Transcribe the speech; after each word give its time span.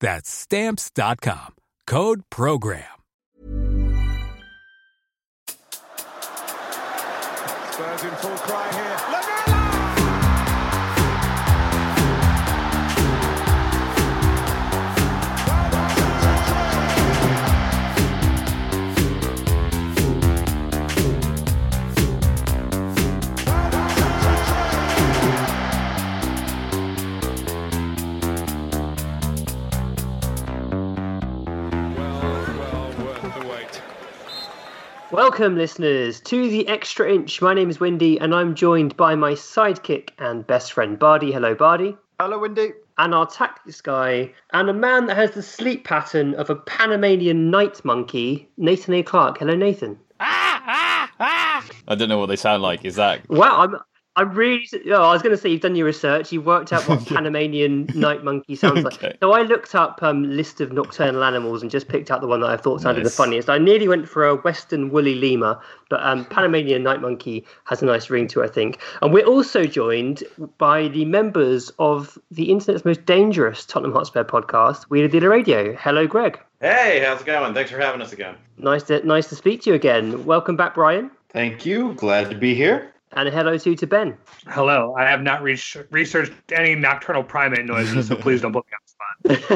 That's 0.00 0.30
stamps.com. 0.30 1.54
Code 1.86 2.22
program. 2.30 2.84
Spurs 7.70 8.04
in 8.04 8.10
full 8.16 8.36
cry 8.36 8.72
here. 8.72 9.15
Welcome, 35.16 35.56
listeners, 35.56 36.20
to 36.20 36.50
the 36.50 36.68
Extra 36.68 37.10
Inch. 37.10 37.40
My 37.40 37.54
name 37.54 37.70
is 37.70 37.80
Wendy, 37.80 38.20
and 38.20 38.34
I'm 38.34 38.54
joined 38.54 38.98
by 38.98 39.14
my 39.14 39.32
sidekick 39.32 40.10
and 40.18 40.46
best 40.46 40.74
friend, 40.74 40.98
Bardi. 40.98 41.32
Hello, 41.32 41.54
Bardi. 41.54 41.96
Hello, 42.20 42.38
Wendy. 42.38 42.74
And 42.98 43.14
our 43.14 43.26
tactics 43.26 43.80
guy, 43.80 44.34
and 44.52 44.68
a 44.68 44.74
man 44.74 45.06
that 45.06 45.16
has 45.16 45.30
the 45.30 45.42
sleep 45.42 45.86
pattern 45.86 46.34
of 46.34 46.50
a 46.50 46.54
Panamanian 46.54 47.50
night 47.50 47.82
monkey, 47.82 48.46
Nathan 48.58 48.92
A. 48.92 49.02
Clark. 49.02 49.38
Hello, 49.38 49.54
Nathan. 49.54 49.98
Ah, 50.20 50.62
ah, 50.66 51.10
ah. 51.18 51.68
I 51.88 51.94
don't 51.94 52.10
know 52.10 52.18
what 52.18 52.26
they 52.26 52.36
sound 52.36 52.62
like. 52.62 52.84
Is 52.84 52.96
that? 52.96 53.26
Wow, 53.30 53.60
I'm 53.60 53.76
I 54.18 54.22
really, 54.22 54.66
oh, 54.90 55.02
I 55.02 55.12
was 55.12 55.20
going 55.20 55.34
to 55.34 55.40
say 55.40 55.50
you've 55.50 55.60
done 55.60 55.76
your 55.76 55.84
research. 55.84 56.32
You've 56.32 56.46
worked 56.46 56.72
out 56.72 56.88
what 56.88 57.04
Panamanian 57.06 57.90
night 57.94 58.24
monkey 58.24 58.56
sounds 58.56 58.82
Okay. 58.84 59.08
like. 59.08 59.18
So 59.20 59.32
I 59.32 59.42
looked 59.42 59.74
up 59.74 60.02
um, 60.02 60.24
list 60.24 60.62
of 60.62 60.72
nocturnal 60.72 61.22
animals 61.22 61.60
and 61.60 61.70
just 61.70 61.88
picked 61.88 62.10
out 62.10 62.22
the 62.22 62.26
one 62.26 62.40
that 62.40 62.48
I 62.48 62.56
thought 62.56 62.80
sounded 62.80 63.02
Nice. 63.04 63.12
the 63.12 63.16
funniest. 63.16 63.50
I 63.50 63.58
nearly 63.58 63.88
went 63.88 64.08
for 64.08 64.26
a 64.26 64.34
western 64.36 64.88
woolly 64.90 65.14
lemur, 65.16 65.60
but 65.90 66.02
um, 66.02 66.24
Panamanian 66.24 66.82
night 66.82 67.02
monkey 67.02 67.44
has 67.64 67.82
a 67.82 67.84
nice 67.84 68.08
ring 68.08 68.26
to 68.28 68.40
it, 68.40 68.44
I 68.44 68.52
think. 68.52 68.80
And 69.02 69.12
we're 69.12 69.26
also 69.26 69.64
joined 69.64 70.24
by 70.56 70.88
the 70.88 71.04
members 71.04 71.70
of 71.78 72.16
the 72.30 72.50
internet's 72.50 72.86
most 72.86 73.04
dangerous 73.04 73.66
Tottenham 73.66 73.92
Hotspur 73.92 74.24
podcast, 74.24 74.86
We 74.88 75.00
Wheeler 75.00 75.08
Dealer 75.12 75.28
Radio. 75.28 75.74
Hello, 75.76 76.06
Greg. 76.06 76.40
Hey, 76.62 77.04
how's 77.04 77.20
it 77.20 77.26
going? 77.26 77.52
Thanks 77.52 77.70
for 77.70 77.78
having 77.78 78.00
us 78.00 78.14
again. 78.14 78.36
Nice 78.56 78.84
to 78.84 79.06
nice 79.06 79.28
to 79.28 79.34
speak 79.36 79.60
to 79.64 79.70
you 79.70 79.76
again. 79.76 80.24
Welcome 80.24 80.56
back, 80.56 80.74
Brian. 80.74 81.10
Thank 81.28 81.66
you. 81.66 81.92
Glad 81.92 82.30
to 82.30 82.34
be 82.34 82.54
here. 82.54 82.94
And 83.16 83.30
hello 83.30 83.56
to 83.56 83.74
to 83.74 83.86
Ben. 83.86 84.18
Hello. 84.46 84.94
I 84.94 85.04
have 85.08 85.22
not 85.22 85.42
reach- 85.42 85.76
researched 85.90 86.32
any 86.52 86.74
nocturnal 86.74 87.24
primate 87.24 87.64
noises, 87.64 88.08
so 88.08 88.16
please 88.16 88.42
don't 88.42 88.52
put 88.52 88.66
me. 88.66 88.72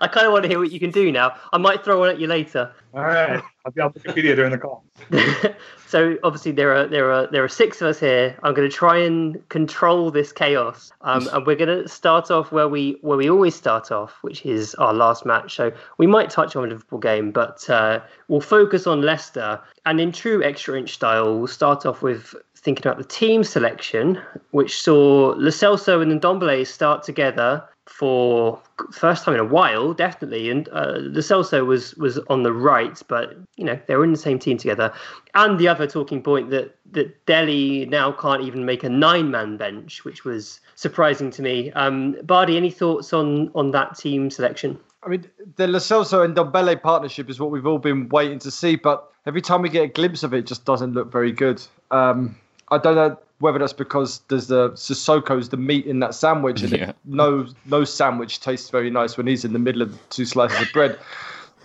I 0.00 0.08
kind 0.08 0.26
of 0.26 0.32
want 0.32 0.42
to 0.44 0.48
hear 0.48 0.58
what 0.58 0.72
you 0.72 0.80
can 0.80 0.90
do 0.90 1.12
now. 1.12 1.36
I 1.52 1.58
might 1.58 1.84
throw 1.84 2.00
one 2.00 2.08
at 2.08 2.18
you 2.18 2.26
later. 2.26 2.72
All 2.94 3.02
right. 3.02 3.42
I'll 3.64 3.72
be 3.72 3.80
on 3.80 3.92
Wikipedia 3.92 4.34
during 4.34 4.50
the 4.50 4.58
call. 4.58 4.84
so 5.86 6.16
obviously 6.24 6.50
there 6.50 6.74
are 6.74 6.86
there 6.86 7.12
are 7.12 7.28
there 7.28 7.44
are 7.44 7.48
six 7.48 7.80
of 7.80 7.86
us 7.86 8.00
here. 8.00 8.36
I'm 8.42 8.54
going 8.54 8.68
to 8.68 8.74
try 8.74 8.98
and 8.98 9.48
control 9.48 10.10
this 10.10 10.32
chaos, 10.32 10.92
um, 11.02 11.28
and 11.32 11.46
we're 11.46 11.56
going 11.56 11.82
to 11.82 11.88
start 11.88 12.30
off 12.30 12.50
where 12.50 12.68
we 12.68 12.98
where 13.02 13.16
we 13.16 13.30
always 13.30 13.54
start 13.54 13.92
off, 13.92 14.18
which 14.22 14.44
is 14.44 14.74
our 14.76 14.92
last 14.92 15.24
match. 15.24 15.54
So 15.54 15.72
we 15.98 16.06
might 16.08 16.30
touch 16.30 16.56
on 16.56 16.62
the 16.62 16.70
Liverpool 16.70 16.98
game, 16.98 17.30
but 17.30 17.68
uh, 17.70 18.00
we'll 18.28 18.40
focus 18.40 18.86
on 18.86 19.02
Leicester. 19.02 19.60
And 19.86 20.00
in 20.00 20.10
true 20.10 20.42
extra 20.42 20.76
inch 20.76 20.94
style, 20.94 21.38
we'll 21.38 21.46
start 21.46 21.86
off 21.86 22.02
with 22.02 22.34
thinking 22.56 22.86
about 22.86 22.98
the 22.98 23.04
team 23.04 23.44
selection, 23.44 24.20
which 24.50 24.80
saw 24.80 25.34
Celso 25.34 26.00
and 26.02 26.20
Ndombele 26.20 26.66
start 26.66 27.02
together 27.02 27.62
for 27.86 28.60
first 28.92 29.24
time 29.24 29.34
in 29.34 29.40
a 29.40 29.44
while, 29.44 29.92
definitely. 29.92 30.50
And 30.50 30.68
uh, 30.68 30.94
Lo 30.98 31.20
Celso 31.20 31.66
was 31.66 31.94
was 31.96 32.18
on 32.28 32.42
the 32.42 32.52
right, 32.52 33.00
but 33.08 33.36
you 33.56 33.64
know 33.64 33.78
they 33.86 33.96
were 33.96 34.04
in 34.04 34.12
the 34.12 34.18
same 34.18 34.38
team 34.38 34.56
together. 34.56 34.92
And 35.34 35.58
the 35.58 35.68
other 35.68 35.86
talking 35.86 36.22
point 36.22 36.50
that 36.50 36.76
that 36.92 37.26
Dele 37.26 37.86
now 37.86 38.12
can't 38.12 38.42
even 38.42 38.64
make 38.64 38.84
a 38.84 38.88
nine 38.88 39.30
man 39.30 39.56
bench, 39.56 40.04
which 40.04 40.24
was 40.24 40.60
surprising 40.76 41.30
to 41.32 41.42
me. 41.42 41.72
Um, 41.72 42.16
Bardi, 42.24 42.56
any 42.56 42.70
thoughts 42.70 43.12
on 43.12 43.50
on 43.54 43.72
that 43.72 43.98
team 43.98 44.30
selection? 44.30 44.78
I 45.04 45.08
mean, 45.08 45.28
the 45.56 45.66
Lo 45.66 45.78
and 46.22 46.36
Dombele 46.36 46.80
partnership 46.80 47.28
is 47.28 47.40
what 47.40 47.50
we've 47.50 47.66
all 47.66 47.78
been 47.78 48.08
waiting 48.10 48.38
to 48.40 48.52
see, 48.52 48.76
but 48.76 49.12
every 49.26 49.42
time 49.42 49.62
we 49.62 49.68
get 49.68 49.82
a 49.82 49.88
glimpse 49.88 50.22
of 50.22 50.32
it, 50.32 50.38
it 50.38 50.46
just 50.46 50.64
doesn't 50.64 50.92
look 50.92 51.10
very 51.10 51.32
good. 51.32 51.60
Um, 51.90 52.36
I 52.70 52.78
don't 52.78 52.94
know 52.94 53.18
whether 53.42 53.58
that's 53.58 53.72
because 53.72 54.20
there's 54.28 54.46
the 54.46 54.70
Sissoko's 54.70 55.48
the 55.48 55.56
meat 55.56 55.84
in 55.84 55.98
that 56.00 56.14
sandwich, 56.14 56.62
and 56.62 56.72
Yeah. 56.72 56.90
it, 56.90 56.96
no 57.04 57.46
no 57.66 57.84
sandwich 57.84 58.40
tastes 58.40 58.70
very 58.70 58.88
nice 58.90 59.16
when 59.16 59.26
he's 59.26 59.44
in 59.44 59.52
the 59.52 59.58
middle 59.58 59.82
of 59.82 59.90
two 60.10 60.24
slices 60.24 60.60
of 60.62 60.72
bread. 60.72 60.98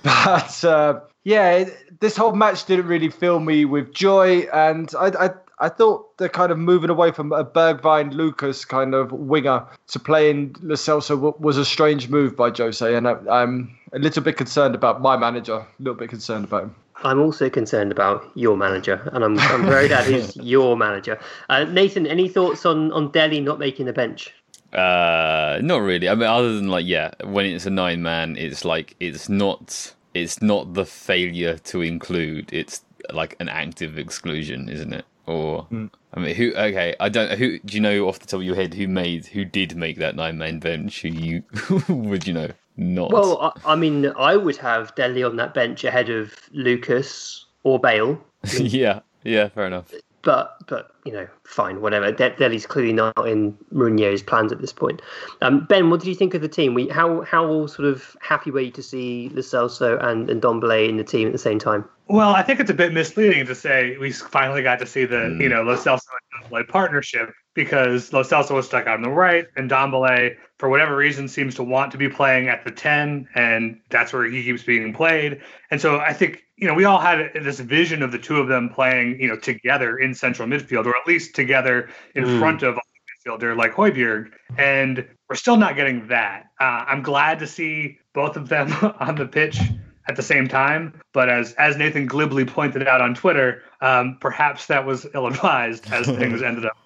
But 0.04 0.64
uh, 0.64 1.00
yeah, 1.24 1.52
it, 1.52 2.00
this 2.00 2.16
whole 2.16 2.34
match 2.34 2.66
didn't 2.66 2.88
really 2.88 3.10
fill 3.10 3.40
me 3.40 3.66
with 3.66 3.94
joy, 3.94 4.48
and 4.54 4.94
I, 4.98 5.08
I 5.26 5.30
I 5.60 5.70
thought 5.70 6.16
they're 6.18 6.30
kind 6.30 6.52
of 6.52 6.58
moving 6.60 6.90
away 6.92 7.12
from 7.12 7.32
a 7.34 7.44
Bergwijn 7.44 8.14
Lucas 8.14 8.64
kind 8.64 8.94
of 8.94 9.12
winger 9.12 9.66
to 9.88 10.00
playing 10.00 10.56
Lo 10.62 10.76
Celso 10.76 11.38
was 11.40 11.58
a 11.58 11.66
strange 11.66 12.10
move 12.10 12.36
by 12.38 12.52
Jose, 12.52 12.96
and 12.96 13.08
I, 13.08 13.16
I'm 13.30 13.76
a 13.92 14.00
little 14.00 14.22
bit 14.24 14.38
concerned 14.38 14.76
about 14.76 15.02
my 15.02 15.18
manager. 15.18 15.56
A 15.56 15.68
little 15.80 15.96
bit 15.96 16.10
concerned 16.10 16.46
about 16.46 16.64
him. 16.66 16.76
I'm 17.04 17.20
also 17.20 17.50
concerned 17.50 17.92
about 17.92 18.30
your 18.36 18.58
manager, 18.58 19.10
and 19.14 19.24
I'm, 19.24 19.40
I'm 19.40 19.66
very 19.66 19.88
glad 19.88 20.08
he's 20.12 20.36
your 20.38 20.76
manager. 20.76 21.20
Uh, 21.50 21.64
Nathan, 21.66 22.08
any 22.08 22.28
thoughts 22.28 22.66
on, 22.66 22.92
on 22.92 23.12
Dele 23.12 23.40
not 23.40 23.60
making 23.60 23.86
the 23.86 23.94
bench? 23.94 24.34
Uh, 24.74 25.60
not 25.62 25.78
really. 25.78 26.10
I 26.10 26.16
mean, 26.16 26.28
other 26.28 26.54
than 26.56 26.68
like, 26.68 26.86
yeah, 26.86 27.12
when 27.24 27.46
it's 27.46 27.66
a 27.66 27.70
nine 27.70 28.02
man, 28.02 28.36
it's 28.38 28.66
like 28.66 28.96
it's 29.00 29.30
not. 29.30 29.94
It's 30.14 30.42
not 30.42 30.74
the 30.74 30.86
failure 30.86 31.58
to 31.60 31.82
include. 31.82 32.52
It's 32.52 32.82
like 33.14 33.36
an 33.40 33.50
active 33.50 34.00
exclusion, 34.00 34.68
isn't 34.68 34.94
it? 34.94 35.06
Or 35.28 35.68
I 36.14 36.20
mean, 36.20 36.36
who? 36.36 36.54
Okay, 36.56 36.96
I 37.00 37.10
don't. 37.10 37.38
Who 37.38 37.60
do 37.60 37.76
you 37.76 37.82
know 37.82 38.08
off 38.08 38.20
the 38.20 38.26
top 38.26 38.40
of 38.40 38.44
your 38.44 38.56
head 38.56 38.74
who 38.74 38.88
made 38.88 39.28
who 39.28 39.46
did 39.46 39.76
make 39.76 39.98
that 39.98 40.16
nine 40.16 40.38
man 40.38 40.60
bench? 40.60 41.02
Who 41.02 41.10
you 41.10 41.44
would 41.90 42.28
you 42.28 42.34
know 42.34 42.50
not? 42.78 43.12
Well, 43.12 43.54
I, 43.66 43.74
I 43.74 43.76
mean, 43.76 44.12
I 44.18 44.38
would 44.38 44.58
have 44.58 44.94
Dele 44.96 45.24
on 45.24 45.36
that 45.38 45.54
bench 45.54 45.84
ahead 45.84 46.10
of 46.10 46.34
Lucas 46.52 47.46
or 47.64 47.80
Bale, 47.80 48.22
yeah, 48.60 49.02
yeah, 49.24 49.50
fair 49.50 49.68
enough. 49.68 49.94
but 50.22 50.58
but 50.68 50.92
you 51.06 51.12
know, 51.12 51.28
fine, 51.44 51.82
whatever. 51.82 52.12
De- 52.12 52.36
Dele's 52.36 52.66
clearly 52.66 52.94
not 52.94 53.28
in 53.28 53.54
Mourinho's 53.74 54.22
plans 54.22 54.52
at 54.52 54.60
this 54.62 54.74
point. 54.74 55.02
Um, 55.42 55.66
ben, 55.66 55.90
what 55.90 56.02
did 56.02 56.10
you 56.10 56.16
think 56.16 56.34
of 56.34 56.42
the 56.42 56.48
team? 56.50 56.74
We 56.74 56.88
how 56.88 57.22
how 57.22 57.68
sort 57.68 57.88
of 57.88 58.16
happy 58.22 58.52
were 58.52 58.62
you 58.62 58.72
to 58.72 58.84
see 58.84 59.30
Lo 59.34 59.42
Celso 59.42 60.02
and 60.04 60.30
and 60.30 60.42
Dombele 60.42 60.88
in 60.88 60.98
the 60.98 61.04
team 61.04 61.28
at 61.28 61.34
the 61.34 61.40
same 61.40 61.60
time? 61.60 61.86
Well, 62.10 62.30
I 62.30 62.42
think 62.42 62.62
it's 62.62 62.72
a 62.72 62.74
bit 62.74 62.94
misleading 62.94 63.46
to 63.48 63.56
say 63.56 63.98
we 63.98 64.12
finally 64.14 64.62
got 64.64 64.80
to 64.80 64.86
see 64.86 65.04
the, 65.04 65.38
you 65.42 65.50
know, 65.50 65.64
Lo 65.64 65.76
Celso 65.76 66.08
and 66.08 66.27
Dombele 66.44 66.68
partnership 66.68 67.34
because 67.54 68.14
Lo 68.14 68.22
Celso 68.24 68.56
was 68.56 68.66
stuck 68.68 68.86
out 68.88 68.96
on 68.98 69.02
the 69.02 69.10
right 69.10 69.48
and 69.56 69.70
Dombele, 69.70 70.36
for 70.60 70.70
whatever 70.70 70.96
reason, 70.96 71.28
seems 71.28 71.56
to 71.56 71.64
want 71.64 71.92
to 71.92 71.98
be 71.98 72.08
playing 72.10 72.50
at 72.50 72.64
the 72.64 72.72
10, 72.72 73.28
and 73.36 73.80
that's 73.90 74.14
where 74.14 74.26
he 74.26 74.44
keeps 74.44 74.64
being 74.64 74.94
played. 74.94 75.42
And 75.72 75.82
so 75.82 76.00
I 76.00 76.14
think, 76.14 76.44
you 76.56 76.68
know, 76.68 76.74
we 76.74 76.86
all 76.86 77.00
had 77.00 77.32
this 77.34 77.60
vision 77.60 78.04
of 78.04 78.12
the 78.12 78.20
two 78.20 78.38
of 78.38 78.48
them 78.48 78.70
playing, 78.70 79.20
you 79.20 79.28
know, 79.28 79.38
together 79.38 79.98
in 79.98 80.14
central 80.14 80.48
midfield, 80.48 80.86
or 80.86 80.96
at 80.96 81.08
least 81.08 81.36
together 81.36 81.90
in 82.16 82.24
Mm. 82.26 82.40
front 82.40 82.64
of 82.64 82.78
a 82.78 82.82
midfielder 83.30 83.56
like 83.56 83.74
Højbjerg. 83.74 84.32
And 84.58 85.06
we're 85.30 85.36
still 85.36 85.58
not 85.58 85.76
getting 85.76 86.08
that. 86.08 86.46
Uh, 86.60 86.86
I'm 86.88 87.02
glad 87.02 87.40
to 87.40 87.48
see 87.48 87.98
both 88.14 88.38
of 88.38 88.50
them 88.50 88.72
on 89.00 89.16
the 89.16 89.26
pitch 89.26 89.60
at 90.08 90.16
the 90.16 90.24
same 90.24 90.48
time. 90.48 91.00
But 91.14 91.30
as 91.30 91.54
as 91.54 91.78
Nathan 91.78 92.06
glibly 92.06 92.46
pointed 92.46 92.88
out 92.88 93.02
on 93.02 93.14
Twitter, 93.14 93.64
um, 93.82 94.18
perhaps 94.20 94.68
that 94.68 94.86
was 94.86 95.08
ill 95.14 95.28
advised 95.28 95.92
as 95.92 96.06
things 96.18 96.42
ended 96.42 96.66
up. 96.66 96.78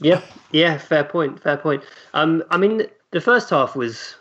Yeah, 0.00 0.20
yeah, 0.50 0.78
fair 0.78 1.04
point, 1.04 1.40
fair 1.40 1.56
point. 1.56 1.82
Um, 2.14 2.42
I 2.50 2.56
mean, 2.56 2.86
the 3.12 3.20
first 3.20 3.50
half 3.50 3.76
was 3.76 4.16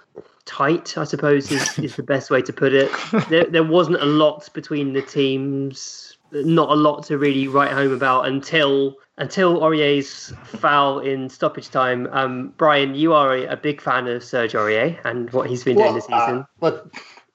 tight, 0.46 0.98
I 0.98 1.06
suppose, 1.06 1.52
is, 1.52 1.80
is 1.80 1.96
the 1.96 2.04
best 2.04 2.30
way 2.30 2.42
to 2.44 2.54
put 2.54 2.74
it. 2.74 2.92
There, 3.30 3.46
there 3.46 3.64
wasn't 3.64 4.02
a 4.02 4.06
lot 4.06 4.48
between 4.54 4.94
the 4.94 5.02
teams, 5.02 6.18
not 6.32 6.70
a 6.70 6.76
lot 6.76 7.04
to 7.06 7.18
really 7.18 7.48
write 7.48 7.72
home 7.72 7.94
about 7.94 8.28
until 8.28 8.98
until 9.18 9.60
Aurier's 9.60 10.34
foul 10.46 11.00
in 11.00 11.30
stoppage 11.30 11.70
time. 11.70 12.08
Um, 12.12 12.54
Brian, 12.58 12.96
you 12.96 13.14
are 13.14 13.36
a, 13.36 13.46
a, 13.48 13.58
big 13.58 13.80
fan 13.80 14.08
of 14.08 14.24
Serge 14.24 14.54
Aurier 14.54 15.00
and 15.06 15.32
what 15.32 15.48
he's 15.48 15.64
been 15.64 15.76
well, 15.76 15.86
doing 15.86 15.96
this 15.96 16.06
season. 16.06 16.40
Uh, 16.40 16.44
let 16.62 16.86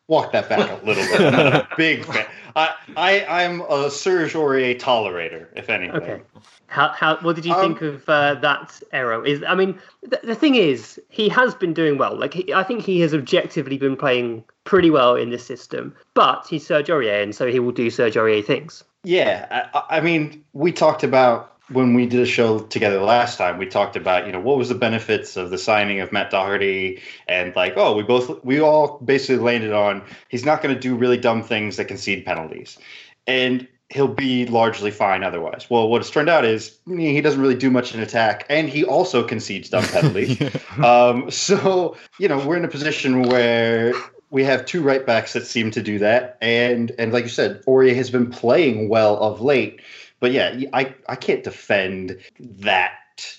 walk 0.09 0.33
that 0.33 0.49
back 0.49 0.71
a 0.71 0.85
little 0.85 1.05
bit. 1.05 1.33
Not 1.33 1.55
a 1.55 1.69
big 1.77 2.05
fan. 2.05 2.27
I, 2.55 2.75
I 2.97 3.45
I'm 3.45 3.61
a 3.63 3.91
Serge 3.91 4.33
Aurier 4.35 4.79
tolerator, 4.79 5.49
if 5.55 5.69
anything. 5.69 5.97
Okay. 6.01 6.23
How, 6.69 6.89
how 6.89 7.17
what 7.19 7.37
did 7.37 7.45
you 7.45 7.53
um, 7.53 7.61
think 7.61 7.83
of 7.83 8.09
uh, 8.09 8.35
that 8.37 8.81
arrow? 8.93 9.23
Is 9.23 9.43
I 9.47 9.55
mean, 9.55 9.79
th- 10.09 10.23
the 10.23 10.35
thing 10.35 10.55
is, 10.55 11.01
he 11.09 11.29
has 11.29 11.55
been 11.55 11.75
doing 11.75 11.99
well. 11.99 12.19
Like 12.19 12.35
he, 12.35 12.53
I 12.53 12.63
think 12.63 12.83
he 12.83 13.01
has 13.01 13.15
objectively 13.15 13.79
been 13.79 13.97
playing 13.97 14.45
pretty 14.65 14.91
well 14.91 15.17
in 15.17 15.31
this 15.31 15.45
system. 15.45 15.95
But 16.15 16.47
he's 16.49 16.67
Serge 16.67 16.89
Aurier, 16.89 17.23
and 17.23 17.35
so 17.35 17.47
he 17.47 17.61
will 17.61 17.73
do 17.73 17.91
Serge 17.91 18.15
Aurier 18.15 18.45
things. 18.45 18.85
Yeah, 19.05 19.69
I, 19.75 19.99
I 19.99 20.01
mean, 20.01 20.45
we 20.53 20.73
talked 20.73 21.05
about 21.05 21.56
when 21.71 21.95
we 21.95 22.07
did 22.07 22.21
a 22.21 22.27
show 22.27 22.61
together 22.61 23.01
last 23.01 23.39
time, 23.39 23.59
we 23.59 23.67
talked 23.67 23.97
about, 23.97 24.27
you 24.27 24.33
know, 24.33 24.41
what 24.41 24.57
was 24.57 24.69
the 24.69 24.75
benefits 24.75 25.37
of 25.37 25.51
the 25.51 25.59
signing 25.59 26.01
of 26.01 26.13
Matt 26.13 26.31
Doherty 26.31 27.03
and 27.27 27.55
like, 27.57 27.75
oh, 27.77 27.97
we 27.97 28.03
both 28.03 28.45
we 28.45 28.61
all 28.61 28.99
basically 28.99 29.43
landed 29.43 29.73
on 29.73 30.03
he's 30.29 30.45
not 30.45 30.63
going 30.63 30.75
to 30.75 30.81
do 30.81 30.95
really 30.95 31.19
dumb 31.19 31.43
things 31.43 31.77
that 31.77 31.87
concede 31.87 32.25
penalties. 32.25 32.79
And 33.27 33.67
he'll 33.89 34.09
be 34.09 34.47
largely 34.47 34.91
fine 34.91 35.23
otherwise. 35.23 35.69
Well, 35.71 35.89
what 35.89 36.01
it's 36.01 36.11
turned 36.11 36.29
out 36.29 36.45
is 36.45 36.79
he 36.87 37.21
doesn't 37.21 37.41
really 37.41 37.55
do 37.55 37.71
much 37.71 37.95
in 37.95 38.01
attack, 38.01 38.45
and 38.49 38.69
he 38.69 38.85
also 38.85 39.23
concedes 39.23 39.71
dumb 39.71 39.85
penalties. 39.85 40.41
um, 40.85 41.31
so 41.31 41.97
you 42.19 42.29
know 42.29 42.45
we're 42.47 42.57
in 42.57 42.65
a 42.65 42.69
position 42.69 43.23
where 43.23 43.93
we 44.31 44.45
have 44.45 44.67
two 44.67 44.83
right 44.83 45.07
backs 45.07 45.33
that 45.35 45.47
seem 45.47 45.71
to 45.73 45.83
do 45.83 45.99
that, 45.99 46.37
and 46.41 46.93
and 46.99 47.13
like 47.13 47.25
you 47.25 47.31
said, 47.31 47.63
Aurier 47.65 47.95
has 47.95 48.11
been 48.11 48.31
playing 48.31 48.89
well 48.89 49.17
of 49.19 49.41
late. 49.41 49.81
But 50.27 50.33
yeah, 50.33 50.61
I 50.73 50.93
I 51.09 51.15
can't 51.15 51.45
defend 51.45 52.19
that 52.41 52.95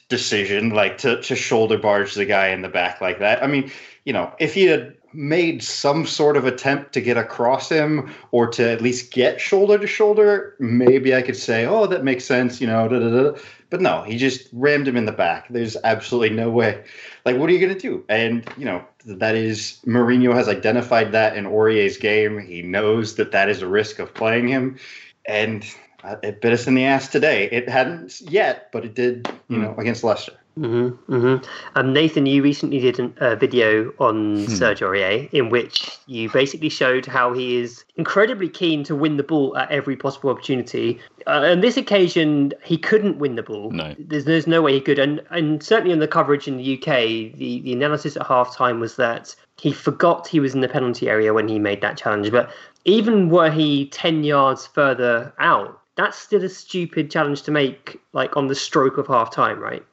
decision 0.08 0.70
like 0.70 0.98
to 1.00 1.22
to 1.22 1.36
shoulder 1.36 1.78
barge 1.78 2.14
the 2.14 2.24
guy 2.24 2.48
in 2.48 2.62
the 2.62 2.70
back 2.70 3.02
like 3.02 3.20
that. 3.20 3.44
I 3.44 3.48
mean, 3.48 3.70
you 4.06 4.14
know, 4.14 4.32
if 4.40 4.54
he 4.54 4.68
had 4.68 4.96
made 5.12 5.62
some 5.62 6.06
sort 6.06 6.38
of 6.38 6.46
attempt 6.46 6.94
to 6.94 7.02
get 7.02 7.18
across 7.18 7.68
him 7.68 8.16
or 8.32 8.48
to 8.52 8.72
at 8.72 8.80
least 8.80 9.12
get 9.12 9.42
shoulder 9.42 9.78
to 9.78 9.86
shoulder, 9.86 10.56
maybe 10.60 11.14
I 11.14 11.22
could 11.22 11.36
say, 11.36 11.66
oh, 11.66 11.88
that 11.88 12.06
makes 12.06 12.24
sense, 12.24 12.62
you 12.62 12.68
know. 12.68 12.88
Da, 12.88 13.00
da, 13.00 13.10
da. 13.10 13.38
But 13.70 13.82
no, 13.82 14.04
he 14.04 14.16
just 14.16 14.48
rammed 14.54 14.88
him 14.88 14.96
in 14.96 15.04
the 15.04 15.12
back. 15.12 15.50
There's 15.50 15.76
absolutely 15.84 16.38
no 16.38 16.50
way. 16.50 16.82
Like, 17.26 17.36
what 17.36 17.50
are 17.50 17.54
you 17.54 17.60
going 17.60 17.74
to 17.74 17.80
do? 17.80 18.06
And, 18.08 18.50
you 18.58 18.64
know, 18.64 18.82
that 19.04 19.36
is, 19.36 19.82
Mourinho 19.86 20.34
has 20.34 20.48
identified 20.48 21.12
that 21.12 21.36
in 21.36 21.46
Aurier's 21.46 21.98
game. 21.98 22.40
He 22.40 22.62
knows 22.62 23.16
that 23.16 23.34
that 23.34 23.50
is 23.50 23.62
a 23.62 23.68
risk 23.68 24.00
of 24.00 24.14
playing 24.14 24.48
him. 24.48 24.78
And 25.26 25.66
it 26.04 26.42
bit 26.42 26.54
us 26.54 26.68
in 26.68 26.76
the 26.76 26.86
ass 26.86 27.08
today. 27.08 27.50
It 27.52 27.70
hadn't 27.70 28.22
yet, 28.22 28.70
but 28.72 28.86
it 28.86 28.96
did, 28.96 29.28
you 29.50 29.58
hmm. 29.58 29.64
know, 29.64 29.76
against 29.78 30.04
Leicester. 30.04 30.34
Mm-hmm, 30.58 31.14
mm-hmm. 31.14 31.46
Um, 31.76 31.94
Nathan, 31.94 32.26
you 32.26 32.42
recently 32.42 32.80
did 32.80 33.14
a 33.18 33.36
video 33.36 33.94
on 34.00 34.46
hmm. 34.46 34.52
Serge 34.54 34.80
Aurier 34.80 35.32
in 35.32 35.50
which 35.50 35.92
you 36.08 36.30
basically 36.30 36.70
showed 36.70 37.06
how 37.06 37.34
he 37.34 37.58
is 37.58 37.86
incredibly 37.96 38.50
keen 38.50 38.84
to 38.86 38.96
win 38.96 39.18
the 39.18 39.24
ball 39.24 39.56
at 39.56 39.70
every 39.70 39.96
possible 39.96 40.30
opportunity. 40.32 41.00
Uh, 41.28 41.52
on 41.52 41.62
this 41.62 41.78
occasion, 41.78 42.54
he 42.64 42.78
couldn't 42.78 43.20
win 43.20 43.36
the 43.36 43.44
ball. 43.44 43.70
No, 43.72 43.96
there's 44.00 44.26
there's 44.26 44.48
no 44.48 44.62
way 44.62 44.74
he 44.74 44.82
could, 44.82 44.98
and 44.98 45.22
and 45.30 45.62
certainly 45.62 45.94
in 45.94 46.00
the 46.00 46.08
coverage 46.08 46.48
in 46.48 46.58
the 46.58 46.78
UK, 46.78 47.36
the 47.38 47.62
the 47.64 47.74
analysis 47.74 48.16
at 48.18 48.24
halftime 48.24 48.80
was 48.80 48.96
that 48.96 49.36
he 49.58 49.72
forgot 49.72 50.28
he 50.28 50.40
was 50.40 50.56
in 50.56 50.62
the 50.62 50.70
penalty 50.70 51.10
area 51.10 51.34
when 51.34 51.48
he 51.48 51.60
made 51.60 51.82
that 51.82 51.98
challenge. 51.98 52.32
But 52.32 52.50
even 52.86 53.30
were 53.30 53.52
he 53.52 53.90
ten 53.90 54.24
yards 54.24 54.66
further 54.66 55.34
out, 55.38 55.80
that's 55.98 56.18
still 56.18 56.44
a 56.44 56.50
stupid 56.50 57.12
challenge 57.12 57.42
to 57.44 57.52
make, 57.52 58.00
like 58.14 58.38
on 58.38 58.48
the 58.48 58.56
stroke 58.56 58.98
of 58.98 59.08
half 59.08 59.32
time, 59.32 59.60
right? 59.60 59.84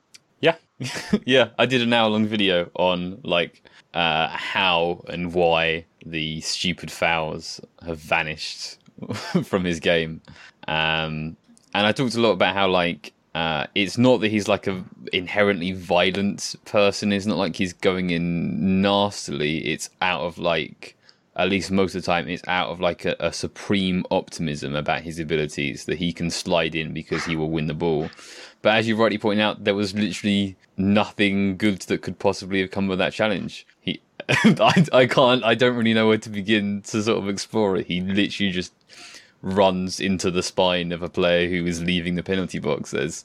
yeah, 0.41 0.57
yeah. 1.25 1.49
I 1.59 1.67
did 1.67 1.83
an 1.83 1.93
hour 1.93 2.09
long 2.09 2.27
video 2.27 2.71
on 2.75 3.21
like 3.23 3.63
uh, 3.95 4.29
how 4.29 5.05
and 5.09 5.33
why 5.33 5.87
the 6.05 6.41
stupid 6.41 6.91
fouls 6.91 7.61
have 7.85 7.99
vanished 7.99 8.79
from 9.45 9.65
his 9.65 9.81
game. 9.81 10.21
Um, 10.69 11.37
and 11.75 11.87
I 11.87 11.93
talked 11.93 12.15
a 12.15 12.21
lot 12.21 12.33
about 12.33 12.55
how 12.55 12.69
like 12.69 13.13
uh, 13.35 13.67
it's 13.75 13.99
not 13.99 14.21
that 14.21 14.29
he's 14.31 14.49
like 14.49 14.67
a 14.67 14.85
inherently 15.13 15.73
violent 15.73 16.55
person. 16.65 17.13
It's 17.13 17.27
not 17.27 17.39
like 17.39 17.57
he's 17.57 17.73
going 17.73 18.11
in 18.11 18.83
nastily. 18.83 19.59
It's 19.67 19.91
out 20.01 20.23
of 20.23 20.39
like 20.39 20.97
at 21.37 21.49
least 21.49 21.71
most 21.71 21.95
of 21.95 22.03
the 22.03 22.07
time, 22.07 22.29
it's 22.29 22.47
out 22.47 22.69
of 22.69 22.81
like 22.81 23.05
a, 23.05 23.17
a, 23.19 23.33
supreme 23.33 24.05
optimism 24.11 24.75
about 24.75 25.03
his 25.03 25.19
abilities 25.19 25.85
that 25.87 25.99
he 25.99 26.13
can 26.13 26.31
slide 26.31 26.75
in 26.75 26.93
because 26.93 27.25
he 27.25 27.35
will 27.35 27.51
win 27.51 27.67
the 27.67 27.75
ball. 27.75 28.09
But 28.63 28.77
as 28.77 28.87
you 28.87 28.97
rightly 28.97 29.19
point 29.19 29.41
out, 29.41 29.65
there 29.65 29.75
was 29.75 29.95
literally 29.95 30.57
nothing 30.77 31.57
good 31.57 31.81
that 31.83 32.03
could 32.03 32.19
possibly 32.19 32.61
have 32.61 32.71
come 32.71 32.89
of 32.89 32.99
that 32.99 33.13
challenge. 33.13 33.67
He, 33.81 34.01
I, 34.29 34.87
I 34.93 35.07
can't, 35.07 35.45
I 35.45 35.55
don't 35.55 35.77
really 35.77 35.93
know 35.93 36.07
where 36.07 36.19
to 36.19 36.31
begin 36.31 36.83
to 36.83 37.03
sort 37.03 37.19
of 37.19 37.29
explore 37.29 37.77
it. 37.77 37.89
He 37.89 38.01
literally 38.01 38.53
just 38.53 38.73
runs 39.43 39.99
into 40.01 40.31
the 40.31 40.43
spine 40.43 40.93
of 40.93 41.03
a 41.03 41.09
player 41.09 41.49
who 41.49 41.67
is 41.67 41.83
leaving 41.83 42.15
the 42.15 42.23
penalty 42.23 42.61
box. 42.61 42.93
There's, 42.93 43.25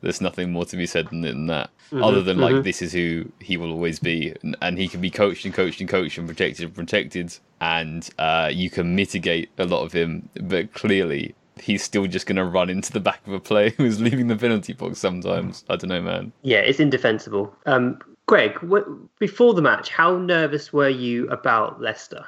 there's 0.00 0.20
nothing 0.20 0.50
more 0.50 0.64
to 0.66 0.76
be 0.76 0.86
said 0.86 1.08
than 1.10 1.46
that, 1.46 1.70
mm-hmm, 1.94 2.04
other 2.04 2.22
than 2.22 2.38
mm-hmm. 2.38 2.56
like 2.56 2.64
this 2.64 2.82
is 2.82 2.92
who 2.92 3.30
he 3.40 3.56
will 3.56 3.70
always 3.70 3.98
be, 3.98 4.34
and, 4.42 4.56
and, 4.60 4.78
he 4.78 4.88
can 4.88 5.00
be 5.00 5.10
coached 5.10 5.44
and 5.44 5.54
coached 5.54 5.80
and 5.80 5.88
coached 5.88 6.18
and 6.18 6.26
protected 6.26 6.64
and 6.64 6.74
protected, 6.74 7.36
and 7.60 8.10
uh, 8.18 8.50
you 8.52 8.68
can 8.68 8.96
mitigate 8.96 9.50
a 9.58 9.64
lot 9.64 9.84
of 9.84 9.92
him. 9.92 10.28
But 10.40 10.72
clearly, 10.74 11.34
he's 11.60 11.82
still 11.82 12.06
just 12.06 12.26
going 12.26 12.36
to 12.36 12.44
run 12.44 12.68
into 12.68 12.92
the 12.92 13.00
back 13.00 13.24
of 13.26 13.32
a 13.32 13.40
player 13.40 13.70
who's 13.76 14.00
leaving 14.00 14.26
the 14.26 14.36
penalty 14.36 14.72
box 14.72 14.98
sometimes. 14.98 15.64
I 15.68 15.76
don't 15.76 15.88
know, 15.88 16.02
man. 16.02 16.32
Yeah, 16.42 16.58
it's 16.58 16.80
indefensible. 16.80 17.54
Um, 17.66 17.98
Greg, 18.26 18.58
what, 18.62 18.86
before 19.18 19.54
the 19.54 19.62
match, 19.62 19.90
how 19.90 20.16
nervous 20.16 20.72
were 20.72 20.88
you 20.88 21.28
about 21.28 21.80
Leicester? 21.80 22.24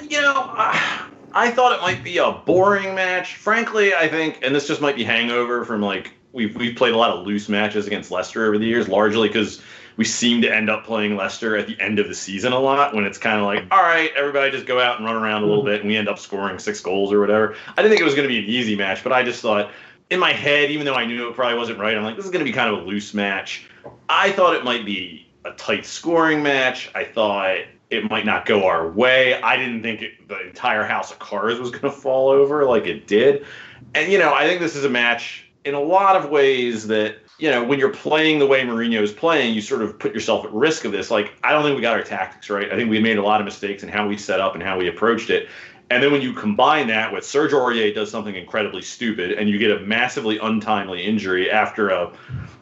You 0.00 0.20
know, 0.22 0.34
uh, 0.56 1.06
I 1.34 1.50
thought 1.50 1.72
it 1.72 1.82
might 1.82 2.04
be 2.04 2.18
a 2.18 2.32
boring 2.32 2.94
match. 2.94 3.36
Frankly, 3.36 3.94
I 3.94 4.08
think, 4.08 4.38
and 4.42 4.54
this 4.54 4.66
just 4.66 4.80
might 4.80 4.96
be 4.96 5.04
hangover 5.04 5.64
from 5.64 5.82
like 5.82 6.12
we've 6.32 6.56
we've 6.56 6.76
played 6.76 6.94
a 6.94 6.96
lot 6.96 7.10
of 7.10 7.26
loose 7.26 7.48
matches 7.48 7.86
against 7.86 8.10
Leicester 8.10 8.46
over 8.46 8.58
the 8.58 8.66
years, 8.66 8.88
largely 8.88 9.28
because 9.28 9.60
we 9.96 10.04
seem 10.04 10.40
to 10.42 10.54
end 10.54 10.70
up 10.70 10.84
playing 10.84 11.16
Leicester 11.16 11.56
at 11.56 11.66
the 11.66 11.78
end 11.78 11.98
of 11.98 12.08
the 12.08 12.14
season 12.14 12.52
a 12.52 12.58
lot 12.58 12.94
when 12.94 13.04
it's 13.04 13.18
kind 13.18 13.38
of 13.38 13.44
like, 13.44 13.64
all 13.70 13.82
right, 13.82 14.10
everybody 14.16 14.50
just 14.50 14.64
go 14.64 14.80
out 14.80 14.96
and 14.96 15.04
run 15.04 15.16
around 15.16 15.42
a 15.42 15.46
little 15.46 15.64
bit, 15.64 15.80
and 15.80 15.88
we 15.88 15.96
end 15.96 16.08
up 16.08 16.18
scoring 16.18 16.58
six 16.58 16.80
goals 16.80 17.12
or 17.12 17.20
whatever. 17.20 17.54
I 17.68 17.82
didn't 17.82 17.90
think 17.90 18.00
it 18.00 18.04
was 18.04 18.14
going 18.14 18.26
to 18.26 18.32
be 18.32 18.38
an 18.38 18.46
easy 18.46 18.74
match, 18.74 19.02
but 19.02 19.12
I 19.12 19.22
just 19.22 19.42
thought 19.42 19.70
in 20.10 20.18
my 20.18 20.32
head, 20.32 20.70
even 20.70 20.86
though 20.86 20.94
I 20.94 21.04
knew 21.04 21.28
it 21.28 21.34
probably 21.34 21.58
wasn't 21.58 21.78
right, 21.78 21.96
I'm 21.96 22.02
like, 22.02 22.16
this 22.16 22.24
is 22.24 22.30
going 22.30 22.44
to 22.44 22.50
be 22.50 22.54
kind 22.54 22.74
of 22.74 22.82
a 22.82 22.82
loose 22.82 23.14
match. 23.14 23.66
I 24.08 24.32
thought 24.32 24.54
it 24.54 24.64
might 24.64 24.84
be 24.84 25.26
a 25.44 25.52
tight 25.52 25.84
scoring 25.86 26.42
match. 26.42 26.90
I 26.94 27.04
thought 27.04 27.58
it 27.90 28.10
might 28.10 28.24
not 28.24 28.46
go 28.46 28.66
our 28.66 28.88
way. 28.88 29.40
I 29.40 29.56
didn't 29.56 29.82
think 29.82 30.02
it, 30.02 30.28
the 30.28 30.40
entire 30.46 30.84
house 30.84 31.10
of 31.10 31.18
cards 31.18 31.60
was 31.60 31.70
going 31.70 31.82
to 31.82 31.90
fall 31.90 32.30
over 32.30 32.64
like 32.64 32.86
it 32.86 33.06
did. 33.06 33.44
And, 33.94 34.10
you 34.10 34.18
know, 34.18 34.32
I 34.32 34.46
think 34.46 34.60
this 34.60 34.76
is 34.76 34.84
a 34.84 34.90
match 34.90 35.46
in 35.64 35.74
a 35.74 35.80
lot 35.80 36.16
of 36.16 36.30
ways 36.30 36.86
that 36.88 37.16
you 37.38 37.50
know, 37.50 37.64
when 37.64 37.80
you're 37.80 37.92
playing 37.92 38.38
the 38.38 38.46
way 38.46 38.62
Mourinho 38.62 39.02
is 39.02 39.10
playing, 39.12 39.52
you 39.52 39.60
sort 39.60 39.82
of 39.82 39.98
put 39.98 40.14
yourself 40.14 40.44
at 40.44 40.52
risk 40.52 40.84
of 40.84 40.92
this. 40.92 41.10
Like, 41.10 41.32
I 41.42 41.50
don't 41.50 41.64
think 41.64 41.74
we 41.74 41.82
got 41.82 41.96
our 41.96 42.04
tactics 42.04 42.48
right. 42.48 42.70
I 42.70 42.76
think 42.76 42.88
we 42.88 43.00
made 43.00 43.18
a 43.18 43.22
lot 43.22 43.40
of 43.40 43.44
mistakes 43.44 43.82
in 43.82 43.88
how 43.88 44.06
we 44.06 44.16
set 44.16 44.38
up 44.38 44.54
and 44.54 44.62
how 44.62 44.78
we 44.78 44.86
approached 44.86 45.28
it. 45.28 45.48
And 45.90 46.00
then 46.00 46.12
when 46.12 46.22
you 46.22 46.32
combine 46.32 46.86
that 46.86 47.12
with 47.12 47.26
Serge 47.26 47.50
Aurier 47.50 47.92
does 47.92 48.12
something 48.12 48.36
incredibly 48.36 48.80
stupid 48.80 49.32
and 49.32 49.48
you 49.48 49.58
get 49.58 49.72
a 49.72 49.80
massively 49.80 50.38
untimely 50.38 51.02
injury 51.02 51.50
after 51.50 51.90
a 51.90 52.12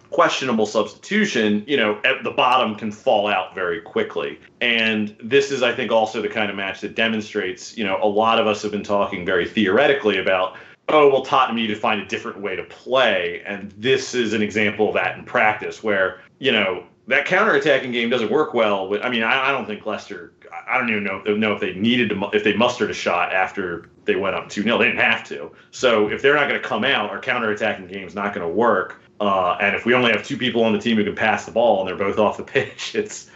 questionable 0.09 0.67
substitution, 0.67 1.63
you 1.67 1.77
know, 1.77 2.01
at 2.05 2.25
the 2.25 2.31
bottom 2.31 2.75
can 2.75 2.91
fall 2.91 3.29
out 3.29 3.55
very 3.55 3.83
quickly. 3.83 4.41
And 4.63 5.15
this 5.23 5.53
is, 5.53 5.63
I 5.63 5.73
think, 5.73 5.93
also 5.93 6.23
the 6.23 6.29
kind 6.29 6.51
of 6.51 6.57
match 6.57 6.81
that 6.81 6.97
demonstrates, 6.97 7.77
you 7.77 7.85
know, 7.85 8.01
a 8.03 8.09
lot 8.09 8.41
of 8.41 8.47
us 8.47 8.63
have 8.63 8.73
been 8.73 8.83
talking 8.83 9.27
very 9.27 9.47
theoretically 9.47 10.19
about 10.19 10.57
oh, 10.93 11.09
well, 11.09 11.23
Tottenham 11.23 11.57
need 11.57 11.69
to 11.69 11.77
find 11.77 12.01
a 12.01 12.07
different 12.07 12.41
way 12.41 12.57
to 12.57 12.65
play. 12.65 13.43
And 13.47 13.73
this 13.73 14.15
is 14.15 14.33
an 14.33 14.43
example 14.43 14.89
of 14.89 14.95
that 14.95 15.19
in 15.19 15.25
practice 15.25 15.83
where, 15.83 16.21
you 16.39 16.53
know, 16.53 16.85
that 17.07 17.27
counter-attacking 17.27 17.93
game 17.93 18.09
doesn't 18.09 18.31
work 18.31 18.55
well. 18.55 18.89
But 18.89 19.05
I 19.05 19.11
mean, 19.11 19.23
I, 19.23 19.49
I 19.49 19.53
don't 19.53 19.67
think 19.67 19.85
Leicester. 19.87 20.33
I 20.69 20.79
don't 20.79 20.91
even 20.91 21.05
know, 21.05 21.23
know 21.23 21.53
if 21.53 21.61
they 21.61 21.75
needed 21.75 22.11
to 22.11 22.31
if 22.33 22.45
they 22.45 22.55
mustered 22.55 22.91
a 22.91 22.95
shot 22.95 23.33
after 23.33 23.89
they 24.05 24.17
went 24.17 24.37
up 24.37 24.49
two 24.49 24.63
0 24.63 24.79
They 24.79 24.87
didn't 24.87 25.01
have 25.01 25.25
to. 25.29 25.51
So 25.71 26.09
if 26.09 26.23
they're 26.23 26.35
not 26.35 26.49
going 26.49 26.61
to 26.61 26.67
come 26.67 26.85
out, 26.85 27.11
our 27.11 27.21
counter-attacking 27.21 27.87
game 27.89 28.07
is 28.07 28.15
not 28.15 28.35
going 28.35 28.47
to 28.47 28.53
work. 28.53 29.01
Uh, 29.21 29.57
and 29.61 29.77
if 29.77 29.85
we 29.85 29.95
only 29.95 30.13
have 30.13 30.25
two 30.25 30.37
people 30.37 30.65
on 30.65 30.73
the 30.73 30.79
team 30.79 30.97
who 30.97 31.05
can 31.05 31.15
pass 31.15 31.45
the 31.45 31.53
ball 31.53 31.81
and 31.81 31.89
they're 31.89 31.97
both 31.97 32.19
off 32.19 32.37
the 32.37 32.43
pitch, 32.45 32.95
it's 32.95 33.31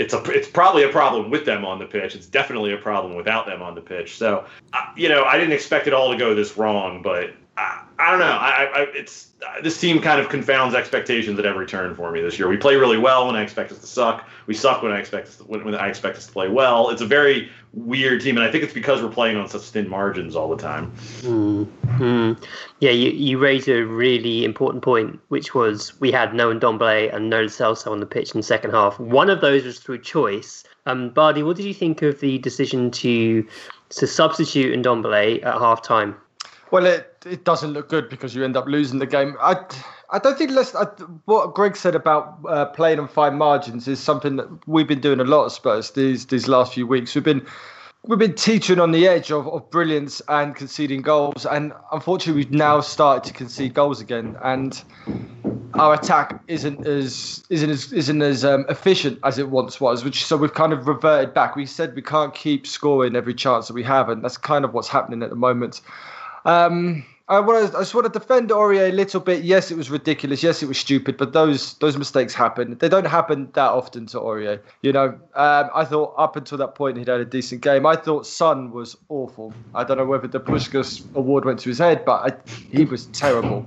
it's 0.00 0.14
a 0.14 0.22
it's 0.30 0.48
probably 0.48 0.82
a 0.84 0.88
problem 0.88 1.30
with 1.30 1.44
them 1.44 1.62
on 1.62 1.78
the 1.78 1.84
pitch. 1.84 2.14
It's 2.16 2.26
definitely 2.26 2.72
a 2.72 2.78
problem 2.78 3.16
without 3.16 3.44
them 3.44 3.60
on 3.60 3.74
the 3.74 3.82
pitch. 3.82 4.16
So, 4.16 4.46
you 4.96 5.10
know, 5.10 5.24
I 5.24 5.36
didn't 5.36 5.52
expect 5.52 5.86
it 5.86 5.92
all 5.92 6.10
to 6.10 6.16
go 6.16 6.34
this 6.34 6.56
wrong, 6.56 7.02
but 7.02 7.34
I, 7.60 7.84
I 7.98 8.10
don't 8.10 8.20
know. 8.20 8.26
I, 8.26 8.64
I 8.64 8.80
it's 8.94 9.32
uh, 9.46 9.60
this 9.60 9.78
team 9.78 10.00
kind 10.00 10.20
of 10.20 10.28
confounds 10.28 10.74
expectations 10.74 11.38
at 11.38 11.44
every 11.44 11.66
turn 11.66 11.94
for 11.94 12.10
me 12.10 12.22
this 12.22 12.38
year. 12.38 12.48
We 12.48 12.56
play 12.56 12.76
really 12.76 12.96
well 12.96 13.26
when 13.26 13.36
I 13.36 13.42
expect 13.42 13.70
us 13.70 13.78
to 13.78 13.86
suck. 13.86 14.26
We 14.46 14.54
suck 14.54 14.82
when 14.82 14.92
I 14.92 14.98
expect 14.98 15.28
us 15.28 15.36
to, 15.36 15.44
when, 15.44 15.64
when 15.64 15.74
I 15.74 15.88
expect 15.88 16.16
us 16.16 16.26
to 16.26 16.32
play 16.32 16.48
well. 16.48 16.88
It's 16.90 17.02
a 17.02 17.06
very 17.06 17.50
weird 17.74 18.22
team, 18.22 18.36
and 18.36 18.46
I 18.46 18.50
think 18.50 18.64
it's 18.64 18.72
because 18.72 19.02
we're 19.02 19.10
playing 19.10 19.36
on 19.36 19.48
such 19.48 19.62
thin 19.62 19.88
margins 19.88 20.34
all 20.34 20.48
the 20.48 20.56
time. 20.56 20.90
Mm. 21.20 22.42
Yeah, 22.80 22.90
you, 22.90 23.10
you 23.10 23.38
raised 23.38 23.68
a 23.68 23.82
really 23.84 24.44
important 24.44 24.82
point, 24.82 25.20
which 25.28 25.54
was 25.54 25.98
we 26.00 26.10
had 26.10 26.34
no 26.34 26.54
Ndombele 26.54 27.14
and 27.14 27.28
no 27.28 27.44
Celso 27.44 27.90
on 27.90 28.00
the 28.00 28.06
pitch 28.06 28.34
in 28.34 28.40
the 28.40 28.46
second 28.46 28.70
half. 28.70 28.98
One 28.98 29.28
of 29.28 29.42
those 29.42 29.64
was 29.64 29.78
through 29.78 30.00
choice. 30.00 30.64
Um, 30.86 31.10
Bardi, 31.10 31.42
what 31.42 31.56
did 31.56 31.66
you 31.66 31.74
think 31.74 32.00
of 32.00 32.20
the 32.20 32.38
decision 32.38 32.90
to 32.92 33.46
to 33.90 34.06
substitute 34.06 34.78
Ndombele 34.82 35.44
at 35.44 35.54
half 35.54 35.82
time? 35.82 36.16
Well, 36.70 36.86
it 36.86 37.09
it 37.26 37.44
doesn't 37.44 37.72
look 37.72 37.88
good 37.88 38.08
because 38.08 38.34
you 38.34 38.44
end 38.44 38.56
up 38.56 38.66
losing 38.66 38.98
the 38.98 39.06
game. 39.06 39.36
I 39.40 39.64
I 40.10 40.18
don't 40.18 40.36
think 40.36 40.50
let's, 40.50 40.74
I, 40.74 40.84
what 41.26 41.54
Greg 41.54 41.76
said 41.76 41.94
about 41.94 42.38
uh, 42.48 42.66
playing 42.66 42.98
on 42.98 43.06
fine 43.06 43.36
margins 43.36 43.86
is 43.86 44.00
something 44.00 44.36
that 44.36 44.48
we've 44.66 44.88
been 44.88 45.00
doing 45.00 45.20
a 45.20 45.24
lot 45.24 45.46
at 45.46 45.52
Spurs 45.52 45.92
these 45.92 46.26
these 46.26 46.48
last 46.48 46.74
few 46.74 46.86
weeks. 46.86 47.14
We've 47.14 47.24
been 47.24 47.46
we've 48.04 48.18
been 48.18 48.34
teetering 48.34 48.80
on 48.80 48.92
the 48.92 49.06
edge 49.06 49.30
of, 49.30 49.46
of 49.48 49.70
brilliance 49.70 50.20
and 50.28 50.56
conceding 50.56 51.02
goals, 51.02 51.46
and 51.46 51.72
unfortunately, 51.92 52.44
we've 52.44 52.52
now 52.52 52.80
started 52.80 53.28
to 53.28 53.34
concede 53.34 53.74
goals 53.74 54.00
again, 54.00 54.36
and 54.42 54.82
our 55.74 55.94
attack 55.94 56.42
isn't 56.48 56.86
as 56.86 57.44
isn't 57.50 57.70
as 57.70 57.92
isn't 57.92 58.22
as 58.22 58.44
um, 58.44 58.64
efficient 58.68 59.18
as 59.22 59.38
it 59.38 59.50
once 59.50 59.80
was. 59.80 60.04
Which 60.04 60.24
so 60.24 60.36
we've 60.36 60.54
kind 60.54 60.72
of 60.72 60.88
reverted 60.88 61.34
back. 61.34 61.54
We 61.54 61.66
said 61.66 61.94
we 61.94 62.02
can't 62.02 62.34
keep 62.34 62.66
scoring 62.66 63.14
every 63.14 63.34
chance 63.34 63.68
that 63.68 63.74
we 63.74 63.82
have, 63.84 64.08
and 64.08 64.24
that's 64.24 64.36
kind 64.38 64.64
of 64.64 64.72
what's 64.72 64.88
happening 64.88 65.22
at 65.22 65.30
the 65.30 65.36
moment. 65.36 65.82
Um, 66.44 67.04
I 67.30 67.38
I 67.38 67.66
just 67.68 67.94
want 67.94 68.12
to 68.12 68.18
defend 68.18 68.50
Aurier 68.50 68.88
a 68.88 68.92
little 68.92 69.20
bit. 69.20 69.44
Yes, 69.44 69.70
it 69.70 69.76
was 69.76 69.88
ridiculous. 69.88 70.42
Yes, 70.42 70.64
it 70.64 70.66
was 70.66 70.78
stupid. 70.78 71.16
But 71.16 71.32
those 71.32 71.74
those 71.74 71.96
mistakes 71.96 72.34
happen. 72.34 72.76
They 72.78 72.88
don't 72.88 73.06
happen 73.06 73.48
that 73.54 73.70
often 73.70 74.06
to 74.06 74.18
Aurier. 74.18 74.60
You 74.82 74.92
know, 74.92 75.18
um, 75.34 75.70
I 75.72 75.84
thought 75.84 76.12
up 76.18 76.34
until 76.34 76.58
that 76.58 76.74
point 76.74 76.98
he'd 76.98 77.06
had 77.06 77.20
a 77.20 77.24
decent 77.24 77.60
game. 77.60 77.86
I 77.86 77.94
thought 77.94 78.26
Son 78.26 78.72
was 78.72 78.96
awful. 79.08 79.54
I 79.76 79.84
don't 79.84 79.96
know 79.96 80.06
whether 80.06 80.26
the 80.26 80.40
Puskas 80.40 81.02
award 81.14 81.44
went 81.44 81.60
to 81.60 81.68
his 81.68 81.78
head, 81.78 82.04
but 82.04 82.32
I, 82.32 82.50
he 82.76 82.84
was 82.84 83.06
terrible. 83.06 83.64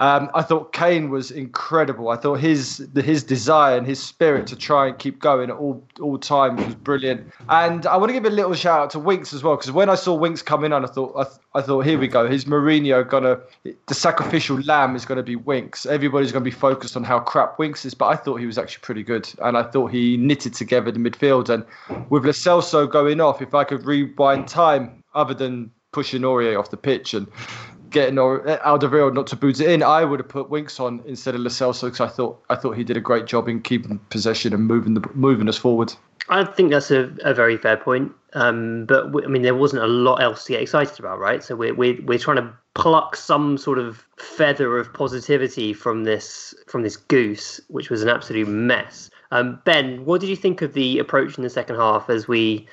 Um, 0.00 0.30
I 0.32 0.42
thought 0.42 0.72
Kane 0.72 1.10
was 1.10 1.32
incredible. 1.32 2.08
I 2.10 2.16
thought 2.16 2.38
his 2.38 2.86
his 2.94 3.24
desire 3.24 3.76
and 3.76 3.84
his 3.84 4.00
spirit 4.00 4.46
to 4.48 4.56
try 4.56 4.86
and 4.86 4.96
keep 4.96 5.18
going 5.18 5.50
at 5.50 5.56
all 5.56 5.82
all 6.00 6.18
times 6.18 6.64
was 6.64 6.76
brilliant. 6.76 7.32
And 7.48 7.84
I 7.84 7.96
want 7.96 8.10
to 8.10 8.12
give 8.12 8.24
a 8.24 8.30
little 8.30 8.54
shout 8.54 8.80
out 8.80 8.90
to 8.90 9.00
Winks 9.00 9.34
as 9.34 9.42
well 9.42 9.56
because 9.56 9.72
when 9.72 9.90
I 9.90 9.96
saw 9.96 10.14
Winks 10.14 10.40
coming 10.40 10.72
on, 10.72 10.84
I 10.84 10.88
thought 10.88 11.14
I, 11.16 11.58
I 11.58 11.62
thought 11.62 11.84
here 11.84 11.98
we 11.98 12.06
go. 12.06 12.28
His 12.28 12.44
Mourinho 12.44 13.08
gonna 13.08 13.40
the 13.64 13.94
sacrificial 13.94 14.60
lamb 14.60 14.94
is 14.94 15.04
to 15.16 15.22
be 15.24 15.34
Winks. 15.36 15.84
Everybody's 15.84 16.30
to 16.44 16.50
be 16.50 16.52
focused 16.52 16.96
on 16.96 17.02
how 17.02 17.18
crap 17.18 17.58
Winks 17.58 17.84
is, 17.84 17.94
but 17.94 18.06
I 18.06 18.14
thought 18.14 18.36
he 18.36 18.46
was 18.46 18.56
actually 18.56 18.82
pretty 18.82 19.02
good, 19.02 19.28
and 19.42 19.56
I 19.56 19.64
thought 19.64 19.90
he 19.90 20.16
knitted 20.16 20.54
together 20.54 20.92
the 20.92 21.00
midfield. 21.00 21.48
And 21.48 21.64
with 22.08 22.24
Lo 22.24 22.30
Celso 22.30 22.88
going 22.88 23.20
off, 23.20 23.42
if 23.42 23.52
I 23.52 23.64
could 23.64 23.84
rewind 23.84 24.46
time, 24.46 25.02
other 25.14 25.34
than 25.34 25.72
pushing 25.90 26.22
Aurier 26.22 26.58
off 26.58 26.70
the 26.70 26.76
pitch 26.76 27.14
and 27.14 27.26
getting 27.90 28.18
or 28.18 28.40
Alderweireld 28.40 29.14
not 29.14 29.26
to 29.28 29.36
boot 29.36 29.60
it 29.60 29.70
in, 29.70 29.82
I 29.82 30.04
would 30.04 30.20
have 30.20 30.28
put 30.28 30.50
Winks 30.50 30.80
on 30.80 31.02
instead 31.06 31.34
of 31.34 31.40
Lo 31.40 31.48
Celso 31.48 31.84
because 31.84 32.00
I 32.00 32.08
thought 32.08 32.42
I 32.50 32.54
thought 32.54 32.76
he 32.76 32.84
did 32.84 32.96
a 32.96 33.00
great 33.00 33.26
job 33.26 33.48
in 33.48 33.60
keeping 33.60 33.98
possession 34.10 34.52
and 34.54 34.64
moving 34.66 34.94
the 34.94 35.08
moving 35.14 35.48
us 35.48 35.56
forward. 35.56 35.92
I 36.30 36.44
think 36.44 36.70
that's 36.70 36.90
a, 36.90 37.10
a 37.24 37.32
very 37.32 37.56
fair 37.56 37.76
point. 37.76 38.12
Um, 38.34 38.84
but 38.84 39.12
we, 39.12 39.24
I 39.24 39.28
mean, 39.28 39.42
there 39.42 39.54
wasn't 39.54 39.82
a 39.82 39.86
lot 39.86 40.22
else 40.22 40.44
to 40.44 40.52
get 40.52 40.62
excited 40.62 40.98
about, 40.98 41.18
right? 41.18 41.42
So 41.42 41.56
we're 41.56 41.74
we're, 41.74 42.00
we're 42.04 42.18
trying 42.18 42.36
to 42.36 42.52
pluck 42.74 43.16
some 43.16 43.56
sort 43.56 43.78
of 43.78 44.06
feather 44.18 44.78
of 44.78 44.92
positivity 44.92 45.72
from 45.72 46.04
this 46.04 46.54
from 46.66 46.82
this 46.82 46.96
goose, 46.96 47.60
which 47.68 47.90
was 47.90 48.02
an 48.02 48.08
absolute 48.08 48.48
mess. 48.48 49.10
Um, 49.30 49.60
ben, 49.64 50.04
what 50.04 50.20
did 50.20 50.30
you 50.30 50.36
think 50.36 50.62
of 50.62 50.72
the 50.72 50.98
approach 50.98 51.36
in 51.36 51.44
the 51.44 51.50
second 51.50 51.76
half 51.76 52.08
as 52.08 52.28
we 52.28 52.66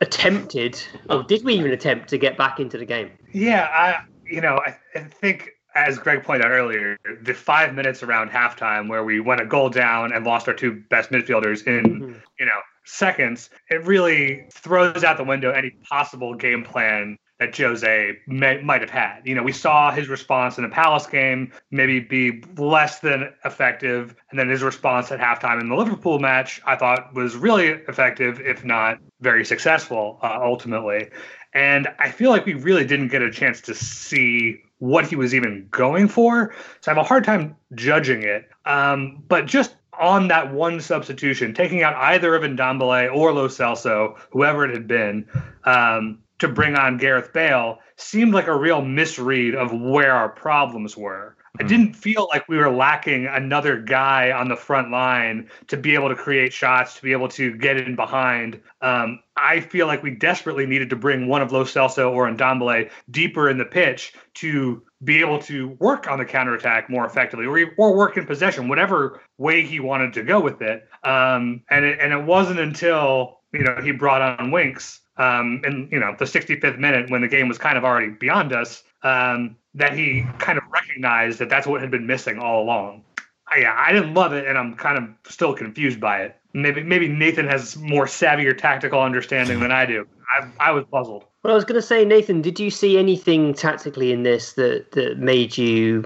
attempted, 0.00 0.82
or 1.10 1.22
did 1.22 1.44
we 1.44 1.54
even 1.54 1.70
attempt 1.70 2.08
to 2.10 2.18
get 2.18 2.36
back 2.36 2.60
into 2.60 2.78
the 2.78 2.86
game? 2.86 3.10
Yeah, 3.32 3.68
I 3.72 4.04
you 4.28 4.40
know, 4.40 4.60
I, 4.64 4.76
I 4.94 5.00
think 5.00 5.50
as 5.74 5.98
Greg 5.98 6.24
pointed 6.24 6.46
out 6.46 6.50
earlier, 6.50 6.98
the 7.22 7.34
five 7.34 7.74
minutes 7.74 8.02
around 8.02 8.30
halftime 8.30 8.88
where 8.88 9.04
we 9.04 9.20
went 9.20 9.40
a 9.40 9.46
goal 9.46 9.68
down 9.70 10.12
and 10.12 10.24
lost 10.24 10.48
our 10.48 10.54
two 10.54 10.82
best 10.90 11.10
midfielders 11.10 11.66
in, 11.66 11.84
mm-hmm. 11.84 12.12
you 12.38 12.46
know, 12.46 12.60
seconds, 12.84 13.50
it 13.70 13.84
really 13.84 14.46
throws 14.50 15.04
out 15.04 15.18
the 15.18 15.24
window 15.24 15.50
any 15.50 15.70
possible 15.70 16.34
game 16.34 16.64
plan 16.64 17.18
that 17.38 17.56
Jose 17.56 18.18
may, 18.26 18.60
might 18.62 18.80
have 18.80 18.90
had. 18.90 19.20
You 19.24 19.34
know, 19.34 19.42
we 19.42 19.52
saw 19.52 19.92
his 19.92 20.08
response 20.08 20.58
in 20.58 20.64
the 20.64 20.70
Palace 20.70 21.06
game 21.06 21.52
maybe 21.70 22.00
be 22.00 22.42
less 22.56 22.98
than 22.98 23.32
effective, 23.44 24.16
and 24.30 24.38
then 24.38 24.48
his 24.48 24.62
response 24.62 25.12
at 25.12 25.20
halftime 25.20 25.60
in 25.60 25.68
the 25.68 25.76
Liverpool 25.76 26.18
match, 26.18 26.60
I 26.64 26.74
thought 26.74 27.14
was 27.14 27.36
really 27.36 27.68
effective, 27.68 28.40
if 28.40 28.64
not 28.64 28.98
very 29.20 29.44
successful, 29.44 30.18
uh, 30.22 30.38
ultimately. 30.42 31.10
And 31.54 31.88
I 31.98 32.10
feel 32.10 32.30
like 32.30 32.46
we 32.46 32.54
really 32.54 32.84
didn't 32.84 33.08
get 33.08 33.22
a 33.22 33.30
chance 33.30 33.60
to 33.62 33.74
see 33.74 34.62
what 34.78 35.06
he 35.06 35.16
was 35.16 35.34
even 35.34 35.66
going 35.70 36.08
for. 36.08 36.54
So 36.80 36.92
I 36.92 36.94
have 36.94 37.04
a 37.04 37.08
hard 37.08 37.24
time 37.24 37.56
judging 37.74 38.22
it. 38.22 38.48
Um, 38.64 39.22
but 39.28 39.46
just 39.46 39.74
on 39.98 40.28
that 40.28 40.52
one 40.52 40.80
substitution, 40.80 41.54
taking 41.54 41.82
out 41.82 41.96
either 41.96 42.34
of 42.34 42.42
Ndombele 42.42 43.14
or 43.14 43.32
Lo 43.32 43.48
Celso, 43.48 44.16
whoever 44.30 44.64
it 44.64 44.70
had 44.72 44.86
been, 44.86 45.26
um, 45.64 46.18
to 46.38 46.48
bring 46.48 46.76
on 46.76 46.98
Gareth 46.98 47.32
Bale 47.32 47.78
seemed 47.96 48.32
like 48.32 48.46
a 48.46 48.56
real 48.56 48.80
misread 48.80 49.56
of 49.56 49.72
where 49.72 50.12
our 50.12 50.28
problems 50.28 50.96
were. 50.96 51.36
I 51.58 51.62
hmm. 51.62 51.68
didn't 51.68 51.94
feel 51.94 52.28
like 52.30 52.48
we 52.48 52.56
were 52.56 52.70
lacking 52.70 53.26
another 53.26 53.80
guy 53.80 54.32
on 54.32 54.48
the 54.48 54.56
front 54.56 54.90
line 54.90 55.48
to 55.68 55.76
be 55.76 55.94
able 55.94 56.08
to 56.08 56.14
create 56.14 56.52
shots, 56.52 56.96
to 56.96 57.02
be 57.02 57.12
able 57.12 57.28
to 57.28 57.56
get 57.56 57.76
in 57.76 57.96
behind. 57.96 58.60
Um, 58.80 59.20
I 59.36 59.60
feel 59.60 59.86
like 59.86 60.02
we 60.02 60.10
desperately 60.10 60.66
needed 60.66 60.90
to 60.90 60.96
bring 60.96 61.28
one 61.28 61.42
of 61.42 61.52
Lo 61.52 61.64
Celso 61.64 62.12
or 62.12 62.28
Ndombele 62.28 62.90
deeper 63.10 63.48
in 63.48 63.58
the 63.58 63.64
pitch 63.64 64.14
to 64.34 64.82
be 65.04 65.20
able 65.20 65.38
to 65.38 65.68
work 65.78 66.10
on 66.10 66.18
the 66.18 66.24
counterattack 66.24 66.90
more 66.90 67.06
effectively 67.06 67.46
or, 67.46 67.72
or 67.76 67.96
work 67.96 68.16
in 68.16 68.26
possession, 68.26 68.68
whatever 68.68 69.20
way 69.38 69.64
he 69.64 69.80
wanted 69.80 70.12
to 70.14 70.22
go 70.22 70.40
with 70.40 70.60
it. 70.60 70.88
Um, 71.04 71.62
and, 71.70 71.84
it 71.84 71.98
and 72.00 72.12
it 72.12 72.24
wasn't 72.24 72.58
until, 72.58 73.38
you 73.52 73.62
know, 73.62 73.80
he 73.82 73.92
brought 73.92 74.20
on 74.22 74.50
Winks 74.50 75.00
um, 75.16 75.62
in, 75.64 75.88
you 75.92 76.00
know, 76.00 76.14
the 76.18 76.24
65th 76.24 76.78
minute 76.78 77.10
when 77.10 77.22
the 77.22 77.28
game 77.28 77.48
was 77.48 77.58
kind 77.58 77.78
of 77.78 77.84
already 77.84 78.10
beyond 78.10 78.52
us 78.52 78.82
um, 79.02 79.56
that 79.74 79.96
he 79.96 80.24
kind 80.38 80.58
of 80.58 80.64
recognized 80.88 81.38
that 81.38 81.48
that's 81.48 81.66
what 81.66 81.80
had 81.80 81.90
been 81.90 82.06
missing 82.06 82.38
all 82.38 82.62
along. 82.62 83.02
I, 83.48 83.58
yeah, 83.60 83.76
I 83.78 83.92
didn't 83.92 84.14
love 84.14 84.32
it, 84.32 84.46
and 84.46 84.58
I'm 84.58 84.74
kind 84.74 84.98
of 84.98 85.30
still 85.30 85.54
confused 85.54 86.00
by 86.00 86.22
it. 86.22 86.36
Maybe 86.54 86.82
maybe 86.82 87.08
Nathan 87.08 87.46
has 87.46 87.76
more 87.76 88.06
savvy 88.06 88.46
or 88.46 88.54
tactical 88.54 89.00
understanding 89.00 89.60
than 89.60 89.70
I 89.70 89.86
do. 89.86 90.06
I, 90.38 90.68
I 90.68 90.70
was 90.72 90.84
puzzled. 90.90 91.24
Well, 91.42 91.52
I 91.52 91.54
was 91.54 91.64
going 91.64 91.80
to 91.80 91.86
say, 91.86 92.04
Nathan, 92.04 92.42
did 92.42 92.58
you 92.58 92.70
see 92.70 92.98
anything 92.98 93.54
tactically 93.54 94.12
in 94.12 94.22
this 94.22 94.54
that 94.54 94.92
that 94.92 95.18
made 95.18 95.56
you 95.56 96.04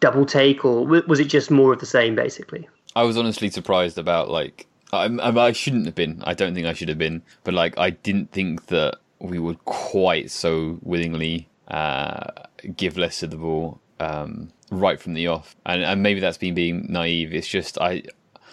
double 0.00 0.26
take, 0.26 0.64
or 0.64 0.84
was 0.84 1.20
it 1.20 1.26
just 1.26 1.50
more 1.50 1.72
of 1.72 1.80
the 1.80 1.86
same, 1.86 2.14
basically? 2.14 2.68
I 2.96 3.02
was 3.04 3.16
honestly 3.16 3.50
surprised 3.50 3.98
about 3.98 4.28
like 4.28 4.66
I, 4.92 5.06
I 5.06 5.52
shouldn't 5.52 5.86
have 5.86 5.94
been. 5.94 6.22
I 6.24 6.34
don't 6.34 6.54
think 6.54 6.66
I 6.66 6.72
should 6.72 6.88
have 6.88 6.98
been, 6.98 7.22
but 7.44 7.54
like 7.54 7.78
I 7.78 7.90
didn't 7.90 8.32
think 8.32 8.66
that 8.66 8.98
we 9.20 9.38
would 9.38 9.64
quite 9.64 10.30
so 10.30 10.78
willingly 10.82 11.48
uh, 11.68 12.26
give 12.76 12.96
less 12.96 13.22
of 13.22 13.30
the 13.30 13.36
ball 13.36 13.80
um, 13.98 14.52
right 14.70 15.00
from 15.00 15.14
the 15.14 15.26
off, 15.26 15.56
and, 15.66 15.82
and 15.82 16.02
maybe 16.02 16.20
that's 16.20 16.38
been 16.38 16.54
being 16.54 16.86
naive. 16.88 17.32
It's 17.34 17.48
just 17.48 17.78
I 17.78 18.02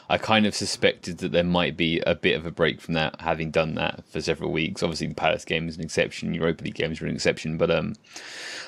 I 0.10 0.18
kind 0.18 0.46
of 0.46 0.56
suspected 0.56 1.18
that 1.18 1.34
there 1.34 1.44
might 1.44 1.76
be 1.76 2.00
a 2.02 2.16
bit 2.16 2.38
of 2.38 2.46
a 2.46 2.52
break 2.52 2.80
from 2.80 2.94
that, 2.94 3.20
having 3.20 3.52
done 3.52 3.76
that 3.76 4.06
for 4.08 4.22
several 4.22 4.52
weeks. 4.52 4.82
Obviously, 4.82 5.08
the 5.08 5.16
Palace 5.16 5.44
game 5.44 5.68
is 5.68 5.76
an 5.76 5.84
exception, 5.84 6.34
Europa 6.34 6.64
League 6.64 6.76
games 6.76 7.02
are 7.02 7.08
an 7.08 7.16
exception, 7.16 7.58
but 7.58 7.70
um, 7.70 7.94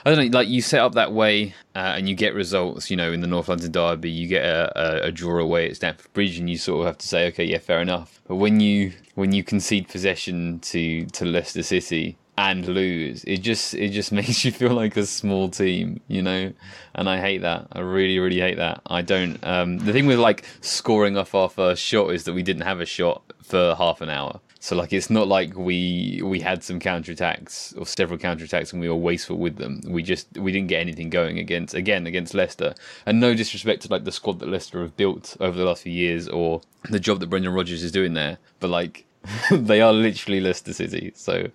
I 0.05 0.13
don't 0.13 0.31
know. 0.31 0.37
Like 0.37 0.49
you 0.49 0.61
set 0.61 0.81
up 0.81 0.93
that 0.95 1.13
way, 1.13 1.53
uh, 1.75 1.93
and 1.95 2.09
you 2.09 2.15
get 2.15 2.33
results. 2.33 2.91
You 2.91 2.97
know, 2.97 3.11
in 3.11 3.21
the 3.21 3.27
North 3.27 3.47
London 3.47 3.71
derby, 3.71 4.11
you 4.11 4.27
get 4.27 4.43
a, 4.43 5.03
a, 5.03 5.07
a 5.07 5.11
draw 5.11 5.39
away 5.39 5.69
at 5.69 5.77
Stamford 5.77 6.11
Bridge, 6.13 6.37
and 6.37 6.49
you 6.49 6.57
sort 6.57 6.81
of 6.81 6.87
have 6.87 6.97
to 6.99 7.07
say, 7.07 7.27
okay, 7.27 7.45
yeah, 7.45 7.59
fair 7.59 7.81
enough. 7.81 8.21
But 8.27 8.35
when 8.35 8.59
you 8.59 8.93
when 9.15 9.31
you 9.31 9.43
concede 9.43 9.87
possession 9.87 10.59
to 10.59 11.05
to 11.05 11.25
Leicester 11.25 11.63
City, 11.63 12.17
and 12.39 12.65
lose. 12.65 13.25
It 13.25 13.39
just 13.39 13.73
it 13.73 13.89
just 13.89 14.11
makes 14.19 14.45
you 14.45 14.51
feel 14.51 14.71
like 14.71 14.95
a 14.95 15.05
small 15.05 15.49
team, 15.49 15.99
you 16.07 16.21
know. 16.21 16.53
And 16.95 17.09
I 17.09 17.19
hate 17.19 17.41
that. 17.41 17.67
I 17.73 17.79
really 17.81 18.17
really 18.19 18.39
hate 18.39 18.57
that. 18.57 18.81
I 18.87 19.01
don't. 19.01 19.43
Um, 19.43 19.77
the 19.77 19.91
thing 19.91 20.07
with 20.07 20.19
like 20.19 20.45
scoring 20.61 21.17
off 21.17 21.35
our 21.35 21.49
first 21.49 21.83
shot 21.83 22.11
is 22.11 22.23
that 22.23 22.33
we 22.33 22.43
didn't 22.43 22.63
have 22.63 22.79
a 22.79 22.85
shot 22.85 23.21
for 23.43 23.75
half 23.75 23.99
an 24.01 24.09
hour. 24.09 24.39
So 24.61 24.75
like 24.75 24.91
it's 24.91 25.09
not 25.09 25.27
like 25.27 25.55
we 25.55 26.21
we 26.23 26.39
had 26.39 26.63
some 26.63 26.79
counterattacks 26.79 27.77
or 27.77 27.85
several 27.85 28.19
counterattacks 28.19 28.71
and 28.71 28.81
we 28.81 28.89
were 28.89 28.95
wasteful 28.95 29.37
with 29.37 29.57
them. 29.57 29.81
We 29.87 30.01
just 30.01 30.27
we 30.37 30.51
didn't 30.51 30.67
get 30.67 30.81
anything 30.81 31.09
going 31.09 31.39
against 31.39 31.73
again 31.73 32.07
against 32.07 32.33
Leicester. 32.33 32.73
And 33.05 33.19
no 33.19 33.33
disrespect 33.33 33.83
to 33.83 33.91
like 33.91 34.05
the 34.05 34.11
squad 34.11 34.39
that 34.39 34.49
Leicester 34.49 34.81
have 34.81 34.95
built 34.97 35.35
over 35.39 35.57
the 35.57 35.65
last 35.65 35.83
few 35.83 35.93
years 35.93 36.27
or 36.27 36.61
the 36.89 36.99
job 36.99 37.19
that 37.19 37.29
Brendan 37.29 37.53
Rodgers 37.53 37.83
is 37.83 37.91
doing 37.91 38.13
there, 38.13 38.37
but 38.59 38.69
like 38.69 39.05
they 39.51 39.81
are 39.81 39.93
literally 39.93 40.39
Leicester 40.39 40.73
City. 40.73 41.11
So 41.15 41.49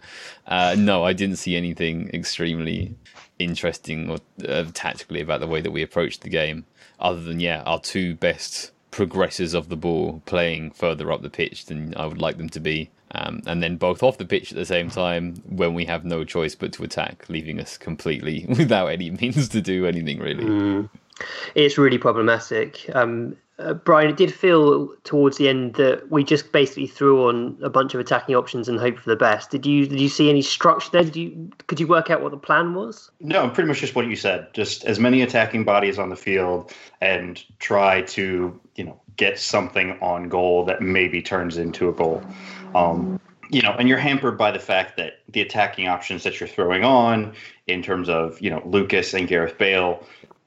uh, 0.47 0.77
no, 0.79 1.05
I 1.05 1.13
didn't 1.13 1.37
see 1.37 1.57
anything 1.57 2.11
extremely 2.13 2.95
interesting 3.39 4.11
or 4.11 4.19
uh, 4.49 4.65
tactically 4.73 5.21
about 5.21 5.41
the 5.41 5.47
way 5.47 5.61
that 5.61 5.71
we 5.71 5.83
approached 5.83 6.23
the 6.23 6.29
game, 6.29 6.65
other 7.01 7.21
than 7.21 7.41
yeah, 7.41 7.63
our 7.67 7.81
two 7.81 8.15
best 8.15 8.71
progressors 8.93 9.55
of 9.55 9.69
the 9.69 9.77
ball 9.77 10.23
playing 10.25 10.71
further 10.71 11.11
up 11.11 11.23
the 11.23 11.31
pitch 11.31 11.67
than 11.67 11.95
I 11.97 12.07
would 12.07 12.21
like 12.21 12.37
them 12.37 12.49
to 12.51 12.61
be. 12.61 12.91
Um, 13.17 13.43
and 13.47 13.63
then 13.63 13.77
both 13.77 14.03
off 14.03 14.19
the 14.19 14.25
pitch 14.25 14.51
at 14.51 14.57
the 14.57 14.65
same 14.65 14.91
time 14.91 15.37
when 15.49 15.73
we 15.75 15.85
have 15.85 16.05
no 16.05 16.25
choice 16.25 16.57
but 16.57 16.73
to 16.75 16.85
attack, 16.85 17.29
leaving 17.29 17.61
us 17.61 17.77
completely 17.77 18.45
without 18.49 18.89
any 18.89 19.11
means 19.11 19.49
to 19.51 19.61
do 19.61 19.87
anything 19.87 20.19
really. 20.19 20.45
Mm. 20.45 20.89
It's 21.55 21.79
really 21.79 21.99
problematic. 21.99 22.91
Um, 22.95 23.37
uh, 23.59 23.73
Brian, 23.73 24.11
it 24.11 24.17
did 24.17 24.35
feel 24.35 24.89
towards 25.05 25.37
the 25.37 25.49
end 25.49 25.75
that 25.75 26.11
we 26.11 26.25
just 26.25 26.51
basically 26.51 26.89
threw 26.89 27.29
on 27.29 27.57
a 27.63 27.71
bunch 27.71 27.95
of 27.95 28.01
attacking 28.01 28.35
options 28.35 28.69
and 28.69 28.81
hoped 28.81 28.99
for 28.99 29.11
the 29.11 29.17
best. 29.17 29.51
Did 29.51 29.65
you 29.65 29.87
did 29.87 30.01
you 30.01 30.09
see 30.09 30.29
any 30.29 30.43
structure 30.43 30.91
there? 30.91 31.05
Did 31.05 31.15
you 31.15 31.51
could 31.69 31.79
you 31.79 31.87
work 31.87 32.11
out 32.11 32.21
what 32.21 32.33
the 32.33 32.37
plan 32.37 32.75
was? 32.75 33.13
No, 33.21 33.49
pretty 33.49 33.69
much 33.69 33.79
just 33.79 33.95
what 33.95 34.07
you 34.07 34.17
said. 34.17 34.53
Just 34.55 34.85
as 34.85 34.99
many 34.99 35.23
attacking 35.23 35.63
bodies 35.63 36.01
on 36.01 36.09
the 36.09 36.17
field 36.17 36.73
and 37.01 37.43
try 37.61 38.03
to 38.03 38.61
you 38.75 38.85
know 38.85 39.01
get 39.17 39.39
something 39.39 39.93
on 40.01 40.29
goal 40.29 40.65
that 40.65 40.83
maybe 40.83 41.23
turns 41.23 41.57
into 41.57 41.89
a 41.89 41.93
goal. 41.93 42.25
Um, 42.75 43.21
you 43.51 43.63
know, 43.63 43.77
and 43.79 43.89
you're 43.89 43.99
hampered 43.99 44.37
by 44.37 44.51
the 44.51 44.59
fact 44.59 44.97
that 44.97 45.21
the 45.29 45.41
attacking 45.41 45.87
options 45.87 46.25
that 46.25 46.41
you're 46.41 46.49
throwing 46.49 46.83
on, 46.83 47.33
in 47.69 47.83
terms 47.83 48.09
of 48.09 48.41
you 48.41 48.51
know 48.51 48.63
Lucas 48.65 49.15
and 49.15 49.29
Gareth 49.29 49.59
Bale, 49.59 50.05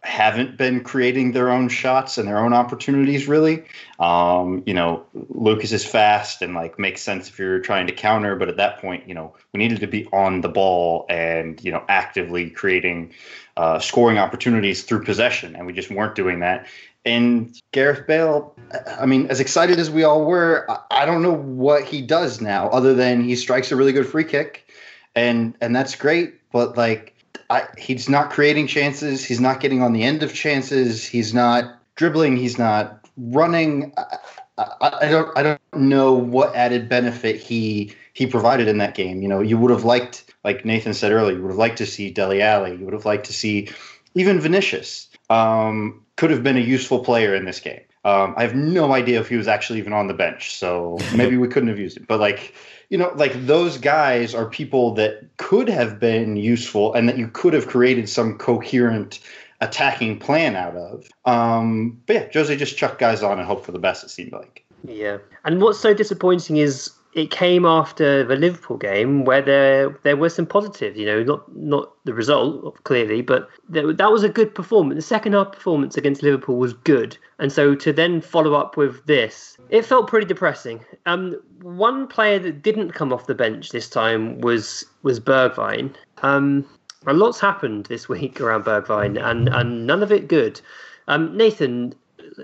haven't 0.08 0.58
been 0.58 0.82
creating 0.82 1.34
their 1.34 1.52
own 1.52 1.68
shots 1.68 2.18
and 2.18 2.28
their 2.28 2.38
own 2.38 2.54
opportunities 2.54 3.28
really. 3.28 3.66
Um, 4.00 4.64
you 4.66 4.74
know, 4.74 5.06
Lucas 5.30 5.74
is 5.74 5.84
fast 5.84 6.42
and 6.42 6.56
like 6.56 6.80
makes 6.80 7.02
sense 7.02 7.28
if 7.28 7.38
you're 7.38 7.60
trying 7.60 7.88
to 7.88 7.94
counter, 7.94 8.38
but 8.38 8.48
at 8.48 8.56
that 8.56 8.80
point, 8.80 9.06
you 9.06 9.14
know, 9.14 9.36
we 9.54 9.58
needed 9.58 9.82
to 9.82 9.88
be 9.88 10.08
on 10.14 10.40
the 10.40 10.48
ball 10.48 11.06
and 11.10 11.62
you 11.62 11.72
know 11.74 11.84
actively 11.90 12.50
creating 12.50 13.14
uh, 13.58 13.80
scoring 13.80 14.18
opportunities 14.18 14.84
through 14.84 15.04
possession, 15.04 15.56
and 15.58 15.68
we 15.68 15.74
just 15.74 15.92
weren't 15.92 16.16
doing 16.16 16.40
that. 16.40 16.68
And 17.06 17.54
Gareth 17.74 18.08
Bale, 18.08 18.56
I 19.00 19.06
mean, 19.06 19.28
as 19.28 19.42
excited 19.42 19.78
as 19.78 19.92
we 19.92 20.04
all 20.04 20.24
were, 20.24 20.66
I 20.90 21.06
don't 21.06 21.22
know 21.22 21.36
what 21.36 21.84
he 21.84 22.02
does 22.02 22.40
now, 22.40 22.70
other 22.70 22.94
than 22.94 23.24
he 23.24 23.36
strikes 23.36 23.72
a 23.74 23.76
really 23.76 23.92
good 23.92 24.08
free 24.08 24.24
kick, 24.24 24.70
and 25.16 25.54
and 25.60 25.76
that's 25.76 25.96
great. 25.96 26.36
But 26.52 26.78
like 26.78 27.17
I, 27.50 27.64
he's 27.78 28.10
not 28.10 28.30
creating 28.30 28.68
chances. 28.68 29.24
He's 29.26 29.40
not 29.40 29.60
getting 29.60 29.82
on 29.82 29.94
the 29.94 30.04
end 30.04 30.24
of 30.24 30.34
chances. 30.34 31.06
He's 31.06 31.34
not 31.34 31.80
dribbling. 31.96 32.38
He's 32.38 32.58
not 32.58 33.08
running. 33.18 33.94
I, 33.98 34.18
I, 34.58 34.92
I, 35.02 35.10
don't. 35.10 35.38
I 35.38 35.44
don't 35.44 35.62
know 35.74 36.14
what 36.14 36.56
added 36.56 36.90
benefit 36.90 37.38
he 37.38 37.94
he 38.14 38.26
provided 38.26 38.68
in 38.68 38.80
that 38.80 38.96
game. 38.96 39.22
You 39.22 39.28
know, 39.28 39.42
you 39.42 39.58
would 39.58 39.72
have 39.72 39.84
liked, 39.84 40.34
like 40.44 40.66
Nathan 40.66 40.94
said 40.94 41.12
earlier, 41.12 41.36
you 41.36 41.42
would 41.44 41.52
have 41.52 41.58
liked 41.58 41.78
to 41.78 41.86
see 41.86 42.10
Dele 42.10 42.42
Alli. 42.42 42.76
You 42.76 42.86
would 42.86 42.94
have 42.94 43.06
liked 43.06 43.28
to 43.28 43.34
see 43.34 43.70
even 44.16 44.40
Vinicius. 44.40 45.10
Um, 45.30 46.04
could 46.16 46.32
have 46.32 46.44
been 46.44 46.58
a 46.58 46.62
useful 46.62 47.04
player 47.04 47.36
in 47.36 47.46
this 47.46 47.60
game. 47.60 47.82
Um, 48.04 48.34
I 48.38 48.44
have 48.44 48.56
no 48.56 48.94
idea 48.94 49.20
if 49.20 49.28
he 49.28 49.36
was 49.36 49.48
actually 49.48 49.80
even 49.80 49.94
on 49.94 50.08
the 50.08 50.14
bench, 50.14 50.56
so 50.56 50.98
maybe 51.16 51.38
we 51.38 51.48
couldn't 51.48 51.70
have 51.70 51.80
used 51.80 51.98
him. 51.98 52.06
But 52.08 52.20
like 52.20 52.54
you 52.90 52.98
know, 52.98 53.12
like 53.16 53.46
those 53.46 53.78
guys 53.78 54.34
are 54.34 54.46
people 54.46 54.94
that 54.96 55.26
could 55.38 55.68
have 55.70 56.00
been 56.00 56.38
useful 56.38 56.94
and 56.94 57.08
that 57.10 57.18
you 57.18 57.28
could 57.28 57.54
have 57.54 57.68
created 57.68 58.08
some 58.08 58.38
coherent 58.38 59.20
attacking 59.60 60.20
plan 60.20 60.56
out 60.56 60.76
of. 60.76 61.10
Um, 61.26 62.02
but 62.06 62.14
yeah, 62.16 62.28
Jose 62.34 62.56
just 62.56 62.78
chucked 62.78 63.00
guys 63.00 63.24
on 63.24 63.40
and 63.40 63.48
hope 63.48 63.66
for 63.66 63.72
the 63.72 63.80
best, 63.80 64.04
it 64.04 64.10
seemed 64.10 64.32
like. 64.32 64.64
Yeah. 64.84 65.18
And 65.44 65.62
what's 65.62 65.80
so 65.80 65.94
disappointing 65.94 66.58
is 66.58 66.92
it 67.18 67.32
came 67.32 67.66
after 67.66 68.24
the 68.24 68.36
Liverpool 68.36 68.78
game 68.78 69.26
where 69.26 69.42
there 69.42 69.90
there 70.04 70.16
were 70.16 70.30
some 70.30 70.46
positives. 70.46 70.98
You 70.98 71.06
know, 71.08 71.24
not 71.24 71.56
not 71.56 71.94
the 72.06 72.14
result 72.14 72.84
clearly, 72.84 73.22
but 73.22 73.50
there, 73.68 73.92
that 73.92 74.12
was 74.12 74.24
a 74.24 74.30
good 74.30 74.54
performance. 74.54 74.98
The 74.98 75.08
second 75.08 75.34
half 75.34 75.52
performance 75.52 75.98
against 75.98 76.22
Liverpool 76.22 76.58
was 76.58 76.74
good, 76.74 77.18
and 77.40 77.52
so 77.52 77.74
to 77.74 77.92
then 77.92 78.22
follow 78.22 78.54
up 78.54 78.78
with 78.78 79.04
this, 79.08 79.58
it 79.70 79.84
felt 79.84 80.08
pretty 80.08 80.28
depressing. 80.28 80.86
Um, 81.08 81.42
one 81.64 82.08
player 82.08 82.38
that 82.38 82.62
didn't 82.62 82.92
come 82.92 83.12
off 83.12 83.26
the 83.26 83.36
bench 83.36 83.72
this 83.72 83.90
time 83.90 84.40
was 84.42 84.86
was 85.02 85.20
Bergwijn. 85.20 85.96
Um, 86.22 86.66
a 87.08 87.14
lot's 87.14 87.40
happened 87.40 87.88
this 87.88 88.08
week 88.16 88.40
around 88.40 88.66
Bergwijn, 88.66 89.20
and 89.20 89.50
and 89.50 89.88
none 89.88 90.04
of 90.04 90.12
it 90.12 90.28
good. 90.28 90.62
Um, 91.08 91.36
Nathan, 91.36 91.96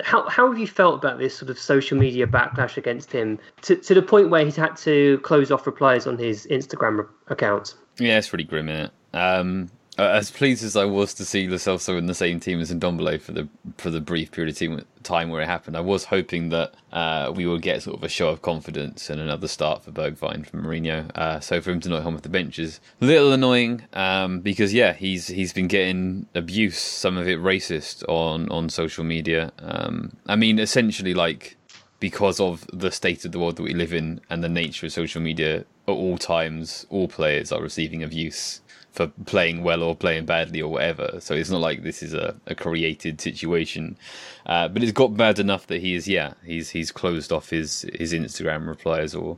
how 0.01 0.27
how 0.27 0.49
have 0.49 0.57
you 0.57 0.67
felt 0.67 0.95
about 0.95 1.19
this 1.19 1.35
sort 1.35 1.49
of 1.49 1.59
social 1.59 1.97
media 1.97 2.25
backlash 2.25 2.77
against 2.77 3.11
him 3.11 3.39
to 3.61 3.75
to 3.75 3.93
the 3.93 4.01
point 4.01 4.29
where 4.29 4.43
he's 4.43 4.55
had 4.55 4.75
to 4.77 5.19
close 5.19 5.51
off 5.51 5.65
replies 5.65 6.07
on 6.07 6.17
his 6.17 6.47
Instagram 6.47 7.07
account? 7.27 7.75
Yeah, 7.99 8.17
it's 8.17 8.29
pretty 8.29 8.43
grim, 8.43 8.69
isn't 8.69 8.85
it? 8.85 8.91
Um, 9.15 9.69
uh, 9.97 10.03
as 10.03 10.31
pleased 10.31 10.63
as 10.63 10.75
I 10.75 10.85
was 10.85 11.13
to 11.15 11.25
see 11.25 11.47
Lo 11.47 11.57
in 11.97 12.05
the 12.07 12.15
same 12.15 12.39
team 12.39 12.59
as 12.59 12.71
Ndombele 12.71 13.21
for 13.21 13.31
the 13.31 13.47
for 13.77 13.89
the 13.89 14.01
brief 14.01 14.31
period 14.31 14.61
of 14.61 14.85
time 15.03 15.29
where 15.29 15.41
it 15.41 15.45
happened, 15.45 15.77
I 15.77 15.81
was 15.81 16.05
hoping 16.05 16.49
that 16.49 16.73
uh, 16.91 17.31
we 17.35 17.45
would 17.45 17.61
get 17.61 17.83
sort 17.83 17.97
of 17.97 18.03
a 18.03 18.09
show 18.09 18.29
of 18.29 18.41
confidence 18.41 19.09
and 19.09 19.21
another 19.21 19.47
start 19.47 19.83
for 19.83 19.91
Bergwijn 19.91 20.45
from 20.47 20.63
Mourinho. 20.63 21.15
Uh, 21.15 21.39
so 21.39 21.61
for 21.61 21.71
him 21.71 21.79
to 21.81 21.89
not 21.89 22.03
come 22.03 22.15
off 22.15 22.21
the 22.23 22.29
bench 22.29 22.57
is 22.57 22.79
a 23.01 23.05
little 23.05 23.31
annoying 23.33 23.83
um, 23.93 24.39
because 24.39 24.73
yeah, 24.73 24.93
he's 24.93 25.27
he's 25.27 25.53
been 25.53 25.67
getting 25.67 26.27
abuse, 26.33 26.79
some 26.79 27.17
of 27.17 27.27
it 27.27 27.39
racist 27.39 28.03
on 28.09 28.49
on 28.49 28.69
social 28.69 29.03
media. 29.03 29.51
Um, 29.59 30.17
I 30.25 30.35
mean, 30.35 30.59
essentially 30.59 31.13
like 31.13 31.57
because 31.99 32.39
of 32.39 32.67
the 32.73 32.91
state 32.91 33.23
of 33.23 33.31
the 33.31 33.39
world 33.39 33.55
that 33.55 33.63
we 33.63 33.73
live 33.73 33.93
in 33.93 34.19
and 34.29 34.43
the 34.43 34.49
nature 34.49 34.87
of 34.87 34.91
social 34.91 35.21
media 35.21 35.59
at 35.59 35.65
all 35.87 36.17
times 36.17 36.85
all 36.89 37.07
players 37.07 37.49
are 37.49 37.61
receiving 37.61 38.03
abuse 38.03 38.59
for 38.93 39.07
playing 39.25 39.63
well 39.63 39.81
or 39.81 39.95
playing 39.95 40.25
badly 40.25 40.61
or 40.61 40.71
whatever. 40.71 41.17
So 41.19 41.33
it's 41.33 41.49
not 41.49 41.61
like 41.61 41.81
this 41.81 42.03
is 42.03 42.13
a, 42.13 42.35
a 42.45 42.53
created 42.53 43.19
situation. 43.19 43.97
Uh, 44.45 44.67
but 44.67 44.83
it's 44.83 44.91
got 44.91 45.17
bad 45.17 45.39
enough 45.39 45.67
that 45.67 45.81
he 45.81 45.95
is 45.95 46.07
yeah 46.07 46.33
he's 46.45 46.69
he's 46.69 46.91
closed 46.91 47.31
off 47.31 47.49
his 47.49 47.85
his 47.95 48.13
Instagram 48.13 48.67
replies 48.67 49.15
or 49.15 49.37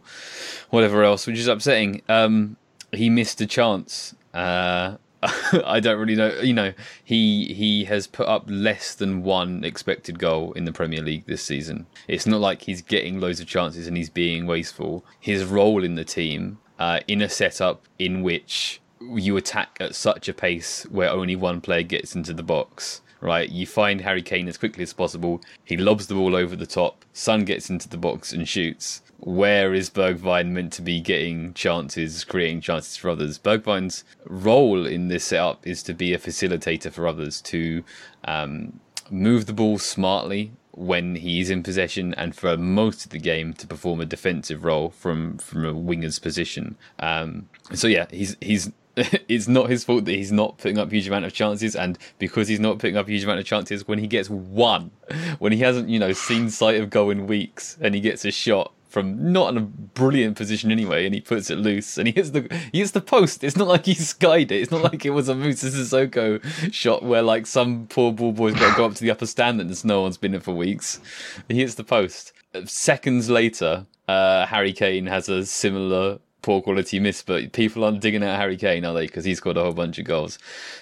whatever 0.70 1.04
else, 1.04 1.26
which 1.26 1.39
is 1.39 1.48
upsetting. 1.48 2.02
Um, 2.10 2.58
he 2.91 3.10
missed 3.10 3.39
a 3.39 3.48
chance. 3.48 4.13
Uh, 4.34 4.98
I 5.65 5.80
don't 5.80 6.00
really 6.00 6.15
know. 6.15 6.34
You 6.41 6.54
know, 6.54 6.74
he 7.04 7.54
he 7.54 7.86
has 7.86 8.08
put 8.08 8.28
up 8.28 8.44
less 8.48 8.94
than 8.94 9.24
one 9.24 9.63
expected 9.63 10.20
goal 10.20 10.52
in 10.52 10.65
the 10.65 10.74
Premier 10.74 11.02
League 11.02 11.26
this 11.28 11.41
season. 11.41 11.88
It's 12.10 12.26
not 12.26 12.41
like 12.41 12.63
he's 12.63 12.82
getting 12.82 13.22
loads 13.22 13.39
of 13.39 13.48
chances 13.48 13.88
and 13.88 13.96
he's 13.96 14.10
being 14.10 14.48
wasteful. 14.48 15.06
His 15.20 15.46
role 15.46 15.84
in 15.84 15.96
the 15.96 16.04
team, 16.04 16.60
uh, 16.78 17.00
in 17.08 17.22
a 17.22 17.30
setup 17.30 17.86
in 17.98 18.22
which 18.22 18.82
you 19.13 19.38
attack 19.38 19.78
at 19.80 19.96
such 19.96 20.28
a 20.28 20.34
pace 20.34 20.84
where 20.89 21.10
only 21.10 21.36
one 21.36 21.62
player 21.62 21.84
gets 21.84 22.15
into 22.15 22.34
the 22.34 22.44
box. 22.44 23.02
Right, 23.22 23.50
you 23.50 23.65
find 23.65 24.02
Harry 24.02 24.22
Kane 24.22 24.48
as 24.48 24.58
quickly 24.58 24.84
as 24.84 24.94
possible. 24.94 25.41
He 25.63 25.78
lobs 25.78 26.06
the 26.08 26.13
ball 26.13 26.36
over 26.36 26.56
the 26.56 26.68
top. 26.68 27.06
Son 27.12 27.44
gets 27.44 27.70
into 27.70 27.89
the 27.89 27.98
box 27.98 28.32
and 28.32 28.48
shoots. 28.48 29.02
Where 29.20 29.74
is 29.74 29.89
Bergwijn 29.89 30.50
meant 30.50 30.74
to 30.74 30.82
be 30.82 31.00
getting 31.00 31.54
chances, 31.54 32.24
creating 32.24 32.62
chances 32.62 32.98
for 32.98 33.10
others? 33.10 33.39
Bergwijn's 33.39 34.04
role 34.26 34.86
in 34.86 35.08
this 35.08 35.24
setup 35.24 35.65
is 35.65 35.82
to 35.84 35.94
be 35.94 36.13
a 36.13 36.20
facilitator 36.20 36.91
for 36.91 37.08
others, 37.08 37.41
to 37.44 37.84
um, 38.26 38.80
move 39.10 39.46
the 39.46 39.54
ball 39.54 39.80
smartly 39.80 40.52
when 40.72 41.15
he's 41.15 41.50
in 41.50 41.63
possession, 41.63 42.13
and 42.15 42.36
for 42.36 42.58
most 42.58 43.06
of 43.06 43.12
the 43.12 43.20
game 43.20 43.54
to 43.54 43.65
perform 43.65 44.02
a 44.02 44.06
defensive 44.06 44.65
role 44.65 44.89
from 44.89 45.38
from 45.38 45.65
a 45.65 45.74
winger's 45.74 46.20
position. 46.20 46.76
Um, 47.00 47.48
so 47.74 47.88
yeah, 47.88 48.06
he's 48.12 48.36
he's 48.41 48.72
it's 49.27 49.47
not 49.47 49.69
his 49.69 49.84
fault 49.84 50.05
that 50.05 50.13
he's 50.13 50.31
not 50.31 50.58
putting 50.58 50.77
up 50.77 50.91
huge 50.91 51.08
amount 51.08 51.25
of 51.25 51.34
chances, 51.34 51.75
and 51.75 51.97
because 52.19 52.47
he's 52.47 52.60
not 52.60 52.79
putting 52.79 52.97
up 52.97 53.08
huge 53.08 53.23
amount 53.23 53.39
of 53.39 53.45
chances, 53.45 53.88
when 53.88 53.99
he 53.99 54.08
gets 54.08 54.29
one, 54.29 54.91
when 55.39 55.51
he 55.51 55.60
hasn't 55.60 55.89
you 55.89 55.99
know 55.99 56.13
seen 56.13 56.49
sight 56.49 56.79
of 56.79 56.89
goal 56.89 57.10
in 57.10 57.27
weeks, 57.27 57.77
and 57.81 57.93
he 57.95 58.01
gets 58.01 58.25
a 58.25 58.31
shot 58.31 58.71
from 58.95 59.34
not 59.34 59.49
in 59.49 59.58
a 59.58 59.62
brilliant 59.62 60.38
position 60.38 60.71
anyway, 60.71 61.05
and 61.05 61.13
he 61.13 61.19
puts 61.19 61.49
it 61.49 61.58
loose, 61.58 61.97
and 61.97 62.08
he 62.08 62.13
hits 62.13 62.29
the 62.29 62.47
he 62.71 62.79
hits 62.79 62.91
the 62.91 63.01
post. 63.01 63.43
It's 63.43 63.58
not 63.58 63.67
like 63.67 63.86
he 63.86 63.93
skied 63.93 64.53
it. 64.53 64.62
It's 64.62 64.71
not 64.71 64.84
like 64.84 65.05
it 65.05 65.10
was 65.10 65.27
a 65.27 65.36
Moussa 65.36 65.67
Sissoko 65.67 66.41
shot 66.73 67.03
where 67.03 67.21
like 67.21 67.45
some 67.45 67.88
poor 67.88 68.13
ball 68.13 68.31
boy's 68.31 68.53
got 68.53 68.71
to 68.71 68.77
go 68.77 68.86
up 68.86 68.95
to 68.95 69.03
the 69.03 69.12
upper 69.12 69.25
stand 69.25 69.60
and 69.60 69.86
no 69.86 70.01
one's 70.01 70.17
been 70.17 70.34
in 70.34 70.39
for 70.39 70.53
weeks. 70.53 71.01
He 71.49 71.55
hits 71.55 71.75
the 71.75 71.84
post. 71.84 72.31
Seconds 72.63 73.29
later, 73.29 73.86
uh, 74.08 74.45
Harry 74.45 74.71
Kane 74.71 75.08
has 75.08 75.27
a 75.27 75.45
similar 75.45 76.19
poor 76.45 76.62
quality 76.62 76.99
miss, 76.99 77.23
but 77.23 77.51
people 77.53 77.84
aren't 77.84 77.99
digging 78.01 78.23
out 78.23 78.38
Harry 78.38 78.55
Kane, 78.55 78.86
are 78.86 78.93
they? 78.93 79.08
Because 79.08 79.25
he 79.25 79.34
scored 79.34 79.58
a 79.58 79.63
whole 79.63 79.73
bunch 79.73 79.97
of 79.97 80.05
goals. 80.05 80.38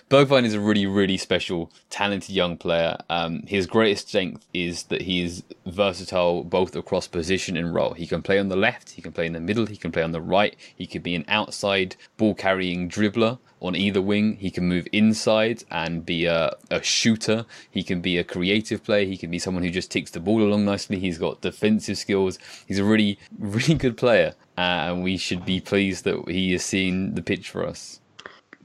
Bergwijn 0.10 0.44
is 0.44 0.54
a 0.54 0.60
really, 0.60 0.86
really 0.86 1.16
special, 1.16 1.72
talented 1.90 2.36
young 2.36 2.58
player. 2.58 2.98
Um, 3.10 3.44
his 3.48 3.66
greatest 3.66 4.10
strength 4.10 4.46
is 4.54 4.84
that 4.84 5.04
he's 5.04 5.42
versatile 5.66 6.44
both 6.44 6.76
across 6.76 7.08
position 7.08 7.56
and 7.56 7.74
role. 7.74 7.94
He 7.94 8.06
can 8.06 8.22
play 8.22 8.40
on 8.40 8.50
the 8.50 8.58
left, 8.58 8.90
he 8.90 9.02
can 9.02 9.14
play 9.14 9.26
in 9.26 9.32
the 9.32 9.40
middle, 9.40 9.66
he 9.66 9.78
can 9.78 9.94
play 9.94 10.04
on 10.04 10.12
the 10.12 10.20
right, 10.20 10.54
he 10.76 10.86
could 10.86 11.02
be 11.02 11.16
an 11.16 11.24
outside 11.30 11.96
ball 12.18 12.36
carrying 12.36 12.90
dribbler 12.90 13.40
on 13.64 13.76
either 13.76 14.02
wing. 14.02 14.36
He 14.36 14.52
can 14.52 14.68
move 14.68 14.88
inside 14.92 15.64
and 15.72 16.06
be 16.06 16.26
a, 16.26 16.56
a 16.70 16.84
shooter. 16.84 17.46
He 17.72 17.82
can 17.82 18.02
be 18.02 18.18
a 18.18 18.24
creative 18.24 18.84
player. 18.84 19.06
He 19.06 19.18
can 19.18 19.32
be 19.32 19.40
someone 19.40 19.64
who 19.64 19.70
just 19.70 19.90
takes 19.90 20.12
the 20.12 20.20
ball 20.20 20.44
along 20.44 20.66
nicely. 20.66 21.00
He's 21.00 21.18
got 21.18 21.42
defensive 21.42 21.98
skills. 21.98 22.38
He's 22.68 22.80
a 22.80 22.84
really, 22.84 23.18
really 23.40 23.76
good 23.76 23.98
player. 23.98 24.36
Uh, 24.58 24.92
and 24.92 25.04
we 25.04 25.18
should 25.18 25.46
be 25.46 25.60
pleased 25.60 26.04
that 26.04 26.24
he 26.28 26.52
has 26.52 26.64
seen 26.64 27.16
the 27.16 27.24
pitch 27.24 27.50
for 27.50 27.66
us. 27.66 28.02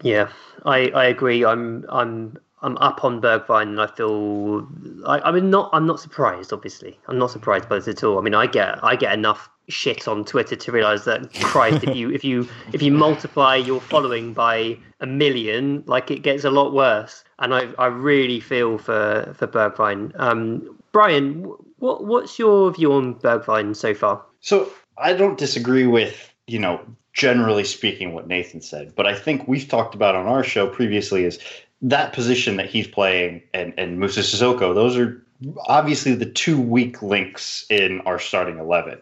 Yeah, 0.03 0.31
I, 0.67 0.91
I 0.91 1.05
agree. 1.07 1.45
I'm 1.45 1.85
I'm 1.89 2.39
I'm 2.63 2.77
up 2.79 3.05
on 3.05 3.21
Bergwijn, 3.21 3.63
and 3.63 3.81
I 3.81 3.87
feel 3.87 4.69
I, 5.07 5.21
I 5.21 5.33
mean 5.33 5.51
not 5.51 5.71
I'm 5.73 5.87
not 5.87 5.99
surprised. 5.99 6.53
Obviously, 6.53 6.99
I'm 7.09 7.19
not 7.19 7.31
surprised 7.31 7.69
by 7.69 7.77
this 7.77 7.89
at 7.89 8.05
all. 8.05 8.19
I 8.19 8.23
mean, 8.23 8.35
I 8.35 8.47
get 8.47 8.83
I 8.85 8.97
get 8.97 9.13
enough 9.13 9.49
shit 9.69 10.09
on 10.09 10.25
Twitter 10.25 10.57
to 10.57 10.73
realize 10.73 11.05
that 11.05 11.33
Christ, 11.35 11.85
if 11.85 11.95
you 11.95 12.11
if 12.11 12.25
you 12.25 12.49
if 12.73 12.83
you 12.83 12.93
multiply 12.93 13.57
your 13.57 13.81
following 13.81 14.33
by 14.33 14.77
a 15.01 15.07
million, 15.07 15.85
like 15.87 16.11
it 16.11 16.23
gets 16.23 16.45
a 16.45 16.51
lot 16.51 16.73
worse. 16.73 17.25
And 17.39 17.55
I 17.55 17.69
I 17.79 17.87
really 17.87 18.41
feel 18.41 18.79
for 18.79 19.33
for 19.37 19.47
Bergwijn. 19.47 20.19
Um, 20.19 20.77
Brian, 20.93 21.45
what 21.79 22.05
what's 22.05 22.39
your 22.39 22.73
view 22.73 22.93
on 22.93 23.15
Bergwijn 23.17 23.77
so 23.77 23.95
far? 23.95 24.23
So 24.41 24.73
I 24.97 25.13
don't 25.13 25.39
disagree 25.39 25.87
with 25.87 26.33
you 26.47 26.59
know 26.59 26.81
generally 27.13 27.65
speaking 27.65 28.13
what 28.13 28.29
Nathan 28.29 28.61
said, 28.61 28.95
but 28.95 29.07
I 29.07 29.15
think 29.15 29.49
we've 29.49 29.69
talked 29.69 29.95
about 29.95 30.15
on 30.15 30.27
our 30.27 30.45
show 30.45 30.69
previously 30.69 31.25
is 31.25 31.39
that 31.83 32.13
position 32.13 32.57
that 32.57 32.69
he's 32.69 32.89
playing 32.89 33.43
and 33.55 33.73
and 33.77 33.99
Moussa 34.01 34.21
Sissoko. 34.21 34.75
Those 34.75 34.97
are 34.97 35.23
obviously 35.67 36.15
the 36.15 36.27
two 36.27 36.61
weak 36.61 37.03
links 37.03 37.65
in 37.71 38.01
our 38.03 38.19
starting 38.19 38.59
eleven. 38.59 38.99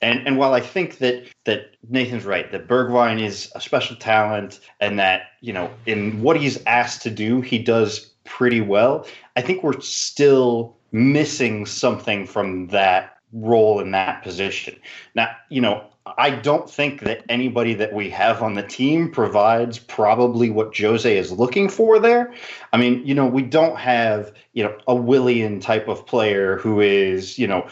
And 0.00 0.26
and 0.26 0.38
while 0.38 0.54
I 0.54 0.60
think 0.60 0.98
that 0.98 1.24
that 1.44 1.76
Nathan's 1.88 2.24
right, 2.24 2.50
that 2.52 2.68
Bergwijn 2.68 3.22
is 3.22 3.50
a 3.54 3.60
special 3.60 3.96
talent 3.96 4.60
and 4.80 4.98
that, 4.98 5.22
you 5.40 5.52
know, 5.52 5.70
in 5.86 6.22
what 6.22 6.40
he's 6.40 6.62
asked 6.66 7.02
to 7.02 7.10
do, 7.10 7.40
he 7.40 7.58
does 7.58 8.12
pretty 8.24 8.60
well. 8.60 9.06
I 9.36 9.42
think 9.42 9.62
we're 9.62 9.80
still 9.80 10.76
missing 10.92 11.66
something 11.66 12.26
from 12.26 12.68
that 12.68 13.16
role 13.32 13.80
in 13.80 13.90
that 13.92 14.22
position. 14.22 14.78
Now, 15.14 15.28
you 15.48 15.60
know, 15.60 15.84
I 16.16 16.30
don't 16.30 16.70
think 16.70 17.00
that 17.00 17.24
anybody 17.28 17.74
that 17.74 17.92
we 17.92 18.08
have 18.10 18.42
on 18.42 18.54
the 18.54 18.62
team 18.62 19.10
provides 19.10 19.78
probably 19.78 20.50
what 20.50 20.76
Jose 20.76 21.16
is 21.16 21.32
looking 21.32 21.68
for 21.68 21.98
there. 21.98 22.32
I 22.72 22.76
mean, 22.76 23.06
you 23.06 23.14
know, 23.14 23.26
we 23.26 23.42
don't 23.42 23.76
have, 23.76 24.32
you 24.52 24.64
know, 24.64 24.76
a 24.86 24.94
Willian 24.94 25.60
type 25.60 25.88
of 25.88 26.06
player 26.06 26.56
who 26.58 26.80
is, 26.80 27.38
you 27.38 27.46
know, 27.46 27.68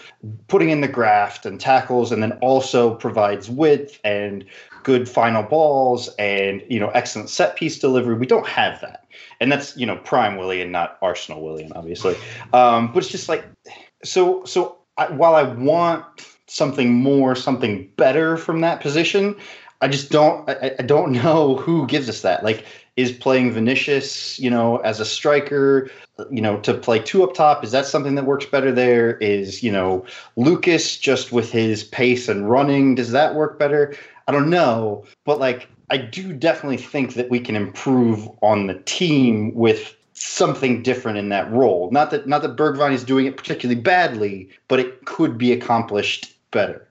putting 0.48 0.70
in 0.70 0.80
the 0.80 0.88
graft 0.88 1.46
and 1.46 1.60
tackles 1.60 2.12
and 2.12 2.22
then 2.22 2.32
also 2.42 2.94
provides 2.94 3.48
width 3.48 3.98
and 4.04 4.44
good 4.82 5.08
final 5.08 5.42
balls 5.42 6.08
and, 6.18 6.62
you 6.68 6.78
know, 6.78 6.88
excellent 6.90 7.30
set 7.30 7.56
piece 7.56 7.78
delivery. 7.78 8.14
We 8.14 8.26
don't 8.26 8.46
have 8.46 8.80
that. 8.82 9.04
And 9.40 9.50
that's, 9.50 9.76
you 9.76 9.86
know, 9.86 9.96
prime 9.96 10.36
Willian, 10.36 10.70
not 10.70 10.98
Arsenal 11.02 11.42
Willian, 11.42 11.72
obviously. 11.72 12.16
Um, 12.52 12.92
but 12.92 12.98
it's 12.98 13.08
just 13.08 13.28
like, 13.28 13.44
so, 14.04 14.44
so 14.44 14.78
I, 14.96 15.10
while 15.10 15.34
I 15.34 15.42
want 15.42 16.35
something 16.46 16.92
more, 16.92 17.34
something 17.34 17.90
better 17.96 18.36
from 18.36 18.60
that 18.60 18.80
position. 18.80 19.36
I 19.80 19.88
just 19.88 20.10
don't 20.10 20.48
I, 20.48 20.72
I, 20.78 20.82
don't 20.82 21.12
know 21.12 21.56
who 21.56 21.86
gives 21.86 22.08
us 22.08 22.22
that. 22.22 22.42
Like 22.42 22.64
is 22.96 23.12
playing 23.12 23.52
Vinicius, 23.52 24.38
you 24.38 24.48
know, 24.48 24.78
as 24.78 25.00
a 25.00 25.04
striker, 25.04 25.90
you 26.30 26.40
know, 26.40 26.58
to 26.60 26.72
play 26.72 26.98
two 26.98 27.22
up 27.22 27.34
top, 27.34 27.62
is 27.62 27.72
that 27.72 27.84
something 27.84 28.14
that 28.14 28.24
works 28.24 28.46
better 28.46 28.72
there? 28.72 29.18
Is, 29.18 29.62
you 29.62 29.70
know, 29.70 30.06
Lucas 30.36 30.96
just 30.96 31.30
with 31.30 31.52
his 31.52 31.84
pace 31.84 32.26
and 32.28 32.48
running, 32.48 32.94
does 32.94 33.10
that 33.10 33.34
work 33.34 33.58
better? 33.58 33.94
I 34.28 34.32
don't 34.32 34.48
know, 34.48 35.04
but 35.24 35.38
like 35.38 35.68
I 35.90 35.98
do 35.98 36.32
definitely 36.32 36.78
think 36.78 37.14
that 37.14 37.30
we 37.30 37.38
can 37.38 37.54
improve 37.54 38.28
on 38.42 38.66
the 38.66 38.80
team 38.86 39.54
with 39.54 39.94
something 40.14 40.82
different 40.82 41.18
in 41.18 41.28
that 41.28 41.50
role. 41.52 41.90
Not 41.90 42.10
that 42.10 42.26
not 42.26 42.42
that 42.42 42.56
Bergwijn 42.56 42.92
is 42.92 43.04
doing 43.04 43.26
it 43.26 43.36
particularly 43.36 43.80
badly, 43.80 44.48
but 44.68 44.80
it 44.80 45.04
could 45.04 45.36
be 45.36 45.52
accomplished 45.52 46.35
better. 46.56 46.88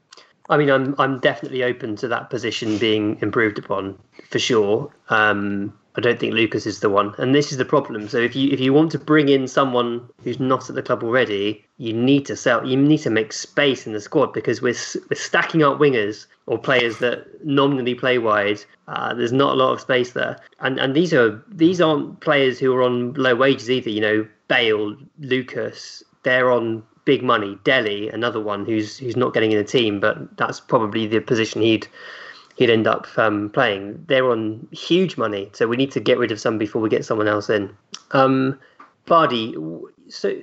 I 0.49 0.57
mean, 0.57 0.69
I'm 0.69 0.95
I'm 0.97 1.19
definitely 1.19 1.63
open 1.63 1.95
to 1.97 2.07
that 2.07 2.29
position 2.29 2.77
being 2.77 3.17
improved 3.21 3.57
upon 3.57 3.97
for 4.29 4.39
sure. 4.39 4.91
Um, 5.09 5.73
I 5.97 6.01
don't 6.01 6.19
think 6.19 6.33
Lucas 6.33 6.65
is 6.65 6.81
the 6.81 6.89
one, 6.89 7.15
and 7.17 7.33
this 7.33 7.51
is 7.51 7.57
the 7.57 7.65
problem. 7.65 8.09
So 8.09 8.17
if 8.17 8.35
you 8.35 8.51
if 8.51 8.59
you 8.59 8.73
want 8.73 8.91
to 8.91 8.99
bring 8.99 9.29
in 9.29 9.47
someone 9.47 10.07
who's 10.23 10.39
not 10.39 10.69
at 10.69 10.75
the 10.75 10.83
club 10.83 11.03
already, 11.03 11.65
you 11.77 11.93
need 11.93 12.25
to 12.25 12.35
sell. 12.35 12.65
You 12.65 12.75
need 12.75 12.99
to 12.99 13.09
make 13.09 13.31
space 13.31 13.87
in 13.87 13.93
the 13.93 14.01
squad 14.01 14.33
because 14.33 14.61
we're 14.61 14.75
we're 15.09 15.15
stacking 15.15 15.63
up 15.63 15.79
wingers 15.79 16.25
or 16.47 16.57
players 16.57 16.99
that 16.99 17.43
nominally 17.45 17.95
play 17.95 18.17
wide. 18.17 18.59
Uh, 18.87 19.13
there's 19.13 19.31
not 19.31 19.53
a 19.53 19.55
lot 19.55 19.71
of 19.71 19.81
space 19.81 20.11
there, 20.11 20.37
and 20.59 20.79
and 20.79 20.95
these 20.95 21.13
are 21.13 21.43
these 21.49 21.79
aren't 21.79 22.19
players 22.19 22.59
who 22.59 22.73
are 22.75 22.83
on 22.83 23.13
low 23.13 23.35
wages 23.35 23.71
either. 23.71 23.89
You 23.89 24.01
know, 24.01 24.27
Bale, 24.47 24.97
Lucas, 25.19 26.03
they're 26.23 26.51
on 26.51 26.83
big 27.05 27.23
money. 27.23 27.57
Dele, 27.63 28.09
another 28.09 28.41
one 28.41 28.65
who's 28.65 28.97
who's 28.97 29.15
not 29.15 29.33
getting 29.33 29.51
in 29.51 29.57
the 29.57 29.63
team, 29.63 29.99
but 29.99 30.37
that's 30.37 30.59
probably 30.59 31.07
the 31.07 31.19
position 31.21 31.61
he'd 31.61 31.87
he'd 32.57 32.69
end 32.69 32.87
up 32.87 33.07
um, 33.17 33.49
playing. 33.51 34.03
They're 34.07 34.29
on 34.29 34.67
huge 34.71 35.17
money, 35.17 35.49
so 35.53 35.67
we 35.67 35.77
need 35.77 35.91
to 35.91 35.99
get 35.99 36.17
rid 36.17 36.31
of 36.31 36.39
some 36.39 36.57
before 36.57 36.81
we 36.81 36.89
get 36.89 37.05
someone 37.05 37.27
else 37.27 37.49
in. 37.49 37.75
Um, 38.11 38.59
Bardi, 39.05 39.55
so 40.09 40.33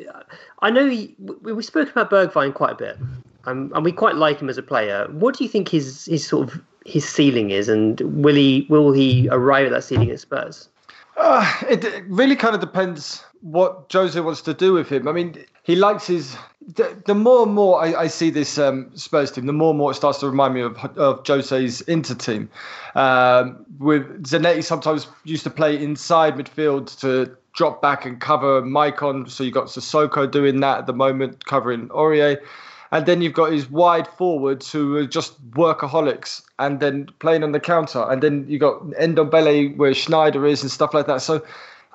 I 0.61 0.70
know 0.70 0.87
we, 0.87 1.14
we 1.18 1.62
spoke 1.62 1.90
about 1.90 2.11
Bergwijn 2.11 2.55
quite 2.55 2.72
a 2.72 2.77
bit, 2.77 2.98
um, 3.44 3.72
and 3.75 3.85
we 3.85 3.92
quite 3.92 4.14
like 4.14 4.40
him 4.40 4.48
as 4.48 4.59
a 4.59 4.62
player. 4.62 5.07
What 5.11 5.37
do 5.37 5.44
you 5.44 5.51
think 5.51 5.68
his 5.68 6.07
his 6.07 6.27
sort 6.27 6.48
of 6.48 6.61
his 6.85 7.09
ceiling 7.09 7.51
is, 7.51 7.68
and 7.68 8.01
will 8.01 8.35
he 8.35 8.66
will 8.68 8.92
he 8.92 9.29
arrive 9.31 9.66
at 9.66 9.72
that 9.72 9.85
ceiling 9.85 10.11
at 10.11 10.20
Spurs? 10.20 10.68
Uh, 11.16 11.61
it, 11.68 11.85
it 11.85 12.05
really 12.09 12.37
kind 12.37 12.55
of 12.55 12.61
depends 12.61 13.22
what 13.42 13.87
Jose 13.92 14.18
wants 14.18 14.40
to 14.42 14.55
do 14.55 14.72
with 14.72 14.88
him. 14.88 15.07
I 15.07 15.12
mean, 15.12 15.44
he 15.62 15.77
likes 15.77 16.07
his. 16.07 16.37
The, 16.75 17.03
the 17.07 17.14
more 17.14 17.42
and 17.44 17.55
more 17.55 17.83
I, 17.83 18.03
I 18.03 18.07
see 18.07 18.31
this 18.31 18.59
um, 18.59 18.90
Spurs 18.94 19.33
team, 19.33 19.46
the 19.46 19.53
more 19.53 19.70
and 19.70 19.79
more 19.79 19.90
it 19.90 19.94
starts 19.94 20.20
to 20.20 20.27
remind 20.27 20.55
me 20.55 20.61
of, 20.62 20.77
of 20.96 21.25
Jose's 21.25 21.81
Inter 21.83 22.14
team. 22.14 22.48
Um, 22.94 23.64
with 23.79 24.25
Zanetti 24.25 24.62
sometimes 24.62 25.07
used 25.25 25.44
to 25.44 25.51
play 25.51 25.83
inside 25.83 26.35
midfield 26.35 26.98
to 27.01 27.37
drop 27.53 27.83
back 27.83 28.07
and 28.07 28.20
cover 28.20 28.62
Maicon. 28.62 29.29
So 29.29 29.44
you've 29.44 29.55
got 29.55 29.66
Sissoko 29.66 30.31
doing 30.31 30.61
that 30.61 30.79
at 30.79 30.87
the 30.87 30.92
moment, 30.92 31.44
covering 31.46 31.88
Aurier. 31.88 32.38
And 32.92 33.07
then 33.07 33.22
you've 33.22 33.33
got 33.33 33.53
his 33.53 33.70
wide 33.70 34.07
forwards 34.07 34.70
who 34.70 34.96
are 34.96 35.07
just 35.07 35.42
workaholics 35.53 36.42
and 36.59 36.79
then 36.81 37.09
playing 37.20 37.42
on 37.42 37.53
the 37.53 37.61
counter. 37.61 38.03
And 38.03 38.22
then 38.22 38.44
you've 38.46 38.61
got 38.61 38.83
Ndombele 38.83 39.77
where 39.79 39.92
Sneijder 39.92 40.48
is 40.48 40.62
and 40.62 40.70
stuff 40.70 40.92
like 40.92 41.07
that. 41.07 41.22
So 41.22 41.42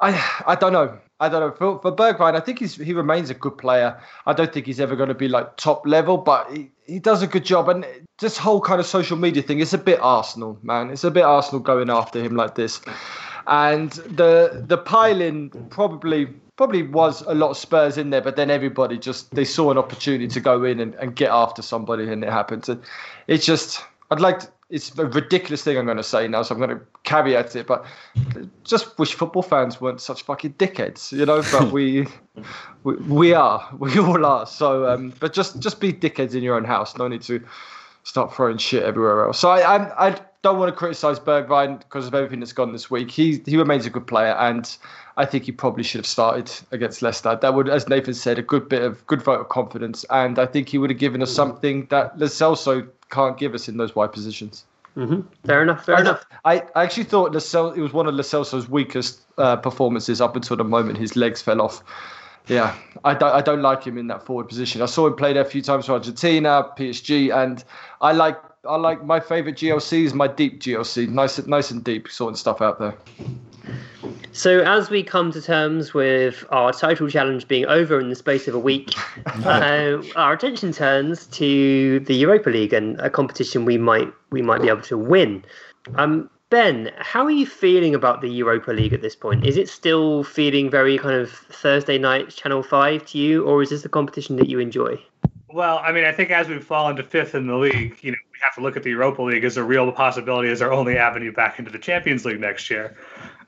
I 0.01 0.41
I 0.47 0.55
don't 0.55 0.73
know. 0.73 0.97
I 1.19 1.29
don't 1.29 1.41
know. 1.41 1.51
For, 1.51 1.79
for 1.81 1.91
Bergwijn, 1.95 2.35
I 2.35 2.39
think 2.39 2.59
he's, 2.59 2.75
he 2.75 2.93
remains 2.93 3.29
a 3.29 3.33
good 3.33 3.57
player. 3.57 3.99
I 4.25 4.33
don't 4.33 4.53
think 4.53 4.67
he's 4.67 4.79
ever 4.79 4.95
going 4.95 5.09
to 5.09 5.15
be 5.15 5.27
like 5.27 5.57
top 5.57 5.85
level, 5.87 6.17
but 6.17 6.51
he, 6.51 6.69
he 6.85 6.99
does 6.99 7.23
a 7.23 7.27
good 7.27 7.43
job. 7.43 7.69
And 7.69 7.85
this 8.19 8.37
whole 8.37 8.61
kind 8.61 8.79
of 8.79 8.85
social 8.85 9.17
media 9.17 9.41
thing, 9.41 9.59
it's 9.59 9.73
a 9.73 9.79
bit 9.79 9.99
Arsenal, 10.01 10.59
man. 10.61 10.91
It's 10.91 11.03
a 11.03 11.11
bit 11.11 11.23
Arsenal 11.23 11.59
going 11.59 11.89
after 11.89 12.21
him 12.21 12.35
like 12.35 12.55
this. 12.55 12.81
And 13.47 13.91
the 13.91 14.65
the 14.67 14.77
piling 14.77 15.49
probably 15.69 16.27
probably 16.57 16.83
was 16.83 17.21
a 17.21 17.33
lot 17.33 17.51
of 17.51 17.57
Spurs 17.57 17.97
in 17.97 18.09
there, 18.09 18.21
but 18.21 18.35
then 18.35 18.51
everybody 18.51 18.97
just 18.97 19.33
they 19.33 19.45
saw 19.45 19.71
an 19.71 19.77
opportunity 19.77 20.27
to 20.27 20.39
go 20.41 20.65
in 20.65 20.81
and, 20.81 20.93
and 20.95 21.15
get 21.15 21.31
after 21.31 21.61
somebody, 21.61 22.11
and 22.11 22.23
it 22.23 22.29
happened. 22.29 22.67
And 22.67 22.83
it's 23.27 23.45
just 23.45 23.81
I'd 24.11 24.19
like 24.19 24.39
to, 24.39 24.47
it's 24.69 24.97
a 24.97 25.05
ridiculous 25.05 25.63
thing 25.63 25.77
I'm 25.77 25.85
going 25.85 25.97
to 25.97 26.03
say 26.03 26.27
now, 26.27 26.41
so 26.43 26.53
I'm 26.53 26.59
going 26.59 26.77
to 26.77 26.85
caveat 27.03 27.55
it. 27.55 27.67
But 27.67 27.85
just 28.63 28.97
wish 28.99 29.13
football 29.13 29.41
fans 29.41 29.79
weren't 29.79 30.01
such 30.01 30.23
fucking 30.23 30.53
dickheads, 30.53 31.11
you 31.11 31.25
know. 31.25 31.41
But 31.51 31.71
we, 31.71 32.07
we, 32.83 32.95
we 32.95 33.33
are, 33.33 33.67
we 33.79 33.97
all 33.99 34.25
are. 34.25 34.45
So, 34.45 34.89
um, 34.89 35.13
but 35.19 35.33
just 35.33 35.59
just 35.59 35.79
be 35.79 35.93
dickheads 35.93 36.35
in 36.35 36.43
your 36.43 36.55
own 36.55 36.65
house. 36.65 36.97
No 36.97 37.07
need 37.07 37.21
to 37.23 37.41
start 38.03 38.33
throwing 38.33 38.57
shit 38.57 38.83
everywhere 38.83 39.25
else. 39.25 39.39
So 39.39 39.49
I 39.49 39.77
I, 39.77 40.09
I 40.09 40.19
don't 40.41 40.59
want 40.59 40.69
to 40.69 40.75
criticise 40.75 41.19
Bergwijn 41.19 41.79
because 41.79 42.07
of 42.07 42.13
everything 42.13 42.41
that's 42.41 42.53
gone 42.53 42.73
this 42.73 42.91
week. 42.91 43.09
He 43.09 43.41
he 43.45 43.55
remains 43.55 43.85
a 43.85 43.89
good 43.89 44.05
player, 44.05 44.33
and 44.33 44.77
I 45.15 45.25
think 45.25 45.45
he 45.45 45.53
probably 45.53 45.83
should 45.83 45.99
have 45.99 46.05
started 46.05 46.51
against 46.71 47.01
Leicester. 47.01 47.37
That 47.41 47.53
would, 47.53 47.69
as 47.69 47.87
Nathan 47.87 48.13
said, 48.13 48.37
a 48.37 48.41
good 48.41 48.67
bit 48.67 48.81
of 48.81 49.05
good 49.07 49.21
vote 49.21 49.39
of 49.39 49.47
confidence, 49.47 50.03
and 50.09 50.37
I 50.37 50.45
think 50.45 50.67
he 50.67 50.77
would 50.77 50.89
have 50.89 50.99
given 50.99 51.21
us 51.21 51.33
something 51.33 51.85
that 51.89 52.17
Celso 52.17 52.89
can't 53.09 53.37
give 53.37 53.53
us 53.53 53.67
in 53.67 53.77
those 53.77 53.95
wide 53.95 54.11
positions. 54.11 54.65
Mm-hmm. 54.95 55.21
Fair 55.45 55.61
enough. 55.61 55.85
Fair 55.85 55.97
I, 55.97 56.01
enough. 56.01 56.25
I, 56.43 56.63
I 56.75 56.83
actually 56.83 57.03
thought 57.03 57.31
Lascelles, 57.31 57.77
it 57.77 57.81
was 57.81 57.93
one 57.93 58.07
of 58.07 58.15
Lo 58.15 58.23
Celso's 58.23 58.67
weakest 58.67 59.21
uh, 59.37 59.55
performances 59.57 60.21
up 60.21 60.35
until 60.35 60.57
the 60.57 60.63
moment 60.63 60.97
his 60.97 61.15
legs 61.15 61.41
fell 61.41 61.61
off. 61.61 61.83
Yeah, 62.47 62.75
I 63.03 63.13
don't, 63.13 63.33
I 63.33 63.41
don't 63.41 63.61
like 63.61 63.83
him 63.83 63.97
in 63.97 64.07
that 64.07 64.23
forward 64.23 64.47
position. 64.47 64.81
I 64.81 64.85
saw 64.85 65.05
him 65.05 65.15
play 65.15 65.33
there 65.33 65.43
a 65.43 65.45
few 65.45 65.61
times 65.61 65.85
for 65.85 65.93
Argentina, 65.93 66.65
PSG, 66.77 67.35
and 67.35 67.63
I 67.99 68.13
like 68.13 68.37
I 68.67 68.75
like 68.77 69.03
my 69.03 69.19
favorite 69.19 69.55
GLC 69.55 70.03
is 70.03 70.13
my 70.13 70.27
deep 70.27 70.61
GLC, 70.61 71.09
nice, 71.09 71.45
nice 71.45 71.71
and 71.71 71.83
deep, 71.83 72.09
sorting 72.09 72.35
stuff 72.35 72.61
out 72.61 72.79
there. 72.79 72.95
So, 74.31 74.61
as 74.61 74.89
we 74.89 75.03
come 75.03 75.31
to 75.31 75.41
terms 75.41 75.93
with 75.93 76.45
our 76.49 76.71
title 76.71 77.09
challenge 77.09 77.47
being 77.47 77.65
over 77.65 77.99
in 77.99 78.09
the 78.09 78.15
space 78.15 78.47
of 78.47 78.55
a 78.55 78.59
week, 78.59 78.93
uh, 79.45 80.01
our 80.15 80.33
attention 80.33 80.71
turns 80.71 81.27
to 81.27 81.99
the 82.01 82.15
Europa 82.15 82.49
League 82.49 82.73
and 82.73 82.99
a 82.99 83.09
competition 83.09 83.65
we 83.65 83.77
might 83.77 84.11
we 84.29 84.41
might 84.41 84.61
be 84.61 84.69
able 84.69 84.81
to 84.81 84.97
win. 84.97 85.43
Um, 85.95 86.29
ben, 86.49 86.91
how 86.97 87.23
are 87.25 87.31
you 87.31 87.45
feeling 87.45 87.95
about 87.95 88.21
the 88.21 88.29
Europa 88.29 88.71
League 88.71 88.93
at 88.93 89.01
this 89.01 89.15
point? 89.15 89.45
Is 89.45 89.57
it 89.57 89.69
still 89.69 90.23
feeling 90.23 90.69
very 90.69 90.97
kind 90.97 91.15
of 91.15 91.31
Thursday 91.31 91.97
night 91.97 92.29
Channel 92.29 92.63
Five 92.63 93.05
to 93.07 93.17
you, 93.17 93.43
or 93.45 93.61
is 93.61 93.69
this 93.69 93.85
a 93.85 93.89
competition 93.89 94.35
that 94.37 94.49
you 94.49 94.59
enjoy? 94.59 94.99
Well, 95.49 95.79
I 95.79 95.91
mean, 95.91 96.03
I 96.03 96.11
think 96.11 96.29
as 96.29 96.49
we've 96.49 96.63
fallen 96.63 96.97
to 96.97 97.03
fifth 97.03 97.33
in 97.33 97.47
the 97.47 97.55
league, 97.55 97.97
you 98.01 98.11
know, 98.11 98.17
we 98.31 98.39
have 98.43 98.53
to 98.55 98.61
look 98.61 98.77
at 98.77 98.83
the 98.83 98.89
Europa 98.89 99.21
League 99.21 99.43
as 99.43 99.57
a 99.57 99.63
real 99.63 99.91
possibility 99.91 100.49
as 100.49 100.61
our 100.61 100.71
only 100.71 100.97
avenue 100.97 101.31
back 101.31 101.57
into 101.57 101.71
the 101.71 101.79
Champions 101.79 102.25
League 102.25 102.39
next 102.39 102.69
year. 102.69 102.95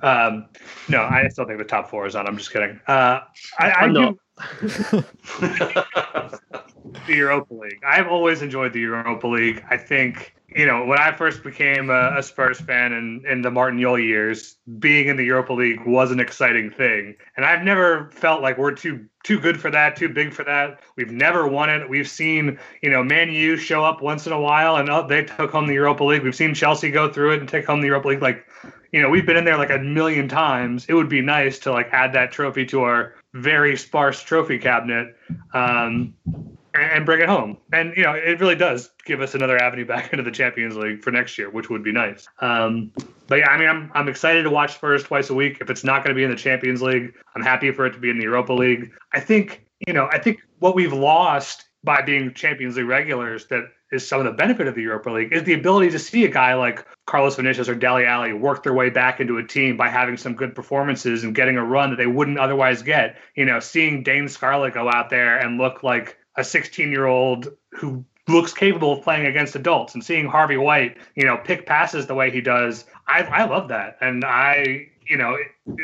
Um, 0.02 0.48
no, 0.88 1.04
I 1.04 1.28
still 1.30 1.46
think 1.46 1.60
the 1.60 1.66
top 1.66 1.90
four 1.90 2.06
is 2.06 2.16
on. 2.16 2.28
I'm 2.28 2.38
just 2.38 2.52
kidding. 2.52 2.80
Uh, 2.88 3.22
I, 3.60 3.86
I 3.86 3.88
do 3.88 4.18
the 5.40 5.84
Europa 7.08 7.54
League. 7.54 7.80
I've 7.86 8.08
always 8.08 8.42
enjoyed 8.42 8.74
the 8.74 8.80
Europa 8.80 9.28
League. 9.28 9.64
I 9.70 9.76
think 9.76 10.34
you 10.56 10.66
know 10.66 10.86
when 10.86 10.98
I 10.98 11.12
first 11.12 11.44
became 11.44 11.90
a, 11.90 12.18
a 12.18 12.24
Spurs 12.24 12.60
fan 12.62 12.94
in, 12.94 13.24
in 13.28 13.42
the 13.42 13.52
Martin 13.52 13.82
Jol 13.82 14.00
years, 14.00 14.56
being 14.80 15.10
in 15.10 15.18
the 15.18 15.26
Europa 15.26 15.52
League 15.54 15.86
was 15.86 16.12
an 16.12 16.22
exciting 16.22 16.72
thing, 16.72 17.16
and 17.36 17.46
I've 17.46 17.64
never 17.64 18.10
felt 18.12 18.42
like 18.42 18.58
we're 18.58 18.72
too 18.72 19.06
too 19.26 19.40
good 19.40 19.60
for 19.60 19.70
that, 19.70 19.98
too 19.98 20.08
big 20.08 20.32
for 20.34 20.46
that. 20.46 20.80
We've 20.96 21.12
never 21.12 21.46
won 21.46 21.70
it. 21.70 21.90
We've 21.90 22.10
seen 22.10 22.58
you 22.82 22.90
know 22.90 23.04
Man 23.04 23.32
U 23.34 23.58
show 23.58 23.84
up 23.84 24.02
once 24.02 24.26
in 24.26 24.32
a 24.32 24.40
while 24.40 24.78
and 24.78 24.90
oh, 24.90 25.06
they 25.06 25.26
took 25.26 25.52
home 25.52 25.68
the 25.68 25.74
Europa 25.74 26.06
League. 26.06 26.24
We've 26.24 26.34
seen 26.36 26.54
Chelsea 26.54 26.92
go 26.92 27.12
through 27.12 27.34
it 27.34 27.40
and 27.42 27.50
take 27.50 27.66
home 27.66 27.82
the 27.82 27.88
Europa 27.88 28.08
League. 28.08 28.22
Like 28.22 28.46
you 28.92 29.02
know 29.02 29.10
we've 29.10 29.26
been 29.26 29.38
in 29.38 29.46
there 29.46 29.58
like 29.58 29.70
a 29.70 29.80
million 29.80 30.28
times. 30.28 30.86
It 30.88 30.94
would 30.94 31.10
be 31.10 31.22
nice 31.22 31.60
to 31.60 31.72
like 31.72 31.90
add 31.92 32.14
that 32.14 32.32
trophy 32.32 32.66
to 32.68 32.82
our 32.82 33.16
very 33.34 33.78
sparse 33.78 34.22
trophy 34.22 34.58
cabinet. 34.58 35.16
Um, 35.54 36.14
and 36.76 37.06
bring 37.06 37.22
it 37.22 37.28
home. 37.28 37.58
And 37.74 37.96
you 37.96 38.04
know, 38.04 38.14
it 38.14 38.40
really 38.40 38.56
does 38.56 38.92
give 39.06 39.22
us 39.22 39.34
another 39.36 39.58
avenue 39.58 39.86
back 39.86 40.10
into 40.14 40.24
the 40.24 40.32
Champions 40.32 40.76
League 40.76 41.02
for 41.02 41.12
next 41.12 41.38
year, 41.38 41.50
which 41.50 41.70
would 41.70 41.84
be 41.84 41.92
nice. 41.92 42.28
Um, 42.42 42.92
but 43.28 43.40
yeah, 43.40 43.50
I 43.50 43.58
mean, 43.58 43.70
I'm 43.70 43.92
I'm 43.94 44.08
excited 44.08 44.44
to 44.44 44.50
watch 44.50 44.76
Spurs 44.76 45.04
twice 45.04 45.30
a 45.30 45.34
week. 45.34 45.58
If 45.62 45.70
it's 45.70 45.84
not 45.84 46.04
going 46.04 46.16
to 46.16 46.20
be 46.20 46.24
in 46.24 46.30
the 46.30 46.38
Champions 46.38 46.82
League, 46.82 47.14
I'm 47.36 47.44
happy 47.44 47.72
for 47.72 47.86
it 47.86 47.92
to 47.92 48.00
be 48.00 48.10
in 48.10 48.18
the 48.18 48.24
Europa 48.24 48.54
League. 48.54 48.92
I 49.14 49.20
think 49.20 49.66
you 49.88 49.94
know, 49.94 50.10
I 50.12 50.20
think 50.20 50.40
what 50.60 50.76
we've 50.76 50.94
lost 50.94 51.66
by 51.84 52.02
being 52.02 52.34
Champions 52.34 52.76
League 52.76 52.88
regulars 52.88 53.46
that 53.48 53.64
is 53.92 54.08
some 54.08 54.20
of 54.20 54.26
the 54.26 54.32
benefit 54.32 54.68
of 54.68 54.76
the 54.76 54.82
Europa 54.82 55.10
League 55.10 55.34
is 55.34 55.44
the 55.44 55.54
ability 55.54 55.90
to 55.92 56.00
see 56.00 56.26
a 56.26 56.30
guy 56.30 56.54
like 56.54 56.86
Carlos 57.06 57.36
Vinicius 57.36 57.70
or 57.70 57.76
Dele 57.76 58.06
Alli 58.06 58.34
work 58.34 58.64
their 58.64 58.74
way 58.74 58.90
back 58.90 59.20
into 59.20 59.38
a 59.38 59.44
team 59.44 59.78
by 59.78 59.90
having 59.90 60.18
some 60.18 60.36
good 60.36 60.54
performances 60.56 61.24
and 61.24 61.34
getting 61.34 61.58
a 61.58 61.66
run 61.66 61.90
that 61.90 61.96
they 61.96 62.08
wouldn't 62.08 62.40
otherwise 62.40 62.82
get. 62.82 63.18
You 63.36 63.46
know, 63.46 63.60
seeing 63.60 64.04
Dane 64.04 64.28
Scarlett 64.28 64.74
go 64.74 64.90
out 64.90 65.10
there 65.10 65.38
and 65.38 65.58
look 65.58 65.84
like 65.84 66.18
a 66.38 66.44
16 66.44 66.92
year 66.92 67.06
old 67.06 67.48
who 67.72 68.06
looks 68.28 68.54
capable 68.54 68.94
of 68.94 69.04
playing 69.04 69.26
against 69.26 69.56
adults 69.56 69.96
and 69.96 70.04
seeing 70.04 70.28
Harvey 70.28 70.58
White, 70.58 70.98
you 71.16 71.26
know, 71.26 71.38
pick 71.38 71.66
passes 71.66 72.06
the 72.06 72.16
way 72.16 72.30
he 72.30 72.42
does. 72.42 72.86
I, 73.08 73.24
I 73.24 73.46
love 73.46 73.70
that. 73.70 73.98
And 74.02 74.24
I, 74.24 74.88
you 75.08 75.18
know, 75.18 75.36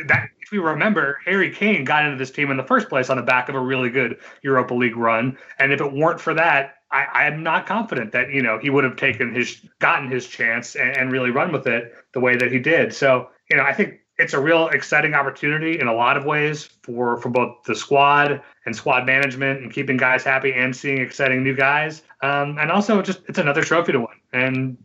that 0.06 0.30
if 0.40 0.52
we 0.52 0.60
remember, 0.60 1.20
Harry 1.26 1.52
Kane 1.52 1.84
got 1.84 2.06
into 2.06 2.18
this 2.18 2.30
team 2.30 2.52
in 2.52 2.58
the 2.58 2.64
first 2.64 2.88
place 2.88 3.10
on 3.10 3.18
the 3.18 3.24
back 3.24 3.50
of 3.50 3.56
a 3.56 3.60
really 3.60 3.90
good 3.90 4.20
Europa 4.44 4.76
League 4.76 4.96
run. 4.96 5.38
And 5.58 5.74
if 5.74 5.82
it 5.82 5.92
weren't 5.92 6.22
for 6.22 6.36
that, 6.36 6.76
I, 6.92 7.26
am 7.26 7.44
not 7.44 7.66
confident 7.66 8.12
that, 8.14 8.32
you 8.32 8.42
know, 8.42 8.58
he 8.58 8.70
would 8.70 8.84
have 8.84 8.96
taken 8.96 9.34
his, 9.34 9.60
gotten 9.80 10.10
his 10.10 10.28
chance 10.28 10.76
and, 10.76 10.96
and 10.96 11.12
really 11.12 11.30
run 11.30 11.52
with 11.52 11.68
it 11.68 11.94
the 12.14 12.20
way 12.22 12.38
that 12.38 12.52
he 12.52 12.60
did. 12.60 12.94
So, 12.94 13.30
you 13.50 13.58
know, 13.58 13.64
I 13.64 13.74
think 13.74 14.00
it's 14.18 14.34
a 14.34 14.40
real 14.40 14.70
exciting 14.70 15.14
opportunity 15.14 15.80
in 15.80 15.88
a 15.88 15.94
lot 15.94 16.16
of 16.16 16.26
ways 16.26 16.70
for 16.84 17.18
for 17.18 17.30
both 17.30 17.64
the 17.66 17.76
squad 17.76 18.42
and 18.66 18.76
squad 18.76 19.06
management 19.06 19.62
and 19.62 19.74
keeping 19.74 19.98
guys 19.98 20.24
happy 20.24 20.54
and 20.54 20.76
seeing 20.76 21.00
exciting 21.00 21.44
new 21.44 21.56
guys. 21.56 22.02
Um, 22.22 22.58
and 22.58 22.72
also 22.72 23.02
just 23.02 23.22
it's 23.28 23.40
another 23.40 23.64
trophy 23.64 23.92
to 23.92 24.00
win. 24.00 24.08
And 24.32 24.78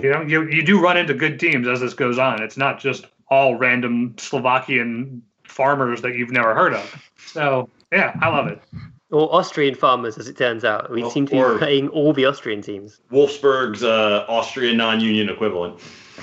you 0.00 0.10
know 0.10 0.22
you 0.22 0.48
you 0.48 0.62
do 0.62 0.80
run 0.80 0.96
into 0.96 1.14
good 1.14 1.38
teams 1.38 1.68
as 1.68 1.80
this 1.80 1.94
goes 1.94 2.18
on. 2.18 2.42
It's 2.42 2.56
not 2.56 2.80
just 2.80 3.06
all 3.28 3.56
random 3.56 4.14
Slovakian 4.18 5.22
farmers 5.44 6.02
that 6.02 6.16
you've 6.16 6.32
never 6.32 6.54
heard 6.54 6.74
of. 6.74 7.02
So 7.16 7.68
yeah, 7.92 8.16
I 8.20 8.28
love 8.28 8.48
it. 8.48 8.60
Or 9.12 9.32
Austrian 9.34 9.74
farmers, 9.74 10.16
as 10.16 10.26
it 10.26 10.38
turns 10.38 10.64
out. 10.64 10.90
We 10.90 11.02
Well, 11.02 11.10
seem 11.10 11.26
to 11.26 11.52
be 11.52 11.58
playing 11.58 11.88
all 11.88 12.12
the 12.12 12.24
Austrian 12.24 12.62
teams. 12.62 12.98
Wolfsburg's 13.10 13.84
uh, 13.84 14.24
Austrian 14.26 14.78
non-union 14.78 15.28
equivalent. 15.28 15.78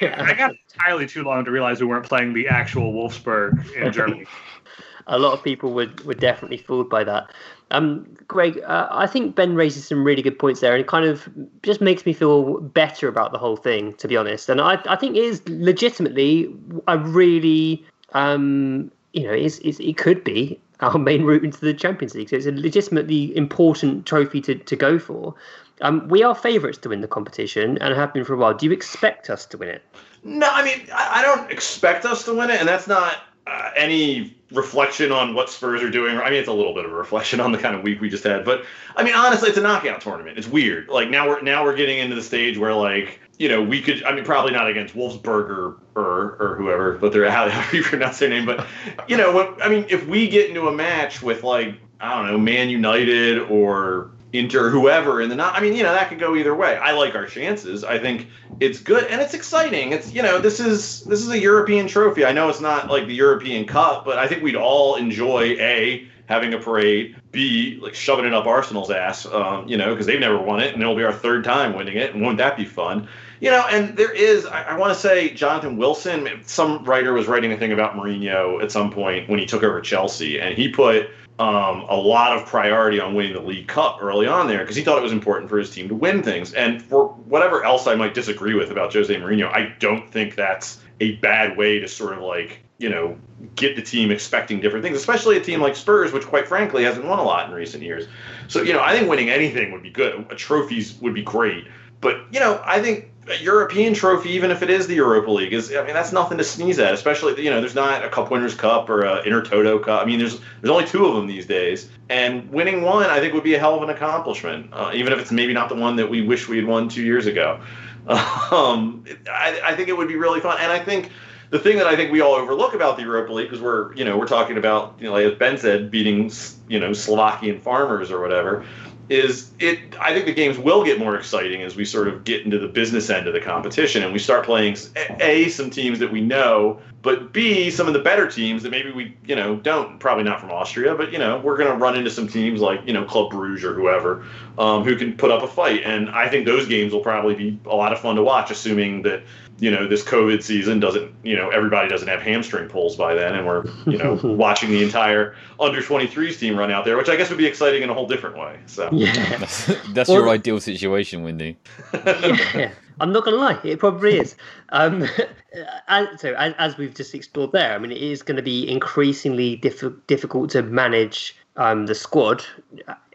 I 0.00 0.34
got 0.36 0.52
entirely 0.72 1.06
too 1.06 1.24
long 1.24 1.44
to 1.44 1.50
realize 1.50 1.80
we 1.80 1.86
weren't 1.86 2.06
playing 2.06 2.32
the 2.32 2.48
actual 2.48 2.92
Wolfsburg 2.92 3.74
in 3.74 3.92
Germany. 3.92 4.26
a 5.06 5.18
lot 5.18 5.32
of 5.32 5.42
people 5.42 5.72
would 5.72 6.04
were 6.04 6.14
definitely 6.14 6.56
fooled 6.56 6.88
by 6.88 7.04
that. 7.04 7.30
Um, 7.70 8.06
Greg, 8.28 8.60
uh, 8.64 8.88
I 8.90 9.06
think 9.06 9.34
Ben 9.34 9.54
raises 9.54 9.86
some 9.86 10.04
really 10.04 10.22
good 10.22 10.38
points 10.38 10.60
there, 10.60 10.72
and 10.72 10.80
it 10.80 10.86
kind 10.86 11.04
of 11.04 11.28
just 11.62 11.80
makes 11.80 12.06
me 12.06 12.12
feel 12.12 12.60
better 12.60 13.08
about 13.08 13.32
the 13.32 13.38
whole 13.38 13.56
thing, 13.56 13.94
to 13.94 14.08
be 14.08 14.16
honest. 14.16 14.48
And 14.48 14.60
I, 14.60 14.80
I 14.86 14.96
think 14.96 15.16
it 15.16 15.24
is 15.24 15.42
legitimately 15.48 16.54
a 16.86 16.98
really, 16.98 17.84
um, 18.12 18.90
you 19.12 19.24
know, 19.24 19.32
it's, 19.32 19.58
it's, 19.58 19.80
it 19.80 19.96
could 19.96 20.22
be 20.24 20.60
our 20.84 20.98
main 20.98 21.24
route 21.24 21.44
into 21.44 21.60
the 21.60 21.74
Champions 21.74 22.14
League. 22.14 22.28
So 22.28 22.36
it's 22.36 22.46
a 22.46 22.52
legitimately 22.52 23.36
important 23.36 24.06
trophy 24.06 24.40
to, 24.42 24.54
to 24.54 24.76
go 24.76 24.98
for. 24.98 25.34
Um, 25.80 26.06
we 26.08 26.22
are 26.22 26.34
favourites 26.34 26.78
to 26.78 26.88
win 26.88 27.00
the 27.00 27.08
competition 27.08 27.78
and 27.78 27.94
have 27.94 28.12
been 28.14 28.24
for 28.24 28.34
a 28.34 28.36
while. 28.36 28.54
Do 28.54 28.66
you 28.66 28.72
expect 28.72 29.28
us 29.30 29.44
to 29.46 29.58
win 29.58 29.68
it? 29.68 29.82
No, 30.22 30.48
I 30.50 30.64
mean, 30.64 30.86
I, 30.92 31.20
I 31.20 31.22
don't 31.22 31.50
expect 31.50 32.04
us 32.04 32.24
to 32.24 32.34
win 32.34 32.50
it, 32.50 32.60
and 32.60 32.68
that's 32.68 32.86
not 32.86 33.16
uh, 33.46 33.70
any 33.76 34.34
reflection 34.50 35.12
on 35.12 35.34
what 35.34 35.50
Spurs 35.50 35.82
are 35.82 35.90
doing. 35.90 36.16
I 36.16 36.30
mean, 36.30 36.38
it's 36.38 36.48
a 36.48 36.52
little 36.52 36.74
bit 36.74 36.84
of 36.84 36.92
a 36.92 36.94
reflection 36.94 37.40
on 37.40 37.52
the 37.52 37.58
kind 37.58 37.74
of 37.74 37.82
week 37.82 38.00
we 38.00 38.08
just 38.08 38.24
had, 38.24 38.44
but 38.44 38.64
I 38.96 39.02
mean, 39.02 39.14
honestly, 39.14 39.48
it's 39.48 39.58
a 39.58 39.62
knockout 39.62 40.00
tournament. 40.00 40.38
It's 40.38 40.48
weird. 40.48 40.88
Like 40.88 41.10
now 41.10 41.28
we're 41.28 41.42
now 41.42 41.64
we're 41.64 41.76
getting 41.76 41.98
into 41.98 42.14
the 42.14 42.22
stage 42.22 42.56
where 42.56 42.74
like 42.74 43.20
you 43.38 43.48
know 43.48 43.62
we 43.62 43.82
could. 43.82 44.02
I 44.04 44.14
mean, 44.14 44.24
probably 44.24 44.52
not 44.52 44.68
against 44.68 44.94
Wolfsburg 44.94 45.50
or 45.50 45.76
or, 45.94 46.36
or 46.40 46.56
whoever, 46.56 46.92
but 46.92 47.12
they're 47.12 47.30
how, 47.30 47.48
how 47.48 47.70
you 47.72 47.82
pronounce 47.82 48.18
their 48.18 48.28
name. 48.28 48.46
But 48.46 48.66
you 49.08 49.16
know, 49.16 49.32
what, 49.32 49.62
I 49.62 49.68
mean, 49.68 49.86
if 49.88 50.06
we 50.06 50.28
get 50.28 50.48
into 50.48 50.68
a 50.68 50.72
match 50.72 51.22
with 51.22 51.42
like 51.42 51.74
I 52.00 52.14
don't 52.16 52.30
know, 52.30 52.38
Man 52.38 52.70
United 52.70 53.38
or 53.38 54.10
Inter, 54.34 54.68
whoever 54.68 55.22
in 55.22 55.28
the 55.28 55.36
not. 55.36 55.54
I 55.54 55.60
mean, 55.60 55.74
you 55.74 55.84
know, 55.84 55.92
that 55.92 56.08
could 56.08 56.18
go 56.18 56.34
either 56.34 56.56
way. 56.56 56.76
I 56.76 56.90
like 56.90 57.14
our 57.14 57.24
chances. 57.24 57.84
I 57.84 58.00
think 58.00 58.26
it's 58.58 58.80
good 58.80 59.04
and 59.04 59.20
it's 59.22 59.32
exciting. 59.32 59.92
It's 59.92 60.12
you 60.12 60.22
know, 60.22 60.40
this 60.40 60.58
is 60.58 61.02
this 61.04 61.20
is 61.20 61.28
a 61.30 61.38
European 61.38 61.86
trophy. 61.86 62.24
I 62.24 62.32
know 62.32 62.48
it's 62.48 62.60
not 62.60 62.90
like 62.90 63.06
the 63.06 63.14
European 63.14 63.64
Cup, 63.64 64.04
but 64.04 64.18
I 64.18 64.26
think 64.26 64.42
we'd 64.42 64.56
all 64.56 64.96
enjoy 64.96 65.56
a 65.60 66.08
having 66.26 66.52
a 66.52 66.58
parade, 66.58 67.14
b 67.30 67.78
like 67.80 67.94
shoving 67.94 68.24
it 68.24 68.34
up 68.34 68.46
Arsenal's 68.46 68.90
ass, 68.90 69.24
um, 69.26 69.68
you 69.68 69.76
know, 69.76 69.90
because 69.90 70.06
they've 70.06 70.18
never 70.18 70.38
won 70.38 70.60
it, 70.60 70.74
and 70.74 70.82
it'll 70.82 70.96
be 70.96 71.04
our 71.04 71.12
third 71.12 71.44
time 71.44 71.76
winning 71.76 71.96
it, 71.96 72.12
and 72.12 72.20
wouldn't 72.20 72.38
that 72.38 72.56
be 72.56 72.64
fun? 72.64 73.08
You 73.40 73.50
know, 73.50 73.64
and 73.70 73.96
there 73.96 74.12
is, 74.12 74.46
I, 74.46 74.62
I 74.62 74.78
want 74.78 74.92
to 74.94 74.98
say, 74.98 75.30
Jonathan 75.30 75.76
Wilson. 75.76 76.28
Some 76.44 76.82
writer 76.84 77.12
was 77.12 77.28
writing 77.28 77.52
a 77.52 77.56
thing 77.56 77.72
about 77.72 77.94
Mourinho 77.94 78.60
at 78.62 78.72
some 78.72 78.90
point 78.90 79.28
when 79.28 79.38
he 79.38 79.46
took 79.46 79.62
over 79.62 79.80
Chelsea, 79.80 80.40
and 80.40 80.56
he 80.56 80.68
put 80.68 81.10
um, 81.38 81.80
a 81.88 81.96
lot 81.96 82.36
of 82.36 82.46
priority 82.46 83.00
on 83.00 83.14
winning 83.14 83.32
the 83.32 83.40
League 83.40 83.66
Cup 83.66 83.98
early 84.00 84.26
on 84.26 84.46
there 84.46 84.60
because 84.60 84.76
he 84.76 84.82
thought 84.82 84.98
it 84.98 85.02
was 85.02 85.12
important 85.12 85.50
for 85.50 85.58
his 85.58 85.70
team 85.70 85.88
to 85.88 85.94
win 85.94 86.22
things. 86.22 86.54
And 86.54 86.80
for 86.80 87.08
whatever 87.08 87.64
else 87.64 87.86
I 87.86 87.96
might 87.96 88.14
disagree 88.14 88.54
with 88.54 88.70
about 88.70 88.92
Jose 88.92 89.12
Mourinho, 89.14 89.52
I 89.52 89.74
don't 89.80 90.08
think 90.10 90.36
that's 90.36 90.80
a 91.00 91.16
bad 91.16 91.56
way 91.56 91.80
to 91.80 91.88
sort 91.88 92.12
of 92.12 92.20
like, 92.20 92.60
you 92.78 92.88
know, 92.88 93.18
get 93.56 93.74
the 93.74 93.82
team 93.82 94.12
expecting 94.12 94.60
different 94.60 94.84
things, 94.84 94.96
especially 94.96 95.36
a 95.36 95.40
team 95.40 95.60
like 95.60 95.74
Spurs, 95.74 96.12
which 96.12 96.24
quite 96.24 96.46
frankly 96.46 96.84
hasn't 96.84 97.04
won 97.04 97.18
a 97.18 97.24
lot 97.24 97.48
in 97.48 97.54
recent 97.54 97.82
years. 97.82 98.06
So, 98.46 98.62
you 98.62 98.72
know, 98.72 98.82
I 98.82 98.96
think 98.96 99.08
winning 99.08 99.28
anything 99.30 99.72
would 99.72 99.82
be 99.82 99.90
good. 99.90 100.26
A 100.30 100.36
trophies 100.36 100.94
would 101.00 101.14
be 101.14 101.22
great. 101.22 101.64
But, 102.00 102.26
you 102.30 102.38
know, 102.38 102.62
I 102.64 102.80
think 102.80 103.10
a 103.28 103.42
European 103.42 103.94
trophy, 103.94 104.30
even 104.30 104.50
if 104.50 104.62
it 104.62 104.70
is 104.70 104.86
the 104.86 104.94
Europa 104.94 105.30
League, 105.30 105.52
is 105.52 105.74
I 105.74 105.84
mean 105.84 105.94
that's 105.94 106.12
nothing 106.12 106.38
to 106.38 106.44
sneeze 106.44 106.78
at. 106.78 106.92
Especially 106.92 107.42
you 107.42 107.50
know 107.50 107.60
there's 107.60 107.74
not 107.74 108.04
a 108.04 108.08
Cup 108.08 108.30
Winners' 108.30 108.54
Cup 108.54 108.88
or 108.88 109.02
a 109.04 109.22
Intertoto 109.22 109.82
Cup. 109.82 110.02
I 110.02 110.04
mean 110.04 110.18
there's 110.18 110.40
there's 110.60 110.70
only 110.70 110.86
two 110.86 111.06
of 111.06 111.14
them 111.14 111.26
these 111.26 111.46
days, 111.46 111.88
and 112.08 112.48
winning 112.50 112.82
one 112.82 113.08
I 113.08 113.20
think 113.20 113.32
would 113.34 113.44
be 113.44 113.54
a 113.54 113.58
hell 113.58 113.74
of 113.74 113.82
an 113.82 113.90
accomplishment, 113.90 114.70
uh, 114.72 114.92
even 114.94 115.12
if 115.12 115.18
it's 115.18 115.32
maybe 115.32 115.52
not 115.52 115.68
the 115.68 115.74
one 115.74 115.96
that 115.96 116.10
we 116.10 116.22
wish 116.22 116.48
we 116.48 116.56
had 116.56 116.66
won 116.66 116.88
two 116.88 117.02
years 117.02 117.26
ago. 117.26 117.60
Um, 118.06 119.04
I, 119.28 119.58
I 119.64 119.74
think 119.74 119.88
it 119.88 119.96
would 119.96 120.08
be 120.08 120.16
really 120.16 120.38
fun, 120.38 120.58
and 120.60 120.70
I 120.70 120.78
think 120.78 121.10
the 121.48 121.58
thing 121.58 121.78
that 121.78 121.86
I 121.86 121.96
think 121.96 122.12
we 122.12 122.20
all 122.20 122.34
overlook 122.34 122.74
about 122.74 122.96
the 122.96 123.02
Europa 123.02 123.32
League 123.32 123.46
because 123.46 123.62
we're 123.62 123.94
you 123.94 124.04
know 124.04 124.18
we're 124.18 124.26
talking 124.26 124.58
about 124.58 124.96
you 124.98 125.06
know 125.06 125.12
like 125.12 125.38
Ben 125.38 125.56
said 125.56 125.90
beating 125.90 126.30
you 126.68 126.78
know 126.78 126.92
Slovakian 126.92 127.60
farmers 127.60 128.10
or 128.10 128.20
whatever 128.20 128.66
is 129.08 129.52
it 129.58 129.78
I 130.00 130.14
think 130.14 130.26
the 130.26 130.32
games 130.32 130.58
will 130.58 130.84
get 130.84 130.98
more 130.98 131.16
exciting 131.16 131.62
as 131.62 131.76
we 131.76 131.84
sort 131.84 132.08
of 132.08 132.24
get 132.24 132.44
into 132.44 132.58
the 132.58 132.68
business 132.68 133.10
end 133.10 133.26
of 133.26 133.34
the 133.34 133.40
competition 133.40 134.02
and 134.02 134.12
we 134.12 134.18
start 134.18 134.44
playing 134.44 134.76
a 135.20 135.48
some 135.48 135.70
teams 135.70 135.98
that 135.98 136.10
we 136.10 136.20
know, 136.20 136.80
but 137.02 137.32
b 137.32 137.70
some 137.70 137.86
of 137.86 137.92
the 137.92 138.00
better 138.00 138.26
teams 138.26 138.62
that 138.62 138.70
maybe 138.70 138.90
we 138.92 139.16
you 139.26 139.36
know 139.36 139.56
don't 139.56 139.98
probably 140.00 140.24
not 140.24 140.40
from 140.40 140.50
Austria, 140.50 140.94
but 140.94 141.12
you 141.12 141.18
know 141.18 141.38
we're 141.38 141.56
going 141.56 141.70
to 141.70 141.76
run 141.76 141.96
into 141.96 142.10
some 142.10 142.26
teams 142.26 142.60
like 142.60 142.80
you 142.86 142.92
know 142.92 143.04
Club 143.04 143.30
Bruges 143.30 143.64
or 143.64 143.74
whoever 143.74 144.24
um, 144.58 144.84
who 144.84 144.96
can 144.96 145.16
put 145.16 145.30
up 145.30 145.42
a 145.42 145.48
fight, 145.48 145.82
and 145.84 146.08
I 146.10 146.28
think 146.28 146.46
those 146.46 146.66
games 146.66 146.92
will 146.92 147.00
probably 147.00 147.34
be 147.34 147.60
a 147.66 147.74
lot 147.74 147.92
of 147.92 148.00
fun 148.00 148.16
to 148.16 148.22
watch, 148.22 148.50
assuming 148.50 149.02
that 149.02 149.22
you 149.60 149.70
know 149.70 149.86
this 149.86 150.02
COVID 150.02 150.42
season 150.42 150.80
doesn't 150.80 151.12
you 151.22 151.36
know 151.36 151.50
everybody 151.50 151.88
doesn't 151.88 152.08
have 152.08 152.20
hamstring 152.20 152.68
pulls 152.68 152.96
by 152.96 153.14
then, 153.14 153.34
and 153.34 153.46
we're 153.46 153.64
you 153.86 153.98
know 153.98 154.14
watching 154.24 154.70
the 154.70 154.82
entire 154.82 155.36
under 155.60 155.80
23s 155.80 156.38
team 156.38 156.56
run 156.58 156.70
out 156.70 156.84
there, 156.84 156.96
which 156.96 157.08
I 157.08 157.16
guess 157.16 157.28
would 157.30 157.38
be 157.38 157.46
exciting 157.46 157.82
in 157.82 157.90
a 157.90 157.94
whole 157.94 158.06
different 158.08 158.36
way. 158.36 158.58
So 158.66 158.88
Yeah. 158.92 159.12
That's, 159.38 159.66
that's 159.92 160.08
Well- 160.08 160.20
your 160.20 160.28
ideal 160.30 160.60
situation, 160.60 161.22
Wendy. 161.22 161.56
yeah, 161.92 162.72
I'm 163.00 163.12
not 163.12 163.24
going 163.24 163.36
to 163.36 163.40
lie, 163.40 163.58
it 163.64 163.78
probably 163.78 164.18
is. 164.18 164.36
Um, 164.70 165.06
as, 165.88 166.20
so, 166.20 166.34
as, 166.34 166.54
as 166.58 166.76
we've 166.76 166.94
just 166.94 167.14
explored 167.14 167.52
there, 167.52 167.74
I 167.74 167.78
mean, 167.78 167.90
it 167.92 168.02
is 168.02 168.22
going 168.22 168.36
to 168.36 168.42
be 168.42 168.68
increasingly 168.68 169.56
diff- 169.56 170.06
difficult 170.06 170.50
to 170.50 170.62
manage 170.62 171.36
um, 171.56 171.86
the 171.86 171.94
squad 171.94 172.44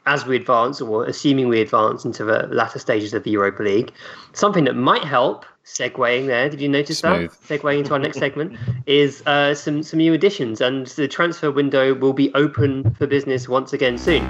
as 0.05 0.25
we 0.25 0.35
advance, 0.35 0.81
or 0.81 1.05
assuming 1.05 1.47
we 1.47 1.61
advance 1.61 2.05
into 2.05 2.23
the 2.23 2.47
latter 2.47 2.79
stages 2.79 3.13
of 3.13 3.23
the 3.23 3.31
Europa 3.31 3.63
League. 3.63 3.91
Something 4.33 4.63
that 4.65 4.75
might 4.75 5.03
help, 5.03 5.45
segueing 5.65 6.27
there, 6.27 6.49
did 6.49 6.61
you 6.61 6.69
notice 6.69 6.99
Smooth. 6.99 7.31
that? 7.31 7.61
Segueing 7.61 7.79
into 7.79 7.93
our 7.93 7.99
next 7.99 8.17
segment, 8.17 8.57
is 8.85 9.21
uh, 9.25 9.53
some, 9.53 9.83
some 9.83 9.97
new 9.99 10.13
additions, 10.13 10.61
and 10.61 10.87
the 10.87 11.07
transfer 11.07 11.51
window 11.51 11.93
will 11.93 12.13
be 12.13 12.33
open 12.33 12.93
for 12.95 13.07
business 13.07 13.47
once 13.47 13.73
again 13.73 13.97
soon. 13.97 14.27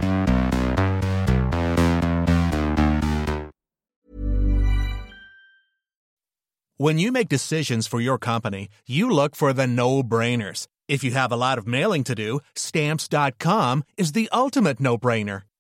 When 6.82 6.98
you 6.98 7.12
make 7.12 7.28
decisions 7.28 7.88
for 7.88 8.00
your 8.00 8.18
company, 8.18 8.70
you 8.88 9.10
look 9.10 9.36
for 9.36 9.52
the 9.52 9.68
no 9.68 10.02
brainers. 10.02 10.66
If 10.88 11.04
you 11.04 11.12
have 11.12 11.30
a 11.30 11.36
lot 11.36 11.58
of 11.58 11.68
mailing 11.68 12.06
to 12.06 12.16
do, 12.16 12.40
stamps.com 12.56 13.84
is 13.98 14.14
the 14.14 14.30
ultimate 14.32 14.80
no 14.80 14.98
brainer. 14.98 15.42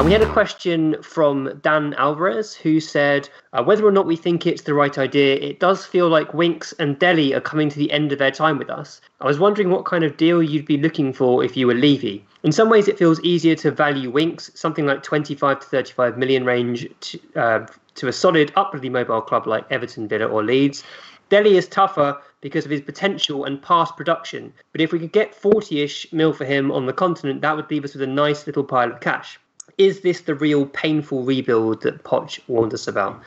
And 0.00 0.06
we 0.06 0.12
had 0.14 0.22
a 0.22 0.32
question 0.32 0.96
from 1.02 1.60
Dan 1.60 1.92
Alvarez 1.92 2.54
who 2.54 2.80
said, 2.80 3.28
uh, 3.52 3.62
whether 3.62 3.86
or 3.86 3.92
not 3.92 4.06
we 4.06 4.16
think 4.16 4.46
it's 4.46 4.62
the 4.62 4.72
right 4.72 4.96
idea, 4.96 5.34
it 5.34 5.60
does 5.60 5.84
feel 5.84 6.08
like 6.08 6.32
Winks 6.32 6.72
and 6.78 6.98
Dele 6.98 7.34
are 7.34 7.40
coming 7.42 7.68
to 7.68 7.76
the 7.78 7.92
end 7.92 8.10
of 8.10 8.18
their 8.18 8.30
time 8.30 8.56
with 8.56 8.70
us. 8.70 9.02
I 9.20 9.26
was 9.26 9.38
wondering 9.38 9.68
what 9.68 9.84
kind 9.84 10.02
of 10.02 10.16
deal 10.16 10.42
you'd 10.42 10.64
be 10.64 10.78
looking 10.78 11.12
for 11.12 11.44
if 11.44 11.54
you 11.54 11.66
were 11.66 11.74
Levy. 11.74 12.24
In 12.44 12.50
some 12.50 12.70
ways, 12.70 12.88
it 12.88 12.96
feels 12.96 13.20
easier 13.20 13.54
to 13.56 13.70
value 13.70 14.10
Winks, 14.10 14.50
something 14.54 14.86
like 14.86 15.02
25 15.02 15.60
to 15.60 15.66
35 15.66 16.16
million 16.16 16.46
range, 16.46 16.88
to, 17.00 17.20
uh, 17.36 17.66
to 17.96 18.08
a 18.08 18.12
solid, 18.12 18.52
upwardly 18.56 18.88
mobile 18.88 19.20
club 19.20 19.46
like 19.46 19.70
Everton, 19.70 20.08
Villa, 20.08 20.24
or 20.24 20.42
Leeds. 20.42 20.82
Dele 21.28 21.58
is 21.58 21.68
tougher 21.68 22.18
because 22.40 22.64
of 22.64 22.70
his 22.70 22.80
potential 22.80 23.44
and 23.44 23.60
past 23.60 23.98
production, 23.98 24.54
but 24.72 24.80
if 24.80 24.92
we 24.92 24.98
could 24.98 25.12
get 25.12 25.34
40 25.34 25.82
ish 25.82 26.10
mil 26.10 26.32
for 26.32 26.46
him 26.46 26.72
on 26.72 26.86
the 26.86 26.94
continent, 26.94 27.42
that 27.42 27.54
would 27.54 27.70
leave 27.70 27.84
us 27.84 27.92
with 27.92 28.02
a 28.02 28.06
nice 28.06 28.46
little 28.46 28.64
pile 28.64 28.90
of 28.90 29.00
cash. 29.00 29.38
Is 29.80 30.02
this 30.02 30.20
the 30.20 30.34
real 30.34 30.66
painful 30.66 31.22
rebuild 31.24 31.80
that 31.82 32.04
Poch 32.04 32.38
warned 32.48 32.74
us 32.74 32.86
about? 32.86 33.18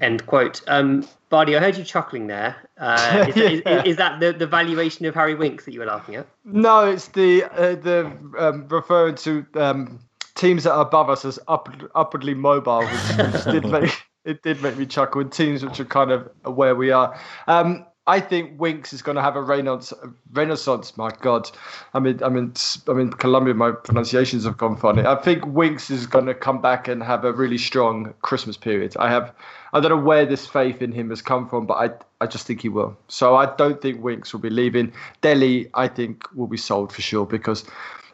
End 0.00 0.24
quote. 0.26 0.62
Um, 0.68 1.04
Bardi, 1.30 1.56
I 1.56 1.58
heard 1.58 1.76
you 1.76 1.82
chuckling 1.82 2.28
there. 2.28 2.54
Uh, 2.78 3.26
is, 3.34 3.36
is, 3.36 3.62
Yeah. 3.66 3.82
is 3.84 3.96
that 3.96 4.20
the, 4.20 4.32
the 4.32 4.46
valuation 4.46 5.04
of 5.06 5.16
Harry 5.16 5.34
Winks 5.34 5.64
that 5.64 5.74
you 5.74 5.80
were 5.80 5.86
laughing 5.86 6.14
at? 6.14 6.28
No, 6.44 6.86
it's 6.88 7.08
the 7.08 7.42
uh, 7.44 7.74
the 7.74 8.06
um, 8.38 8.68
referring 8.68 9.16
to 9.16 9.44
um, 9.54 9.98
teams 10.36 10.62
that 10.62 10.72
are 10.74 10.82
above 10.82 11.10
us 11.10 11.24
as 11.24 11.40
up, 11.48 11.68
upwardly 11.96 12.34
mobile, 12.34 12.82
which, 12.86 13.32
which 13.32 13.44
did 13.46 13.64
make 13.70 13.90
it 14.24 14.42
did 14.44 14.62
make 14.62 14.76
me 14.76 14.86
chuckle. 14.86 15.22
And 15.22 15.32
teams 15.32 15.64
which 15.64 15.80
are 15.80 15.84
kind 15.84 16.12
of 16.12 16.30
where 16.44 16.76
we 16.76 16.92
are. 16.92 17.18
Um, 17.48 17.84
I 18.10 18.18
think 18.18 18.58
Winks 18.58 18.92
is 18.92 19.02
going 19.02 19.14
to 19.14 19.22
have 19.22 19.36
a 19.36 19.40
renaissance. 19.40 19.92
Renaissance, 20.32 20.96
my 20.96 21.12
God! 21.20 21.48
I 21.94 22.00
mean, 22.00 22.20
I 22.24 22.28
mean, 22.28 22.52
I 22.88 22.92
mean, 22.92 23.10
Colombia. 23.10 23.54
My 23.54 23.70
pronunciations 23.70 24.44
have 24.46 24.58
gone 24.58 24.76
funny. 24.76 25.06
I 25.06 25.14
think 25.14 25.46
Winks 25.46 25.90
is 25.90 26.06
going 26.06 26.26
to 26.26 26.34
come 26.34 26.60
back 26.60 26.88
and 26.88 27.04
have 27.04 27.24
a 27.24 27.32
really 27.32 27.56
strong 27.56 28.12
Christmas 28.22 28.56
period. 28.56 28.96
I 28.98 29.10
have. 29.10 29.32
I 29.72 29.78
don't 29.78 29.90
know 29.90 30.04
where 30.04 30.26
this 30.26 30.44
faith 30.44 30.82
in 30.82 30.90
him 30.90 31.10
has 31.10 31.22
come 31.22 31.48
from, 31.48 31.66
but 31.66 31.74
I, 31.74 32.24
I 32.24 32.26
just 32.26 32.48
think 32.48 32.62
he 32.62 32.68
will. 32.68 32.98
So 33.06 33.36
I 33.36 33.46
don't 33.54 33.80
think 33.80 34.02
Winks 34.02 34.32
will 34.32 34.40
be 34.40 34.50
leaving. 34.50 34.92
Dele, 35.20 35.70
I 35.74 35.86
think, 35.86 36.24
will 36.34 36.48
be 36.48 36.56
sold 36.56 36.92
for 36.92 37.02
sure 37.02 37.26
because 37.26 37.64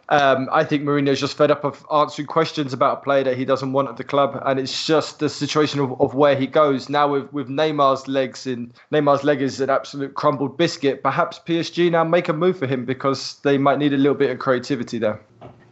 um, 0.08 0.48
I 0.52 0.64
think 0.64 0.84
Mourinho's 0.84 1.20
just 1.20 1.36
fed 1.36 1.50
up 1.50 1.64
of 1.64 1.84
answering 1.92 2.26
questions 2.26 2.72
about 2.72 2.98
a 2.98 3.00
player 3.00 3.24
that 3.24 3.36
he 3.36 3.44
doesn't 3.44 3.72
want 3.72 3.88
at 3.88 3.96
the 3.96 4.04
club, 4.04 4.40
and 4.44 4.60
it's 4.60 4.86
just 4.86 5.18
the 5.18 5.28
situation 5.28 5.80
of, 5.80 6.00
of 6.00 6.14
where 6.14 6.36
he 6.36 6.46
goes 6.46 6.88
now 6.88 7.08
with, 7.08 7.32
with 7.32 7.48
Neymar's 7.48 8.06
legs 8.06 8.46
in 8.46 8.72
Neymar's 8.92 9.24
leg 9.24 9.42
is 9.42 9.60
an 9.60 9.70
absolute 9.70 10.14
crumbled 10.14 10.56
biscuit. 10.56 11.02
Perhaps 11.02 11.40
PSG 11.40 11.90
now 11.90 12.04
make 12.04 12.28
a 12.28 12.32
move 12.32 12.58
for 12.58 12.66
him 12.66 12.84
because 12.84 13.40
they 13.42 13.58
might 13.58 13.78
need 13.78 13.92
a 13.92 13.96
little 13.96 14.14
bit 14.14 14.30
of 14.30 14.38
creativity 14.38 14.98
there. 14.98 15.20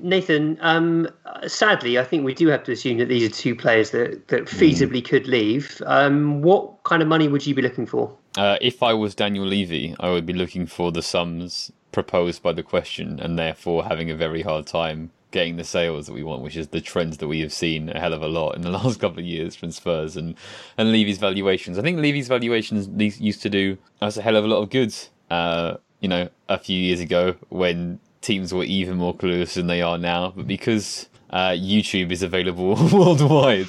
Nathan, 0.00 0.58
um, 0.60 1.08
sadly, 1.46 1.98
I 1.98 2.04
think 2.04 2.24
we 2.24 2.34
do 2.34 2.48
have 2.48 2.64
to 2.64 2.72
assume 2.72 2.98
that 2.98 3.08
these 3.08 3.26
are 3.26 3.32
two 3.32 3.54
players 3.54 3.90
that, 3.92 4.28
that 4.28 4.44
feasibly 4.44 5.02
could 5.02 5.26
leave. 5.26 5.80
Um, 5.86 6.42
what 6.42 6.82
kind 6.82 7.00
of 7.00 7.08
money 7.08 7.28
would 7.28 7.46
you 7.46 7.54
be 7.54 7.62
looking 7.62 7.86
for? 7.86 8.14
Uh, 8.36 8.58
if 8.60 8.82
I 8.82 8.92
was 8.92 9.14
Daniel 9.14 9.46
Levy, 9.46 9.94
I 10.00 10.10
would 10.10 10.26
be 10.26 10.32
looking 10.32 10.66
for 10.66 10.90
the 10.90 11.02
sums 11.02 11.70
proposed 11.94 12.42
by 12.42 12.52
the 12.52 12.62
question 12.62 13.20
and 13.20 13.38
therefore 13.38 13.84
having 13.84 14.10
a 14.10 14.16
very 14.16 14.42
hard 14.42 14.66
time 14.66 15.12
getting 15.30 15.56
the 15.56 15.64
sales 15.64 16.06
that 16.06 16.12
we 16.12 16.24
want, 16.24 16.42
which 16.42 16.56
is 16.56 16.68
the 16.68 16.80
trends 16.80 17.18
that 17.18 17.28
we 17.28 17.40
have 17.40 17.52
seen 17.52 17.88
a 17.88 18.00
hell 18.00 18.12
of 18.12 18.22
a 18.22 18.28
lot 18.28 18.56
in 18.56 18.62
the 18.62 18.70
last 18.78 19.00
couple 19.00 19.20
of 19.20 19.24
years 19.24 19.54
from 19.54 19.70
Spurs 19.70 20.16
and, 20.16 20.34
and 20.76 20.90
Levy's 20.90 21.18
valuations. 21.18 21.78
I 21.78 21.82
think 21.82 21.98
Levy's 21.98 22.28
valuations 22.28 22.88
used 23.20 23.42
to 23.42 23.48
do 23.48 23.78
us 24.02 24.16
a 24.16 24.22
hell 24.22 24.36
of 24.36 24.44
a 24.44 24.48
lot 24.48 24.60
of 24.62 24.70
goods, 24.70 25.10
uh, 25.30 25.76
you 26.00 26.08
know, 26.08 26.28
a 26.48 26.58
few 26.58 26.78
years 26.78 27.00
ago 27.00 27.36
when 27.48 28.00
teams 28.20 28.52
were 28.52 28.64
even 28.64 28.96
more 28.96 29.14
clueless 29.14 29.54
than 29.54 29.68
they 29.68 29.82
are 29.82 29.98
now. 29.98 30.32
But 30.34 30.48
because 30.48 31.08
uh, 31.30 31.50
YouTube 31.50 32.10
is 32.10 32.22
available 32.22 32.74
worldwide, 32.92 33.68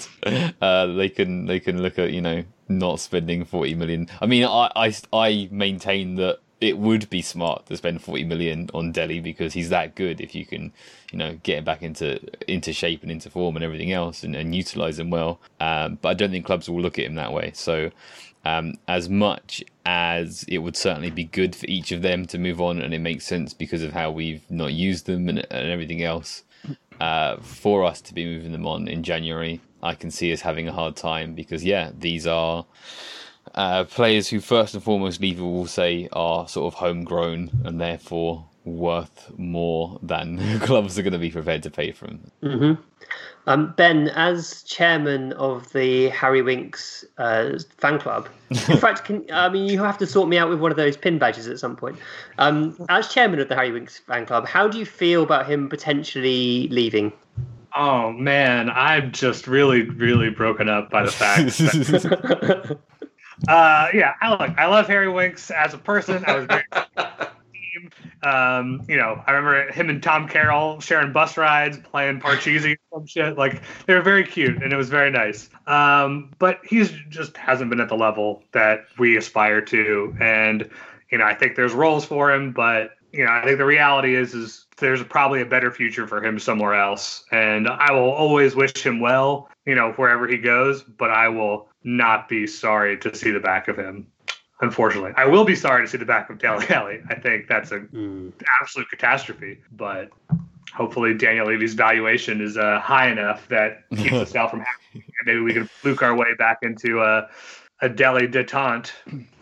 uh, 0.61 0.87
they 0.87 1.09
can 1.09 1.45
they 1.45 1.59
can 1.59 1.81
look 1.81 1.99
at 1.99 2.11
you 2.11 2.21
know 2.21 2.43
not 2.69 2.99
spending 2.99 3.45
forty 3.45 3.75
million. 3.75 4.07
I 4.21 4.25
mean, 4.25 4.45
I 4.45 4.71
I, 4.75 4.95
I 5.13 5.49
maintain 5.51 6.15
that 6.15 6.39
it 6.61 6.77
would 6.77 7.09
be 7.09 7.21
smart 7.21 7.65
to 7.65 7.77
spend 7.77 8.01
40 8.01 8.23
million 8.23 8.69
on 8.73 8.91
Dele 8.91 9.19
because 9.19 9.53
he's 9.53 9.69
that 9.69 9.95
good 9.95 10.21
if 10.21 10.33
you 10.33 10.45
can 10.45 10.71
you 11.11 11.17
know 11.17 11.37
get 11.43 11.59
him 11.59 11.63
back 11.63 11.83
into 11.83 12.19
into 12.49 12.73
shape 12.73 13.03
and 13.03 13.11
into 13.11 13.29
form 13.29 13.55
and 13.55 13.65
everything 13.65 13.91
else 13.91 14.23
and, 14.23 14.35
and 14.35 14.55
utilize 14.55 14.99
him 14.99 15.09
well. 15.09 15.39
Um, 15.59 15.99
but 16.01 16.09
I 16.09 16.13
don't 16.13 16.31
think 16.31 16.45
clubs 16.45 16.69
will 16.69 16.81
look 16.81 16.97
at 16.97 17.05
him 17.05 17.15
that 17.15 17.33
way. 17.33 17.51
So 17.53 17.91
um, 18.45 18.75
as 18.87 19.09
much 19.09 19.63
as 19.85 20.45
it 20.47 20.59
would 20.59 20.77
certainly 20.77 21.09
be 21.09 21.25
good 21.25 21.55
for 21.55 21.65
each 21.67 21.91
of 21.91 22.01
them 22.01 22.25
to 22.27 22.37
move 22.37 22.61
on 22.61 22.79
and 22.81 22.93
it 22.93 22.99
makes 22.99 23.25
sense 23.25 23.53
because 23.53 23.81
of 23.81 23.91
how 23.93 24.11
we've 24.11 24.49
not 24.49 24.71
used 24.71 25.07
them 25.07 25.27
and, 25.27 25.39
and 25.51 25.69
everything 25.69 26.03
else 26.03 26.43
uh, 27.01 27.37
for 27.37 27.83
us 27.83 28.01
to 28.01 28.13
be 28.13 28.25
moving 28.25 28.51
them 28.51 28.65
on 28.65 28.87
in 28.87 29.03
January 29.03 29.59
I 29.81 29.93
can 29.93 30.09
see 30.09 30.31
us 30.31 30.41
having 30.41 30.67
a 30.67 30.73
hard 30.73 30.95
time 30.95 31.33
because 31.33 31.63
yeah 31.63 31.91
these 31.97 32.25
are 32.25 32.65
uh, 33.53 33.83
players 33.85 34.27
who 34.27 34.39
first 34.39 34.73
and 34.73 34.83
foremost 34.83 35.21
Levy 35.21 35.41
will 35.41 35.67
say 35.67 36.09
are 36.13 36.47
sort 36.47 36.73
of 36.73 36.79
homegrown 36.79 37.51
and 37.63 37.79
therefore 37.79 38.45
worth 38.65 39.31
more 39.37 39.99
than 40.01 40.59
clubs 40.61 40.97
are 40.97 41.03
going 41.03 41.13
to 41.13 41.19
be 41.19 41.29
prepared 41.29 41.63
to 41.63 41.69
pay 41.69 41.91
for 41.91 42.07
them. 42.07 42.31
Mm-hmm. 42.41 42.81
Um, 43.47 43.73
ben, 43.77 44.09
as 44.09 44.63
chairman 44.63 45.33
of 45.33 45.71
the 45.71 46.09
Harry 46.09 46.41
Winks 46.41 47.05
uh, 47.19 47.59
fan 47.77 47.99
club, 47.99 48.27
in 48.49 48.77
fact, 48.77 49.05
can, 49.05 49.23
I 49.31 49.49
mean, 49.49 49.69
you 49.69 49.83
have 49.83 49.99
to 49.99 50.07
sort 50.07 50.29
me 50.29 50.39
out 50.39 50.49
with 50.49 50.59
one 50.59 50.71
of 50.71 50.77
those 50.77 50.97
pin 50.97 51.19
badges 51.19 51.47
at 51.47 51.59
some 51.59 51.75
point. 51.75 51.97
Um, 52.39 52.75
as 52.89 53.07
chairman 53.07 53.39
of 53.39 53.47
the 53.47 53.55
Harry 53.55 53.71
Winks 53.71 53.99
fan 53.99 54.25
club, 54.25 54.47
how 54.47 54.67
do 54.67 54.79
you 54.79 54.85
feel 54.85 55.21
about 55.21 55.47
him 55.47 55.69
potentially 55.69 56.67
leaving? 56.69 57.13
Oh 57.75 58.13
man, 58.13 58.69
I'm 58.69 59.11
just 59.11 59.47
really, 59.47 59.83
really 59.83 60.29
broken 60.29 60.69
up 60.69 60.89
by 60.89 61.03
the 61.03 61.11
fact. 61.11 61.57
That, 61.57 62.79
uh, 63.47 63.89
yeah, 63.93 64.13
I 64.21 64.31
look, 64.31 64.41
I 64.57 64.65
love 64.67 64.87
Harry 64.87 65.09
Winks 65.09 65.51
as 65.51 65.73
a 65.73 65.77
person. 65.77 66.23
I 66.25 66.35
was 66.35 66.45
very 66.45 66.63
team. 67.75 67.89
Um, 68.23 68.83
you 68.89 68.97
know, 68.97 69.21
I 69.27 69.33
remember 69.33 69.71
him 69.71 69.87
and 69.87 70.01
Tom 70.01 70.27
Carroll 70.27 70.79
sharing 70.79 71.11
bus 71.11 71.37
rides, 71.37 71.77
playing 71.77 72.21
Parcheesi, 72.21 72.75
some 72.91 73.05
shit. 73.05 73.37
Like 73.37 73.61
they 73.85 73.93
were 73.93 74.01
very 74.01 74.25
cute, 74.25 74.63
and 74.63 74.73
it 74.73 74.75
was 74.75 74.89
very 74.89 75.11
nice. 75.11 75.47
Um, 75.67 76.31
but 76.39 76.59
he's 76.65 76.89
just 77.09 77.37
hasn't 77.37 77.69
been 77.69 77.79
at 77.79 77.87
the 77.87 77.95
level 77.95 78.41
that 78.51 78.85
we 78.97 79.15
aspire 79.15 79.61
to, 79.61 80.15
and 80.19 80.67
you 81.11 81.19
know, 81.19 81.23
I 81.23 81.35
think 81.35 81.55
there's 81.55 81.73
roles 81.73 82.03
for 82.03 82.31
him, 82.31 82.51
but 82.51 82.91
you 83.11 83.23
know, 83.23 83.31
I 83.31 83.43
think 83.45 83.59
the 83.59 83.65
reality 83.65 84.15
is 84.15 84.33
is 84.33 84.65
there's 84.77 85.03
probably 85.03 85.41
a 85.41 85.45
better 85.45 85.71
future 85.71 86.07
for 86.07 86.23
him 86.23 86.39
somewhere 86.39 86.73
else, 86.73 87.23
and 87.31 87.67
I 87.67 87.91
will 87.91 88.09
always 88.09 88.55
wish 88.55 88.83
him 88.83 88.99
well, 88.99 89.49
you 89.65 89.75
know, 89.75 89.91
wherever 89.93 90.27
he 90.27 90.37
goes. 90.37 90.81
But 90.81 91.11
I 91.11 91.29
will 91.29 91.69
not 91.85 92.27
be 92.27 92.45
sorry 92.47 92.97
to 92.97 93.15
see 93.15 93.31
the 93.31 93.39
back 93.39 93.67
of 93.69 93.77
him. 93.77 94.07
Unfortunately, 94.61 95.11
I 95.15 95.25
will 95.25 95.45
be 95.45 95.55
sorry 95.55 95.83
to 95.85 95.87
see 95.89 95.97
the 95.97 96.05
back 96.05 96.29
of 96.29 96.39
Dele 96.39 96.65
Alli. 96.69 96.99
I 97.09 97.15
think 97.15 97.47
that's 97.47 97.71
an 97.71 97.87
Mm. 97.93 98.33
absolute 98.61 98.89
catastrophe. 98.89 99.59
But 99.71 100.09
hopefully, 100.73 101.13
Daniel 101.13 101.47
Levy's 101.47 101.73
valuation 101.73 102.41
is 102.41 102.57
uh, 102.57 102.79
high 102.79 103.09
enough 103.09 103.47
that 103.49 103.83
keeps 103.95 104.13
us 104.13 104.35
out 104.35 104.49
from 104.51 104.61
having. 104.61 105.07
Maybe 105.25 105.39
we 105.41 105.53
can 105.53 105.65
fluke 105.67 106.01
our 106.03 106.15
way 106.15 106.33
back 106.37 106.59
into 106.63 107.01
a 107.01 107.29
a 107.81 107.89
Dele 107.89 108.27
detente 108.27 108.91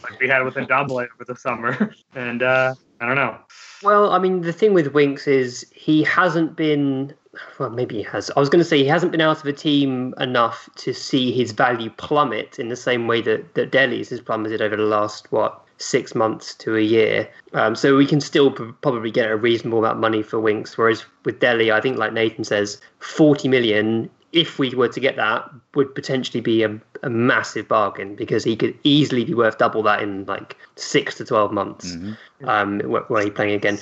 like 0.01 0.19
we 0.19 0.27
had 0.27 0.43
with 0.43 0.55
Ndombele 0.55 1.07
over 1.13 1.25
the 1.25 1.35
summer. 1.35 1.93
And 2.15 2.41
uh, 2.43 2.73
I 2.99 3.05
don't 3.05 3.15
know. 3.15 3.37
Well, 3.83 4.11
I 4.11 4.17
mean, 4.19 4.41
the 4.41 4.53
thing 4.53 4.73
with 4.73 4.87
Winks 4.93 5.27
is 5.27 5.65
he 5.73 6.03
hasn't 6.03 6.55
been. 6.57 7.13
Well, 7.57 7.69
maybe 7.69 7.97
he 7.97 8.03
has. 8.03 8.29
I 8.35 8.39
was 8.39 8.49
going 8.49 8.63
to 8.63 8.67
say 8.67 8.77
he 8.77 8.85
hasn't 8.87 9.11
been 9.11 9.21
out 9.21 9.39
of 9.39 9.45
a 9.45 9.53
team 9.53 10.13
enough 10.19 10.69
to 10.77 10.93
see 10.93 11.31
his 11.31 11.51
value 11.51 11.89
plummet 11.97 12.59
in 12.59 12.69
the 12.69 12.75
same 12.75 13.07
way 13.07 13.21
that 13.21 13.55
that 13.55 13.71
Dele's 13.71 14.09
has 14.09 14.21
plummeted 14.21 14.61
over 14.61 14.75
the 14.75 14.83
last 14.83 15.31
what 15.31 15.59
six 15.77 16.13
months 16.13 16.53
to 16.55 16.77
a 16.77 16.81
year. 16.81 17.27
Um, 17.53 17.75
so 17.75 17.97
we 17.97 18.05
can 18.05 18.21
still 18.21 18.51
p- 18.51 18.71
probably 18.81 19.09
get 19.09 19.29
a 19.29 19.35
reasonable 19.35 19.79
amount 19.79 19.95
of 19.95 20.01
money 20.01 20.21
for 20.21 20.39
Winks. 20.39 20.77
Whereas 20.77 21.05
with 21.25 21.39
Dele, 21.39 21.71
I 21.71 21.81
think 21.81 21.97
like 21.97 22.13
Nathan 22.13 22.43
says, 22.43 22.79
forty 22.99 23.47
million. 23.47 24.09
If 24.31 24.57
we 24.57 24.73
were 24.73 24.89
to 24.89 24.99
get 24.99 25.15
that, 25.17 25.47
would 25.75 25.93
potentially 25.93 26.41
be 26.41 26.63
a, 26.63 26.79
a 27.03 27.09
massive 27.09 27.67
bargain 27.67 28.15
because 28.15 28.43
he 28.43 28.55
could 28.55 28.75
easily 28.83 29.23
be 29.25 29.35
worth 29.35 29.59
double 29.59 29.83
that 29.83 30.01
in 30.01 30.25
like 30.25 30.57
six 30.75 31.15
to 31.15 31.25
twelve 31.25 31.51
months. 31.51 31.95
Um, 32.43 32.79
where, 32.79 33.03
where 33.03 33.23
he's 33.23 33.33
playing 33.33 33.53
again. 33.53 33.79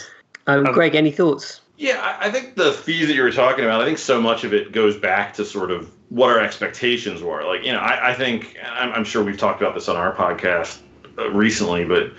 Um, 0.47 0.66
Um, 0.68 0.74
Greg, 0.74 0.95
any 0.95 1.12
thoughts? 1.12 1.62
Yeah, 1.78 2.17
I 2.19 2.30
think 2.30 2.55
the 2.55 2.74
fees 2.74 3.07
that 3.07 3.15
you 3.15 3.24
were 3.24 3.32
talking 3.32 3.65
about, 3.65 3.82
I 3.82 3.86
think 3.86 3.97
so 3.97 4.22
much 4.22 4.43
of 4.43 4.53
it 4.53 4.72
goes 4.72 4.95
back 4.95 5.34
to 5.36 5.45
sort 5.45 5.72
of 5.72 5.91
what 6.09 6.30
our 6.30 6.39
expectations 6.39 7.24
were. 7.24 7.43
Like, 7.43 7.63
you 7.63 7.72
know, 7.72 7.80
I, 7.80 8.11
I 8.11 8.13
think, 8.13 8.55
I'm, 8.63 8.91
I'm 8.91 9.03
sure 9.03 9.24
we've 9.24 9.38
talked 9.38 9.61
about 9.61 9.74
this 9.74 9.89
on 9.89 9.95
our 9.95 10.13
podcast 10.13 10.80
uh, 11.17 11.32
recently, 11.32 11.86
but, 11.86 12.11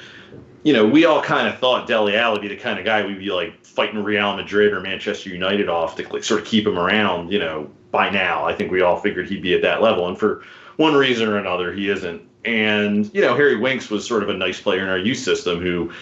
you 0.64 0.72
know, 0.72 0.84
we 0.84 1.04
all 1.04 1.22
kind 1.22 1.46
of 1.46 1.58
thought 1.58 1.86
Dele 1.86 2.32
would 2.32 2.40
be 2.40 2.48
the 2.48 2.56
kind 2.56 2.80
of 2.80 2.84
guy 2.84 3.06
we'd 3.06 3.20
be 3.20 3.30
like 3.30 3.64
fighting 3.64 4.02
Real 4.02 4.34
Madrid 4.34 4.72
or 4.72 4.80
Manchester 4.80 5.30
United 5.30 5.68
off 5.68 5.94
to 5.96 6.08
like, 6.12 6.24
sort 6.24 6.40
of 6.40 6.46
keep 6.46 6.66
him 6.66 6.76
around, 6.76 7.30
you 7.30 7.38
know, 7.38 7.70
by 7.92 8.10
now. 8.10 8.44
I 8.44 8.54
think 8.54 8.72
we 8.72 8.80
all 8.80 8.98
figured 8.98 9.28
he'd 9.28 9.42
be 9.42 9.54
at 9.54 9.62
that 9.62 9.80
level. 9.80 10.08
And 10.08 10.18
for 10.18 10.42
one 10.76 10.94
reason 10.94 11.28
or 11.28 11.36
another, 11.36 11.72
he 11.72 11.88
isn't. 11.88 12.22
And, 12.44 13.14
you 13.14 13.20
know, 13.20 13.36
Harry 13.36 13.56
Winks 13.56 13.90
was 13.90 14.04
sort 14.04 14.24
of 14.24 14.28
a 14.28 14.34
nice 14.34 14.60
player 14.60 14.82
in 14.82 14.88
our 14.88 14.98
youth 14.98 15.18
system 15.18 15.60
who 15.60 15.92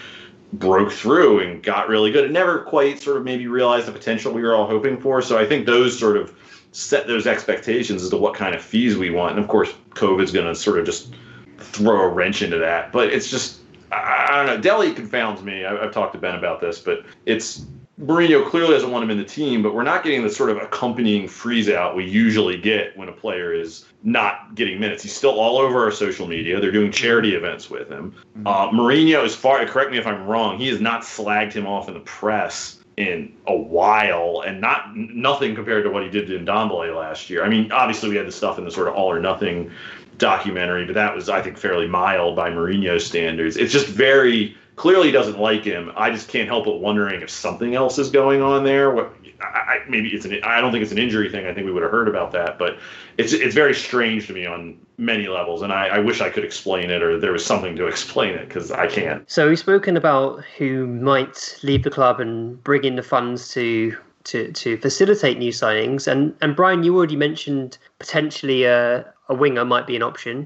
broke 0.53 0.91
through 0.91 1.39
and 1.39 1.63
got 1.63 1.87
really 1.87 2.11
good. 2.11 2.25
It 2.25 2.31
never 2.31 2.59
quite 2.59 3.01
sort 3.01 3.17
of 3.17 3.23
maybe 3.23 3.47
realized 3.47 3.87
the 3.87 3.91
potential 3.91 4.33
we 4.33 4.41
were 4.41 4.53
all 4.53 4.67
hoping 4.67 4.99
for. 4.99 5.21
So 5.21 5.37
I 5.37 5.45
think 5.45 5.65
those 5.65 5.97
sort 5.97 6.17
of 6.17 6.35
set 6.71 7.07
those 7.07 7.27
expectations 7.27 8.03
as 8.03 8.09
to 8.09 8.17
what 8.17 8.33
kind 8.33 8.55
of 8.55 8.61
fees 8.61 8.97
we 8.97 9.09
want. 9.09 9.35
And 9.35 9.43
of 9.43 9.49
course, 9.49 9.73
COVID's 9.91 10.31
going 10.31 10.47
to 10.47 10.55
sort 10.55 10.79
of 10.79 10.85
just 10.85 11.13
throw 11.57 12.01
a 12.01 12.07
wrench 12.07 12.41
into 12.41 12.57
that. 12.57 12.91
But 12.91 13.13
it's 13.13 13.29
just, 13.29 13.59
I, 13.91 14.27
I 14.29 14.37
don't 14.37 14.45
know. 14.45 14.61
Dele 14.61 14.93
confounds 14.93 15.41
me. 15.41 15.65
I, 15.65 15.83
I've 15.83 15.93
talked 15.93 16.13
to 16.13 16.19
Ben 16.19 16.35
about 16.35 16.59
this, 16.59 16.79
but 16.79 17.05
it's 17.25 17.65
Mourinho 18.01 18.49
clearly 18.49 18.73
doesn't 18.73 18.89
want 18.91 19.03
him 19.03 19.11
in 19.11 19.17
the 19.17 19.23
team, 19.23 19.61
but 19.61 19.75
we're 19.75 19.83
not 19.83 20.03
getting 20.03 20.23
the 20.23 20.29
sort 20.29 20.49
of 20.49 20.57
accompanying 20.57 21.27
freeze 21.27 21.69
out 21.69 21.95
we 21.95 22.03
usually 22.03 22.57
get 22.57 22.97
when 22.97 23.07
a 23.07 23.11
player 23.11 23.53
is 23.53 23.85
not 24.03 24.55
getting 24.55 24.79
minutes. 24.79 25.03
He's 25.03 25.15
still 25.15 25.39
all 25.39 25.57
over 25.57 25.83
our 25.83 25.91
social 25.91 26.27
media. 26.27 26.59
They're 26.59 26.71
doing 26.71 26.91
charity 26.91 27.35
events 27.35 27.69
with 27.69 27.89
him. 27.89 28.15
Uh, 28.45 28.69
Mourinho, 28.69 29.23
as 29.23 29.35
far 29.35 29.63
correct 29.67 29.91
me 29.91 29.99
if 29.99 30.07
I'm 30.07 30.25
wrong, 30.25 30.57
he 30.57 30.67
has 30.69 30.81
not 30.81 31.01
slagged 31.03 31.53
him 31.53 31.67
off 31.67 31.87
in 31.87 31.93
the 31.93 31.99
press 32.01 32.79
in 32.97 33.33
a 33.47 33.55
while, 33.55 34.43
and 34.45 34.59
not 34.59 34.95
nothing 34.95 35.55
compared 35.55 35.83
to 35.83 35.89
what 35.89 36.03
he 36.03 36.09
did 36.09 36.27
to 36.27 36.37
Ndombele 36.39 36.95
last 36.95 37.29
year. 37.29 37.43
I 37.43 37.49
mean, 37.49 37.71
obviously 37.71 38.09
we 38.09 38.15
had 38.15 38.27
the 38.27 38.31
stuff 38.31 38.57
in 38.57 38.65
the 38.65 38.71
sort 38.71 38.87
of 38.87 38.95
all 38.95 39.11
or 39.11 39.19
nothing 39.19 39.71
documentary, 40.17 40.85
but 40.85 40.95
that 40.95 41.15
was 41.15 41.29
I 41.29 41.41
think 41.41 41.57
fairly 41.57 41.87
mild 41.87 42.35
by 42.35 42.49
Mourinho 42.49 42.99
standards. 42.99 43.57
It's 43.57 43.71
just 43.71 43.87
very 43.87 44.55
clearly 44.75 45.11
doesn't 45.11 45.39
like 45.39 45.63
him. 45.63 45.91
I 45.95 46.11
just 46.11 46.27
can't 46.27 46.47
help 46.47 46.65
but 46.65 46.79
wondering 46.79 47.21
if 47.21 47.29
something 47.29 47.75
else 47.75 47.97
is 47.97 48.09
going 48.09 48.41
on 48.41 48.63
there. 48.63 48.91
What 48.91 49.13
I, 49.41 49.45
I, 49.45 49.79
maybe 49.87 50.09
it's 50.09 50.25
an 50.25 50.39
I 50.43 50.61
don't 50.61 50.71
think 50.71 50.83
it's 50.83 50.91
an 50.91 50.97
injury 50.97 51.29
thing. 51.29 51.45
I 51.45 51.53
think 51.53 51.65
we 51.65 51.71
would 51.71 51.83
have 51.83 51.91
heard 51.91 52.07
about 52.07 52.31
that, 52.31 52.57
but 52.57 52.77
it's 53.17 53.33
it's 53.33 53.55
very 53.55 53.73
strange 53.73 54.27
to 54.27 54.33
me 54.33 54.45
on 54.45 54.77
many 54.97 55.27
levels, 55.27 55.61
and 55.61 55.73
I, 55.73 55.87
I 55.87 55.99
wish 55.99 56.21
I 56.21 56.29
could 56.29 56.43
explain 56.43 56.89
it 56.89 57.01
or 57.01 57.19
there 57.19 57.31
was 57.31 57.45
something 57.45 57.75
to 57.75 57.87
explain 57.93 58.35
it 58.35 58.47
because 58.47 58.71
I 58.71 58.87
can't. 58.87 59.29
So 59.29 59.49
we've 59.49 59.59
spoken 59.59 59.97
about 59.97 60.43
who 60.57 60.87
might 60.87 61.59
leave 61.63 61.83
the 61.83 61.89
club 61.89 62.19
and 62.19 62.63
bring 62.63 62.83
in 62.83 62.95
the 62.95 63.03
funds 63.03 63.49
to 63.49 63.95
to, 64.23 64.51
to 64.51 64.77
facilitate 64.77 65.39
new 65.39 65.51
signings, 65.51 66.07
and 66.07 66.35
and 66.41 66.55
Brian, 66.55 66.83
you 66.83 66.95
already 66.95 67.15
mentioned 67.15 67.77
potentially 67.99 68.63
a, 68.63 69.05
a 69.31 69.33
winger 69.33 69.63
might 69.63 69.87
be 69.87 69.95
an 69.95 70.03
option. 70.03 70.45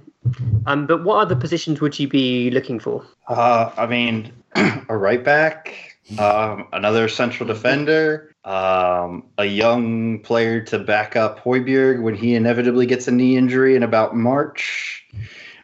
Um, 0.67 0.86
but 0.86 1.03
what 1.03 1.17
other 1.17 1.36
positions 1.36 1.81
would 1.81 1.99
you 1.99 2.07
be 2.07 2.51
looking 2.51 2.79
for? 2.79 3.03
Uh, 3.27 3.71
I 3.75 3.88
mean, 3.88 4.31
a 4.55 4.95
right 4.95 5.23
back, 5.23 5.97
um, 6.19 6.67
another 6.71 7.09
central 7.09 7.47
defender, 7.47 8.31
um, 8.45 9.23
a 9.39 9.45
young 9.45 10.19
player 10.19 10.61
to 10.61 10.77
back 10.77 11.15
up 11.15 11.43
Højbjerg 11.43 12.03
when 12.03 12.13
he 12.13 12.36
inevitably 12.36 12.86
gets 12.86 13.07
a 13.07 13.11
knee 13.11 13.36
injury 13.36 13.75
in 13.75 13.81
about 13.81 14.15
March. 14.15 15.03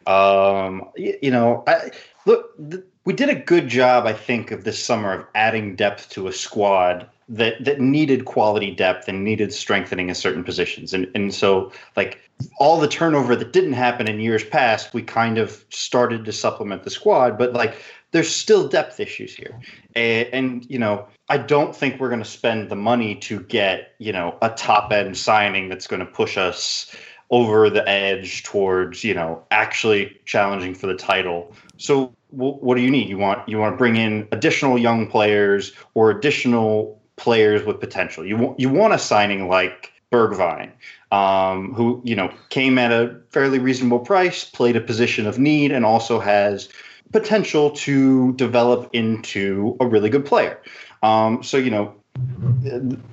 Um, 0.08 0.90
y- 0.98 1.16
you 1.22 1.30
know, 1.30 1.62
I, 1.68 1.92
look, 2.26 2.56
th- 2.70 2.82
we 3.04 3.12
did 3.12 3.30
a 3.30 3.36
good 3.36 3.68
job, 3.68 4.04
I 4.04 4.12
think, 4.12 4.50
of 4.50 4.64
this 4.64 4.84
summer 4.84 5.12
of 5.12 5.26
adding 5.36 5.76
depth 5.76 6.10
to 6.10 6.26
a 6.26 6.32
squad 6.32 7.08
that 7.32 7.64
that 7.64 7.80
needed 7.80 8.26
quality 8.26 8.70
depth 8.70 9.08
and 9.08 9.24
needed 9.24 9.52
strengthening 9.52 10.08
in 10.08 10.14
certain 10.14 10.44
positions. 10.44 10.92
And 10.92 11.10
and 11.14 11.34
so 11.34 11.72
like 11.96 12.20
all 12.58 12.78
the 12.78 12.88
turnover 12.88 13.34
that 13.34 13.52
didn't 13.52 13.72
happen 13.72 14.06
in 14.06 14.20
years 14.20 14.44
past, 14.44 14.92
we 14.92 15.02
kind 15.02 15.38
of 15.38 15.64
started 15.70 16.24
to 16.26 16.32
supplement 16.32 16.84
the 16.84 16.90
squad, 16.90 17.38
but 17.38 17.52
like 17.54 17.82
there's 18.10 18.32
still 18.32 18.68
depth 18.68 19.00
issues 19.00 19.34
here. 19.34 19.58
And, 19.96 20.28
and 20.32 20.70
you 20.70 20.78
know, 20.78 21.06
I 21.28 21.38
don't 21.38 21.74
think 21.74 21.98
we're 21.98 22.10
going 22.10 22.22
to 22.22 22.28
spend 22.28 22.68
the 22.68 22.76
money 22.76 23.14
to 23.16 23.40
get, 23.40 23.94
you 23.98 24.12
know, 24.12 24.36
a 24.42 24.50
top 24.50 24.92
end 24.92 25.16
signing 25.16 25.68
that's 25.68 25.86
going 25.86 26.00
to 26.00 26.06
push 26.06 26.36
us 26.36 26.94
over 27.30 27.70
the 27.70 27.88
edge 27.88 28.42
towards, 28.42 29.02
you 29.02 29.14
know, 29.14 29.42
actually 29.50 30.20
challenging 30.26 30.74
for 30.74 30.86
the 30.86 30.94
title. 30.94 31.54
So 31.78 32.08
wh- 32.28 32.62
what 32.62 32.76
do 32.76 32.82
you 32.82 32.90
need? 32.90 33.08
You 33.08 33.16
want 33.16 33.48
you 33.48 33.58
want 33.58 33.72
to 33.72 33.78
bring 33.78 33.96
in 33.96 34.28
additional 34.32 34.76
young 34.76 35.06
players 35.06 35.72
or 35.94 36.10
additional 36.10 37.01
players 37.16 37.64
with 37.64 37.80
potential. 37.80 38.24
You 38.24 38.54
you 38.58 38.68
want 38.68 38.94
a 38.94 38.98
signing 38.98 39.48
like 39.48 39.92
Bergwijn, 40.12 40.70
um, 41.10 41.72
who 41.74 42.00
you 42.04 42.14
know 42.14 42.32
came 42.50 42.78
at 42.78 42.92
a 42.92 43.18
fairly 43.30 43.58
reasonable 43.58 44.00
price, 44.00 44.44
played 44.44 44.76
a 44.76 44.80
position 44.80 45.26
of 45.26 45.38
need, 45.38 45.72
and 45.72 45.84
also 45.84 46.20
has 46.20 46.68
potential 47.12 47.70
to 47.70 48.32
develop 48.34 48.88
into 48.92 49.76
a 49.80 49.86
really 49.86 50.08
good 50.08 50.24
player. 50.24 50.60
Um, 51.02 51.42
so 51.42 51.56
you 51.56 51.70
know, 51.70 51.94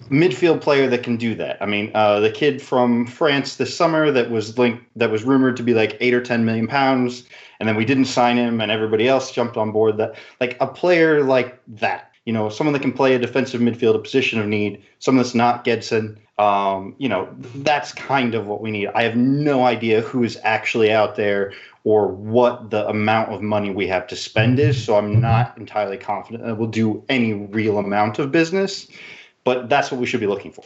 midfield 0.10 0.62
player 0.62 0.88
that 0.88 1.04
can 1.04 1.18
do 1.18 1.36
that. 1.36 1.58
I 1.62 1.66
mean, 1.66 1.91
uh, 1.95 2.20
the 2.20 2.32
kid 2.32 2.62
from 2.62 3.08
France 3.08 3.56
this 3.56 3.76
summer 3.76 4.12
that 4.12 4.30
was 4.30 4.58
linked, 4.58 4.84
that 4.95 5.10
was 5.10 5.24
rumored 5.24 5.58
to 5.58 5.64
be 5.64 5.74
like 5.74 5.97
eight 6.00 6.14
or 6.14 6.22
ten 6.22 6.45
million 6.45 6.68
pounds, 6.68 7.24
and 7.60 7.68
then 7.68 7.76
we 7.76 7.86
didn't 7.86 8.06
sign 8.06 8.38
him, 8.38 8.62
and 8.62 8.72
everybody 8.72 9.08
else 9.08 9.32
jumped 9.32 9.58
on 9.58 9.72
board. 9.72 9.97
That 9.97 10.16
like 10.41 10.58
a 10.60 10.68
player 10.68 11.24
like 11.24 11.60
that. 11.68 12.09
You 12.30 12.34
know, 12.34 12.47
someone 12.49 12.73
that 12.73 12.84
can 12.84 12.93
play 12.93 13.15
a 13.15 13.17
defensive 13.17 13.59
midfield, 13.59 13.95
a 13.95 13.97
position 13.97 14.39
of 14.39 14.45
need, 14.45 14.84
someone 14.99 15.23
that's 15.23 15.34
not 15.34 15.65
Gedson. 15.65 16.19
Um, 16.38 16.93
you 16.99 17.09
know, 17.09 17.27
that's 17.55 17.91
kind 17.91 18.36
of 18.36 18.45
what 18.45 18.61
we 18.61 18.69
need. 18.69 18.89
I 18.93 19.01
have 19.01 19.15
no 19.15 19.65
idea 19.65 20.01
who 20.01 20.23
is 20.23 20.38
actually 20.43 20.91
out 20.91 21.15
there 21.15 21.53
or 21.86 22.07
what 22.07 22.69
the 22.69 22.88
amount 22.88 23.34
of 23.34 23.41
money 23.41 23.71
we 23.71 23.88
have 23.88 24.05
to 24.09 24.15
spend 24.15 24.59
is. 24.59 24.80
So 24.86 24.95
I'm 24.95 25.19
not 25.19 25.57
entirely 25.57 25.97
confident 25.97 26.45
that 26.45 26.59
we'll 26.59 26.69
do 26.69 27.03
any 27.09 27.34
real 27.34 27.80
amount 27.80 28.19
of 28.19 28.32
business, 28.32 28.88
but 29.43 29.67
that's 29.67 29.89
what 29.89 29.99
we 29.99 30.05
should 30.05 30.19
be 30.19 30.27
looking 30.27 30.51
for. 30.51 30.63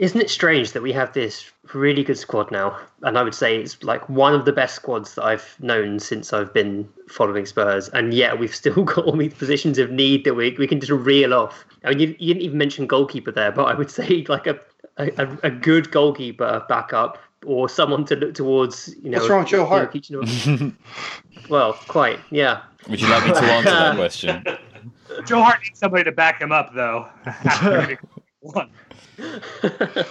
Isn't 0.00 0.22
it 0.22 0.30
strange 0.30 0.72
that 0.72 0.82
we 0.82 0.92
have 0.92 1.12
this 1.12 1.52
really 1.74 2.02
good 2.02 2.16
squad 2.16 2.50
now? 2.50 2.74
And 3.02 3.18
I 3.18 3.22
would 3.22 3.34
say 3.34 3.58
it's 3.58 3.82
like 3.82 4.08
one 4.08 4.32
of 4.32 4.46
the 4.46 4.52
best 4.52 4.74
squads 4.74 5.14
that 5.14 5.24
I've 5.24 5.56
known 5.60 6.00
since 6.00 6.32
I've 6.32 6.54
been 6.54 6.88
following 7.06 7.44
Spurs. 7.44 7.90
And 7.90 8.14
yet 8.14 8.38
we've 8.38 8.54
still 8.62 8.82
got 8.82 9.04
all 9.04 9.14
these 9.14 9.34
positions 9.34 9.78
of 9.78 9.90
need 9.90 10.24
that 10.24 10.34
we, 10.34 10.56
we 10.58 10.66
can 10.66 10.80
just 10.80 10.90
reel 10.90 11.34
off. 11.34 11.66
I 11.84 11.90
mean, 11.90 12.00
you, 12.00 12.16
you 12.18 12.32
didn't 12.32 12.44
even 12.44 12.56
mention 12.56 12.86
goalkeeper 12.86 13.30
there, 13.30 13.52
but 13.52 13.64
I 13.64 13.74
would 13.74 13.90
say 13.98 14.24
like 14.26 14.46
a, 14.46 14.58
a, 14.96 15.38
a 15.42 15.50
good 15.50 15.90
goalkeeper 15.90 16.64
backup 16.66 17.18
or 17.44 17.68
someone 17.68 18.06
to 18.06 18.16
look 18.16 18.32
towards. 18.32 18.94
You 19.02 19.10
know, 19.10 19.18
What's 19.18 19.28
wrong 19.28 19.40
with 19.40 19.48
Joe 19.48 19.58
you 19.58 20.16
know, 20.16 20.56
Hart? 20.56 20.74
Well, 21.50 21.74
quite, 21.74 22.20
yeah. 22.30 22.62
Would 22.88 23.00
you 23.02 23.08
like 23.08 23.26
me 23.26 23.32
to 23.32 23.42
answer 23.42 23.70
that 23.70 23.96
question? 23.96 24.44
Joe 25.26 25.42
Hart 25.42 25.60
needs 25.62 25.78
somebody 25.78 26.04
to 26.04 26.12
back 26.12 26.40
him 26.40 26.52
up, 26.52 26.72
though. 26.74 27.08
One. 28.40 28.70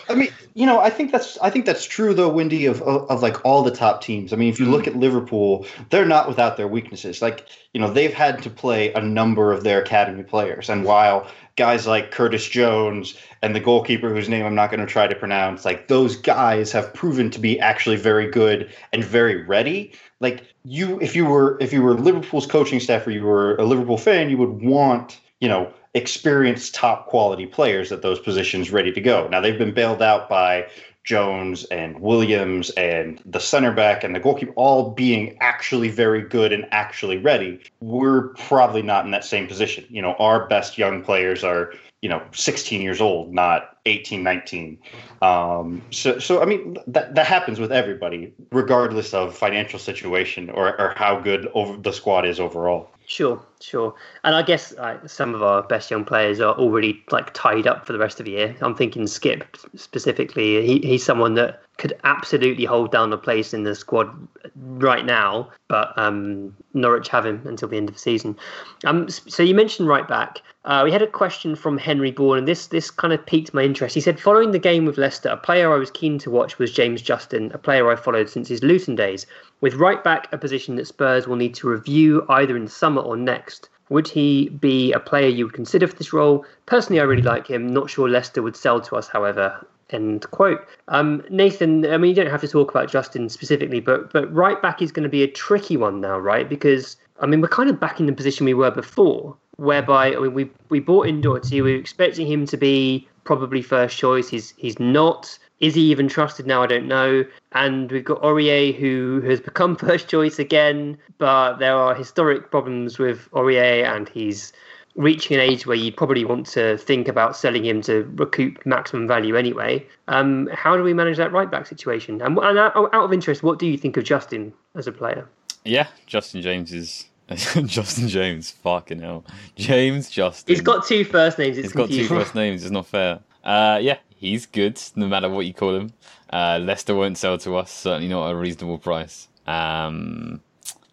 I 0.09 0.13
mean, 0.13 0.30
you 0.53 0.65
know, 0.65 0.80
I 0.80 0.89
think 0.89 1.11
that's 1.11 1.38
I 1.39 1.49
think 1.49 1.65
that's 1.65 1.86
true 1.86 2.13
though, 2.13 2.30
Wendy, 2.30 2.65
of, 2.67 2.82
of 2.84 3.09
of 3.09 3.21
like 3.21 3.43
all 3.43 3.63
the 3.63 3.71
top 3.71 4.03
teams. 4.03 4.32
I 4.32 4.36
mean, 4.36 4.49
if 4.49 4.59
you 4.59 4.65
look 4.65 4.84
mm. 4.84 4.88
at 4.88 4.95
Liverpool, 4.95 5.65
they're 5.89 6.05
not 6.05 6.27
without 6.27 6.57
their 6.57 6.67
weaknesses. 6.67 7.21
Like, 7.21 7.47
you 7.73 7.82
know, 7.82 7.89
they've 7.89 8.13
had 8.13 8.41
to 8.43 8.49
play 8.49 8.93
a 8.93 9.01
number 9.01 9.51
of 9.51 9.63
their 9.63 9.82
academy 9.82 10.23
players, 10.23 10.69
and 10.69 10.86
while 10.86 11.27
guys 11.55 11.88
like 11.88 12.11
Curtis 12.11 12.47
Jones 12.47 13.17
and 13.41 13.55
the 13.55 13.59
goalkeeper 13.59 14.13
whose 14.13 14.30
name 14.30 14.45
I'm 14.45 14.55
not 14.55 14.69
going 14.69 14.80
to 14.80 14.86
try 14.86 15.07
to 15.07 15.15
pronounce, 15.15 15.65
like 15.65 15.88
those 15.88 16.15
guys 16.15 16.71
have 16.71 16.93
proven 16.93 17.30
to 17.32 17.39
be 17.39 17.59
actually 17.59 17.97
very 17.97 18.30
good 18.30 18.71
and 18.93 19.03
very 19.03 19.43
ready. 19.43 19.93
Like 20.19 20.43
you, 20.63 20.99
if 21.01 21.15
you 21.15 21.25
were 21.25 21.57
if 21.59 21.73
you 21.73 21.82
were 21.82 21.95
Liverpool's 21.95 22.45
coaching 22.45 22.80
staff 22.80 23.07
or 23.07 23.11
you 23.11 23.23
were 23.23 23.55
a 23.55 23.65
Liverpool 23.65 23.97
fan, 23.97 24.30
you 24.30 24.38
would 24.38 24.61
want 24.61 25.19
you 25.39 25.47
know 25.47 25.73
experienced 25.93 26.75
top 26.75 27.07
quality 27.07 27.45
players 27.45 27.91
at 27.91 28.01
those 28.01 28.19
positions 28.19 28.71
ready 28.71 28.91
to 28.91 29.01
go. 29.01 29.27
Now 29.27 29.41
they've 29.41 29.57
been 29.57 29.73
bailed 29.73 30.01
out 30.01 30.29
by 30.29 30.67
Jones 31.03 31.63
and 31.65 31.99
Williams 31.99 32.69
and 32.71 33.19
the 33.25 33.39
center 33.39 33.71
back 33.71 34.03
and 34.03 34.13
the 34.13 34.19
goalkeeper 34.19 34.53
all 34.55 34.91
being 34.91 35.35
actually 35.39 35.89
very 35.89 36.21
good 36.21 36.53
and 36.53 36.67
actually 36.71 37.17
ready. 37.17 37.59
We're 37.79 38.27
probably 38.35 38.83
not 38.83 39.05
in 39.05 39.11
that 39.11 39.25
same 39.25 39.47
position. 39.47 39.85
You 39.89 40.03
know, 40.03 40.13
our 40.19 40.47
best 40.47 40.77
young 40.77 41.03
players 41.03 41.43
are, 41.43 41.73
you 42.03 42.09
know, 42.09 42.21
16 42.33 42.81
years 42.81 43.01
old, 43.01 43.33
not 43.33 43.77
18, 43.87 44.21
19. 44.21 44.77
Um, 45.23 45.81
so, 45.89 46.19
so 46.19 46.43
I 46.43 46.45
mean, 46.45 46.77
that, 46.85 47.15
that 47.15 47.25
happens 47.25 47.59
with 47.59 47.71
everybody, 47.71 48.31
regardless 48.51 49.11
of 49.13 49.35
financial 49.35 49.79
situation 49.79 50.51
or, 50.51 50.79
or 50.79 50.93
how 50.95 51.19
good 51.19 51.49
over 51.55 51.75
the 51.75 51.91
squad 51.91 52.25
is 52.27 52.39
overall. 52.39 52.91
Sure, 53.10 53.43
sure. 53.60 53.95
And 54.24 54.36
I 54.36 54.43
guess 54.43 54.72
some 55.07 55.34
of 55.34 55.41
our 55.41 55.64
best 55.64 55.89
young 55.89 56.05
players 56.05 56.39
are 56.39 56.53
already 56.53 57.03
like 57.10 57.34
tied 57.34 57.66
up 57.66 57.88
for 57.88 57.91
the 57.91 57.97
rest 57.97 58.20
of 58.20 58.28
the 58.28 58.34
year. 58.34 58.55
I'm 58.62 58.76
thinking 58.76 59.07
Skip 59.07 59.57
specifically. 59.74 60.64
He, 60.64 60.88
he's 60.88 61.03
someone 61.03 61.34
that 61.34 61.64
could 61.80 61.97
absolutely 62.03 62.66
hold 62.66 62.91
down 62.91 63.12
a 63.12 63.18
place 63.18 63.51
in 63.51 63.64
the 63.64 63.74
squad 63.74 64.16
right 64.55 65.05
now, 65.05 65.49
but 65.70 65.91
um, 65.97 66.55
Norwich 66.76 67.07
have 67.07 67.26
him 67.26 67.41
until 67.45 67.68
the 67.68 67.78
end 67.78 67.89
of 67.89 67.95
the 67.95 67.99
season. 67.99 68.38
Um, 68.86 69.10
so 69.10 69.41
you 69.41 69.55
mentioned 69.55 69.88
right 69.88 70.07
back. 70.07 70.43
Uh, 70.66 70.82
we 70.84 70.91
had 70.91 71.01
a 71.01 71.07
question 71.07 71.55
from 71.55 71.80
Henry 71.80 72.12
Bourne, 72.12 72.38
and 72.38 72.47
this 72.47 72.68
this 72.68 72.91
kind 72.91 73.12
of 73.12 73.26
piqued 73.26 73.55
my 73.55 73.64
interest. 73.64 73.95
He 73.95 74.01
said, 74.01 74.20
following 74.20 74.51
the 74.51 74.60
game 74.60 74.86
with 74.86 74.99
Leicester, 74.99 75.30
a 75.30 75.38
player 75.38 75.74
I 75.74 75.80
was 75.80 75.89
keen 75.89 76.20
to 76.20 76.30
watch 76.30 76.60
was 76.60 76.72
James 76.72 77.01
Justin, 77.01 77.49
a 77.53 77.57
player 77.57 77.89
I 77.89 77.95
followed 77.95 78.30
since 78.30 78.49
his 78.49 78.62
Luton 78.62 78.95
days. 78.95 79.26
With 79.62 79.76
right 79.76 80.03
back, 80.03 80.28
a 80.32 80.38
position 80.38 80.76
that 80.76 80.88
Spurs 80.88 81.28
will 81.28 81.36
need 81.36 81.53
to 81.55 81.70
review 81.70 82.26
either 82.30 82.55
in 82.55 82.68
summer 82.68 83.01
or 83.01 83.18
next. 83.18 83.70
Would 83.89 84.07
he 84.07 84.49
be 84.49 84.93
a 84.93 84.99
player 84.99 85.28
you 85.28 85.45
would 85.45 85.53
consider 85.53 85.88
for 85.88 85.95
this 85.95 86.14
role? 86.14 86.45
Personally, 86.66 86.99
I 86.99 87.03
really 87.03 87.24
like 87.24 87.47
him. 87.47 87.68
Not 87.68 87.89
sure 87.89 88.07
Leicester 88.07 88.41
would 88.41 88.55
sell 88.55 88.80
to 88.82 88.95
us, 88.95 89.07
however. 89.07 89.66
End 89.89 90.30
quote. 90.30 90.66
Um, 90.88 91.24
Nathan, 91.32 91.86
I 91.91 91.97
mean, 91.97 92.10
you 92.10 92.16
don't 92.16 92.30
have 92.30 92.41
to 92.41 92.47
talk 92.47 92.70
about 92.70 92.91
Justin 92.91 93.28
specifically, 93.28 93.80
but 93.80 94.14
but 94.14 94.32
right 94.32 94.62
back 94.62 94.84
is 94.84 94.91
going 94.91 95.03
to 95.03 95.10
be 95.10 95.24
a 95.24 95.28
tricky 95.28 95.78
one 95.78 95.99
now, 95.99 96.20
right? 96.20 96.47
Because 96.47 96.95
I 97.20 97.26
mean, 97.26 97.41
we're 97.41 97.47
kind 97.47 97.72
of 97.72 97.80
back 97.80 97.99
in 97.99 98.05
the 98.05 98.14
position 98.14 98.45
we 98.45 98.53
were 98.53 98.70
before, 98.70 99.36
whereby 99.57 100.14
I 100.14 100.20
mean, 100.20 100.34
we 100.36 100.51
we 100.70 100.80
bought 100.80 101.07
in 101.07 101.22
Doherty, 101.22 101.62
we 101.62 101.74
were 101.74 101.80
expecting 101.80 102.28
him 102.28 102.45
to 102.45 102.57
be 102.57 103.07
probably 103.24 103.64
first 103.64 103.97
choice. 103.97 104.30
He's 104.30 104.53
he's 104.57 104.80
not. 104.80 105.39
Is 105.60 105.76
he 105.76 105.82
even 105.91 106.07
trusted 106.07 106.47
now? 106.47 106.64
I 106.64 106.68
don't 106.68 106.88
know. 106.88 107.26
And 107.51 107.91
we've 107.91 108.03
got 108.03 108.22
Aurier, 108.22 108.74
who 108.76 109.22
has 109.28 109.41
become 109.41 109.76
first 109.88 110.07
choice 110.07 110.39
again, 110.39 110.97
but 111.18 111.57
there 111.57 111.76
are 111.76 111.93
historic 111.93 112.49
problems 112.51 112.97
with 112.97 113.30
Aurier, 113.32 113.86
and 113.86 114.07
he's 114.07 114.53
reaching 114.95 115.36
an 115.38 115.41
age 115.41 115.66
where 115.66 115.78
you 115.78 115.91
probably 115.91 116.26
want 116.26 116.45
to 116.45 116.78
think 116.78 117.07
about 117.07 117.36
selling 117.36 117.64
him 117.66 117.82
to 117.82 118.03
recoup 118.16 118.66
maximum 118.66 119.07
value 119.07 119.36
anyway. 119.36 119.86
Um, 120.07 120.49
how 120.53 120.76
do 120.76 120.84
we 120.84 120.93
manage 120.93 121.18
that 121.18 121.32
right 121.32 121.49
back 121.49 121.68
situation? 121.68 122.22
And, 122.22 122.38
and 122.38 122.57
out, 122.57 122.76
out 122.76 122.93
of 123.03 123.14
interest, 123.14 123.43
what 123.43 123.60
do 123.60 123.68
you 123.68 123.78
think 123.78 123.97
of 123.97 124.03
Justin 124.03 124.53
as 124.76 124.88
a 124.88 124.91
player? 124.91 125.28
Yeah, 125.66 125.88
Justin 126.05 126.41
James 126.41 126.74
is 126.74 127.05
Justin 127.66 128.07
James. 128.07 128.51
Fucking 128.51 128.99
hell, 128.99 129.24
James 129.55 130.10
Justin. 130.10 130.53
He's 130.53 130.62
got 130.62 130.86
two 130.86 131.03
first 131.05 131.38
names. 131.38 131.57
It's 131.57 131.68
He's 131.68 131.74
got 131.74 131.84
two 131.89 131.97
confusing. 131.97 132.18
first 132.18 132.36
names. 132.36 132.64
It's 132.64 132.72
not 132.72 132.88
fair. 132.88 133.20
Uh, 133.43 133.78
yeah, 133.82 133.97
he's 134.20 134.45
good 134.45 134.80
no 134.95 135.07
matter 135.07 135.30
what 135.30 135.45
you 135.45 135.53
call 135.53 135.76
him. 135.76 135.93
Uh, 136.32 136.59
Leicester 136.61 136.93
won't 136.93 137.17
sell 137.17 137.38
to 137.39 137.55
us. 137.55 137.72
Certainly 137.72 138.09
not 138.09 138.28
at 138.28 138.34
a 138.34 138.36
reasonable 138.36 138.78
price. 138.78 139.28
Um, 139.47 140.41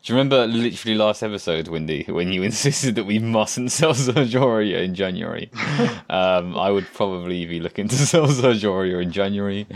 do 0.03 0.13
you 0.13 0.19
remember 0.19 0.47
literally 0.47 0.97
last 0.97 1.25
episode, 1.25 1.67
Wendy, 1.67 2.05
when 2.05 2.33
you 2.33 2.43
insisted 2.45 2.95
that 2.95 3.05
we 3.05 3.19
mustn't 3.19 3.73
sell 3.73 3.93
Sergio 3.93 4.83
in 4.83 4.95
January? 4.95 5.51
um, 6.09 6.57
I 6.57 6.71
would 6.71 6.87
probably 6.95 7.45
be 7.45 7.59
looking 7.59 7.89
to 7.89 7.97
sell 8.07 8.29
Sergio 8.29 9.03
in 9.03 9.11
January. 9.11 9.67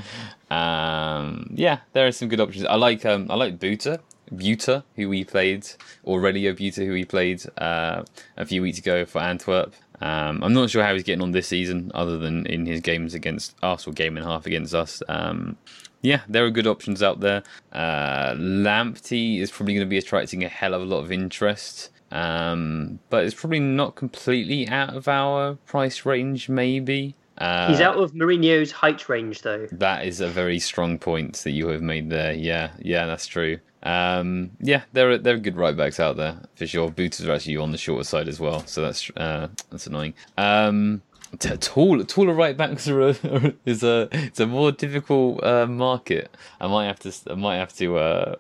Um, 0.51 1.51
yeah, 1.55 1.81
there 1.93 2.07
are 2.07 2.13
some 2.13 2.29
good 2.29 2.41
options. 2.41 2.65
I 2.65 2.77
like 2.77 3.05
um, 3.05 3.27
I 3.29 3.35
like 3.35 3.59
Buta, 3.59 3.99
Buta, 4.33 4.85
who 4.95 5.09
we 5.09 5.25
played 5.25 5.67
already. 6.05 6.45
Buta, 6.45 6.87
who 6.87 6.93
we 6.93 7.05
played 7.05 7.43
uh, 7.59 8.05
a 8.37 8.47
few 8.47 8.63
weeks 8.63 8.79
ago 8.79 9.05
for 9.05 9.21
Antwerp. 9.21 9.75
Um, 10.01 10.43
I'm 10.43 10.53
not 10.53 10.71
sure 10.71 10.83
how 10.83 10.95
he's 10.95 11.03
getting 11.03 11.23
on 11.23 11.33
this 11.33 11.49
season, 11.49 11.91
other 11.95 12.19
than 12.19 12.47
in 12.47 12.67
his 12.67 12.81
games 12.81 13.15
against 13.15 13.55
or 13.63 13.77
game 13.93 14.17
and 14.17 14.27
a 14.27 14.29
half 14.29 14.47
against 14.47 14.75
us. 14.75 15.03
Um, 15.09 15.57
yeah, 16.03 16.23
there 16.29 16.45
are 16.45 16.51
good 16.51 16.67
options 16.67 17.03
out 17.03 17.21
there. 17.21 17.43
Uh, 17.73 18.33
Lamptey 18.35 19.41
is 19.41 19.51
probably 19.51 19.75
going 19.75 19.87
to 19.87 19.91
be 19.91 19.99
attracting 19.99 20.45
a 20.45 20.49
hell 20.49 20.75
of 20.75 20.83
a 20.83 20.87
lot 20.87 21.01
of 21.01 21.13
interest, 21.13 21.91
um, 22.11 22.99
but 23.11 23.25
it's 23.25 23.35
probably 23.35 23.61
not 23.61 23.97
completely 23.97 24.67
out 24.69 24.95
of 24.97 25.09
our 25.09 25.57
price 25.67 26.07
range. 26.07 26.49
Maybe 26.49 27.15
uh, 27.41 27.69
He's 27.69 27.81
out 27.81 27.97
of 27.97 28.13
Mourinho's 28.13 28.71
height 28.71 29.09
range, 29.09 29.43
though. 29.43 29.67
that 29.73 30.07
is 30.07 30.21
a 30.21 30.29
very 30.29 30.59
strong 30.59 30.99
point 30.99 31.37
that 31.39 31.51
you 31.53 31.69
have 31.69 31.83
made 31.83 32.11
there. 32.11 32.33
Yeah, 32.33 32.71
yeah, 32.81 33.07
that's 33.07 33.27
true. 33.27 33.59
Um, 33.83 34.51
yeah, 34.61 34.83
there 34.93 35.11
are 35.11 35.19
there 35.19 35.35
are 35.37 35.39
good 35.39 35.57
right 35.57 35.75
backs 35.77 35.99
out 35.99 36.17
there 36.19 36.39
for 36.55 36.67
sure. 36.67 36.91
Boots 36.91 37.21
are 37.25 37.33
actually 37.33 37.57
on 37.57 37.73
the 37.73 37.79
shorter 37.79 38.05
side 38.05 38.29
as 38.29 38.39
well, 38.39 38.65
so 38.67 38.83
that's 38.83 39.11
uh, 39.17 39.49
that's 39.71 39.87
annoying. 39.87 40.13
Um, 40.37 41.01
t- 41.39 41.57
tall 41.57 42.05
taller 42.05 42.35
right 42.35 42.55
backs 42.55 42.87
are 42.89 43.01
a, 43.01 43.55
is 43.65 43.83
a 43.83 44.09
it's 44.13 44.39
a 44.41 44.47
more 44.47 44.71
difficult 44.71 45.43
uh, 45.43 45.67
market. 45.67 46.37
I 46.61 46.67
might 46.67 46.89
have 46.89 46.99
to 47.01 47.13
I 47.31 47.35
might 47.37 47.57
have 47.57 47.73
to 47.77 47.97
uh, 47.97 48.35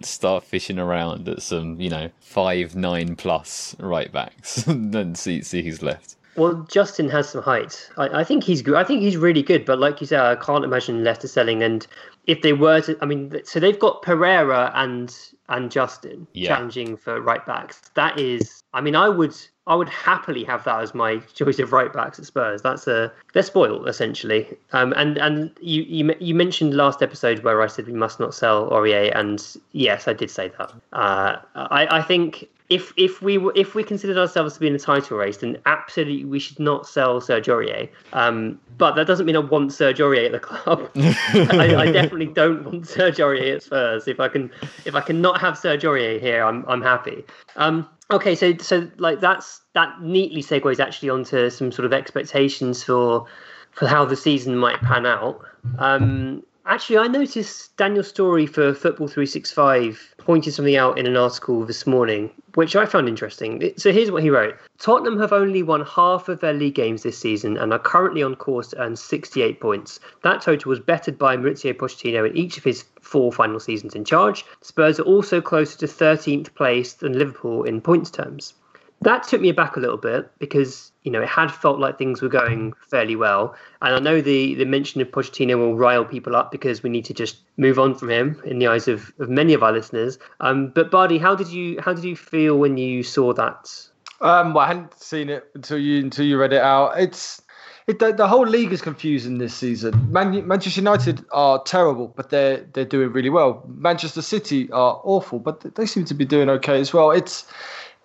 start 0.00 0.44
fishing 0.44 0.78
around 0.78 1.28
at 1.28 1.42
some 1.42 1.78
you 1.78 1.90
know 1.90 2.08
five 2.20 2.74
nine 2.74 3.14
plus 3.16 3.76
right 3.78 4.10
backs 4.10 4.66
and 4.66 4.92
then 4.94 5.14
see 5.14 5.42
see 5.42 5.62
who's 5.62 5.82
left. 5.82 6.16
Well, 6.36 6.66
Justin 6.70 7.08
has 7.10 7.28
some 7.28 7.42
height. 7.42 7.90
I, 7.96 8.20
I 8.20 8.24
think 8.24 8.44
he's 8.44 8.62
good. 8.62 8.74
I 8.74 8.84
think 8.84 9.02
he's 9.02 9.16
really 9.16 9.42
good. 9.42 9.64
But 9.64 9.78
like 9.78 10.00
you 10.00 10.06
said, 10.06 10.20
I 10.20 10.36
can't 10.36 10.64
imagine 10.64 11.04
Leicester 11.04 11.28
selling. 11.28 11.62
And 11.62 11.86
if 12.26 12.40
they 12.42 12.52
were 12.54 12.80
to, 12.82 12.96
I 13.02 13.06
mean, 13.06 13.40
so 13.44 13.60
they've 13.60 13.78
got 13.78 14.02
Pereira 14.02 14.72
and 14.74 15.14
and 15.48 15.70
Justin 15.70 16.26
Yeah. 16.32 16.48
challenging 16.48 16.96
for 16.96 17.20
right 17.20 17.44
backs. 17.44 17.82
That 17.94 18.18
is, 18.18 18.62
I 18.72 18.80
mean, 18.80 18.96
I 18.96 19.08
would 19.10 19.34
I 19.66 19.74
would 19.74 19.88
happily 19.90 20.42
have 20.44 20.64
that 20.64 20.80
as 20.80 20.94
my 20.94 21.16
choice 21.34 21.58
of 21.58 21.72
right 21.72 21.92
backs 21.92 22.18
at 22.18 22.24
Spurs. 22.24 22.62
That's 22.62 22.86
a 22.86 23.12
they're 23.34 23.42
spoiled 23.42 23.86
essentially. 23.88 24.56
Um, 24.72 24.94
and 24.96 25.18
and 25.18 25.50
you 25.60 25.82
you 25.82 26.14
you 26.18 26.34
mentioned 26.34 26.74
last 26.74 27.02
episode 27.02 27.40
where 27.44 27.60
I 27.60 27.66
said 27.66 27.86
we 27.86 27.92
must 27.92 28.18
not 28.18 28.34
sell 28.34 28.70
Aurier, 28.70 29.12
and 29.14 29.44
yes, 29.72 30.08
I 30.08 30.14
did 30.14 30.30
say 30.30 30.50
that. 30.56 30.72
Uh, 30.94 31.36
I 31.54 31.98
I 31.98 32.02
think 32.02 32.48
if 32.72 32.92
if 32.96 33.20
we 33.20 33.36
were 33.36 33.52
if 33.54 33.74
we 33.74 33.84
considered 33.84 34.16
ourselves 34.16 34.54
to 34.54 34.60
be 34.60 34.66
in 34.66 34.74
a 34.74 34.78
title 34.78 35.18
race, 35.18 35.36
then 35.36 35.58
absolutely 35.66 36.24
we 36.24 36.38
should 36.38 36.58
not 36.58 36.88
sell 36.88 37.20
Serge 37.20 37.46
Aurier. 37.46 37.90
Um, 38.14 38.58
but 38.78 38.94
that 38.94 39.06
doesn't 39.06 39.26
mean 39.26 39.36
I 39.36 39.40
want 39.40 39.74
Serge 39.74 39.98
Aurier 39.98 40.26
at 40.26 40.32
the 40.32 40.40
club. 40.40 40.90
I, 40.96 41.76
I 41.76 41.92
definitely 41.92 42.26
don't 42.26 42.64
want 42.64 42.88
Serge 42.88 43.18
Aurier 43.18 43.56
at 43.56 43.62
Spurs. 43.62 44.08
If 44.08 44.20
I 44.20 44.28
can 44.28 44.50
if 44.86 44.94
I 44.94 45.02
cannot 45.02 45.38
have 45.38 45.58
Serge 45.58 45.82
Aurier 45.82 46.18
here, 46.18 46.42
I'm 46.42 46.64
I'm 46.66 46.80
happy. 46.80 47.24
Um, 47.56 47.86
okay, 48.10 48.34
so 48.34 48.56
so 48.56 48.88
like 48.96 49.20
that's 49.20 49.60
that 49.74 50.00
neatly 50.00 50.42
segues 50.42 50.80
actually 50.80 51.10
onto 51.10 51.50
some 51.50 51.70
sort 51.72 51.84
of 51.84 51.92
expectations 51.92 52.82
for 52.82 53.26
for 53.72 53.86
how 53.86 54.06
the 54.06 54.16
season 54.16 54.56
might 54.56 54.80
pan 54.80 55.04
out. 55.04 55.44
Um, 55.78 56.42
actually, 56.66 56.98
I 56.98 57.08
noticed 57.08 57.76
Daniel 57.76 58.04
Storey 58.04 58.46
for 58.46 58.74
Football 58.74 59.08
365 59.08 60.14
pointed 60.18 60.52
something 60.52 60.76
out 60.76 60.98
in 60.98 61.06
an 61.06 61.16
article 61.16 61.64
this 61.64 61.86
morning, 61.86 62.30
which 62.54 62.76
I 62.76 62.86
found 62.86 63.08
interesting. 63.08 63.72
So 63.76 63.92
here's 63.92 64.10
what 64.10 64.22
he 64.22 64.30
wrote 64.30 64.56
Tottenham 64.78 65.18
have 65.18 65.32
only 65.32 65.62
won 65.62 65.84
half 65.84 66.28
of 66.28 66.40
their 66.40 66.52
league 66.52 66.74
games 66.74 67.02
this 67.02 67.18
season 67.18 67.56
and 67.56 67.72
are 67.72 67.78
currently 67.78 68.22
on 68.22 68.36
course 68.36 68.68
to 68.68 68.80
earn 68.80 68.96
68 68.96 69.60
points. 69.60 70.00
That 70.22 70.42
total 70.42 70.70
was 70.70 70.80
bettered 70.80 71.18
by 71.18 71.36
Mauricio 71.36 71.74
Pochettino 71.74 72.28
in 72.28 72.36
each 72.36 72.58
of 72.58 72.64
his 72.64 72.84
four 73.00 73.32
final 73.32 73.60
seasons 73.60 73.94
in 73.94 74.04
charge. 74.04 74.44
Spurs 74.60 75.00
are 75.00 75.04
also 75.04 75.40
closer 75.40 75.78
to 75.78 75.86
13th 75.86 76.54
place 76.54 76.92
than 76.94 77.18
Liverpool 77.18 77.64
in 77.64 77.80
points 77.80 78.10
terms 78.10 78.54
that 79.02 79.24
took 79.24 79.40
me 79.40 79.48
aback 79.48 79.76
a 79.76 79.80
little 79.80 79.96
bit 79.96 80.30
because 80.38 80.92
you 81.02 81.10
know 81.10 81.22
it 81.22 81.28
had 81.28 81.50
felt 81.50 81.78
like 81.78 81.98
things 81.98 82.22
were 82.22 82.28
going 82.28 82.72
fairly 82.88 83.16
well, 83.16 83.54
and 83.80 83.94
I 83.94 83.98
know 83.98 84.20
the 84.20 84.54
the 84.54 84.64
mention 84.64 85.00
of 85.00 85.08
Pochettino 85.08 85.56
will 85.58 85.76
rile 85.76 86.04
people 86.04 86.36
up 86.36 86.50
because 86.50 86.82
we 86.82 86.90
need 86.90 87.04
to 87.06 87.14
just 87.14 87.38
move 87.56 87.78
on 87.78 87.94
from 87.94 88.10
him 88.10 88.40
in 88.44 88.58
the 88.58 88.66
eyes 88.66 88.88
of, 88.88 89.12
of 89.18 89.28
many 89.28 89.54
of 89.54 89.62
our 89.62 89.72
listeners. 89.72 90.18
Um, 90.40 90.68
but 90.68 90.90
Bardi, 90.90 91.18
how 91.18 91.34
did 91.34 91.48
you 91.48 91.80
how 91.80 91.92
did 91.92 92.04
you 92.04 92.16
feel 92.16 92.58
when 92.58 92.76
you 92.76 93.02
saw 93.02 93.32
that? 93.34 93.88
Um, 94.20 94.54
well, 94.54 94.64
I 94.64 94.68
hadn't 94.68 95.00
seen 95.00 95.28
it 95.28 95.48
until 95.54 95.78
you 95.78 96.00
until 96.00 96.24
you 96.24 96.38
read 96.38 96.52
it 96.52 96.62
out. 96.62 96.98
It's 96.98 97.42
it, 97.88 97.98
the, 97.98 98.12
the 98.12 98.28
whole 98.28 98.46
league 98.46 98.72
is 98.72 98.80
confusing 98.80 99.38
this 99.38 99.54
season. 99.54 100.12
Man, 100.12 100.46
Manchester 100.46 100.80
United 100.80 101.24
are 101.32 101.62
terrible, 101.64 102.08
but 102.08 102.30
they're 102.30 102.64
they're 102.72 102.84
doing 102.84 103.12
really 103.12 103.30
well. 103.30 103.64
Manchester 103.66 104.22
City 104.22 104.70
are 104.70 105.00
awful, 105.02 105.40
but 105.40 105.74
they 105.74 105.86
seem 105.86 106.04
to 106.04 106.14
be 106.14 106.24
doing 106.24 106.48
okay 106.48 106.80
as 106.80 106.92
well. 106.92 107.10
It's 107.10 107.44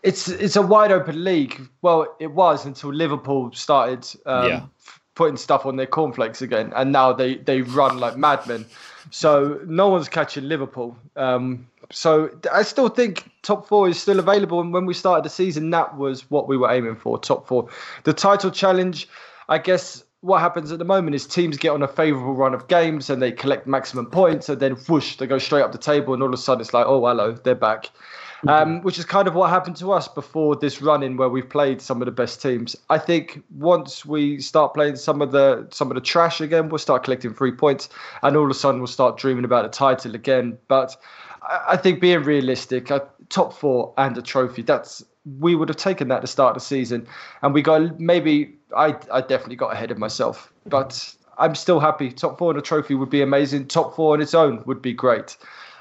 it's 0.03 0.27
it's 0.27 0.55
a 0.55 0.61
wide 0.61 0.91
open 0.91 1.23
league. 1.23 1.59
Well, 1.81 2.15
it 2.19 2.31
was 2.31 2.65
until 2.65 2.93
Liverpool 2.93 3.51
started 3.53 4.07
um, 4.25 4.45
Yeah. 4.45 4.61
putting 5.15 5.37
stuff 5.37 5.65
on 5.65 5.75
their 5.75 5.87
cornflakes 5.87 6.41
again, 6.41 6.71
and 6.75 6.91
now 6.91 7.13
they 7.13 7.35
they 7.35 7.61
run 7.61 7.99
like 7.99 8.17
madmen. 8.17 8.65
So 9.09 9.59
no 9.65 9.87
one's 9.89 10.09
catching 10.09 10.47
Liverpool. 10.47 10.97
Um, 11.15 11.67
so 11.91 12.29
I 12.51 12.63
still 12.63 12.89
think 12.89 13.29
top 13.41 13.67
four 13.67 13.87
is 13.87 13.99
still 14.01 14.19
available. 14.19 14.59
And 14.59 14.73
when 14.73 14.85
we 14.85 14.93
started 14.93 15.23
the 15.23 15.29
season, 15.29 15.69
that 15.69 15.97
was 15.97 16.29
what 16.29 16.47
we 16.49 16.57
were 16.57 16.69
aiming 16.69 16.97
for 16.97 17.17
top 17.17 17.47
four. 17.47 17.69
The 18.03 18.11
title 18.13 18.51
challenge, 18.51 19.07
I 19.47 19.57
guess 19.59 20.03
what 20.27 20.41
happens 20.41 20.73
at 20.73 20.77
the 20.77 20.85
moment 20.85 21.15
is 21.15 21.25
teams 21.25 21.57
get 21.57 21.69
on 21.69 21.81
a 21.81 21.87
favourable 21.87 22.33
run 22.33 22.53
of 22.53 22.67
games 22.67 23.09
and 23.09 23.21
they 23.21 23.31
collect 23.31 23.65
maximum 23.65 24.05
points, 24.07 24.49
and 24.49 24.59
then 24.59 24.73
whoosh, 24.73 25.15
they 25.15 25.25
go 25.25 25.37
straight 25.37 25.61
up 25.61 25.71
the 25.71 25.77
table, 25.77 26.13
and 26.13 26.21
all 26.21 26.27
of 26.27 26.33
a 26.33 26.37
sudden 26.37 26.59
it's 26.59 26.73
like, 26.73 26.85
oh, 26.85 27.05
hello, 27.07 27.31
they're 27.31 27.55
back. 27.55 27.89
Um, 28.47 28.81
which 28.81 28.99
is 28.99 29.05
kind 29.05 29.27
of 29.27 29.33
what 29.33 29.49
happened 29.49 29.77
to 29.77 29.91
us 29.91 30.07
before 30.07 30.55
this 30.55 30.79
run 30.79 31.01
in 31.01 31.17
where 31.17 31.27
we've 31.27 31.49
played 31.49 31.81
some 31.81 32.03
of 32.03 32.05
the 32.05 32.11
best 32.11 32.39
teams. 32.39 32.75
I 32.91 32.99
think 32.99 33.41
once 33.57 34.05
we 34.05 34.39
start 34.39 34.75
playing 34.75 34.97
some 34.97 35.23
of 35.23 35.31
the 35.31 35.65
some 35.71 35.89
of 35.89 35.95
the 35.95 36.01
trash 36.01 36.39
again, 36.39 36.69
we'll 36.69 36.77
start 36.77 37.03
collecting 37.03 37.33
three 37.33 37.51
points, 37.51 37.89
and 38.21 38.37
all 38.37 38.43
of 38.43 38.51
a 38.51 38.53
sudden 38.53 38.79
we'll 38.79 38.87
start 38.87 39.17
dreaming 39.17 39.43
about 39.43 39.65
a 39.65 39.69
title 39.69 40.13
again. 40.13 40.55
But 40.67 40.95
I, 41.41 41.77
think 41.77 41.99
being 41.99 42.21
realistic, 42.21 42.91
uh, 42.91 42.99
top 43.29 43.53
four 43.53 43.93
and 43.97 44.15
a 44.17 44.21
trophy, 44.21 44.61
that's 44.61 45.03
we 45.39 45.55
would 45.55 45.69
have 45.69 45.77
taken 45.77 46.09
that 46.09 46.17
at 46.17 46.21
the 46.21 46.27
start 46.27 46.53
the 46.53 46.59
season, 46.59 47.07
and 47.41 47.55
we 47.55 47.63
got 47.63 47.99
maybe 47.99 48.56
I 48.75 48.95
I 49.11 49.21
definitely 49.21 49.55
got 49.55 49.73
ahead 49.73 49.91
of 49.91 49.97
myself, 49.97 50.51
but 50.65 51.15
I'm 51.37 51.55
still 51.55 51.79
happy. 51.79 52.11
Top 52.11 52.37
four 52.37 52.51
and 52.51 52.59
a 52.59 52.61
trophy 52.61 52.95
would 52.95 53.09
be 53.09 53.21
amazing. 53.21 53.67
Top 53.67 53.95
four 53.95 54.13
on 54.13 54.21
its 54.21 54.33
own 54.33 54.63
would 54.65 54.81
be 54.81 54.93
great. 54.93 55.37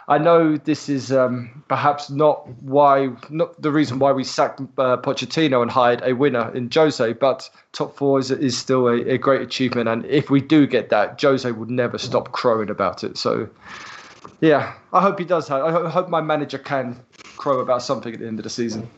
I 0.08 0.18
know 0.18 0.56
this 0.56 0.88
is 0.88 1.10
um, 1.10 1.64
perhaps 1.66 2.10
not 2.10 2.46
why, 2.62 3.10
not 3.28 3.60
the 3.60 3.72
reason 3.72 3.98
why 3.98 4.12
we 4.12 4.22
sacked 4.22 4.60
uh, 4.60 4.96
Pochettino 4.98 5.62
and 5.62 5.70
hired 5.70 6.00
a 6.04 6.12
winner 6.12 6.54
in 6.54 6.70
Jose, 6.72 7.12
but 7.14 7.50
top 7.72 7.96
four 7.96 8.20
is, 8.20 8.30
is 8.30 8.56
still 8.56 8.86
a, 8.86 9.00
a 9.14 9.18
great 9.18 9.40
achievement. 9.40 9.88
And 9.88 10.04
if 10.04 10.30
we 10.30 10.40
do 10.40 10.64
get 10.64 10.90
that, 10.90 11.20
Jose 11.20 11.50
would 11.50 11.70
never 11.70 11.98
stop 11.98 12.30
crowing 12.30 12.70
about 12.70 13.02
it. 13.02 13.18
So, 13.18 13.48
yeah, 14.40 14.74
I 14.92 15.00
hope 15.00 15.18
he 15.18 15.24
does. 15.24 15.50
I 15.50 15.90
hope 15.90 16.08
my 16.08 16.20
manager 16.20 16.58
can 16.58 17.00
crow 17.36 17.58
about 17.58 17.82
something 17.82 18.14
at 18.14 18.20
the 18.20 18.28
end 18.28 18.38
of 18.38 18.44
the 18.44 18.50
season. 18.50 18.88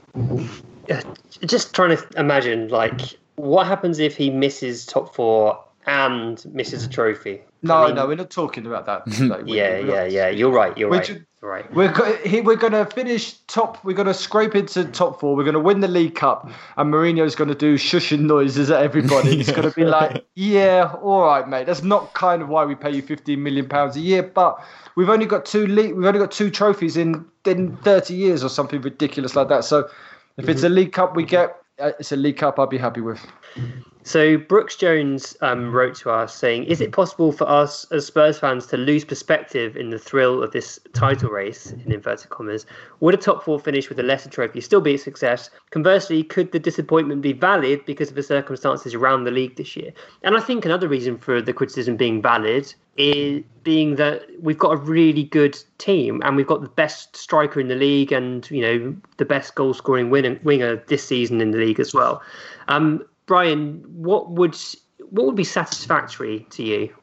Yeah, 0.88 1.02
just 1.46 1.74
trying 1.74 1.96
to 1.96 2.06
imagine 2.18 2.68
like 2.68 3.16
what 3.38 3.66
happens 3.66 3.98
if 3.98 4.16
he 4.16 4.30
misses 4.30 4.84
top 4.84 5.14
four 5.14 5.64
and 5.86 6.44
misses 6.52 6.84
a 6.84 6.88
trophy. 6.88 7.40
No, 7.62 7.76
I 7.76 7.86
mean, 7.86 7.96
no, 7.96 8.06
we're 8.06 8.14
not 8.14 8.30
talking 8.30 8.66
about 8.66 8.86
that. 8.86 9.06
Like, 9.20 9.44
we- 9.46 9.56
Yeah, 9.56 9.78
yeah, 9.78 9.84
not- 9.84 10.10
yeah. 10.12 10.28
You're 10.28 10.50
right. 10.50 10.76
You're 10.76 10.90
We're 10.90 10.98
right. 10.98 11.06
ju- 11.06 11.24
right. 11.40 11.74
We're 11.74 11.90
go- 11.90 12.18
we're 12.42 12.56
going 12.56 12.74
to 12.74 12.84
finish 12.84 13.32
top. 13.46 13.82
We're 13.84 13.94
going 13.94 14.06
to 14.06 14.14
scrape 14.14 14.54
into 14.54 14.84
top 14.84 15.18
four. 15.18 15.34
We're 15.34 15.44
going 15.44 15.54
to 15.54 15.60
win 15.60 15.80
the 15.80 15.88
League 15.88 16.14
Cup, 16.14 16.50
and 16.76 16.92
Mourinho's 16.92 17.34
going 17.34 17.48
to 17.48 17.54
do 17.54 17.76
shushing 17.76 18.20
noises 18.20 18.70
at 18.70 18.82
everybody. 18.82 19.40
It's 19.40 19.50
going 19.58 19.68
to 19.68 19.74
be 19.74 19.84
like, 19.84 20.26
yeah, 20.34 20.94
all 21.02 21.22
right, 21.24 21.48
mate. 21.48 21.66
That's 21.66 21.82
not 21.82 22.12
kind 22.12 22.42
of 22.42 22.48
why 22.48 22.64
we 22.66 22.74
pay 22.74 22.90
you 22.90 23.02
15 23.02 23.42
million 23.42 23.66
pounds 23.68 23.96
a 23.96 24.00
year, 24.00 24.22
but 24.22 24.62
we've 24.94 25.08
only 25.08 25.26
got 25.26 25.46
two. 25.46 25.66
Le- 25.66 25.94
we've 25.94 26.06
only 26.06 26.20
got 26.20 26.30
two 26.30 26.50
trophies 26.50 26.96
in 26.98 27.24
in 27.46 27.76
30 27.78 28.14
years 28.14 28.44
or 28.44 28.50
something 28.50 28.82
ridiculous 28.82 29.34
like 29.34 29.48
that. 29.48 29.64
So, 29.64 29.88
if 30.36 30.48
it's 30.48 30.60
mm-hmm. 30.60 30.66
a 30.66 30.76
League 30.76 30.92
Cup 30.92 31.16
we 31.16 31.24
get, 31.24 31.56
it's 31.78 32.12
a 32.12 32.16
League 32.16 32.38
Cup 32.38 32.58
I'd 32.58 32.70
be 32.70 32.78
happy 32.78 33.00
with. 33.00 33.24
So 34.04 34.38
Brooks 34.38 34.74
Jones 34.74 35.36
um, 35.42 35.70
wrote 35.70 35.94
to 35.96 36.10
us 36.10 36.34
saying, 36.34 36.64
"Is 36.64 36.80
it 36.80 36.92
possible 36.92 37.30
for 37.30 37.46
us 37.48 37.84
as 37.90 38.06
Spurs 38.06 38.38
fans 38.38 38.66
to 38.68 38.76
lose 38.76 39.04
perspective 39.04 39.76
in 39.76 39.90
the 39.90 39.98
thrill 39.98 40.42
of 40.42 40.52
this 40.52 40.80
title 40.94 41.30
race 41.30 41.72
in 41.72 41.92
inverted 41.92 42.30
commas? 42.30 42.64
Would 43.00 43.14
a 43.14 43.18
top 43.18 43.44
four 43.44 43.58
finish 43.60 43.88
with 43.88 44.00
a 44.00 44.02
lesser 44.02 44.30
trophy 44.30 44.60
still 44.60 44.80
be 44.80 44.94
a 44.94 44.98
success? 44.98 45.50
Conversely, 45.70 46.22
could 46.22 46.52
the 46.52 46.58
disappointment 46.58 47.20
be 47.20 47.32
valid 47.32 47.84
because 47.84 48.08
of 48.08 48.14
the 48.14 48.22
circumstances 48.22 48.94
around 48.94 49.24
the 49.24 49.30
league 49.30 49.56
this 49.56 49.76
year? 49.76 49.92
And 50.22 50.36
I 50.36 50.40
think 50.40 50.64
another 50.64 50.88
reason 50.88 51.18
for 51.18 51.42
the 51.42 51.52
criticism 51.52 51.96
being 51.96 52.22
valid 52.22 52.74
is 52.98 53.42
being 53.62 53.96
that 53.96 54.22
we've 54.40 54.58
got 54.58 54.72
a 54.72 54.76
really 54.76 55.24
good 55.24 55.56
team 55.78 56.20
and 56.24 56.36
we've 56.36 56.46
got 56.46 56.62
the 56.62 56.68
best 56.68 57.16
striker 57.16 57.60
in 57.60 57.68
the 57.68 57.74
league 57.74 58.12
and 58.12 58.50
you 58.50 58.60
know 58.60 58.96
the 59.16 59.24
best 59.24 59.54
goal 59.54 59.72
scoring 59.72 60.10
winner, 60.10 60.38
winger 60.42 60.76
this 60.88 61.06
season 61.06 61.40
in 61.40 61.52
the 61.52 61.58
league 61.58 61.80
as 61.80 61.94
well." 61.94 62.20
Um, 62.66 63.04
Brian, 63.26 63.84
what 63.86 64.30
would 64.30 64.56
what 65.10 65.26
would 65.26 65.36
be 65.36 65.44
satisfactory 65.44 66.46
to 66.50 66.62
you? 66.62 66.94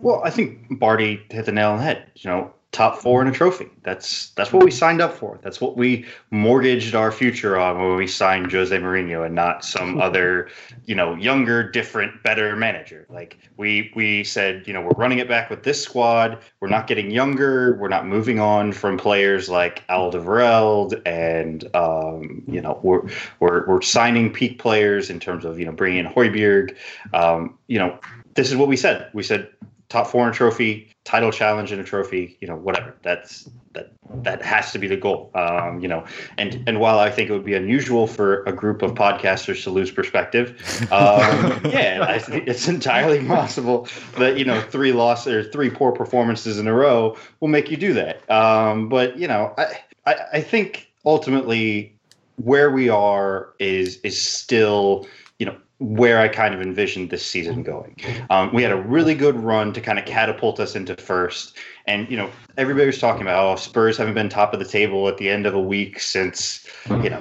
Well, 0.00 0.22
I 0.24 0.30
think 0.30 0.78
Bardi 0.78 1.22
hit 1.30 1.46
the 1.46 1.52
nail 1.52 1.70
on 1.70 1.78
the 1.78 1.84
head. 1.84 2.10
You 2.16 2.30
know, 2.30 2.52
top 2.74 3.00
four 3.00 3.20
and 3.20 3.30
a 3.30 3.32
trophy. 3.32 3.70
That's 3.84 4.30
that's 4.30 4.52
what 4.52 4.64
we 4.64 4.70
signed 4.70 5.00
up 5.00 5.14
for. 5.14 5.38
That's 5.42 5.60
what 5.60 5.76
we 5.76 6.06
mortgaged 6.30 6.94
our 6.96 7.12
future 7.12 7.56
on 7.56 7.78
when 7.78 7.96
we 7.96 8.08
signed 8.08 8.50
Jose 8.50 8.76
Mourinho 8.76 9.24
and 9.24 9.34
not 9.34 9.64
some 9.64 10.00
other, 10.06 10.50
you 10.84 10.94
know, 10.94 11.14
younger, 11.14 11.70
different, 11.70 12.22
better 12.24 12.56
manager. 12.56 13.06
Like 13.08 13.38
we 13.56 13.92
we 13.94 14.24
said, 14.24 14.66
you 14.66 14.72
know, 14.72 14.80
we're 14.80 14.98
running 14.98 15.20
it 15.20 15.28
back 15.28 15.50
with 15.50 15.62
this 15.62 15.82
squad. 15.82 16.38
We're 16.58 16.68
not 16.68 16.88
getting 16.88 17.10
younger. 17.10 17.76
We're 17.76 17.88
not 17.88 18.06
moving 18.06 18.40
on 18.40 18.72
from 18.72 18.98
players 18.98 19.48
like 19.48 19.86
Alderweireld 19.86 21.00
and 21.06 21.64
um, 21.76 22.42
you 22.48 22.60
know, 22.60 22.80
we're 22.82 23.08
we're 23.38 23.66
we're 23.66 23.82
signing 23.82 24.32
peak 24.32 24.58
players 24.58 25.10
in 25.10 25.20
terms 25.20 25.44
of, 25.44 25.60
you 25.60 25.64
know, 25.64 25.72
bringing 25.72 26.04
in 26.04 26.12
Højbjerg. 26.12 26.76
Um, 27.12 27.56
you 27.68 27.78
know, 27.78 27.98
this 28.34 28.50
is 28.50 28.56
what 28.56 28.68
we 28.68 28.76
said. 28.76 29.08
We 29.12 29.22
said 29.22 29.48
top 29.94 30.08
four 30.08 30.26
in 30.26 30.32
trophy, 30.32 30.88
title 31.04 31.30
challenge 31.30 31.70
in 31.70 31.78
a 31.78 31.84
trophy, 31.84 32.36
you 32.40 32.48
know, 32.48 32.56
whatever. 32.56 32.96
That's 33.02 33.48
that 33.74 33.92
that 34.24 34.42
has 34.42 34.72
to 34.72 34.78
be 34.78 34.88
the 34.88 34.96
goal. 34.96 35.30
Um, 35.34 35.78
you 35.78 35.86
know, 35.86 36.04
and 36.36 36.62
and 36.66 36.80
while 36.80 36.98
I 36.98 37.10
think 37.10 37.30
it 37.30 37.32
would 37.32 37.44
be 37.44 37.54
unusual 37.54 38.08
for 38.08 38.42
a 38.42 38.52
group 38.52 38.82
of 38.82 38.94
podcasters 38.94 39.62
to 39.62 39.70
lose 39.70 39.92
perspective, 39.92 40.60
um, 40.90 41.60
yeah, 41.70 42.04
I 42.08 42.20
it's 42.28 42.66
entirely 42.66 43.24
possible 43.24 43.86
that 44.18 44.36
you 44.36 44.44
know 44.44 44.60
three 44.62 44.92
loss 44.92 45.28
or 45.28 45.44
three 45.44 45.70
poor 45.70 45.92
performances 45.92 46.58
in 46.58 46.66
a 46.66 46.74
row 46.74 47.16
will 47.38 47.48
make 47.48 47.70
you 47.70 47.76
do 47.76 47.94
that. 47.94 48.28
Um, 48.28 48.88
but 48.88 49.16
you 49.16 49.28
know, 49.28 49.54
I, 49.56 49.78
I 50.06 50.16
I 50.34 50.40
think 50.40 50.90
ultimately 51.06 51.96
where 52.42 52.72
we 52.72 52.88
are 52.88 53.54
is 53.60 54.00
is 54.00 54.20
still 54.20 55.06
you 55.38 55.46
know 55.46 55.56
where 55.84 56.18
I 56.18 56.28
kind 56.28 56.54
of 56.54 56.62
envisioned 56.62 57.10
this 57.10 57.24
season 57.24 57.62
going. 57.62 57.96
Um, 58.30 58.52
we 58.54 58.62
had 58.62 58.72
a 58.72 58.76
really 58.76 59.14
good 59.14 59.36
run 59.36 59.72
to 59.74 59.80
kind 59.80 59.98
of 59.98 60.06
catapult 60.06 60.58
us 60.58 60.74
into 60.74 60.96
first, 60.96 61.56
and 61.86 62.10
you 62.10 62.16
know 62.16 62.30
everybody 62.56 62.86
was 62.86 62.98
talking 62.98 63.22
about 63.22 63.52
oh 63.52 63.56
Spurs 63.56 63.98
haven't 63.98 64.14
been 64.14 64.30
top 64.30 64.54
of 64.54 64.58
the 64.58 64.64
table 64.64 65.08
at 65.08 65.18
the 65.18 65.28
end 65.28 65.44
of 65.44 65.54
a 65.54 65.60
week 65.60 66.00
since 66.00 66.66
you 66.88 67.10
know 67.10 67.20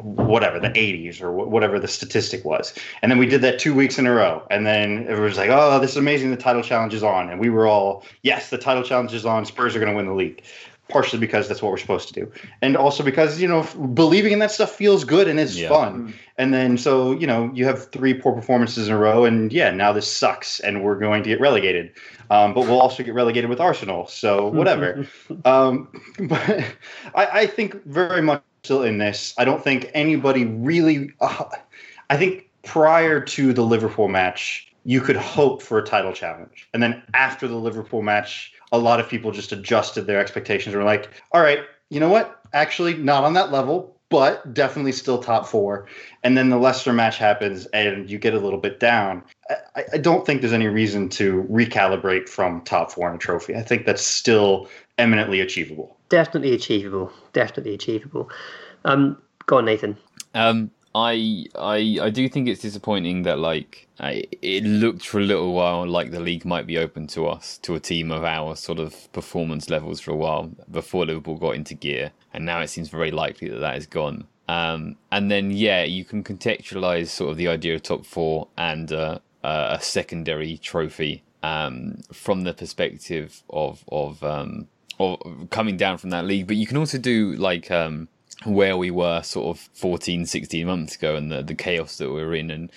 whatever 0.00 0.60
the 0.60 0.68
80s 0.68 1.20
or 1.20 1.32
wh- 1.32 1.50
whatever 1.50 1.80
the 1.80 1.88
statistic 1.88 2.44
was, 2.44 2.72
and 3.02 3.10
then 3.10 3.18
we 3.18 3.26
did 3.26 3.42
that 3.42 3.58
two 3.58 3.74
weeks 3.74 3.98
in 3.98 4.06
a 4.06 4.12
row, 4.12 4.46
and 4.48 4.64
then 4.64 5.00
everyone 5.00 5.24
was 5.24 5.36
like 5.36 5.50
oh 5.50 5.80
this 5.80 5.90
is 5.92 5.96
amazing. 5.96 6.30
The 6.30 6.36
title 6.36 6.62
challenge 6.62 6.94
is 6.94 7.02
on, 7.02 7.30
and 7.30 7.40
we 7.40 7.50
were 7.50 7.66
all 7.66 8.04
yes 8.22 8.50
the 8.50 8.58
title 8.58 8.84
challenge 8.84 9.12
is 9.12 9.26
on. 9.26 9.44
Spurs 9.44 9.74
are 9.74 9.80
going 9.80 9.90
to 9.90 9.96
win 9.96 10.06
the 10.06 10.14
league 10.14 10.44
partially 10.88 11.18
because 11.18 11.48
that's 11.48 11.62
what 11.62 11.70
we're 11.70 11.78
supposed 11.78 12.08
to 12.08 12.14
do. 12.14 12.30
And 12.62 12.76
also 12.76 13.02
because 13.02 13.40
you 13.40 13.48
know 13.48 13.60
f- 13.60 13.76
believing 13.94 14.32
in 14.32 14.38
that 14.38 14.50
stuff 14.50 14.72
feels 14.72 15.04
good 15.04 15.28
and 15.28 15.38
is 15.38 15.60
Yeah. 15.60 15.68
fun. 15.68 16.14
And 16.36 16.52
then 16.54 16.78
so 16.78 17.12
you 17.12 17.26
know 17.26 17.50
you 17.54 17.64
have 17.64 17.90
three 17.90 18.14
poor 18.14 18.32
performances 18.32 18.88
in 18.88 18.94
a 18.94 18.98
row 18.98 19.24
and 19.24 19.52
yeah 19.52 19.70
now 19.70 19.92
this 19.92 20.10
sucks 20.10 20.60
and 20.60 20.82
we're 20.82 20.98
going 20.98 21.22
to 21.22 21.28
get 21.28 21.40
relegated. 21.40 21.92
Um, 22.30 22.52
but 22.52 22.62
we'll 22.62 22.80
also 22.80 23.02
get 23.02 23.14
relegated 23.14 23.48
with 23.48 23.60
arsenal 23.60 24.06
so 24.06 24.48
whatever. 24.58 25.06
Um, 25.44 25.88
but 26.20 26.64
I, 27.14 27.26
I 27.40 27.46
think 27.46 27.84
very 27.84 28.22
much 28.22 28.42
still 28.64 28.82
in 28.82 28.98
this 28.98 29.34
i 29.38 29.44
don't 29.44 29.62
think 29.62 29.88
anybody 29.94 30.44
really 30.44 31.10
uh, 31.20 31.44
i 32.10 32.16
think 32.16 32.50
prior 32.64 33.20
to 33.20 33.52
the 33.52 33.62
liverpool 33.62 34.08
match 34.08 34.68
you 34.88 35.02
could 35.02 35.16
hope 35.16 35.60
for 35.60 35.78
a 35.78 35.84
title 35.84 36.14
challenge. 36.14 36.66
And 36.72 36.82
then 36.82 37.02
after 37.12 37.46
the 37.46 37.56
liverpool 37.56 38.00
match 38.00 38.54
a 38.72 38.78
lot 38.78 39.00
of 39.00 39.08
people 39.08 39.30
just 39.30 39.52
adjusted 39.52 40.06
their 40.06 40.20
expectations 40.20 40.74
and 40.74 40.82
were 40.82 40.88
like 40.88 41.10
all 41.32 41.40
right 41.40 41.60
you 41.90 42.00
know 42.00 42.08
what 42.08 42.40
actually 42.52 42.94
not 42.94 43.24
on 43.24 43.34
that 43.34 43.52
level 43.52 43.94
but 44.10 44.54
definitely 44.54 44.92
still 44.92 45.18
top 45.18 45.46
four 45.46 45.86
and 46.22 46.36
then 46.36 46.48
the 46.48 46.56
leicester 46.56 46.92
match 46.92 47.18
happens 47.18 47.66
and 47.66 48.10
you 48.10 48.18
get 48.18 48.34
a 48.34 48.40
little 48.40 48.58
bit 48.58 48.80
down 48.80 49.22
I, 49.76 49.84
I 49.94 49.98
don't 49.98 50.24
think 50.24 50.40
there's 50.40 50.52
any 50.52 50.68
reason 50.68 51.08
to 51.10 51.46
recalibrate 51.50 52.28
from 52.28 52.62
top 52.62 52.90
four 52.90 53.08
in 53.10 53.16
a 53.16 53.18
trophy 53.18 53.54
i 53.54 53.62
think 53.62 53.86
that's 53.86 54.02
still 54.02 54.68
eminently 54.96 55.40
achievable 55.40 55.98
Definitely 56.08 56.54
achievable. 56.54 57.12
Definitely 57.32 57.74
achievable. 57.74 58.30
Um, 58.84 59.20
go 59.46 59.58
on, 59.58 59.66
Nathan. 59.66 59.96
Um, 60.34 60.70
I 60.94 61.46
I 61.54 61.98
I 62.02 62.10
do 62.10 62.28
think 62.28 62.48
it's 62.48 62.62
disappointing 62.62 63.22
that 63.22 63.38
like 63.38 63.88
I, 64.00 64.24
it 64.42 64.64
looked 64.64 65.04
for 65.06 65.18
a 65.18 65.24
little 65.24 65.52
while 65.52 65.86
like 65.86 66.10
the 66.10 66.20
league 66.20 66.44
might 66.44 66.66
be 66.66 66.78
open 66.78 67.06
to 67.08 67.26
us 67.26 67.58
to 67.58 67.74
a 67.74 67.80
team 67.80 68.10
of 68.10 68.24
our 68.24 68.56
sort 68.56 68.78
of 68.78 69.12
performance 69.12 69.68
levels 69.68 70.00
for 70.00 70.12
a 70.12 70.16
while 70.16 70.50
before 70.70 71.04
Liverpool 71.04 71.36
got 71.36 71.56
into 71.56 71.74
gear, 71.74 72.12
and 72.32 72.46
now 72.46 72.60
it 72.60 72.68
seems 72.68 72.88
very 72.88 73.10
likely 73.10 73.48
that 73.48 73.58
that 73.58 73.76
is 73.76 73.86
gone. 73.86 74.26
Um, 74.48 74.96
and 75.12 75.30
then 75.30 75.50
yeah, 75.50 75.84
you 75.84 76.04
can 76.04 76.24
contextualize 76.24 77.08
sort 77.08 77.30
of 77.30 77.36
the 77.36 77.48
idea 77.48 77.74
of 77.74 77.82
top 77.82 78.06
four 78.06 78.48
and 78.56 78.90
uh, 78.92 79.18
uh, 79.44 79.76
a 79.78 79.82
secondary 79.82 80.56
trophy 80.56 81.22
um, 81.42 82.00
from 82.12 82.44
the 82.44 82.54
perspective 82.54 83.42
of 83.50 83.84
of 83.92 84.22
um, 84.22 84.68
of 84.98 85.48
coming 85.50 85.76
down 85.76 85.98
from 85.98 86.10
that 86.10 86.24
league. 86.24 86.46
But 86.46 86.56
you 86.56 86.66
can 86.66 86.76
also 86.76 86.98
do 86.98 87.34
like 87.34 87.70
um, 87.70 88.08
where 88.44 88.76
we 88.76 88.90
were 88.90 89.22
sort 89.22 89.56
of 89.56 89.68
14, 89.74 90.26
16 90.26 90.66
months 90.66 90.94
ago 90.94 91.16
and 91.16 91.30
the 91.30 91.42
the 91.42 91.54
chaos 91.54 91.96
that 91.98 92.08
we 92.08 92.14
we're 92.14 92.34
in 92.34 92.50
and 92.50 92.70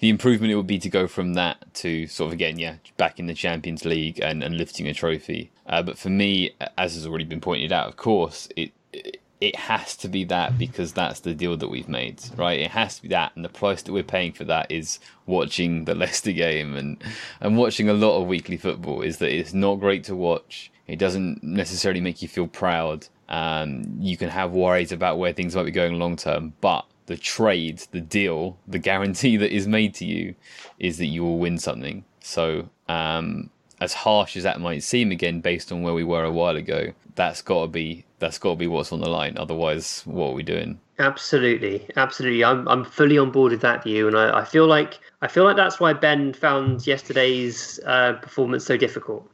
the 0.00 0.08
improvement 0.08 0.52
it 0.52 0.56
would 0.56 0.66
be 0.66 0.78
to 0.78 0.90
go 0.90 1.06
from 1.06 1.34
that 1.34 1.72
to 1.74 2.06
sort 2.06 2.28
of 2.28 2.32
again, 2.34 2.58
yeah, 2.58 2.76
back 2.96 3.18
in 3.18 3.26
the 3.26 3.34
Champions 3.34 3.84
League 3.84 4.20
and, 4.20 4.42
and 4.42 4.56
lifting 4.58 4.86
a 4.86 4.92
trophy. 4.92 5.50
Uh, 5.66 5.82
but 5.82 5.96
for 5.96 6.10
me, 6.10 6.54
as 6.76 6.94
has 6.94 7.06
already 7.06 7.24
been 7.24 7.40
pointed 7.40 7.72
out, 7.72 7.88
of 7.88 7.96
course, 7.96 8.48
it, 8.56 8.72
it 8.92 9.20
it 9.40 9.56
has 9.56 9.96
to 9.96 10.08
be 10.08 10.24
that 10.24 10.56
because 10.56 10.92
that's 10.92 11.20
the 11.20 11.34
deal 11.34 11.56
that 11.56 11.68
we've 11.68 11.88
made, 11.88 12.22
right? 12.36 12.60
It 12.60 12.70
has 12.70 12.96
to 12.96 13.02
be 13.02 13.08
that, 13.08 13.32
and 13.34 13.44
the 13.44 13.48
price 13.48 13.82
that 13.82 13.92
we're 13.92 14.02
paying 14.02 14.32
for 14.32 14.44
that 14.44 14.70
is 14.70 14.98
watching 15.26 15.84
the 15.84 15.94
Leicester 16.02 16.32
game 16.32 16.76
and 16.76 17.02
and 17.40 17.56
watching 17.56 17.88
a 17.88 17.94
lot 17.94 18.20
of 18.20 18.28
weekly 18.28 18.56
football. 18.56 19.02
Is 19.02 19.18
that 19.18 19.34
it's 19.34 19.54
not 19.54 19.76
great 19.76 20.04
to 20.04 20.16
watch. 20.16 20.70
It 20.86 20.98
doesn't 20.98 21.42
necessarily 21.42 22.00
make 22.00 22.20
you 22.20 22.28
feel 22.28 22.46
proud. 22.46 23.08
Um, 23.34 23.96
you 23.98 24.16
can 24.16 24.28
have 24.28 24.52
worries 24.52 24.92
about 24.92 25.18
where 25.18 25.32
things 25.32 25.56
might 25.56 25.64
be 25.64 25.72
going 25.72 25.98
long 25.98 26.14
term, 26.14 26.52
but 26.60 26.86
the 27.06 27.16
trade, 27.16 27.82
the 27.90 28.00
deal, 28.00 28.56
the 28.68 28.78
guarantee 28.78 29.36
that 29.42 29.52
is 29.52 29.66
made 29.66 29.92
to 29.94 30.04
you 30.04 30.36
is 30.78 30.98
that 30.98 31.06
you 31.06 31.24
will 31.24 31.38
win 31.38 31.58
something. 31.58 32.04
So, 32.20 32.68
um, 32.88 33.50
as 33.80 33.92
harsh 33.92 34.36
as 34.36 34.44
that 34.44 34.60
might 34.60 34.84
seem, 34.84 35.10
again, 35.10 35.40
based 35.40 35.72
on 35.72 35.82
where 35.82 35.94
we 35.94 36.04
were 36.04 36.22
a 36.22 36.30
while 36.30 36.54
ago, 36.54 36.92
that's 37.16 37.42
got 37.42 37.62
to 37.62 37.66
be 37.66 38.04
that's 38.20 38.38
got 38.38 38.50
to 38.50 38.56
be 38.56 38.68
what's 38.68 38.92
on 38.92 39.00
the 39.00 39.10
line. 39.10 39.36
Otherwise, 39.36 40.02
what 40.04 40.28
are 40.28 40.34
we 40.34 40.44
doing? 40.44 40.78
Absolutely, 41.00 41.84
absolutely. 41.96 42.44
I'm 42.44 42.68
I'm 42.68 42.84
fully 42.84 43.18
on 43.18 43.32
board 43.32 43.50
with 43.50 43.62
that 43.62 43.82
view, 43.82 44.06
and 44.06 44.16
I, 44.16 44.38
I 44.40 44.44
feel 44.44 44.68
like 44.68 45.00
I 45.22 45.26
feel 45.26 45.42
like 45.42 45.56
that's 45.56 45.80
why 45.80 45.92
Ben 45.92 46.32
found 46.34 46.86
yesterday's 46.86 47.80
uh, 47.84 48.12
performance 48.12 48.64
so 48.64 48.76
difficult. 48.76 49.28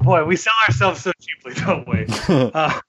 Boy, 0.00 0.24
we 0.24 0.34
sell 0.34 0.52
ourselves 0.68 1.02
so 1.02 1.12
cheaply, 1.20 1.54
don't 1.54 1.88
we? 1.88 2.04
uh, 2.52 2.80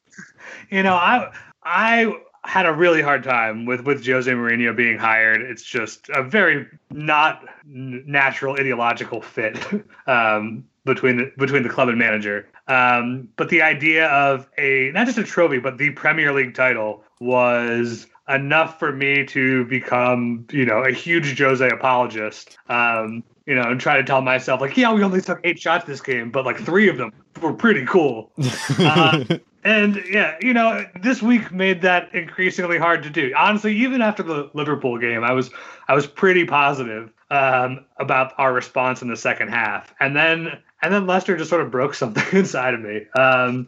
you 0.73 0.81
know, 0.81 0.95
I 0.95 1.31
I 1.61 2.11
had 2.45 2.65
a 2.65 2.73
really 2.73 3.01
hard 3.01 3.23
time 3.23 3.65
with 3.65 3.81
with 3.81 4.05
Jose 4.05 4.29
Mourinho 4.29 4.75
being 4.75 4.97
hired. 4.97 5.41
It's 5.41 5.61
just 5.61 6.09
a 6.09 6.23
very 6.23 6.67
not 6.89 7.45
natural 7.63 8.55
ideological 8.55 9.21
fit 9.21 9.57
um, 10.07 10.65
between 10.83 11.17
the 11.17 11.31
between 11.37 11.61
the 11.61 11.69
club 11.69 11.89
and 11.89 11.99
manager. 11.99 12.49
Um, 12.67 13.29
but 13.35 13.49
the 13.49 13.61
idea 13.61 14.07
of 14.07 14.49
a 14.57 14.89
not 14.93 15.05
just 15.05 15.19
a 15.19 15.23
trophy, 15.23 15.59
but 15.59 15.77
the 15.77 15.91
Premier 15.91 16.33
League 16.33 16.55
title 16.55 17.03
was 17.19 18.07
enough 18.27 18.79
for 18.79 18.91
me 18.91 19.25
to 19.25 19.65
become, 19.65 20.47
you 20.51 20.65
know, 20.65 20.79
a 20.79 20.91
huge 20.91 21.37
Jose 21.37 21.67
apologist. 21.69 22.57
Um, 22.67 23.23
you 23.45 23.55
know, 23.55 23.63
and 23.63 23.79
try 23.79 23.97
to 23.97 24.03
tell 24.03 24.21
myself 24.21 24.61
like, 24.61 24.77
yeah, 24.77 24.91
we 24.93 25.03
only 25.03 25.21
took 25.21 25.39
eight 25.43 25.59
shots 25.59 25.85
this 25.85 26.01
game, 26.01 26.31
but 26.31 26.45
like 26.45 26.57
three 26.59 26.87
of 26.89 26.97
them 26.97 27.11
were 27.41 27.53
pretty 27.53 27.85
cool. 27.85 28.31
Uh, 28.79 29.23
and 29.63 30.03
yeah, 30.09 30.35
you 30.41 30.53
know, 30.53 30.85
this 31.01 31.21
week 31.21 31.51
made 31.51 31.81
that 31.81 32.13
increasingly 32.13 32.77
hard 32.77 33.03
to 33.03 33.09
do. 33.09 33.33
Honestly, 33.37 33.75
even 33.75 34.01
after 34.01 34.23
the 34.23 34.49
Liverpool 34.53 34.97
game, 34.97 35.23
I 35.23 35.31
was 35.31 35.51
I 35.87 35.93
was 35.93 36.05
pretty 36.05 36.45
positive 36.45 37.11
um, 37.29 37.85
about 37.97 38.33
our 38.37 38.53
response 38.53 39.01
in 39.01 39.07
the 39.07 39.15
second 39.15 39.49
half, 39.49 39.93
and 39.99 40.15
then 40.15 40.59
and 40.81 40.93
then 40.93 41.07
Leicester 41.07 41.37
just 41.37 41.49
sort 41.49 41.61
of 41.61 41.71
broke 41.71 41.93
something 41.93 42.25
inside 42.37 42.73
of 42.73 42.81
me. 42.81 43.05
Um, 43.15 43.67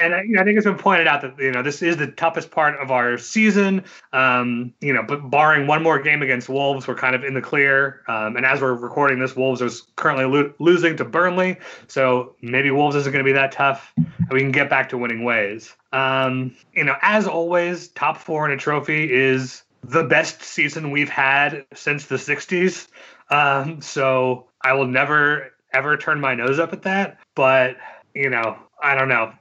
and 0.00 0.14
I, 0.14 0.18
I, 0.40 0.44
think 0.44 0.56
it's 0.56 0.66
been 0.66 0.78
pointed 0.78 1.06
out 1.06 1.22
that 1.22 1.38
you 1.38 1.50
know 1.50 1.62
this 1.62 1.82
is 1.82 1.96
the 1.96 2.06
toughest 2.06 2.50
part 2.50 2.78
of 2.80 2.90
our 2.90 3.18
season. 3.18 3.84
Um, 4.12 4.72
you 4.80 4.92
know, 4.92 5.02
but 5.02 5.30
barring 5.30 5.66
one 5.66 5.82
more 5.82 6.00
game 6.00 6.22
against 6.22 6.48
Wolves, 6.48 6.86
we're 6.86 6.94
kind 6.94 7.14
of 7.14 7.24
in 7.24 7.34
the 7.34 7.40
clear. 7.40 8.02
Um, 8.08 8.36
and 8.36 8.44
as 8.44 8.60
we're 8.60 8.74
recording 8.74 9.18
this, 9.18 9.36
Wolves 9.36 9.60
is 9.62 9.82
currently 9.96 10.24
lo- 10.24 10.52
losing 10.58 10.96
to 10.96 11.04
Burnley, 11.04 11.58
so 11.88 12.34
maybe 12.42 12.70
Wolves 12.70 12.96
isn't 12.96 13.12
going 13.12 13.24
to 13.24 13.28
be 13.28 13.34
that 13.34 13.52
tough, 13.52 13.92
and 13.96 14.30
we 14.30 14.40
can 14.40 14.52
get 14.52 14.70
back 14.70 14.88
to 14.90 14.98
winning 14.98 15.24
ways. 15.24 15.74
Um, 15.92 16.54
you 16.74 16.84
know, 16.84 16.96
as 17.02 17.26
always, 17.26 17.88
top 17.88 18.18
four 18.18 18.46
in 18.46 18.52
a 18.52 18.56
trophy 18.56 19.12
is 19.12 19.62
the 19.82 20.04
best 20.04 20.42
season 20.42 20.90
we've 20.90 21.10
had 21.10 21.64
since 21.74 22.06
the 22.06 22.16
'60s. 22.16 22.88
Um, 23.30 23.80
so 23.80 24.46
I 24.62 24.72
will 24.74 24.86
never 24.86 25.52
ever 25.72 25.96
turn 25.96 26.20
my 26.20 26.34
nose 26.34 26.58
up 26.58 26.72
at 26.72 26.82
that. 26.82 27.18
But 27.34 27.76
you 28.14 28.30
know, 28.30 28.56
I 28.82 28.94
don't 28.94 29.08
know. 29.08 29.32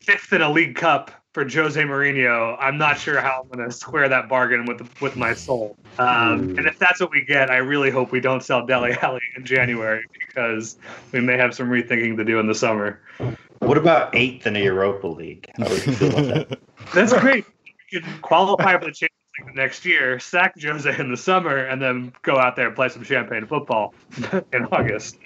Fifth 0.00 0.32
in 0.32 0.42
a 0.42 0.50
League 0.50 0.76
Cup 0.76 1.10
for 1.36 1.42
Jose 1.42 1.78
Mourinho. 1.82 2.56
I'm 2.58 2.78
not 2.78 2.98
sure 2.98 3.20
how 3.20 3.42
I'm 3.42 3.48
going 3.48 3.68
to 3.68 3.74
square 3.74 4.08
that 4.08 4.26
bargain 4.26 4.64
with 4.64 4.88
with 5.02 5.16
my 5.16 5.34
soul. 5.34 5.76
Um, 5.98 6.56
and 6.56 6.66
if 6.66 6.78
that's 6.78 6.98
what 6.98 7.10
we 7.10 7.24
get, 7.24 7.50
I 7.50 7.58
really 7.58 7.90
hope 7.90 8.10
we 8.10 8.20
don't 8.20 8.42
sell 8.42 8.64
Dele 8.64 8.96
Alli 9.02 9.20
in 9.36 9.44
January 9.44 10.02
because 10.18 10.78
we 11.12 11.20
may 11.20 11.36
have 11.36 11.54
some 11.54 11.68
rethinking 11.68 12.16
to 12.16 12.24
do 12.24 12.38
in 12.40 12.46
the 12.46 12.54
summer. 12.54 13.00
What 13.58 13.76
about 13.76 14.14
eighth 14.14 14.46
in 14.46 14.54
the 14.54 14.60
Europa 14.60 15.08
League? 15.08 15.50
How 15.58 15.68
would 15.68 15.86
you 15.86 15.92
feel 15.92 16.18
about 16.18 16.48
that? 16.48 16.58
That's 16.94 17.12
great. 17.12 17.44
We 17.92 18.00
could 18.00 18.22
qualify 18.22 18.78
for 18.78 18.86
the 18.86 18.92
Champions 18.92 19.10
League 19.38 19.56
next 19.56 19.84
year, 19.84 20.18
sack 20.18 20.54
Jose 20.58 20.98
in 20.98 21.10
the 21.10 21.16
summer, 21.16 21.56
and 21.56 21.82
then 21.82 22.14
go 22.22 22.38
out 22.38 22.56
there 22.56 22.68
and 22.68 22.76
play 22.76 22.88
some 22.88 23.04
champagne 23.04 23.46
football 23.46 23.94
in 24.52 24.64
August. 24.72 25.18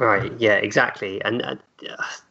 Right. 0.00 0.32
Yeah. 0.38 0.54
Exactly. 0.54 1.22
And 1.24 1.42
uh, 1.42 1.56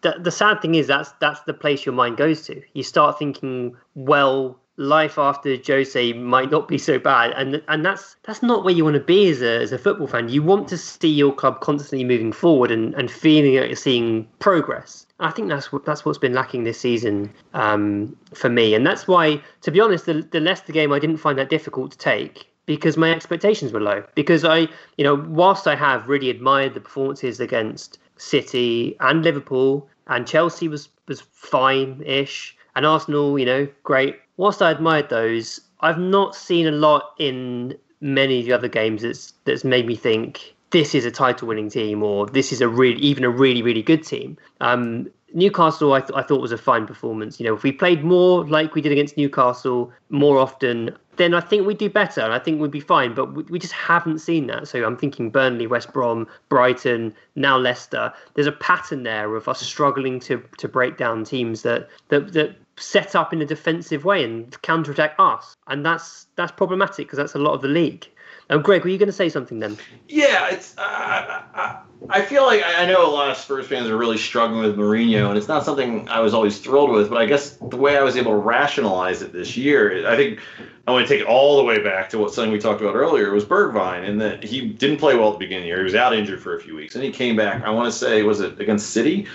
the, 0.02 0.16
the 0.20 0.32
sad 0.32 0.60
thing 0.62 0.74
is 0.76 0.88
that's 0.88 1.12
that's 1.20 1.42
the 1.42 1.54
place 1.54 1.86
your 1.86 1.94
mind 1.94 2.18
goes 2.18 2.42
to. 2.48 2.62
You 2.74 2.82
start 2.82 3.20
thinking, 3.20 3.78
well, 3.94 4.60
life 4.78 5.20
after 5.20 5.56
Jose 5.68 6.14
might 6.14 6.50
not 6.50 6.68
be 6.68 6.80
so 6.80 6.98
bad, 6.98 7.32
and 7.36 7.62
and 7.68 7.86
that's 7.86 8.16
that's 8.24 8.42
not 8.42 8.64
where 8.64 8.74
you 8.74 8.84
want 8.84 8.96
to 8.96 9.04
be 9.04 9.30
as 9.30 9.44
a 9.44 9.62
as 9.62 9.72
a 9.72 9.78
football 9.78 10.08
fan. 10.08 10.30
You 10.30 10.42
want 10.42 10.68
to 10.70 10.78
see 10.80 11.10
your 11.10 11.32
club 11.32 11.62
constantly 11.62 12.04
moving 12.06 12.32
forward 12.32 12.72
and, 12.72 12.96
and 12.96 13.12
feeling 13.12 13.54
that 13.56 13.68
you're 13.68 13.76
seeing 13.76 14.28
progress. 14.40 15.06
I 15.20 15.30
think 15.30 15.50
that's 15.50 15.72
what 15.72 15.86
that's 15.86 16.04
what's 16.04 16.18
been 16.18 16.34
lacking 16.34 16.64
this 16.64 16.80
season 16.80 17.32
um, 17.54 18.18
for 18.34 18.50
me, 18.50 18.74
and 18.74 18.84
that's 18.84 19.08
why, 19.08 19.44
to 19.62 19.70
be 19.70 19.80
honest, 19.80 20.08
the 20.08 20.28
the 20.32 20.40
Leicester 20.40 20.74
game 20.74 20.92
I 20.92 20.98
didn't 20.98 21.18
find 21.18 21.38
that 21.38 21.50
difficult 21.50 21.92
to 21.92 21.98
take 22.00 22.48
because 22.70 22.98
my 22.98 23.12
expectations 23.12 23.74
were 23.74 23.80
low. 23.80 24.04
Because 24.14 24.46
I, 24.46 24.68
you 24.96 25.04
know, 25.04 25.16
whilst 25.28 25.66
I 25.68 25.76
have 25.76 26.08
really 26.08 26.30
admired 26.30 26.76
the 26.76 26.80
performances 26.80 27.40
against 27.40 27.98
City 28.18 28.96
and 29.00 29.24
Liverpool, 29.24 29.90
and 30.06 30.28
Chelsea 30.28 30.68
was 30.68 30.88
was 31.08 31.22
fine-ish, 31.22 32.56
and 32.76 32.86
Arsenal, 32.86 33.40
you 33.40 33.46
know, 33.48 33.68
great. 33.82 34.20
Whilst 34.38 34.62
I 34.62 34.70
admired 34.70 35.10
those, 35.10 35.60
I've 35.80 35.98
not 35.98 36.36
seen 36.36 36.68
a 36.68 36.72
lot 36.72 37.16
in 37.18 37.76
many 38.02 38.42
of 38.42 38.46
the 38.46 38.54
other 38.54 38.68
games 38.68 39.02
that's 39.02 39.34
that's 39.46 39.64
made 39.64 39.88
me 39.88 39.96
think 39.96 40.54
this 40.70 40.94
is 40.94 41.06
a 41.06 41.12
title-winning 41.12 41.72
team 41.72 42.04
or 42.04 42.28
this 42.28 42.52
is 42.52 42.62
a 42.62 42.68
really 42.68 43.02
even 43.02 43.24
a 43.24 43.32
really 43.32 43.64
really 43.64 43.82
good 43.82 44.04
team. 44.04 44.38
Um, 44.62 45.10
Newcastle, 45.34 45.94
I, 45.94 46.02
th- 46.02 46.12
I 46.16 46.24
thought 46.24 46.42
was 46.42 46.52
a 46.52 46.58
fine 46.58 46.88
performance. 46.88 47.40
You 47.40 47.48
know, 47.48 47.56
if 47.56 47.64
we 47.64 47.72
played 47.72 48.04
more 48.04 48.48
like 48.48 48.74
we 48.74 48.82
did 48.82 48.92
against 48.92 49.18
Newcastle 49.18 49.92
more 50.10 50.40
often, 50.40 50.96
then 51.20 51.34
I 51.34 51.42
think 51.42 51.68
we'd 51.68 51.78
do 51.78 51.90
better 51.90 52.22
and 52.22 52.34
I 52.34 52.40
think 52.40 52.62
we'd 52.62 52.72
be 52.72 52.80
fine. 52.80 53.14
But 53.14 53.34
we, 53.34 53.44
we 53.44 53.60
just 53.60 53.74
haven't 53.74 54.20
seen 54.20 54.48
that. 54.48 54.70
So 54.70 54.84
I'm 54.86 54.98
thinking 54.98 55.30
Burnley, 55.30 55.68
West 55.68 55.92
Brom, 55.92 56.28
Brighton, 56.48 57.14
now 57.36 57.58
Leicester. 57.58 58.12
There's 58.34 58.48
a 58.48 58.54
pattern 58.54 59.04
there 59.04 59.36
of 59.36 59.48
us 59.48 59.62
struggling 59.62 60.20
to 60.22 60.42
to 60.58 60.68
break 60.68 60.98
down 60.98 61.26
teams 61.26 61.62
that 61.64 61.90
that 62.08 62.34
that 62.34 62.56
set 62.78 63.16
up 63.16 63.34
in 63.34 63.42
a 63.42 63.46
defensive 63.46 64.06
way 64.06 64.24
and 64.24 64.60
counterattack 64.62 65.14
us, 65.20 65.58
and 65.68 65.86
that's 65.86 66.26
that's 66.38 66.54
problematic 66.54 67.08
because 67.08 67.18
that's 67.18 67.36
a 67.36 67.40
lot 67.40 67.54
of 67.54 67.62
the 67.62 67.68
league. 67.68 68.10
Um, 68.52 68.64
Greg, 68.64 68.84
were 68.84 68.90
you 68.90 68.98
going 68.98 69.08
to 69.08 69.14
say 69.14 69.30
something 69.30 69.60
then? 69.60 69.78
Yeah, 70.08 70.50
it's. 70.50 70.76
Uh, 70.78 70.82
I, 70.82 71.82
I 72.10 72.22
feel 72.24 72.46
like 72.46 72.64
I 72.66 72.86
know 72.88 73.08
a 73.08 73.12
lot 73.12 73.30
of 73.30 73.38
Spurs 73.38 73.68
fans 73.68 73.88
are 73.88 73.98
really 73.98 74.18
struggling 74.18 74.64
with 74.64 74.76
Mourinho, 74.76 75.30
and 75.30 75.38
it's 75.38 75.48
not 75.48 75.64
something 75.64 76.10
I 76.10 76.20
was 76.20 76.34
always 76.34 76.58
thrilled 76.58 76.90
with. 76.90 77.10
But 77.10 77.20
I 77.20 77.28
guess 77.28 77.52
the 77.58 77.78
way 77.78 77.98
I 77.98 78.02
was 78.02 78.18
able 78.18 78.32
to 78.32 78.38
rationalize 78.38 79.22
it 79.22 79.34
this 79.34 79.56
year, 79.56 80.08
I 80.08 80.16
think 80.16 80.40
I 80.88 80.92
want 80.92 81.08
to 81.08 81.14
take 81.14 81.22
it 81.22 81.28
all 81.28 81.58
the 81.58 81.64
way 81.64 81.84
back 81.84 82.10
to 82.10 82.18
what 82.18 82.34
something 82.34 82.52
we 82.52 82.58
talked 82.58 82.82
about 82.82 82.96
earlier 82.96 83.32
was 83.32 83.46
Bergwijn, 83.46 84.08
and 84.08 84.20
that 84.22 84.44
he 84.44 84.62
didn't 84.62 84.98
play 84.98 85.16
well 85.16 85.28
at 85.28 85.34
the 85.34 85.46
beginning 85.46 85.64
of 85.64 85.66
the 85.66 85.68
year. 85.68 85.78
He 85.80 85.84
was 85.84 85.96
out 85.96 86.16
injured 86.16 86.42
for 86.42 86.56
a 86.56 86.60
few 86.60 86.76
weeks, 86.76 86.96
and 86.96 87.04
he 87.04 87.12
came 87.12 87.36
back. 87.36 87.64
I 87.64 87.70
want 87.70 87.86
to 87.86 87.92
say 87.92 88.24
was 88.24 88.40
it 88.40 88.60
against 88.60 88.90
City, 88.90 89.28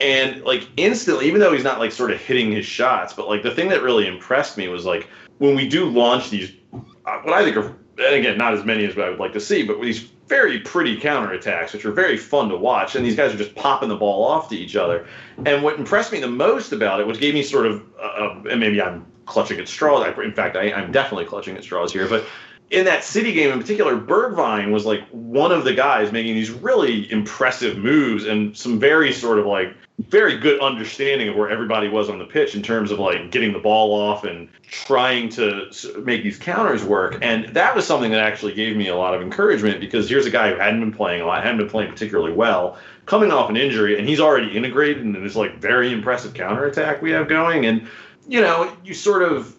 and 0.00 0.42
like 0.42 0.66
instantly, 0.76 1.26
even 1.26 1.38
though 1.38 1.52
he's 1.52 1.64
not 1.64 1.78
like 1.78 1.92
sort 1.92 2.10
of 2.10 2.20
hitting 2.20 2.50
his 2.50 2.66
shots, 2.66 3.12
but 3.12 3.28
like 3.28 3.44
the 3.44 3.54
thing 3.54 3.68
that 3.68 3.82
really 3.82 4.08
impressed 4.08 4.56
me 4.56 4.66
was 4.66 4.84
like 4.84 5.08
when 5.38 5.54
we 5.54 5.68
do 5.68 5.84
launch 5.84 6.30
these, 6.30 6.52
uh, 6.72 7.18
what 7.20 7.34
I 7.34 7.44
think 7.44 7.56
are 7.56 7.76
and 8.00 8.14
again, 8.14 8.38
not 8.38 8.54
as 8.54 8.64
many 8.64 8.84
as 8.84 8.96
I 8.98 9.10
would 9.10 9.18
like 9.18 9.32
to 9.34 9.40
see, 9.40 9.62
but 9.62 9.80
these 9.80 10.10
very 10.26 10.60
pretty 10.60 10.96
counterattacks, 10.96 11.72
which 11.72 11.84
are 11.84 11.92
very 11.92 12.16
fun 12.16 12.48
to 12.48 12.56
watch. 12.56 12.94
And 12.94 13.04
these 13.04 13.16
guys 13.16 13.34
are 13.34 13.36
just 13.36 13.54
popping 13.54 13.88
the 13.88 13.96
ball 13.96 14.24
off 14.24 14.48
to 14.50 14.56
each 14.56 14.76
other. 14.76 15.06
And 15.44 15.62
what 15.62 15.78
impressed 15.78 16.12
me 16.12 16.20
the 16.20 16.28
most 16.28 16.72
about 16.72 17.00
it, 17.00 17.06
which 17.06 17.18
gave 17.18 17.34
me 17.34 17.42
sort 17.42 17.66
of, 17.66 17.82
uh, 18.00 18.36
and 18.48 18.60
maybe 18.60 18.80
I'm 18.80 19.04
clutching 19.26 19.58
at 19.58 19.68
straws. 19.68 20.06
In 20.18 20.32
fact, 20.32 20.56
I, 20.56 20.72
I'm 20.72 20.92
definitely 20.92 21.24
clutching 21.24 21.56
at 21.56 21.64
straws 21.64 21.92
here, 21.92 22.08
but 22.08 22.24
in 22.70 22.84
that 22.84 23.02
City 23.02 23.32
game 23.32 23.50
in 23.50 23.58
particular, 23.58 23.96
Bergwijn 23.96 24.70
was 24.70 24.86
like 24.86 25.06
one 25.10 25.50
of 25.50 25.64
the 25.64 25.74
guys 25.74 26.12
making 26.12 26.34
these 26.34 26.50
really 26.50 27.10
impressive 27.10 27.76
moves 27.76 28.24
and 28.24 28.56
some 28.56 28.78
very 28.78 29.12
sort 29.12 29.40
of 29.40 29.46
like 29.46 29.74
very 30.08 30.38
good 30.38 30.60
understanding 30.60 31.28
of 31.28 31.36
where 31.36 31.50
everybody 31.50 31.88
was 31.88 32.08
on 32.08 32.18
the 32.18 32.24
pitch 32.24 32.54
in 32.54 32.62
terms 32.62 32.90
of 32.90 32.98
like 32.98 33.30
getting 33.30 33.52
the 33.52 33.58
ball 33.58 33.92
off 33.92 34.24
and 34.24 34.48
trying 34.62 35.28
to 35.28 35.70
make 36.04 36.22
these 36.22 36.38
counters 36.38 36.82
work. 36.82 37.18
And 37.20 37.48
that 37.48 37.74
was 37.74 37.86
something 37.86 38.10
that 38.12 38.20
actually 38.20 38.54
gave 38.54 38.76
me 38.76 38.88
a 38.88 38.96
lot 38.96 39.14
of 39.14 39.20
encouragement 39.20 39.80
because 39.80 40.08
here's 40.08 40.26
a 40.26 40.30
guy 40.30 40.50
who 40.50 40.58
hadn't 40.58 40.80
been 40.80 40.92
playing 40.92 41.20
a 41.20 41.26
lot, 41.26 41.42
hadn't 41.42 41.58
been 41.58 41.68
playing 41.68 41.90
particularly 41.90 42.32
well, 42.32 42.78
coming 43.06 43.30
off 43.30 43.50
an 43.50 43.56
injury, 43.56 43.98
and 43.98 44.08
he's 44.08 44.20
already 44.20 44.56
integrated 44.56 45.02
into 45.02 45.20
this 45.20 45.36
like 45.36 45.58
very 45.58 45.92
impressive 45.92 46.32
counter 46.32 46.64
attack 46.64 47.02
we 47.02 47.10
have 47.10 47.28
going. 47.28 47.66
And 47.66 47.86
you 48.26 48.40
know, 48.40 48.74
you 48.84 48.94
sort 48.94 49.22
of 49.22 49.56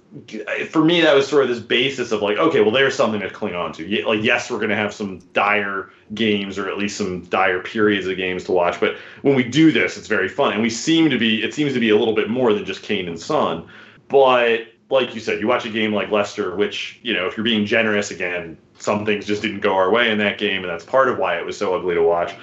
for 0.70 0.84
me 0.84 1.00
that 1.00 1.16
was 1.16 1.26
sort 1.26 1.44
of 1.44 1.50
this 1.50 1.60
basis 1.60 2.12
of 2.12 2.22
like 2.22 2.38
okay 2.38 2.60
well 2.60 2.72
there's 2.72 2.96
something 2.96 3.22
to 3.22 3.30
cling 3.30 3.56
on 3.56 3.72
to. 3.72 4.06
Like 4.06 4.22
yes 4.22 4.52
we're 4.52 4.58
going 4.58 4.70
to 4.70 4.76
have 4.76 4.94
some 4.94 5.20
dire 5.32 5.90
games 6.14 6.58
or 6.58 6.68
at 6.70 6.78
least 6.78 6.98
some 6.98 7.24
dire 7.26 7.62
periods 7.62 8.08
of 8.08 8.18
games 8.18 8.44
to 8.46 8.52
watch 8.52 8.80
but 8.80 8.98
when 9.22 9.36
we 9.36 9.44
do 9.44 9.72
this 9.72 9.98
it's 9.98 10.08
very 10.08 10.28
fun. 10.28 10.54
And 10.54 10.62
we 10.62 10.70
seem 10.70 11.10
to 11.10 11.18
be 11.18 11.44
it 11.44 11.54
seems 11.54 11.74
to 11.74 11.80
be 11.80 11.90
a 11.92 11.98
little 11.98 12.14
bit 12.14 12.30
more 12.30 12.54
than 12.54 12.66
just 12.66 12.84
kane 12.84 13.08
and 13.08 13.18
son. 13.18 13.66
But 14.10 14.68
like 14.90 15.16
you 15.16 15.22
said 15.22 15.40
you 15.40 15.48
watch 15.48 15.66
a 15.66 15.70
game 15.70 15.94
like 15.94 16.12
leicester 16.12 16.58
which 16.58 17.00
you 17.04 17.14
know 17.14 17.26
if 17.26 17.38
you're 17.38 17.46
being 17.46 17.66
generous 17.66 18.12
again 18.12 18.58
some 18.80 19.06
things 19.06 19.26
just 19.26 19.42
didn't 19.42 19.62
go 19.62 19.74
our 19.74 19.92
way 19.92 20.12
in 20.12 20.18
that 20.18 20.38
game 20.38 20.64
and 20.64 20.70
that's 20.70 20.84
part 20.84 21.08
of 21.08 21.18
why 21.20 21.38
it 21.38 21.46
was 21.46 21.58
so 21.58 21.74
ugly 21.74 21.96
to 21.96 22.04
watch. 22.04 22.34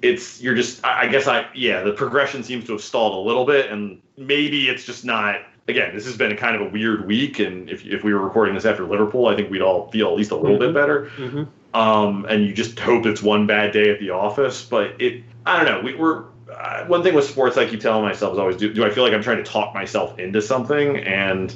It's 0.00 0.40
you're 0.40 0.54
just 0.54 0.84
i 0.84 1.08
guess 1.08 1.26
i 1.26 1.46
yeah 1.54 1.82
the 1.82 1.92
progression 1.92 2.44
seems 2.44 2.66
to 2.66 2.72
have 2.72 2.82
stalled 2.82 3.14
a 3.14 3.28
little 3.28 3.44
bit 3.44 3.72
and 3.72 4.00
maybe 4.16 4.68
it's 4.68 4.84
just 4.84 5.04
not 5.04 5.40
again, 5.68 5.94
this 5.94 6.04
has 6.06 6.16
been 6.16 6.32
a 6.32 6.36
kind 6.36 6.56
of 6.56 6.62
a 6.62 6.70
weird 6.70 7.06
week, 7.06 7.38
and 7.38 7.68
if 7.68 7.84
if 7.84 8.04
we 8.04 8.12
were 8.14 8.20
recording 8.20 8.54
this 8.54 8.64
after 8.64 8.84
Liverpool, 8.84 9.26
I 9.26 9.36
think 9.36 9.50
we'd 9.50 9.62
all 9.62 9.90
feel 9.90 10.08
at 10.08 10.16
least 10.16 10.30
a 10.30 10.36
little 10.36 10.56
mm-hmm. 10.56 10.66
bit 10.66 10.74
better. 10.74 11.10
Mm-hmm. 11.16 11.44
Um, 11.78 12.24
and 12.28 12.44
you 12.44 12.54
just 12.54 12.78
hope 12.78 13.04
it's 13.06 13.22
one 13.22 13.46
bad 13.46 13.72
day 13.72 13.90
at 13.90 14.00
the 14.00 14.10
office, 14.10 14.64
but 14.64 15.00
it. 15.00 15.22
I 15.44 15.62
don't 15.62 15.66
know. 15.66 15.80
We, 15.80 15.94
we're 15.94 16.24
uh, 16.52 16.84
one 16.86 17.02
thing 17.02 17.14
with 17.14 17.24
sports 17.24 17.56
I 17.56 17.66
keep 17.66 17.80
telling 17.80 18.02
myself 18.02 18.32
is 18.32 18.38
always 18.38 18.56
do, 18.56 18.72
do 18.72 18.84
I 18.84 18.90
feel 18.90 19.04
like 19.04 19.12
I'm 19.12 19.22
trying 19.22 19.38
to 19.38 19.44
talk 19.44 19.74
myself 19.74 20.18
into 20.18 20.40
something, 20.42 20.98
and 20.98 21.54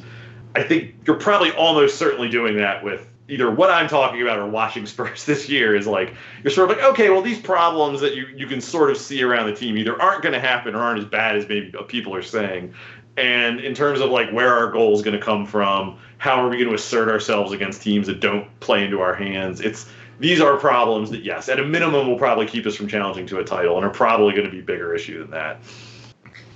I 0.54 0.62
think 0.62 0.94
you're 1.06 1.18
probably 1.18 1.52
almost 1.52 1.96
certainly 1.98 2.28
doing 2.28 2.56
that 2.58 2.84
with 2.84 3.06
either 3.28 3.50
what 3.50 3.70
I'm 3.70 3.88
talking 3.88 4.20
about 4.20 4.38
or 4.38 4.46
watching 4.46 4.86
Spurs 4.86 5.24
this 5.24 5.48
year 5.48 5.74
is 5.74 5.86
like 5.86 6.14
you're 6.42 6.50
sort 6.50 6.70
of 6.70 6.76
like 6.76 6.86
okay 6.92 7.10
well 7.10 7.22
these 7.22 7.40
problems 7.40 8.00
that 8.00 8.14
you 8.14 8.26
you 8.36 8.46
can 8.46 8.60
sort 8.60 8.90
of 8.90 8.98
see 8.98 9.22
around 9.22 9.46
the 9.46 9.54
team 9.54 9.78
either 9.78 10.00
aren't 10.00 10.22
going 10.22 10.32
to 10.32 10.40
happen 10.40 10.74
or 10.74 10.80
aren't 10.80 10.98
as 10.98 11.04
bad 11.04 11.36
as 11.36 11.48
maybe 11.48 11.72
people 11.88 12.14
are 12.14 12.22
saying 12.22 12.74
and 13.20 13.60
in 13.60 13.74
terms 13.74 14.00
of 14.00 14.10
like 14.10 14.30
where 14.30 14.54
our 14.54 14.70
goal 14.70 14.94
is 14.94 15.02
going 15.02 15.18
to 15.18 15.22
come 15.22 15.46
from, 15.46 15.98
how 16.18 16.42
are 16.42 16.48
we 16.48 16.56
going 16.56 16.68
to 16.68 16.74
assert 16.74 17.08
ourselves 17.08 17.52
against 17.52 17.82
teams 17.82 18.06
that 18.06 18.20
don't 18.20 18.48
play 18.60 18.84
into 18.84 19.00
our 19.00 19.14
hands? 19.14 19.60
It's 19.60 19.88
these 20.18 20.40
are 20.40 20.56
problems 20.56 21.10
that 21.10 21.22
yes, 21.22 21.48
at 21.48 21.60
a 21.60 21.64
minimum 21.64 22.06
will 22.06 22.18
probably 22.18 22.46
keep 22.46 22.66
us 22.66 22.76
from 22.76 22.88
challenging 22.88 23.26
to 23.26 23.38
a 23.38 23.44
title 23.44 23.76
and 23.76 23.86
are 23.86 23.90
probably 23.90 24.32
going 24.32 24.44
to 24.46 24.50
be 24.50 24.60
a 24.60 24.62
bigger 24.62 24.94
issue 24.94 25.20
than 25.20 25.30
that. 25.30 25.60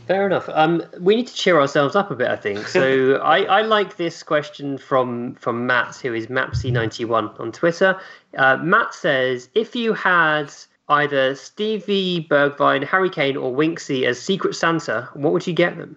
Fair 0.07 0.27
enough. 0.27 0.51
Um, 0.53 0.83
we 1.01 1.17
need 1.17 1.27
to 1.29 1.35
cheer 1.35 1.59
ourselves 1.59 1.97
up 1.97 2.11
a 2.11 2.15
bit, 2.15 2.29
I 2.29 2.37
think. 2.37 2.67
So 2.69 3.15
I, 3.23 3.45
I 3.45 3.63
like 3.63 3.97
this 3.97 4.23
question 4.23 4.77
from 4.77 5.35
from 5.37 5.67
Matt, 5.67 5.97
who 5.97 6.13
is 6.13 6.27
Mapsy91 6.27 7.41
on 7.41 7.53
Twitter. 7.53 7.99
Uh, 8.37 8.59
Matt 8.59 8.95
says, 8.95 9.49
if 9.55 9.75
you 9.75 9.95
had 9.95 10.53
either 10.89 11.35
Stevie 11.35 12.27
Bergwijn, 12.31 12.85
Harry 12.85 13.09
Kane, 13.09 13.37
or 13.37 13.51
Winksy 13.51 14.05
as 14.05 14.21
Secret 14.21 14.55
Santa, 14.55 15.09
what 15.15 15.33
would 15.33 15.47
you 15.47 15.55
get 15.55 15.79
them? 15.79 15.97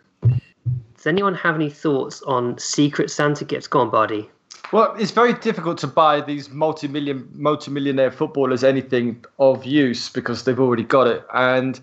Does 1.08 1.14
anyone 1.14 1.36
have 1.36 1.56
any 1.56 1.70
thoughts 1.70 2.22
on 2.24 2.58
Secret 2.58 3.10
Santa 3.10 3.46
gifts? 3.46 3.66
Go 3.66 3.80
on. 3.80 4.30
Well, 4.74 4.94
it's 5.00 5.12
very 5.12 5.32
difficult 5.32 5.78
to 5.78 5.88
buy 5.88 6.20
these 6.20 6.50
multi-million, 6.50 7.30
multi-millionaire 7.34 8.12
footballers 8.12 8.62
anything 8.62 9.24
of 9.40 9.64
use 9.64 10.10
because 10.10 10.44
they've 10.44 10.60
already 10.60 10.84
got 10.84 11.08
it. 11.08 11.26
And 11.34 11.80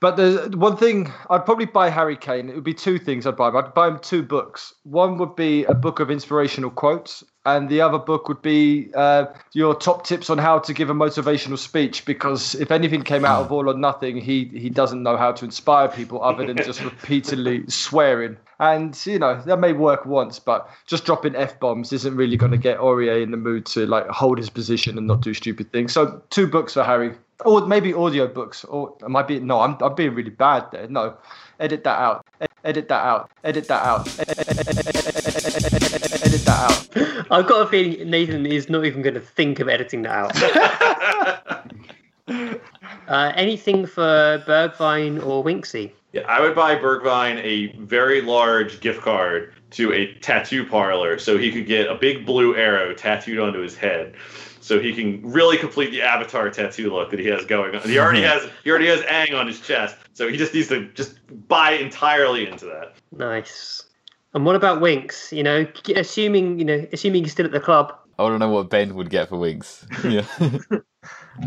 but 0.00 0.16
the 0.16 0.52
one 0.56 0.76
thing 0.76 1.12
I'd 1.30 1.44
probably 1.44 1.66
buy 1.66 1.90
Harry 1.90 2.16
Kane. 2.16 2.48
It 2.48 2.54
would 2.54 2.64
be 2.64 2.74
two 2.74 2.98
things 2.98 3.26
I'd 3.26 3.36
buy 3.36 3.48
him. 3.48 3.56
I'd 3.56 3.74
buy 3.74 3.88
him 3.88 3.98
two 4.00 4.22
books. 4.22 4.74
One 4.84 5.18
would 5.18 5.36
be 5.36 5.64
a 5.64 5.74
book 5.74 6.00
of 6.00 6.10
inspirational 6.10 6.70
quotes, 6.70 7.24
and 7.46 7.68
the 7.68 7.80
other 7.80 7.98
book 7.98 8.28
would 8.28 8.42
be 8.42 8.90
uh, 8.94 9.26
your 9.52 9.74
top 9.74 10.06
tips 10.06 10.30
on 10.30 10.38
how 10.38 10.58
to 10.60 10.72
give 10.72 10.90
a 10.90 10.94
motivational 10.94 11.58
speech. 11.58 12.04
Because 12.04 12.54
if 12.54 12.70
anything 12.70 13.02
came 13.02 13.24
out 13.24 13.42
of 13.42 13.52
All 13.52 13.68
or 13.68 13.74
Nothing, 13.74 14.16
he 14.16 14.44
he 14.46 14.70
doesn't 14.70 15.02
know 15.02 15.16
how 15.16 15.32
to 15.32 15.44
inspire 15.44 15.88
people 15.88 16.22
other 16.22 16.46
than 16.46 16.56
just 16.56 16.82
repeatedly 16.84 17.64
swearing. 17.68 18.36
And 18.60 18.98
you 19.04 19.18
know 19.18 19.42
that 19.46 19.58
may 19.58 19.72
work 19.72 20.06
once, 20.06 20.38
but 20.38 20.68
just 20.86 21.04
dropping 21.04 21.34
f 21.34 21.58
bombs 21.58 21.92
isn't 21.92 22.16
really 22.16 22.36
going 22.36 22.52
to 22.52 22.58
get 22.58 22.78
Aurier 22.78 23.22
in 23.22 23.30
the 23.30 23.36
mood 23.36 23.66
to 23.66 23.86
like 23.86 24.06
hold 24.08 24.38
his 24.38 24.50
position 24.50 24.96
and 24.96 25.06
not 25.06 25.22
do 25.22 25.34
stupid 25.34 25.72
things. 25.72 25.92
So 25.92 26.22
two 26.30 26.46
books 26.46 26.74
for 26.74 26.84
Harry, 26.84 27.14
or 27.44 27.66
maybe 27.66 27.92
audio 27.92 28.26
books. 28.26 28.64
Or 28.64 28.96
am 29.02 29.16
I 29.16 29.22
being 29.22 29.46
no? 29.46 29.60
I'm 29.60 29.76
I'm 29.80 29.94
being 29.94 30.14
really 30.14 30.30
bad 30.30 30.70
there. 30.72 30.88
No, 30.88 31.16
edit 31.60 31.84
that 31.84 31.98
out. 31.98 32.26
Edit 32.64 32.88
that 32.88 33.04
out. 33.04 33.30
Edit 33.42 33.68
that 33.68 33.84
out. 33.84 34.08
Edit 34.18 34.36
that 36.44 36.48
out. 36.48 37.26
I've 37.30 37.46
got 37.46 37.66
a 37.66 37.66
feeling 37.66 38.10
Nathan 38.10 38.46
is 38.46 38.68
not 38.68 38.84
even 38.84 39.02
going 39.02 39.14
to 39.14 39.20
think 39.20 39.60
of 39.60 39.68
editing 39.68 40.02
that 40.02 40.12
out. 40.12 40.32
uh, 43.08 43.32
anything 43.34 43.86
for 43.86 44.42
Bergwijn 44.46 45.24
or 45.24 45.44
Winksy? 45.44 45.92
Yeah, 46.12 46.22
I 46.28 46.40
would 46.40 46.54
buy 46.54 46.76
Bergwijn 46.76 47.42
a 47.42 47.76
very 47.82 48.20
large 48.20 48.80
gift 48.80 49.02
card 49.02 49.52
to 49.72 49.92
a 49.92 50.14
tattoo 50.20 50.64
parlor 50.64 51.18
so 51.18 51.36
he 51.36 51.50
could 51.50 51.66
get 51.66 51.90
a 51.90 51.96
big 51.96 52.24
blue 52.24 52.54
arrow 52.56 52.94
tattooed 52.94 53.40
onto 53.40 53.58
his 53.58 53.76
head. 53.76 54.14
So 54.64 54.80
he 54.80 54.94
can 54.94 55.20
really 55.22 55.58
complete 55.58 55.90
the 55.90 56.00
avatar 56.00 56.48
tattoo 56.48 56.90
look 56.90 57.10
that 57.10 57.20
he 57.20 57.26
has 57.26 57.44
going 57.44 57.74
on. 57.74 57.86
He 57.86 57.98
already 57.98 58.22
has 58.22 58.48
he 58.64 58.70
already 58.70 58.86
has 58.86 59.02
Aang 59.02 59.38
on 59.38 59.46
his 59.46 59.60
chest. 59.60 59.94
So 60.14 60.26
he 60.26 60.38
just 60.38 60.54
needs 60.54 60.68
to 60.68 60.88
just 60.94 61.18
buy 61.48 61.72
entirely 61.72 62.48
into 62.48 62.64
that. 62.64 62.94
Nice. 63.14 63.82
And 64.32 64.46
what 64.46 64.56
about 64.56 64.80
Winks? 64.80 65.34
You 65.34 65.42
know, 65.42 65.66
assuming 65.94 66.58
you 66.58 66.64
know, 66.64 66.86
assuming 66.94 67.24
he's 67.24 67.32
still 67.32 67.44
at 67.44 67.52
the 67.52 67.60
club. 67.60 67.94
I 68.18 68.22
want 68.22 68.36
to 68.36 68.38
know 68.38 68.48
what 68.48 68.70
Ben 68.70 68.94
would 68.94 69.10
get 69.10 69.28
for 69.28 69.36
Winks. 69.36 69.86
Yeah. 70.02 70.24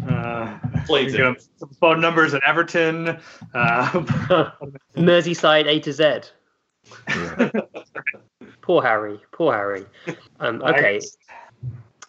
Uh, 0.07 0.59
you 0.89 1.17
know, 1.17 1.35
some 1.55 1.69
phone 1.81 1.99
numbers 1.99 2.35
at 2.35 2.43
Everton. 2.45 3.17
Uh, 3.55 3.89
Merseyside 4.95 5.65
A 5.65 5.79
to 5.79 5.91
Z. 5.91 6.03
Yeah. 7.09 7.49
poor 8.61 8.83
Harry. 8.83 9.19
Poor 9.31 9.53
Harry. 9.53 9.85
Um, 10.39 10.61
okay. 10.61 10.99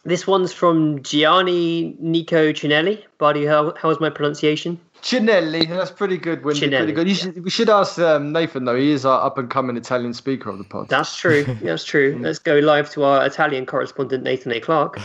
This 0.09 0.27
one's 0.27 0.55
from 0.55 1.03
Gianni 1.03 1.95
Nico 1.99 2.51
Cinelli. 2.53 3.05
Buddy, 3.19 3.45
how, 3.45 3.75
how 3.77 3.89
was 3.89 4.01
my 4.01 4.09
pronunciation? 4.09 4.81
Cinelli, 5.03 5.69
that's 5.69 5.91
pretty 5.91 6.17
good. 6.17 6.43
Wendy, 6.43 6.63
Cinelli, 6.63 6.79
pretty 6.79 6.93
good. 6.93 7.09
You 7.09 7.15
should, 7.15 7.45
we 7.45 7.51
should 7.51 7.69
ask 7.69 7.99
um, 7.99 8.33
Nathan 8.33 8.65
though. 8.65 8.75
He 8.75 8.91
is 8.91 9.05
our 9.05 9.27
up 9.27 9.37
and 9.37 9.51
coming 9.51 9.77
Italian 9.77 10.15
speaker 10.15 10.49
of 10.49 10.57
the 10.57 10.65
pod. 10.65 10.89
That's 10.89 11.15
true. 11.15 11.45
That's 11.63 11.85
true. 11.85 12.19
Let's 12.23 12.39
go 12.39 12.55
live 12.55 12.89
to 12.93 13.05
our 13.05 13.27
Italian 13.27 13.67
correspondent 13.67 14.25
Nathan 14.25 14.51
A. 14.53 14.61
Clark. 14.61 14.99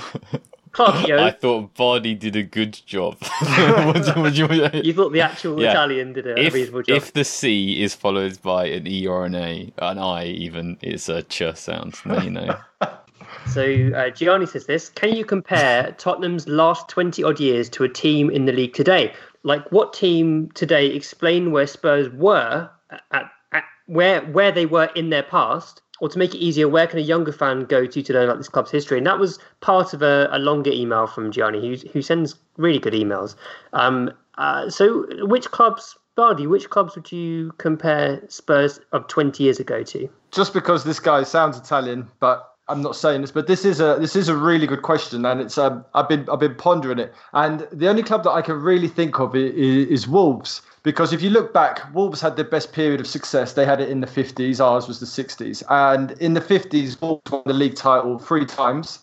Clarkio. 0.72 1.20
I 1.20 1.32
thought 1.32 1.74
Bardi 1.76 2.16
did 2.16 2.38
a 2.38 2.43
good 2.43 2.80
job. 2.86 3.18
you, 3.58 4.30
you, 4.30 4.70
you, 4.84 4.93
thought 4.93 5.12
the 5.12 5.22
actual 5.22 5.62
yeah. 5.62 5.72
Italian 5.72 6.14
did 6.14 6.28
a 6.28 6.39
if, 6.39 6.54
reasonable 6.54 6.82
job. 6.82 6.95
If 6.95 7.12
the 7.12 7.26
C 7.26 7.84
is 7.84 7.93
followed 7.93 8.41
by 8.41 8.68
an 8.68 8.88
E 8.88 9.06
or 9.06 9.26
an 9.26 9.36
A, 9.36 9.72
an 9.80 9.99
I 9.99 10.28
even, 10.28 10.78
it's 10.82 11.10
a 11.10 11.24
ch 11.24 11.43
sound. 11.56 11.95
you 12.24 12.30
know. 12.32 12.58
So 13.47 13.91
uh, 13.95 14.09
Gianni 14.09 14.45
says 14.45 14.65
this: 14.65 14.89
Can 14.89 15.15
you 15.15 15.25
compare 15.25 15.91
Tottenham's 15.97 16.47
last 16.47 16.89
twenty 16.89 17.23
odd 17.23 17.39
years 17.39 17.69
to 17.69 17.83
a 17.83 17.89
team 17.89 18.29
in 18.29 18.45
the 18.45 18.51
league 18.51 18.73
today? 18.73 19.13
Like 19.43 19.71
what 19.71 19.93
team 19.93 20.49
today? 20.53 20.87
Explain 20.87 21.51
where 21.51 21.67
Spurs 21.67 22.09
were 22.09 22.69
at, 23.11 23.31
at 23.51 23.63
where 23.85 24.21
where 24.21 24.51
they 24.51 24.65
were 24.65 24.89
in 24.95 25.09
their 25.09 25.23
past, 25.23 25.81
or 25.99 26.09
to 26.09 26.17
make 26.17 26.33
it 26.33 26.39
easier, 26.39 26.67
where 26.67 26.87
can 26.87 26.99
a 26.99 27.01
younger 27.01 27.31
fan 27.31 27.65
go 27.65 27.85
to 27.85 28.01
to 28.01 28.13
learn 28.13 28.25
about 28.25 28.37
this 28.37 28.49
club's 28.49 28.71
history? 28.71 28.97
And 28.97 29.07
that 29.07 29.19
was 29.19 29.39
part 29.61 29.93
of 29.93 30.01
a, 30.01 30.29
a 30.31 30.39
longer 30.39 30.71
email 30.71 31.07
from 31.07 31.31
Gianni, 31.31 31.61
who 31.61 31.87
who 31.89 32.01
sends 32.01 32.35
really 32.57 32.79
good 32.79 32.93
emails. 32.93 33.35
Um, 33.73 34.11
uh, 34.37 34.69
so, 34.69 35.05
which 35.27 35.51
clubs, 35.51 35.95
Bardi, 36.15 36.47
which 36.47 36.69
clubs 36.69 36.95
would 36.95 37.11
you 37.11 37.51
compare 37.57 38.23
Spurs 38.29 38.79
of 38.91 39.07
20 39.07 39.43
years 39.43 39.59
ago 39.59 39.83
to? 39.83 40.09
Just 40.31 40.53
because 40.53 40.83
this 40.83 40.99
guy 40.99 41.23
sounds 41.23 41.57
Italian, 41.57 42.09
but 42.19 42.53
I'm 42.70 42.82
not 42.82 42.95
saying 42.95 43.22
this, 43.22 43.32
but 43.32 43.47
this 43.47 43.66
is 43.66 43.82
a 43.82 43.97
this 43.99 44.16
is 44.16 44.30
a 44.30 44.36
really 44.36 44.68
good 44.68 44.84
question, 44.84 45.26
and 45.26 45.41
it's 45.41 45.57
um, 45.57 45.84
I've 45.93 46.07
been 46.07 46.28
I've 46.30 46.39
been 46.39 46.55
pondering 46.55 46.99
it, 46.99 47.14
and 47.34 47.68
the 47.72 47.89
only 47.89 48.03
club 48.03 48.24
that 48.24 48.32
I 48.32 48.41
can 48.41 48.61
really 48.61 48.88
think 48.88 49.20
of 49.20 49.36
is, 49.36 49.53
is 49.88 50.07
Wolves 50.07 50.61
because 50.84 51.14
if 51.14 51.22
you 51.22 51.30
look 51.30 51.53
back, 51.53 51.82
Wolves 51.93 52.22
had 52.22 52.36
their 52.36 52.45
best 52.45 52.74
period 52.74 52.99
of 52.99 53.07
success. 53.07 53.53
They 53.53 53.66
had 53.66 53.80
it 53.80 53.89
in 53.89 54.01
the 54.01 54.07
50s. 54.07 54.59
Ours 54.59 54.88
was 54.88 54.99
the 54.99 55.05
60s, 55.05 55.64
and 55.70 56.11
in 56.14 56.34
the 56.34 56.41
50s, 56.41 57.01
Wolves 57.01 57.32
won 57.32 57.43
the 57.45 57.53
league 57.53 57.76
title 57.76 58.20
three 58.20 58.45
times, 58.45 58.99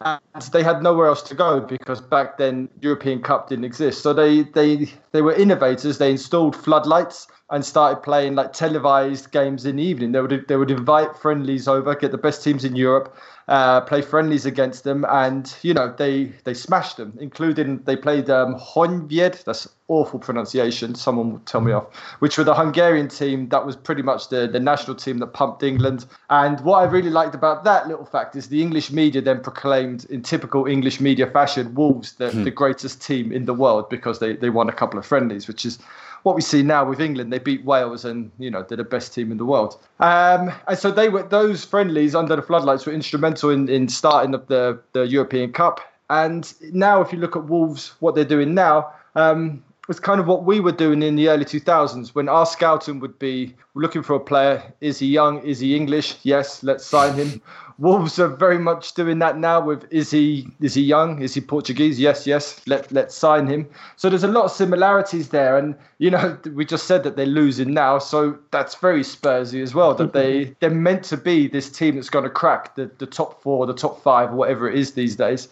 and 0.00 0.20
they 0.52 0.62
had 0.62 0.82
nowhere 0.82 1.06
else 1.06 1.22
to 1.22 1.34
go 1.34 1.60
because 1.60 2.00
back 2.00 2.38
then 2.38 2.68
European 2.80 3.22
Cup 3.22 3.48
didn't 3.48 3.64
exist. 3.64 4.02
So 4.02 4.12
they 4.12 4.42
they 4.42 4.92
they 5.12 5.22
were 5.22 5.34
innovators. 5.34 5.98
They 5.98 6.10
installed 6.10 6.56
floodlights 6.56 7.26
and 7.50 7.64
started 7.64 8.02
playing 8.02 8.34
like 8.36 8.52
televised 8.52 9.32
games 9.32 9.66
in 9.66 9.76
the 9.76 9.82
evening. 9.82 10.12
They 10.12 10.20
would 10.20 10.44
they 10.48 10.56
would 10.56 10.70
invite 10.70 11.16
friendlies 11.16 11.68
over, 11.68 11.94
get 11.94 12.12
the 12.12 12.18
best 12.18 12.42
teams 12.44 12.64
in 12.64 12.76
Europe, 12.76 13.16
uh, 13.50 13.80
play 13.80 14.00
friendlies 14.00 14.46
against 14.46 14.84
them, 14.84 15.04
and 15.08 15.54
you 15.62 15.74
know 15.74 15.92
they 15.98 16.26
they 16.44 16.54
smashed 16.54 16.96
them. 16.96 17.12
Including 17.20 17.82
they 17.82 17.96
played 17.96 18.30
um, 18.30 18.54
Honvéd. 18.54 19.42
That's 19.42 19.68
awful 19.88 20.20
pronunciation. 20.20 20.94
Someone 20.94 21.32
will 21.32 21.40
tell 21.40 21.60
me 21.60 21.72
off. 21.72 21.92
Which 22.20 22.38
were 22.38 22.44
the 22.44 22.54
Hungarian 22.54 23.08
team 23.08 23.48
that 23.48 23.66
was 23.66 23.74
pretty 23.74 24.02
much 24.02 24.28
the 24.28 24.46
the 24.46 24.60
national 24.60 24.94
team 24.94 25.18
that 25.18 25.28
pumped 25.28 25.64
England. 25.64 26.06
And 26.30 26.60
what 26.60 26.76
I 26.78 26.84
really 26.84 27.10
liked 27.10 27.34
about 27.34 27.64
that 27.64 27.88
little 27.88 28.06
fact 28.06 28.36
is 28.36 28.48
the 28.48 28.62
English 28.62 28.92
media 28.92 29.20
then 29.20 29.40
proclaimed 29.40 30.04
in 30.04 30.22
typical 30.22 30.66
English 30.66 31.00
media 31.00 31.26
fashion 31.26 31.74
Wolves 31.74 32.12
the, 32.14 32.30
the 32.30 32.52
greatest 32.52 33.02
team 33.02 33.32
in 33.32 33.46
the 33.46 33.54
world 33.54 33.90
because 33.90 34.20
they 34.20 34.36
they 34.36 34.50
won 34.50 34.68
a 34.68 34.72
couple 34.72 34.98
of 34.98 35.04
friendlies, 35.04 35.48
which 35.48 35.66
is 35.66 35.80
what 36.22 36.36
we 36.36 36.42
see 36.42 36.62
now 36.62 36.84
with 36.84 37.00
England. 37.00 37.32
They 37.32 37.38
beat 37.38 37.64
Wales 37.64 38.04
and 38.04 38.30
you 38.38 38.50
know 38.50 38.62
they're 38.62 38.76
the 38.76 38.84
best 38.84 39.14
team 39.14 39.30
in 39.30 39.38
the 39.38 39.44
world. 39.44 39.78
Um, 40.00 40.52
and 40.68 40.78
so 40.78 40.90
they 40.90 41.08
were 41.08 41.22
those 41.22 41.64
friendlies 41.64 42.14
under 42.14 42.36
the 42.36 42.42
floodlights 42.42 42.86
were 42.86 42.92
instrumental 42.92 43.50
in, 43.50 43.68
in 43.68 43.88
starting 43.88 44.34
up 44.34 44.48
the 44.48 44.80
the 44.92 45.02
European 45.02 45.52
Cup. 45.52 45.80
And 46.08 46.52
now, 46.72 47.00
if 47.00 47.12
you 47.12 47.18
look 47.20 47.36
at 47.36 47.44
Wolves, 47.44 47.94
what 48.00 48.14
they're 48.14 48.24
doing 48.24 48.54
now. 48.54 48.92
Um, 49.14 49.62
kind 49.98 50.20
of 50.20 50.26
what 50.28 50.44
we 50.44 50.60
were 50.60 50.70
doing 50.70 51.02
in 51.02 51.16
the 51.16 51.28
early 51.28 51.44
2000s 51.44 52.10
when 52.10 52.28
our 52.28 52.46
scouting 52.46 53.00
would 53.00 53.18
be 53.18 53.56
looking 53.74 54.02
for 54.04 54.14
a 54.14 54.20
player. 54.20 54.62
Is 54.80 55.00
he 55.00 55.08
young? 55.08 55.42
Is 55.42 55.58
he 55.58 55.74
English? 55.74 56.16
Yes, 56.22 56.62
let's 56.62 56.86
sign 56.86 57.14
him. 57.14 57.42
Wolves 57.80 58.18
are 58.18 58.28
very 58.28 58.58
much 58.58 58.92
doing 58.92 59.18
that 59.20 59.38
now 59.38 59.58
with 59.58 59.90
is 59.90 60.10
he 60.10 60.46
is 60.60 60.74
he 60.74 60.82
young? 60.82 61.22
Is 61.22 61.32
he 61.34 61.40
Portuguese? 61.40 61.98
Yes, 61.98 62.26
yes. 62.26 62.60
Let 62.66 62.92
let's 62.92 63.14
sign 63.14 63.46
him. 63.46 63.66
So 63.96 64.10
there's 64.10 64.22
a 64.22 64.28
lot 64.28 64.44
of 64.44 64.50
similarities 64.52 65.30
there, 65.30 65.56
and 65.56 65.74
you 65.96 66.10
know 66.10 66.38
we 66.54 66.66
just 66.66 66.86
said 66.86 67.02
that 67.04 67.16
they're 67.16 67.24
losing 67.24 67.72
now, 67.72 67.98
so 67.98 68.38
that's 68.50 68.74
very 68.74 69.00
Spursy 69.00 69.62
as 69.62 69.74
well. 69.74 69.94
That 69.94 70.12
they 70.12 70.54
they're 70.60 70.70
meant 70.70 71.04
to 71.04 71.16
be 71.16 71.48
this 71.48 71.70
team 71.70 71.94
that's 71.96 72.10
going 72.10 72.24
to 72.24 72.30
crack 72.30 72.76
the 72.76 72.90
the 72.98 73.06
top 73.06 73.42
four, 73.42 73.66
the 73.66 73.74
top 73.74 74.02
five, 74.02 74.32
whatever 74.32 74.68
it 74.68 74.78
is 74.78 74.92
these 74.92 75.16
days 75.16 75.48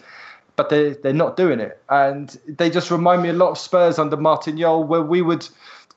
but 0.56 0.70
they 0.70 0.94
they're 0.94 1.12
not 1.12 1.36
doing 1.36 1.60
it, 1.60 1.80
and 1.88 2.36
they 2.48 2.68
just 2.68 2.90
remind 2.90 3.22
me 3.22 3.28
a 3.28 3.32
lot 3.32 3.50
of 3.50 3.58
Spurs 3.58 3.96
under 3.96 4.16
Martin 4.16 4.58
Jol, 4.58 4.82
where 4.82 5.02
we 5.02 5.22
would 5.22 5.48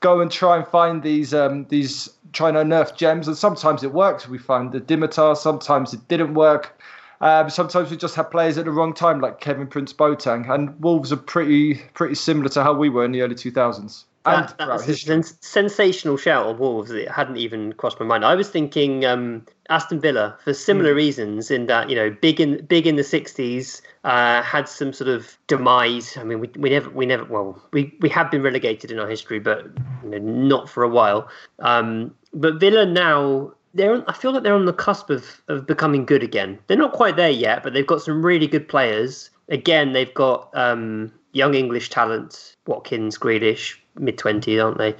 go 0.02 0.20
and 0.20 0.30
try 0.30 0.56
and 0.56 0.66
find 0.68 1.02
these 1.02 1.32
um, 1.32 1.64
these 1.70 2.08
trying 2.32 2.54
to 2.54 2.60
unearth 2.60 2.96
gems, 2.96 3.28
and 3.28 3.36
sometimes 3.36 3.82
it 3.82 3.92
works. 3.92 4.28
We 4.28 4.38
find 4.38 4.72
the 4.72 4.80
Dimitar, 4.80 5.36
sometimes 5.36 5.92
it 5.94 6.06
didn't 6.08 6.34
work. 6.34 6.78
Um, 7.20 7.48
sometimes 7.50 7.90
we 7.90 7.96
just 7.96 8.16
have 8.16 8.30
players 8.32 8.58
at 8.58 8.64
the 8.64 8.72
wrong 8.72 8.92
time, 8.92 9.20
like 9.20 9.40
Kevin 9.40 9.68
Prince 9.68 9.92
Boateng, 9.92 10.50
and 10.52 10.78
Wolves 10.82 11.12
are 11.12 11.16
pretty 11.16 11.76
pretty 11.94 12.16
similar 12.16 12.48
to 12.50 12.64
how 12.64 12.72
we 12.72 12.88
were 12.88 13.04
in 13.04 13.12
the 13.12 13.22
early 13.22 13.36
2000s. 13.36 14.04
And 14.24 14.48
That, 14.48 14.58
that's 14.58 14.88
a 14.88 14.96
sens- 14.96 15.36
sensational 15.40 16.16
shout 16.16 16.46
of 16.46 16.60
Wolves. 16.60 16.90
It 16.90 17.10
hadn't 17.10 17.38
even 17.38 17.72
crossed 17.72 17.98
my 17.98 18.06
mind. 18.06 18.24
I 18.24 18.36
was 18.36 18.48
thinking 18.48 19.04
um, 19.04 19.44
Aston 19.68 20.00
Villa 20.00 20.36
for 20.44 20.54
similar 20.54 20.94
reasons. 20.94 21.50
In 21.50 21.66
that 21.66 21.90
you 21.90 21.96
know, 21.96 22.10
big 22.20 22.40
in 22.40 22.64
big 22.66 22.86
in 22.86 22.94
the 22.94 23.02
'60s, 23.02 23.82
uh, 24.04 24.42
had 24.42 24.68
some 24.68 24.92
sort 24.92 25.08
of 25.08 25.36
demise. 25.48 26.16
I 26.16 26.22
mean, 26.22 26.38
we, 26.38 26.48
we 26.56 26.70
never 26.70 26.90
we 26.90 27.06
never 27.06 27.24
well 27.24 27.60
we, 27.72 27.96
we 28.00 28.08
have 28.10 28.30
been 28.30 28.42
relegated 28.42 28.92
in 28.92 29.00
our 29.00 29.08
history, 29.08 29.40
but 29.40 29.64
you 30.04 30.10
know, 30.10 30.18
not 30.18 30.68
for 30.68 30.84
a 30.84 30.88
while. 30.88 31.28
Um, 31.58 32.14
but 32.32 32.60
Villa 32.60 32.86
now. 32.86 33.52
They're, 33.74 34.04
I 34.06 34.12
feel 34.12 34.32
like 34.32 34.42
they're 34.42 34.54
on 34.54 34.66
the 34.66 34.72
cusp 34.74 35.08
of, 35.08 35.40
of 35.48 35.66
becoming 35.66 36.04
good 36.04 36.22
again. 36.22 36.58
They're 36.66 36.76
not 36.76 36.92
quite 36.92 37.16
there 37.16 37.30
yet, 37.30 37.62
but 37.62 37.72
they've 37.72 37.86
got 37.86 38.02
some 38.02 38.22
really 38.22 38.46
good 38.46 38.68
players. 38.68 39.30
Again, 39.48 39.94
they've 39.94 40.12
got 40.12 40.50
um, 40.52 41.10
young 41.32 41.54
English 41.54 41.88
talent, 41.88 42.54
Watkins, 42.66 43.16
Grealish, 43.16 43.76
mid 43.98 44.18
twenties, 44.18 44.60
aren't 44.60 44.76
they? 44.76 44.94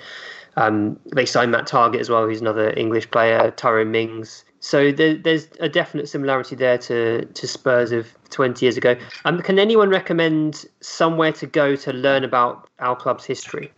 Um, 0.57 0.99
they 1.15 1.27
signed 1.27 1.51
Matt 1.51 1.67
Targett 1.67 2.01
as 2.01 2.11
well, 2.11 2.27
who's 2.27 2.41
another 2.41 2.73
English 2.77 3.11
player, 3.11 3.51
Tyrone 3.53 3.91
Mings. 3.91 4.45
So 4.61 4.93
there, 4.93 5.17
there's 5.17 5.49
a 5.61 5.69
definite 5.69 6.09
similarity 6.09 6.55
there 6.55 6.79
to, 6.79 7.25
to 7.25 7.49
Spurs 7.49 7.91
of 7.91 8.15
20 8.31 8.65
years 8.65 8.77
ago. 8.77 8.97
Um, 9.25 9.41
can 9.41 9.59
anyone 9.59 9.91
recommend 9.91 10.67
somewhere 10.81 11.33
to 11.33 11.47
go 11.47 11.75
to 11.77 11.93
learn 11.93 12.23
about 12.23 12.69
our 12.79 12.95
club's 12.95 13.25
history? 13.25 13.73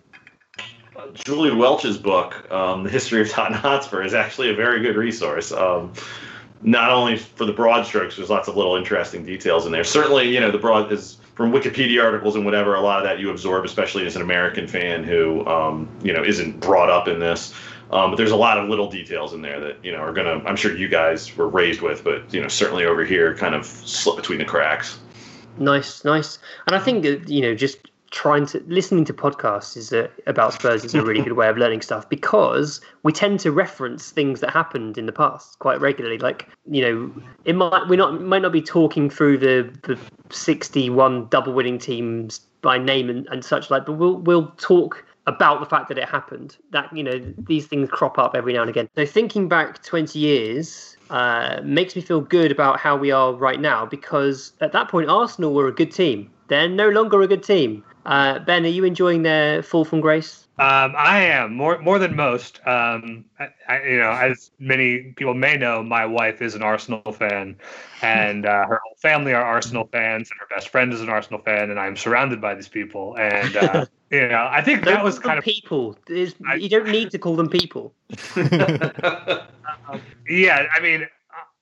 Julian 1.13 1.59
Welch's 1.59 1.99
book, 1.99 2.51
um, 2.51 2.85
The 2.85 2.91
History 2.91 3.21
of 3.21 3.31
Tottenham 3.31 3.61
Hotspur, 3.61 4.03
is 4.03 4.15
actually 4.15 4.51
a 4.51 4.55
very 4.55 4.81
good 4.81 4.97
resource. 4.97 5.53
Um, 5.53 5.93
not 6.63 6.91
only 6.91 7.19
for 7.19 7.45
the 7.45 7.53
broad 7.53 7.87
strokes, 7.87 8.17
there's 8.17 8.31
lots 8.31 8.49
of 8.49 8.57
little 8.57 8.77
interesting 8.77 9.25
details 9.25 9.67
in 9.67 9.73
there. 9.73 9.85
Certainly, 9.85 10.33
you 10.33 10.41
know, 10.41 10.51
the 10.51 10.59
broad 10.59 10.91
is 10.91 11.19
from 11.35 11.53
Wikipedia 11.53 12.03
articles 12.03 12.37
and 12.37 12.45
whatever. 12.45 12.75
A 12.75 12.81
lot 12.81 12.99
of 12.99 13.05
that 13.05 13.19
you 13.19 13.31
absorb, 13.31 13.65
especially 13.65 14.07
as 14.07 14.17
an 14.17 14.23
American 14.23 14.67
fan 14.67 15.05
who, 15.05 15.47
um, 15.47 15.89
you 16.03 16.13
know, 16.13 16.25
isn't 16.25 16.61
brought 16.61 16.89
up 16.89 17.07
in 17.07 17.19
this. 17.19 17.53
Um, 17.91 18.11
but 18.11 18.17
there's 18.17 18.31
a 18.31 18.37
lot 18.37 18.59
of 18.59 18.69
little 18.69 18.91
details 18.91 19.35
in 19.35 19.43
there 19.43 19.61
that 19.61 19.77
you 19.85 19.93
know 19.93 19.99
are 19.99 20.13
gonna. 20.13 20.43
I'm 20.47 20.57
sure 20.57 20.75
you 20.75 20.89
guys 20.89 21.37
were 21.37 21.49
raised 21.49 21.81
with, 21.81 22.03
but 22.03 22.33
you 22.33 22.41
know, 22.41 22.49
certainly 22.49 22.87
over 22.87 23.05
here, 23.05 23.37
kind 23.37 23.55
of 23.55 23.67
slip 23.67 24.17
between 24.17 24.39
the 24.39 24.45
cracks. 24.45 24.99
Nice, 25.59 26.05
nice. 26.05 26.39
And 26.67 26.75
I 26.75 26.81
think 26.81 27.05
you 27.29 27.43
know, 27.43 27.55
just 27.55 27.79
trying 28.15 28.47
to 28.47 28.63
listening 28.69 29.05
to 29.05 29.13
podcasts 29.13 29.77
is 29.77 29.93
a, 29.93 30.09
about 30.29 30.55
Spurs 30.55 30.85
is 30.85 30.95
a 30.95 31.03
really 31.03 31.21
good 31.21 31.33
way 31.33 31.49
of 31.49 31.59
learning 31.59 31.83
stuff 31.83 32.09
because 32.09 32.81
we 33.03 33.13
tend 33.13 33.41
to 33.41 33.51
reference 33.51 34.13
things 34.13 34.39
that 34.39 34.51
happened 34.51 34.97
in 34.97 35.07
the 35.07 35.13
past 35.13 35.59
quite 35.59 35.81
regularly. 35.81 36.19
Like, 36.19 36.49
you 36.71 36.81
know, 36.81 37.23
it 37.45 37.57
might 37.57 37.89
we 37.89 37.97
not 37.97 38.23
might 38.23 38.43
not 38.43 38.53
be 38.53 38.63
talking 38.63 39.11
through 39.11 39.39
the 39.39 39.69
the 39.83 39.99
61 40.31 41.27
double 41.27 41.53
winning 41.53 41.77
teams 41.77 42.39
by 42.63 42.79
name 42.79 43.11
and, 43.11 43.27
and 43.33 43.45
such 43.45 43.69
like, 43.69 43.85
but 43.85 43.95
we'll 43.95 44.19
we'll 44.19 44.47
talk 44.59 45.05
about 45.27 45.59
the 45.59 45.67
fact 45.67 45.89
that 45.89 45.99
it 45.99 46.09
happened. 46.09 46.57
That 46.71 46.97
you 46.97 47.03
know 47.03 47.19
these 47.37 47.67
things 47.67 47.91
crop 47.91 48.17
up 48.17 48.37
every 48.37 48.53
now 48.53 48.61
and 48.61 48.71
again. 48.71 48.89
So 48.95 49.05
thinking 49.05 49.49
back 49.49 49.83
20 49.83 50.17
years 50.21 50.97
uh, 51.11 51.61
makes 51.65 51.97
me 51.97 52.01
feel 52.01 52.21
good 52.21 52.53
about 52.53 52.79
how 52.79 52.97
we 52.97 53.11
are 53.11 53.35
right 53.35 53.61
now 53.61 53.85
because 53.85 54.53
at 54.61 54.71
that 54.71 54.89
point 54.89 55.11
Arsenal 55.11 55.53
were 55.53 55.67
a 55.67 55.73
good 55.73 55.91
team. 55.91 56.31
They're 56.47 56.69
no 56.69 56.91
longer 56.91 57.21
a 57.23 57.27
good 57.27 57.43
team. 57.43 57.83
Uh, 58.05 58.39
ben, 58.41 58.65
are 58.65 58.69
you 58.69 58.85
enjoying 58.85 59.23
their 59.23 59.63
fall 59.63 59.85
from 59.85 60.01
grace? 60.01 60.47
Um, 60.57 60.95
I 60.97 61.23
am 61.23 61.55
more 61.55 61.79
more 61.81 61.99
than 61.99 62.15
most. 62.15 62.61
Um, 62.65 63.25
I, 63.41 63.49
I, 63.69 63.83
you 63.83 63.99
know, 63.99 64.11
as 64.13 64.53
many 64.61 65.13
people 65.17 65.35
may 65.35 65.57
know, 65.57 65.83
my 65.83 66.07
wife 66.07 66.41
is 66.41 66.55
an 66.55 66.63
Arsenal 66.63 67.03
fan, 67.13 67.57
and 68.03 68.47
uh, 68.47 68.65
her 68.67 68.81
whole 68.85 68.97
family 68.99 69.33
are 69.33 69.43
Arsenal 69.43 69.89
fans, 69.91 70.31
and 70.31 70.39
her 70.39 70.47
best 70.55 70.69
friend 70.69 70.93
is 70.93 71.01
an 71.01 71.09
Arsenal 71.09 71.41
fan, 71.41 71.71
and 71.71 71.81
I'm 71.81 71.97
surrounded 71.97 72.41
by 72.41 72.55
these 72.55 72.69
people. 72.69 73.17
And 73.19 73.57
uh, 73.57 73.87
you 74.11 74.29
know, 74.29 74.47
I 74.49 74.63
think 74.63 74.85
Don't 74.85 74.95
that 74.95 75.03
was 75.03 75.19
kind 75.19 75.39
of 75.39 75.45
people. 75.45 75.97
There's- 76.07 76.35
you 76.59 76.69
don't 76.69 76.89
need 76.89 77.11
to 77.11 77.19
call 77.19 77.35
them 77.35 77.49
people. 77.49 77.93
yeah. 80.29 80.67
I 80.73 80.81
mean, 80.81 81.09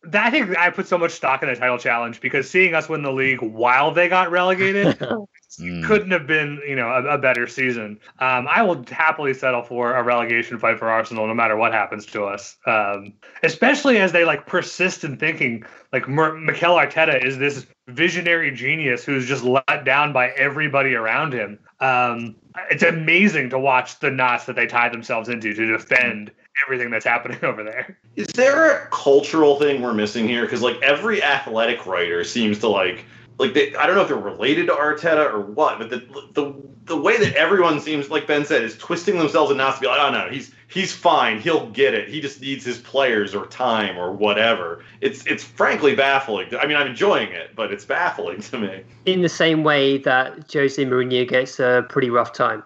that, 0.05 0.27
I 0.27 0.31
think 0.31 0.57
I 0.57 0.71
put 0.71 0.87
so 0.89 0.99
much 0.99 1.13
stock 1.13 1.43
in 1.43 1.49
the 1.49 1.57
title 1.57 1.79
challenge 1.79 2.21
because 2.21 2.51
seeing 2.51 2.75
us 2.75 2.89
win 2.89 3.03
the 3.03 3.13
league 3.13 3.41
while 3.41 3.93
they 3.93 4.09
got 4.09 4.31
relegated 4.31 4.99
Mm. 5.61 5.85
couldn't 5.85 6.11
have 6.13 6.27
been, 6.27 6.61
you 6.67 6.75
know, 6.75 6.89
a, 6.89 7.05
a 7.15 7.19
better 7.19 7.47
season. 7.47 8.01
Um, 8.21 8.49
I 8.49 8.63
will 8.63 8.85
happily 8.91 9.35
settle 9.35 9.63
for 9.63 9.95
a 9.95 10.03
relegation 10.03 10.59
fight 10.59 10.79
for 10.79 10.89
Arsenal, 10.89 11.27
no 11.27 11.35
matter 11.35 11.57
what 11.57 11.73
happens 11.73 12.07
to 12.07 12.25
us. 12.25 12.57
Um, 12.67 13.13
especially 13.43 13.99
as 13.99 14.13
they 14.13 14.25
like 14.25 14.47
persist 14.47 15.05
in 15.05 15.19
thinking 15.19 15.65
like 15.93 16.09
Mer- 16.09 16.39
Mikel 16.39 16.77
Arteta 16.77 17.23
is 17.23 17.37
this 17.37 17.67
visionary 17.89 18.51
genius 18.51 19.05
who's 19.05 19.27
just 19.27 19.45
let 19.45 19.85
down 19.85 20.13
by 20.15 20.29
everybody 20.31 20.95
around 20.95 21.35
him. 21.35 21.59
Um, 21.81 22.37
it's 22.71 22.83
amazing 22.83 23.51
to 23.51 23.59
watch 23.59 23.99
the 23.99 24.11
knots 24.11 24.47
that 24.47 24.57
they 24.57 24.67
tie 24.67 24.89
themselves 24.89 25.29
into 25.29 25.53
to 25.53 25.67
defend 25.67 26.31
everything 26.65 26.91
that's 26.91 27.05
happening 27.05 27.39
over 27.43 27.63
there. 27.63 27.99
Is 28.17 28.29
there 28.29 28.83
a 28.83 28.87
cultural 28.89 29.59
thing 29.59 29.83
we're 29.83 29.95
missing 29.95 30.29
here? 30.29 30.43
Because 30.43 30.63
like 30.63 30.81
every 30.83 31.23
athletic 31.23 31.87
writer 31.87 32.25
seems 32.25 32.59
to 32.61 32.69
like 32.69 33.05
like 33.39 33.55
they, 33.55 33.75
I 33.75 33.87
don't 33.87 33.97
know 33.97 34.03
if 34.03 34.09
they're 34.09 34.17
related 34.17 34.67
to 34.67 34.73
Arteta 34.73 35.33
or 35.33 35.41
what, 35.41 35.79
but 35.79 35.91
the 35.91 35.99
the 36.33 36.55
the 36.85 36.97
way 36.97 37.17
that 37.19 37.35
everyone 37.35 37.81
seems 37.81 38.11
like 38.11 38.27
Ben 38.27 38.45
said 38.45 38.63
is 38.63 38.77
twisting 38.77 39.17
themselves 39.19 39.51
in 39.51 39.57
knots 39.57 39.79
to 39.79 39.83
be 39.83 39.87
like, 39.87 40.01
oh 40.01 40.11
no, 40.11 40.29
he's 40.29 40.53
he's 40.69 40.93
fine, 40.93 41.41
he'll 41.41 41.69
get 41.71 41.95
it. 41.95 42.09
He 42.09 42.21
just 42.21 42.41
needs 42.41 42.65
his 42.65 42.79
players 42.79 43.35
or 43.35 43.47
time 43.47 43.99
or 43.99 44.13
whatever. 44.13 44.85
It's 45.01 45.27
it's 45.27 45.43
frankly 45.45 45.95
baffling. 45.95 46.55
I 46.57 46.67
mean, 46.67 46.77
I'm 46.77 46.89
enjoying 46.89 47.33
it, 47.33 47.55
but 47.55 47.73
it's 47.73 47.85
baffling 47.85 48.41
to 48.43 48.59
me. 48.59 48.83
in 49.07 49.23
the 49.23 49.29
same 49.29 49.65
way 49.65 49.99
that 49.99 50.53
Jose 50.53 50.83
Mourinho 50.85 51.27
gets 51.29 51.59
a 51.59 51.87
pretty 51.89 52.11
rough 52.11 52.33
time. 52.33 52.63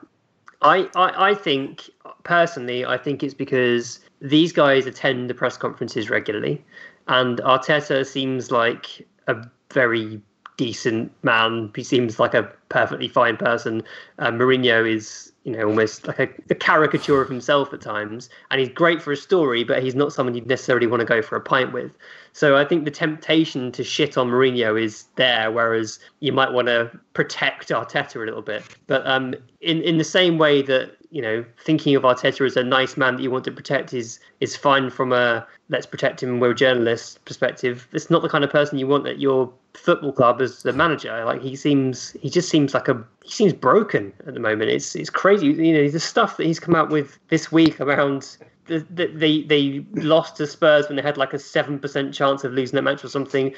I, 0.62 0.89
I, 0.97 1.30
I 1.30 1.34
think 1.34 1.91
personally, 2.24 2.84
I 2.84 2.96
think 2.96 3.22
it's 3.22 3.34
because 3.34 4.00
these 4.20 4.52
guys 4.52 4.86
attend 4.86 5.30
the 5.30 5.34
press 5.34 5.57
conferences 5.57 6.11
regularly, 6.11 6.64
and 7.09 7.38
Arteta 7.38 8.07
seems 8.07 8.50
like 8.50 9.07
a 9.26 9.36
very 9.72 10.20
decent 10.57 11.12
man. 11.22 11.70
He 11.74 11.84
seems 11.84 12.18
like 12.18 12.34
a 12.34 12.50
perfectly 12.68 13.09
fine 13.09 13.36
person. 13.36 13.82
Uh, 14.18 14.30
Mourinho 14.30 14.90
is, 14.90 15.32
you 15.44 15.52
know, 15.52 15.66
almost 15.68 16.07
like 16.07 16.18
a, 16.18 16.28
a 16.50 16.54
caricature 16.54 17.20
of 17.20 17.28
himself 17.28 17.72
at 17.72 17.80
times, 17.80 18.28
and 18.50 18.61
he's 18.61 18.70
great 18.70 19.02
for 19.02 19.12
a 19.12 19.16
story, 19.16 19.64
but 19.64 19.82
he's 19.82 19.94
not 19.94 20.12
someone 20.12 20.34
you'd 20.34 20.46
necessarily 20.46 20.86
want 20.86 21.00
to 21.00 21.07
go 21.07 21.22
for 21.22 21.36
a 21.36 21.40
pint 21.40 21.72
with. 21.72 21.92
So 22.32 22.57
I 22.57 22.64
think 22.64 22.84
the 22.84 22.90
temptation 22.90 23.72
to 23.72 23.84
shit 23.84 24.18
on 24.18 24.28
Mourinho 24.28 24.80
is 24.82 25.04
there, 25.16 25.50
whereas 25.50 25.98
you 26.20 26.32
might 26.32 26.52
want 26.52 26.68
to 26.68 26.90
protect 27.12 27.68
Arteta 27.68 28.16
a 28.16 28.24
little 28.24 28.42
bit. 28.42 28.62
But 28.86 29.07
um, 29.07 29.34
in 29.61 29.82
in 29.82 29.98
the 29.98 30.04
same 30.04 30.38
way 30.38 30.62
that 30.62 30.95
you 31.16 31.22
know, 31.22 31.42
thinking 31.64 31.96
of 31.96 32.02
Arteta 32.02 32.44
as 32.44 32.58
a 32.58 32.62
nice 32.62 32.98
man 32.98 33.16
that 33.16 33.22
you 33.22 33.30
want 33.30 33.46
to 33.46 33.50
protect 33.50 33.94
is 33.94 34.20
is 34.40 34.54
fine 34.54 34.90
from 34.90 35.14
a 35.14 35.46
let's 35.70 35.86
protect 35.86 36.22
him, 36.22 36.40
we're 36.40 36.52
journalists 36.52 37.16
perspective. 37.24 37.88
It's 37.94 38.10
not 38.10 38.20
the 38.20 38.28
kind 38.28 38.44
of 38.44 38.50
person 38.50 38.78
you 38.78 38.86
want 38.86 39.06
at 39.06 39.18
your 39.18 39.50
football 39.72 40.12
club 40.12 40.42
as 40.42 40.62
the 40.62 40.74
manager. 40.74 41.24
Like 41.24 41.40
he 41.40 41.56
seems, 41.56 42.10
he 42.20 42.28
just 42.28 42.50
seems 42.50 42.74
like 42.74 42.88
a 42.88 43.02
he 43.24 43.30
seems 43.30 43.54
broken 43.54 44.12
at 44.26 44.34
the 44.34 44.40
moment. 44.40 44.70
It's 44.70 44.94
it's 44.94 45.08
crazy. 45.08 45.46
You 45.46 45.72
know, 45.72 45.88
the 45.88 46.00
stuff 46.00 46.36
that 46.36 46.44
he's 46.44 46.60
come 46.60 46.74
out 46.74 46.90
with 46.90 47.18
this 47.28 47.50
week 47.50 47.80
around. 47.80 48.36
The, 48.66 48.84
the, 48.90 49.06
they 49.06 49.42
they 49.42 49.86
lost 49.94 50.36
to 50.36 50.46
Spurs 50.46 50.88
when 50.88 50.96
they 50.96 51.02
had 51.02 51.16
like 51.16 51.32
a 51.32 51.38
seven 51.38 51.78
percent 51.78 52.12
chance 52.12 52.44
of 52.44 52.52
losing 52.52 52.74
that 52.74 52.82
match 52.82 53.04
or 53.04 53.08
something, 53.08 53.54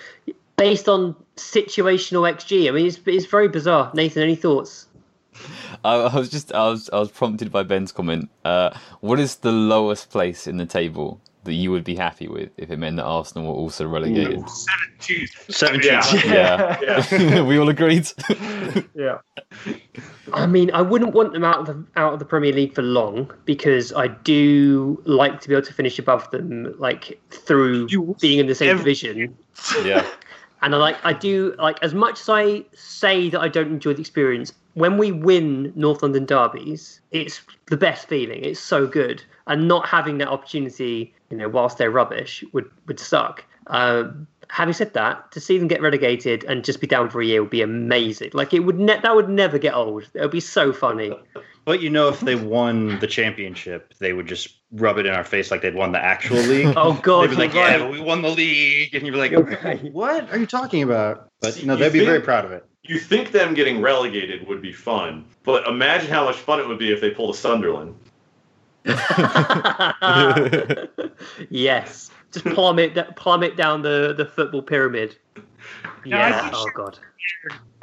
based 0.59 0.87
on 0.87 1.17
situational 1.37 2.31
xG. 2.31 2.69
I 2.69 2.73
mean, 2.73 2.87
it's 2.87 3.01
it's 3.07 3.25
very 3.25 3.49
bizarre. 3.49 3.91
Nathan, 3.95 4.23
any 4.23 4.37
thoughts? 4.37 4.87
I, 5.85 5.95
I 5.95 6.17
was 6.17 6.29
just 6.31 6.53
I 6.53 6.69
was 6.69 6.89
I 6.93 6.99
was 6.99 7.11
prompted 7.11 7.51
by 7.53 7.63
Ben's 7.63 7.93
comment. 7.93 8.31
Uh, 8.45 8.71
what 9.01 9.21
is 9.21 9.37
the 9.37 9.53
lowest 9.53 10.11
place 10.11 10.47
in 10.47 10.57
the 10.57 10.67
table 10.67 11.21
that 11.45 11.55
you 11.55 11.71
would 11.71 11.85
be 11.85 11.95
happy 11.95 12.29
with 12.29 12.51
if 12.59 12.71
it 12.71 12.77
meant 12.79 12.97
that 12.97 13.05
Arsenal 13.05 13.47
were 13.49 13.59
also 13.59 13.87
relegated? 13.89 14.43
Seventeenth. 14.49 15.45
Seventeenth. 15.55 16.25
Yeah. 16.27 16.79
Yeah, 16.83 17.43
we 17.49 17.59
all 17.59 17.69
agreed. 17.69 18.07
Yeah. 18.95 19.19
I 20.33 20.47
mean, 20.47 20.71
I 20.73 20.83
wouldn't 20.83 21.15
want 21.15 21.33
them 21.33 21.45
out 21.45 21.61
of 21.61 21.67
the 21.67 21.85
out 21.97 22.13
of 22.13 22.19
the 22.19 22.25
Premier 22.25 22.53
League 22.53 22.75
for 22.75 22.83
long 22.83 23.33
because 23.45 23.93
I 23.93 24.09
do 24.09 25.01
like 25.07 25.41
to 25.41 25.49
be 25.49 25.55
able 25.55 25.65
to 25.67 25.73
finish 25.73 25.99
above 25.99 26.31
them, 26.31 26.75
like 26.79 27.19
through 27.31 27.87
You- 27.89 28.17
being 28.21 28.39
in 28.41 28.47
the 28.47 28.55
same 28.55 28.71
every- 28.71 28.81
division. 28.85 29.37
yeah, 29.85 30.05
And 30.63 30.75
I 30.75 30.79
like 30.79 30.97
I 31.05 31.13
do 31.13 31.55
like 31.59 31.79
as 31.83 31.95
much 31.95 32.21
as 32.21 32.29
I 32.29 32.65
say 32.75 33.31
that 33.31 33.41
I 33.41 33.49
don't 33.49 33.69
enjoy 33.69 33.95
the 33.95 34.01
experience. 34.01 34.53
When 34.79 34.97
we 34.97 35.11
win 35.11 35.73
North 35.75 36.03
London 36.03 36.25
derbies, 36.25 37.01
it's 37.11 37.41
the 37.67 37.77
best 37.77 38.09
feeling. 38.09 38.45
It's 38.45 38.61
so 38.61 38.87
good, 38.87 39.23
and 39.47 39.67
not 39.67 39.89
having 39.89 40.19
that 40.19 40.29
opportunity, 40.29 41.13
you 41.31 41.37
know, 41.37 41.49
whilst 41.49 41.79
they're 41.79 41.91
rubbish, 41.91 42.45
would 42.53 42.71
would 42.87 43.01
suck. 43.01 43.45
Um, 43.67 44.27
having 44.51 44.75
said 44.75 44.95
that, 44.95 45.31
to 45.33 45.41
see 45.41 45.59
them 45.59 45.69
get 45.69 45.83
relegated 45.83 46.45
and 46.45 46.65
just 46.65 46.81
be 46.81 46.87
down 46.87 47.11
for 47.11 47.21
a 47.21 47.27
year 47.27 47.43
would 47.43 47.51
be 47.51 47.63
amazing. 47.63 48.31
Like 48.33 48.55
it 48.55 48.61
would 48.61 48.79
ne- 48.79 49.01
that 49.01 49.15
would 49.15 49.29
never 49.29 49.59
get 49.59 49.75
old. 49.75 50.09
It 50.15 50.21
would 50.21 50.31
be 50.31 50.41
so 50.41 50.73
funny. 50.73 51.13
But 51.69 51.83
you 51.83 51.91
know, 51.91 52.09
if 52.09 52.21
they 52.21 52.35
won 52.35 52.99
the 52.99 53.07
championship, 53.07 53.93
they 53.99 54.15
would 54.15 54.27
just 54.27 54.57
rub 54.73 54.97
it 54.97 55.05
in 55.05 55.13
our 55.13 55.23
face 55.23 55.51
like 55.51 55.61
they'd 55.61 55.75
won 55.75 55.93
the 55.93 56.03
actual 56.03 56.39
league. 56.39 56.73
Oh 56.79 56.95
God, 57.03 57.25
They'd 57.25 57.37
be 57.37 57.37
like, 57.37 57.53
you're 57.53 57.63
"Yeah, 57.63 57.73
right. 57.73 57.81
but 57.81 57.91
we 57.91 58.01
won 58.01 58.23
the 58.23 58.31
league," 58.31 58.95
and 58.95 59.05
you'd 59.05 59.13
be 59.13 59.19
like, 59.19 59.33
right. 59.63 59.93
"What 59.93 60.31
are 60.33 60.39
you 60.39 60.47
talking 60.47 60.83
about?" 60.83 61.29
But 61.43 61.63
no, 61.67 61.75
You 61.75 61.79
they'd 61.81 61.93
be 61.93 62.07
very 62.07 62.23
proud 62.23 62.47
of 62.47 62.53
it. 62.53 62.65
You 62.85 62.99
think 62.99 63.33
them 63.33 63.53
getting 63.53 63.83
relegated 63.83 64.49
would 64.49 64.63
be 64.63 64.73
fun, 64.73 65.27
but 65.45 65.69
imagine 65.69 66.11
how 66.11 66.25
much 66.25 66.37
fun 66.37 66.59
it 66.59 66.67
would 66.67 66.79
be 66.79 66.91
if 66.91 67.03
they 67.03 67.11
pulled 67.11 67.35
a 67.35 67.39
Sunderland. 67.39 67.95
yes, 71.51 72.11
just 72.33 72.47
plummet 72.47 73.15
plummet 73.17 73.59
down 73.59 73.83
the 73.83 74.15
the 74.17 74.25
football 74.25 74.63
pyramid. 74.63 75.19
Yeah, 76.07 76.17
I 76.25 76.29
Yeah. 76.31 76.41
think 76.41 76.53
Oh 76.57 76.65
she- 76.65 76.73
God. 76.75 76.99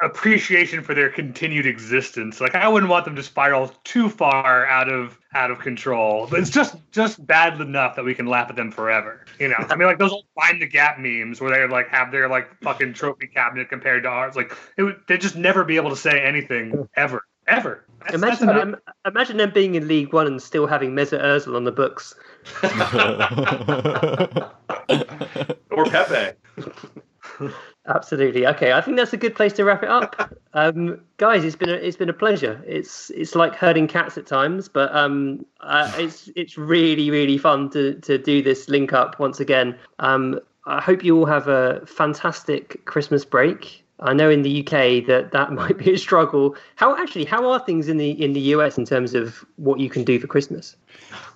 Appreciation 0.01 0.83
for 0.83 0.93
their 0.93 1.09
continued 1.09 1.65
existence. 1.65 2.41
Like 2.41 2.55
I 2.55 2.67
wouldn't 2.67 2.89
want 2.89 3.05
them 3.05 3.15
to 3.15 3.23
spiral 3.23 3.73
too 3.83 4.09
far 4.09 4.65
out 4.67 4.89
of 4.89 5.17
out 5.33 5.51
of 5.51 5.59
control. 5.59 6.27
But 6.29 6.39
it's 6.39 6.49
just 6.49 6.75
just 6.91 7.25
bad 7.25 7.59
enough 7.61 7.95
that 7.95 8.05
we 8.05 8.13
can 8.13 8.25
laugh 8.25 8.49
at 8.49 8.55
them 8.55 8.71
forever. 8.71 9.25
You 9.39 9.49
know, 9.49 9.55
I 9.57 9.75
mean, 9.75 9.87
like 9.87 9.99
those 9.99 10.11
old 10.11 10.25
find 10.39 10.61
the 10.61 10.67
gap 10.67 10.99
memes 10.99 11.39
where 11.39 11.51
they 11.51 11.71
like 11.71 11.87
have 11.89 12.11
their 12.11 12.27
like 12.27 12.49
fucking 12.61 12.93
trophy 12.93 13.27
cabinet 13.27 13.69
compared 13.69 14.03
to 14.03 14.09
ours. 14.09 14.35
Like 14.35 14.55
it 14.77 14.83
would, 14.83 15.01
they'd 15.07 15.21
just 15.21 15.35
never 15.35 15.63
be 15.63 15.77
able 15.77 15.91
to 15.91 15.95
say 15.95 16.23
anything 16.23 16.87
ever, 16.95 17.23
ever. 17.47 17.85
That's, 18.01 18.15
Imagine 18.15 18.47
that's 18.47 18.59
them, 18.59 18.75
imagine 19.05 19.37
them 19.37 19.51
being 19.51 19.75
in 19.75 19.87
League 19.87 20.13
One 20.13 20.27
and 20.27 20.41
still 20.41 20.67
having 20.67 20.91
Mesut 20.91 21.23
Ozil 21.23 21.55
on 21.55 21.63
the 21.63 21.71
books. 21.71 22.13
Or 25.71 25.85
Pepe. 25.85 26.37
Absolutely. 27.87 28.47
Okay, 28.47 28.73
I 28.73 28.81
think 28.81 28.97
that's 28.97 29.13
a 29.13 29.17
good 29.17 29.35
place 29.35 29.53
to 29.53 29.63
wrap 29.63 29.83
it 29.83 29.89
up. 29.89 30.31
Um, 30.57 31.01
guys, 31.17 31.43
it's 31.43 31.57
been 31.57 31.67
a, 31.67 31.73
it's 31.73 31.97
been 31.97 32.07
a 32.07 32.13
pleasure. 32.13 32.63
It's 32.65 33.09
it's 33.09 33.35
like 33.35 33.55
herding 33.55 33.89
cats 33.89 34.17
at 34.17 34.25
times, 34.25 34.69
but 34.69 34.89
um, 34.95 35.45
uh, 35.59 35.91
it's 35.97 36.29
it's 36.37 36.57
really 36.57 37.11
really 37.11 37.37
fun 37.37 37.69
to 37.71 37.95
to 37.95 38.17
do 38.17 38.41
this 38.41 38.69
link 38.69 38.93
up 38.93 39.19
once 39.19 39.41
again. 39.41 39.77
Um, 39.99 40.39
I 40.65 40.79
hope 40.79 41.03
you 41.03 41.17
all 41.17 41.25
have 41.25 41.49
a 41.49 41.85
fantastic 41.85 42.85
Christmas 42.85 43.25
break. 43.25 43.83
I 43.99 44.13
know 44.13 44.29
in 44.29 44.43
the 44.43 44.61
UK 44.61 45.05
that 45.07 45.31
that 45.33 45.51
might 45.61 45.77
be 45.77 45.93
a 45.93 45.97
struggle. 45.97 46.55
How 46.75 46.95
actually 46.95 47.25
how 47.25 47.49
are 47.51 47.59
things 47.59 47.89
in 47.89 47.97
the 47.97 48.11
in 48.11 48.31
the 48.31 48.39
US 48.55 48.77
in 48.77 48.85
terms 48.85 49.13
of 49.13 49.43
what 49.57 49.81
you 49.81 49.89
can 49.89 50.05
do 50.05 50.17
for 50.21 50.27
Christmas? 50.27 50.77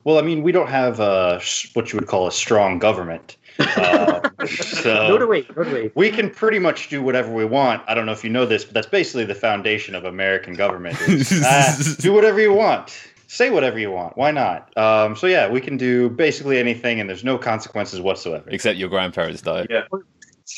Well, 0.05 0.17
I 0.17 0.21
mean, 0.21 0.43
we 0.43 0.53
don't 0.53 0.69
have 0.69 1.01
s- 1.01 1.69
what 1.73 1.91
you 1.91 1.99
would 1.99 2.07
call 2.07 2.25
a 2.25 2.31
strong 2.31 2.79
government. 2.79 3.35
Uh, 3.57 4.29
so 4.45 5.07
Nor 5.09 5.19
do 5.19 5.27
we. 5.27 5.47
Nor 5.55 5.65
we. 5.65 5.91
we 5.95 6.11
can 6.11 6.29
pretty 6.29 6.59
much 6.59 6.89
do 6.89 7.01
whatever 7.01 7.33
we 7.33 7.45
want. 7.45 7.83
I 7.87 7.93
don't 7.93 8.05
know 8.05 8.11
if 8.11 8.23
you 8.23 8.29
know 8.29 8.45
this, 8.45 8.65
but 8.65 8.73
that's 8.73 8.87
basically 8.87 9.25
the 9.25 9.35
foundation 9.35 9.95
of 9.95 10.05
American 10.05 10.53
government. 10.53 10.99
is, 11.01 11.41
ah, 11.45 11.77
do 11.99 12.13
whatever 12.13 12.39
you 12.39 12.53
want. 12.53 12.97
Say 13.27 13.51
whatever 13.51 13.77
you 13.77 13.91
want. 13.91 14.17
Why 14.17 14.31
not? 14.31 14.75
Um, 14.77 15.15
so 15.15 15.27
yeah, 15.27 15.49
we 15.49 15.61
can 15.61 15.77
do 15.77 16.09
basically 16.09 16.57
anything, 16.57 16.99
and 16.99 17.09
there's 17.09 17.23
no 17.23 17.37
consequences 17.37 18.01
whatsoever. 18.01 18.49
Except 18.49 18.77
your 18.77 18.89
grandparents 18.89 19.41
died. 19.41 19.67
Yeah. 19.69 19.83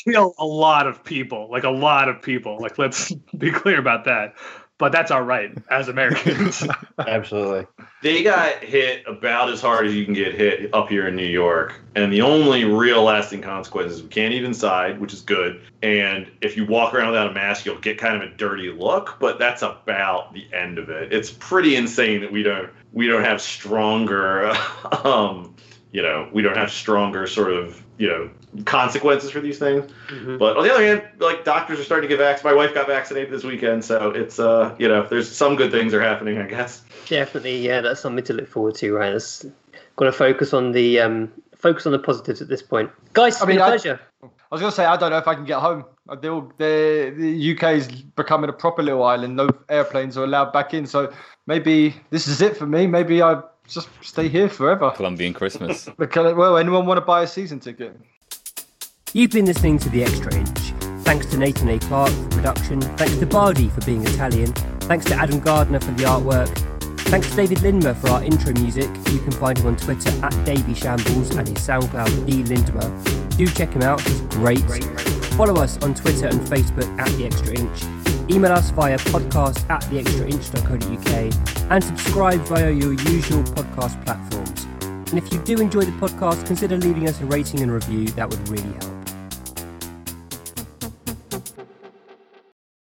kill 0.04 0.34
a 0.38 0.46
lot 0.46 0.86
of 0.86 1.04
people, 1.04 1.48
like 1.50 1.64
a 1.64 1.70
lot 1.70 2.08
of 2.08 2.22
people. 2.22 2.58
Like 2.58 2.78
let's 2.78 3.12
be 3.38 3.50
clear 3.50 3.78
about 3.78 4.04
that. 4.06 4.34
But 4.82 4.90
that's 4.90 5.12
our 5.12 5.22
right 5.22 5.56
as 5.70 5.86
Americans. 5.86 6.66
Absolutely. 6.98 7.68
They 8.02 8.24
got 8.24 8.64
hit 8.64 9.06
about 9.06 9.48
as 9.48 9.60
hard 9.60 9.86
as 9.86 9.94
you 9.94 10.04
can 10.04 10.12
get 10.12 10.34
hit 10.34 10.74
up 10.74 10.88
here 10.88 11.06
in 11.06 11.14
New 11.14 11.24
York. 11.24 11.80
And 11.94 12.12
the 12.12 12.22
only 12.22 12.64
real 12.64 13.04
lasting 13.04 13.42
consequence 13.42 13.92
is 13.92 14.02
we 14.02 14.08
can't 14.08 14.34
eat 14.34 14.42
inside, 14.42 15.00
which 15.00 15.12
is 15.12 15.20
good. 15.20 15.62
And 15.84 16.28
if 16.40 16.56
you 16.56 16.66
walk 16.66 16.94
around 16.94 17.10
without 17.12 17.28
a 17.28 17.32
mask, 17.32 17.64
you'll 17.64 17.78
get 17.78 17.96
kind 17.96 18.20
of 18.20 18.28
a 18.28 18.34
dirty 18.34 18.72
look, 18.72 19.18
but 19.20 19.38
that's 19.38 19.62
about 19.62 20.34
the 20.34 20.48
end 20.52 20.78
of 20.78 20.90
it. 20.90 21.12
It's 21.12 21.30
pretty 21.30 21.76
insane 21.76 22.20
that 22.22 22.32
we 22.32 22.42
don't 22.42 22.68
we 22.92 23.06
don't 23.06 23.22
have 23.22 23.40
stronger 23.40 24.48
um 25.04 25.54
you 25.92 26.02
know, 26.02 26.28
we 26.32 26.42
don't 26.42 26.56
have 26.56 26.70
stronger 26.72 27.26
sort 27.26 27.52
of, 27.52 27.82
you 27.98 28.08
know, 28.08 28.30
consequences 28.64 29.30
for 29.30 29.40
these 29.40 29.58
things. 29.58 29.90
Mhm. 30.08 30.38
But 30.38 30.56
on 30.56 30.64
the 30.64 30.72
other 30.72 30.84
hand, 30.84 31.02
like 31.20 31.44
doctors 31.44 31.78
are 31.78 31.84
starting 31.84 32.08
to 32.08 32.16
get 32.16 32.22
vaccinated. 32.22 32.56
My 32.58 32.64
wife 32.64 32.74
got 32.74 32.86
vaccinated 32.86 33.30
this 33.30 33.44
weekend, 33.44 33.84
so 33.84 34.10
it's 34.10 34.38
uh, 34.38 34.74
you 34.78 34.88
know, 34.88 35.06
there's 35.08 35.30
some 35.30 35.54
good 35.56 35.70
things 35.70 35.94
are 35.94 36.00
happening, 36.02 36.38
I 36.38 36.46
guess. 36.46 36.82
Definitely, 37.08 37.58
yeah, 37.58 37.80
that's 37.80 38.00
something 38.00 38.24
to 38.24 38.32
look 38.32 38.48
forward 38.48 38.74
to, 38.76 38.92
right? 38.94 39.12
It's 39.12 39.44
got 39.96 40.06
to 40.06 40.12
focus 40.12 40.52
on 40.54 40.72
the 40.72 40.98
um, 41.00 41.30
focus 41.56 41.86
on 41.86 41.92
the 41.92 41.98
positives 41.98 42.40
at 42.42 42.48
this 42.48 42.62
point, 42.62 42.90
guys. 43.12 43.34
It's 43.34 43.42
I 43.42 43.46
mean, 43.46 43.56
been 43.56 43.62
a 43.62 43.66
I- 43.66 43.70
pleasure. 43.70 44.00
I 44.22 44.54
was 44.54 44.60
gonna 44.60 44.72
say 44.72 44.84
I 44.84 44.96
don't 44.98 45.10
know 45.10 45.18
if 45.18 45.26
I 45.28 45.34
can 45.34 45.44
get 45.46 45.60
home. 45.60 45.84
Uh, 46.08 46.14
They're 46.16 46.30
all, 46.32 46.52
they're, 46.58 47.10
the 47.10 47.52
UK 47.56 47.62
is 47.76 47.88
becoming 47.88 48.50
a 48.50 48.52
proper 48.52 48.82
little 48.82 49.02
island. 49.02 49.34
No 49.36 49.48
airplanes 49.70 50.16
are 50.18 50.24
allowed 50.24 50.52
back 50.52 50.74
in. 50.74 50.84
So 50.86 51.10
maybe 51.46 51.94
this 52.10 52.28
is 52.28 52.42
it 52.42 52.56
for 52.56 52.66
me. 52.66 52.86
Maybe 52.86 53.22
I 53.22 53.40
just 53.68 53.88
stay 54.02 54.28
here 54.28 54.48
forever. 54.48 54.90
Colombian 54.90 55.32
Christmas. 55.34 55.88
Well, 55.98 56.56
anyone 56.58 56.86
want 56.86 56.98
to 56.98 57.04
buy 57.04 57.22
a 57.22 57.26
season 57.26 57.60
ticket? 57.60 57.98
You've 59.12 59.30
been 59.30 59.44
listening 59.46 59.78
to 59.80 59.88
The 59.90 60.04
Extra 60.04 60.34
Inch. 60.34 60.58
Thanks 61.04 61.26
to 61.26 61.36
Nathan 61.36 61.68
A. 61.68 61.78
Clark 61.78 62.10
for 62.10 62.28
production. 62.30 62.80
Thanks 62.80 63.16
to 63.18 63.26
Bardi 63.26 63.68
for 63.68 63.80
being 63.82 64.02
Italian. 64.06 64.52
Thanks 64.82 65.04
to 65.06 65.14
Adam 65.14 65.40
Gardner 65.40 65.80
for 65.80 65.92
the 65.92 66.04
artwork. 66.04 66.48
Thanks 67.12 67.28
to 67.30 67.36
David 67.36 67.58
Lindmer 67.58 67.94
for 67.94 68.08
our 68.08 68.22
intro 68.24 68.52
music. 68.54 68.88
You 69.10 69.18
can 69.18 69.32
find 69.32 69.58
him 69.58 69.66
on 69.66 69.76
Twitter 69.76 70.10
at 70.24 70.44
Davy 70.46 70.74
Shambles 70.74 71.34
and 71.36 71.46
his 71.46 71.58
SoundCloud 71.58 72.26
D 72.26 72.42
Lindmer. 72.44 73.36
Do 73.36 73.46
check 73.48 73.72
him 73.72 73.82
out, 73.82 74.00
he's 74.00 74.20
great. 74.30 74.60
Follow 75.36 75.62
us 75.62 75.76
on 75.82 75.94
Twitter 75.94 76.26
and 76.28 76.40
Facebook 76.40 76.88
at 76.98 77.08
The 77.18 77.26
Extra 77.26 77.58
Inch. 77.58 78.11
Email 78.30 78.52
us 78.52 78.70
via 78.70 78.98
podcast 78.98 79.68
at 79.68 79.82
theextrainch.co.uk 79.82 81.70
and 81.70 81.84
subscribe 81.84 82.40
via 82.42 82.70
your 82.70 82.92
usual 82.92 83.42
podcast 83.42 84.02
platforms. 84.04 84.66
And 85.12 85.18
if 85.18 85.32
you 85.32 85.38
do 85.40 85.60
enjoy 85.60 85.84
the 85.84 85.92
podcast, 85.92 86.46
consider 86.46 86.76
leaving 86.76 87.08
us 87.08 87.20
a 87.20 87.26
rating 87.26 87.60
and 87.60 87.70
review, 87.70 88.08
that 88.08 88.30
would 88.30 88.48
really 88.48 88.72
help. 88.72 88.91